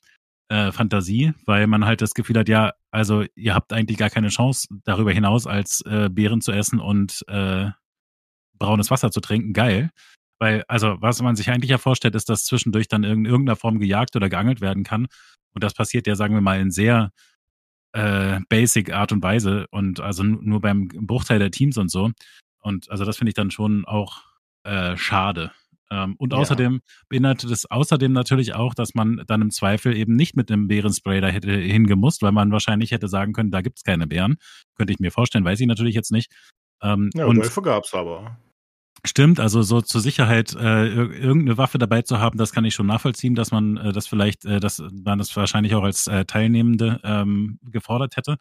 äh, 0.48 0.72
Fantasie, 0.72 1.34
weil 1.44 1.66
man 1.66 1.84
halt 1.84 2.00
das 2.00 2.14
Gefühl 2.14 2.38
hat, 2.38 2.48
ja, 2.48 2.72
also 2.90 3.24
ihr 3.34 3.54
habt 3.54 3.74
eigentlich 3.74 3.98
gar 3.98 4.10
keine 4.10 4.28
Chance 4.28 4.68
darüber 4.84 5.12
hinaus, 5.12 5.46
als 5.46 5.82
äh, 5.82 6.08
Beeren 6.10 6.40
zu 6.40 6.52
essen 6.52 6.80
und 6.80 7.24
äh, 7.28 7.70
braunes 8.58 8.90
Wasser 8.90 9.10
zu 9.10 9.20
trinken, 9.20 9.52
geil. 9.52 9.90
Weil, 10.38 10.64
also, 10.68 10.96
was 11.00 11.20
man 11.20 11.36
sich 11.36 11.50
eigentlich 11.50 11.70
ja 11.70 11.78
vorstellt, 11.78 12.14
ist, 12.14 12.28
dass 12.28 12.44
zwischendurch 12.44 12.88
dann 12.88 13.02
in 13.02 13.24
irgendeiner 13.24 13.56
Form 13.56 13.80
gejagt 13.80 14.14
oder 14.14 14.28
geangelt 14.28 14.60
werden 14.60 14.84
kann. 14.84 15.06
Und 15.52 15.64
das 15.64 15.74
passiert 15.74 16.06
ja, 16.06 16.14
sagen 16.14 16.34
wir 16.34 16.40
mal, 16.40 16.60
in 16.60 16.70
sehr 16.70 17.10
äh, 17.92 18.40
basic 18.48 18.92
Art 18.92 19.12
und 19.12 19.22
Weise 19.22 19.66
und 19.70 20.00
also 20.00 20.22
nur 20.22 20.60
beim 20.60 20.88
Bruchteil 20.88 21.38
der 21.38 21.50
Teams 21.50 21.76
und 21.76 21.90
so. 21.90 22.10
Und 22.60 22.90
also 22.90 23.04
das 23.04 23.16
finde 23.16 23.30
ich 23.30 23.34
dann 23.34 23.50
schon 23.50 23.84
auch 23.84 24.22
äh, 24.64 24.96
schade. 24.96 25.52
Ähm, 25.90 26.14
und 26.18 26.32
ja. 26.32 26.38
außerdem 26.38 26.80
beinhaltet 27.08 27.50
es 27.50 27.66
außerdem 27.66 28.12
natürlich 28.12 28.54
auch, 28.54 28.74
dass 28.74 28.94
man 28.94 29.24
dann 29.26 29.40
im 29.40 29.50
Zweifel 29.50 29.96
eben 29.96 30.16
nicht 30.16 30.36
mit 30.36 30.50
einem 30.50 30.68
Bärenspray 30.68 31.20
da 31.20 31.28
hätte 31.28 31.50
hingemusst, 31.50 32.22
weil 32.22 32.32
man 32.32 32.52
wahrscheinlich 32.52 32.90
hätte 32.90 33.08
sagen 33.08 33.32
können, 33.32 33.50
da 33.50 33.62
gibt 33.62 33.78
es 33.78 33.84
keine 33.84 34.06
Bären. 34.06 34.36
Könnte 34.76 34.92
ich 34.92 34.98
mir 34.98 35.10
vorstellen, 35.10 35.44
weiß 35.44 35.60
ich 35.60 35.66
natürlich 35.66 35.94
jetzt 35.94 36.12
nicht. 36.12 36.30
Ähm, 36.82 37.10
ja, 37.14 37.24
und 37.24 37.38
Wölfe 37.38 37.62
gab 37.62 37.84
es 37.84 37.94
aber. 37.94 38.38
Stimmt, 39.04 39.38
also 39.38 39.62
so 39.62 39.80
zur 39.80 40.00
Sicherheit 40.00 40.54
äh, 40.54 40.86
irgendeine 40.86 41.56
Waffe 41.56 41.78
dabei 41.78 42.02
zu 42.02 42.18
haben, 42.18 42.36
das 42.36 42.52
kann 42.52 42.64
ich 42.64 42.74
schon 42.74 42.86
nachvollziehen, 42.86 43.34
dass 43.34 43.52
man 43.52 43.76
äh, 43.76 43.92
das 43.92 44.08
vielleicht, 44.08 44.44
äh, 44.44 44.58
dass 44.60 44.82
man 45.04 45.18
das 45.18 45.34
wahrscheinlich 45.36 45.74
auch 45.74 45.84
als 45.84 46.08
äh, 46.08 46.24
Teilnehmende 46.24 47.00
ähm, 47.04 47.60
gefordert 47.62 48.16
hätte. 48.16 48.36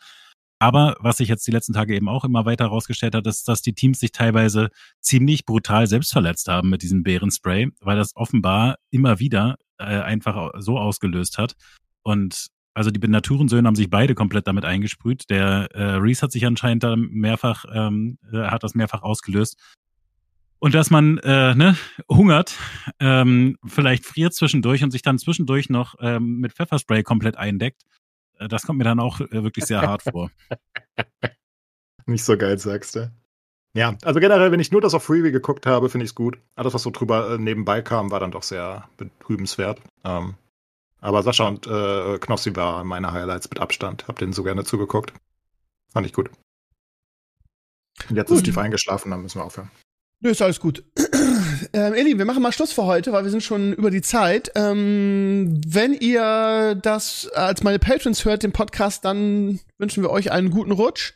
Aber 0.59 0.95
was 0.99 1.17
sich 1.17 1.29
jetzt 1.29 1.45
die 1.45 1.51
letzten 1.51 1.73
Tage 1.73 1.95
eben 1.95 2.09
auch 2.09 2.25
immer 2.25 2.45
weiter 2.45 2.65
herausgestellt 2.65 3.13
hat, 3.13 3.27
ist, 3.27 3.47
dass 3.47 3.61
die 3.61 3.73
Teams 3.73 3.99
sich 3.99 4.11
teilweise 4.11 4.69
ziemlich 4.99 5.45
brutal 5.45 5.85
selbst 5.85 6.11
verletzt 6.11 6.47
haben 6.47 6.69
mit 6.69 6.81
diesem 6.81 7.03
Bärenspray, 7.03 7.69
weil 7.79 7.97
das 7.97 8.15
offenbar 8.15 8.77
immer 8.89 9.19
wieder 9.19 9.57
äh, 9.77 9.83
einfach 9.83 10.51
so 10.57 10.79
ausgelöst 10.79 11.37
hat. 11.37 11.53
Und 12.01 12.47
also 12.73 12.89
die 12.89 13.07
Naturensöhne 13.07 13.67
haben 13.67 13.75
sich 13.75 13.89
beide 13.89 14.15
komplett 14.15 14.47
damit 14.47 14.65
eingesprüht. 14.65 15.29
Der 15.29 15.69
äh, 15.73 15.95
Reese 15.95 16.23
hat 16.23 16.31
sich 16.31 16.45
anscheinend 16.45 16.83
da 16.83 16.95
mehrfach, 16.95 17.65
ähm, 17.71 18.17
äh, 18.31 18.37
hat 18.37 18.63
das 18.63 18.75
mehrfach 18.75 19.03
ausgelöst. 19.03 19.57
Und 20.59 20.73
dass 20.73 20.89
man 20.89 21.19
äh, 21.19 21.53
ne, 21.55 21.77
hungert, 22.09 22.55
ähm, 22.99 23.57
vielleicht 23.65 24.05
friert 24.05 24.33
zwischendurch 24.33 24.83
und 24.83 24.91
sich 24.91 25.03
dann 25.03 25.19
zwischendurch 25.19 25.69
noch 25.69 25.95
ähm, 25.99 26.39
mit 26.39 26.53
Pfefferspray 26.53 27.03
komplett 27.03 27.37
eindeckt, 27.37 27.83
äh, 28.39 28.47
das 28.47 28.63
kommt 28.63 28.79
mir 28.79 28.83
dann 28.83 28.99
auch 28.99 29.19
äh, 29.19 29.43
wirklich 29.43 29.65
sehr 29.65 29.81
hart 29.81 30.03
vor. 30.03 30.31
Nicht 32.05 32.23
so 32.23 32.37
geil, 32.37 32.57
sagst 32.57 32.95
du. 32.95 33.11
Ja, 33.73 33.95
also 34.03 34.19
generell, 34.19 34.51
wenn 34.51 34.59
ich 34.59 34.71
nur 34.71 34.81
das 34.81 34.93
auf 34.93 35.03
Freebie 35.03 35.31
geguckt 35.31 35.65
habe, 35.65 35.89
finde 35.89 36.05
ich 36.05 36.11
es 36.11 36.15
gut. 36.15 36.39
Alles, 36.55 36.73
was 36.73 36.81
so 36.81 36.89
drüber 36.89 37.31
äh, 37.31 37.37
nebenbei 37.37 37.81
kam, 37.81 38.09
war 38.09 38.19
dann 38.19 38.31
doch 38.31 38.43
sehr 38.43 38.89
betrübenswert. 38.97 39.81
Ähm, 40.03 40.35
aber 40.99 41.21
Sascha 41.21 41.47
und 41.47 41.67
äh, 41.67 42.17
Knossi 42.17 42.55
waren 42.55 42.87
meine 42.87 43.11
Highlights 43.11 43.49
mit 43.49 43.59
Abstand. 43.59 44.07
Hab 44.07 44.17
denen 44.17 44.33
so 44.33 44.43
gerne 44.43 44.63
zugeguckt. 44.63 45.13
Fand 45.91 46.07
ich 46.07 46.13
gut. 46.13 46.31
Und 48.09 48.15
jetzt 48.15 48.29
gut. 48.29 48.37
ist 48.37 48.41
Steve 48.41 48.61
eingeschlafen, 48.61 49.11
dann 49.11 49.21
müssen 49.21 49.39
wir 49.39 49.45
aufhören. 49.45 49.69
Nö, 50.19 50.31
ist 50.31 50.41
alles 50.41 50.59
gut. 50.59 50.83
ähm, 51.73 51.93
Eli, 51.93 52.17
wir 52.17 52.25
machen 52.25 52.41
mal 52.41 52.51
Schluss 52.51 52.73
für 52.73 52.85
heute, 52.85 53.11
weil 53.11 53.23
wir 53.23 53.29
sind 53.29 53.43
schon 53.43 53.73
über 53.73 53.91
die 53.91 54.01
Zeit. 54.01 54.51
Ähm, 54.55 55.61
wenn 55.67 55.93
ihr 55.93 56.75
das 56.81 57.29
als 57.35 57.63
meine 57.63 57.77
Patrons 57.77 58.25
hört, 58.25 58.41
den 58.41 58.51
Podcast, 58.51 59.05
dann 59.05 59.59
wünschen 59.77 60.01
wir 60.01 60.09
euch 60.09 60.31
einen 60.31 60.49
guten 60.49 60.71
Rutsch. 60.71 61.13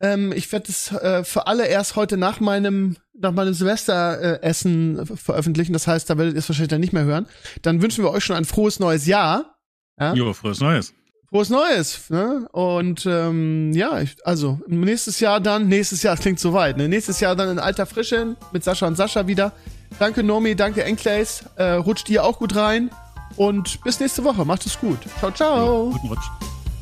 Ähm, 0.00 0.32
ich 0.32 0.50
werde 0.52 0.66
es 0.68 0.92
äh, 0.92 1.24
für 1.24 1.48
alle 1.48 1.66
erst 1.66 1.96
heute 1.96 2.16
nach 2.16 2.40
meinem 2.40 2.96
nach 3.12 3.32
meinem 3.32 3.52
Silvesteressen 3.52 4.98
äh, 4.98 5.06
veröffentlichen. 5.16 5.72
Das 5.72 5.86
heißt, 5.86 6.08
da 6.08 6.16
werdet 6.16 6.34
ihr 6.34 6.38
es 6.38 6.48
wahrscheinlich 6.48 6.70
dann 6.70 6.80
nicht 6.80 6.92
mehr 6.92 7.04
hören. 7.04 7.26
Dann 7.62 7.82
wünschen 7.82 8.04
wir 8.04 8.10
euch 8.10 8.24
schon 8.24 8.36
ein 8.36 8.46
frohes 8.46 8.78
neues 8.78 9.06
Jahr. 9.06 9.58
Ja, 9.98 10.14
jo, 10.14 10.32
frohes 10.32 10.60
Neues. 10.60 10.94
Frohes 11.30 11.48
Neues. 11.48 12.10
Ne? 12.10 12.48
Und 12.52 13.06
ähm, 13.06 13.72
ja, 13.72 14.00
ich, 14.00 14.16
also 14.24 14.58
nächstes 14.66 15.20
Jahr 15.20 15.40
dann, 15.40 15.68
nächstes 15.68 16.02
Jahr, 16.02 16.16
klingt 16.18 16.40
so 16.40 16.52
weit, 16.52 16.76
ne? 16.76 16.88
nächstes 16.88 17.20
Jahr 17.20 17.36
dann 17.36 17.50
in 17.50 17.58
alter 17.58 17.86
Frische 17.86 18.36
mit 18.52 18.64
Sascha 18.64 18.86
und 18.86 18.96
Sascha 18.96 19.26
wieder. 19.26 19.52
Danke 19.98 20.22
Nomi, 20.22 20.54
danke 20.56 20.84
Enclays. 20.84 21.44
Äh, 21.56 21.72
rutscht 21.72 22.08
ihr 22.08 22.24
auch 22.24 22.38
gut 22.38 22.56
rein. 22.56 22.90
Und 23.36 23.82
bis 23.84 24.00
nächste 24.00 24.24
Woche. 24.24 24.44
Macht 24.44 24.66
es 24.66 24.78
gut. 24.78 24.98
Ciao, 25.18 25.30
ciao. 25.30 25.90
Guten 25.90 26.08
Rutsch. 26.08 26.30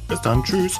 Bis 0.08 0.20
dann. 0.22 0.42
Tschüss. 0.42 0.78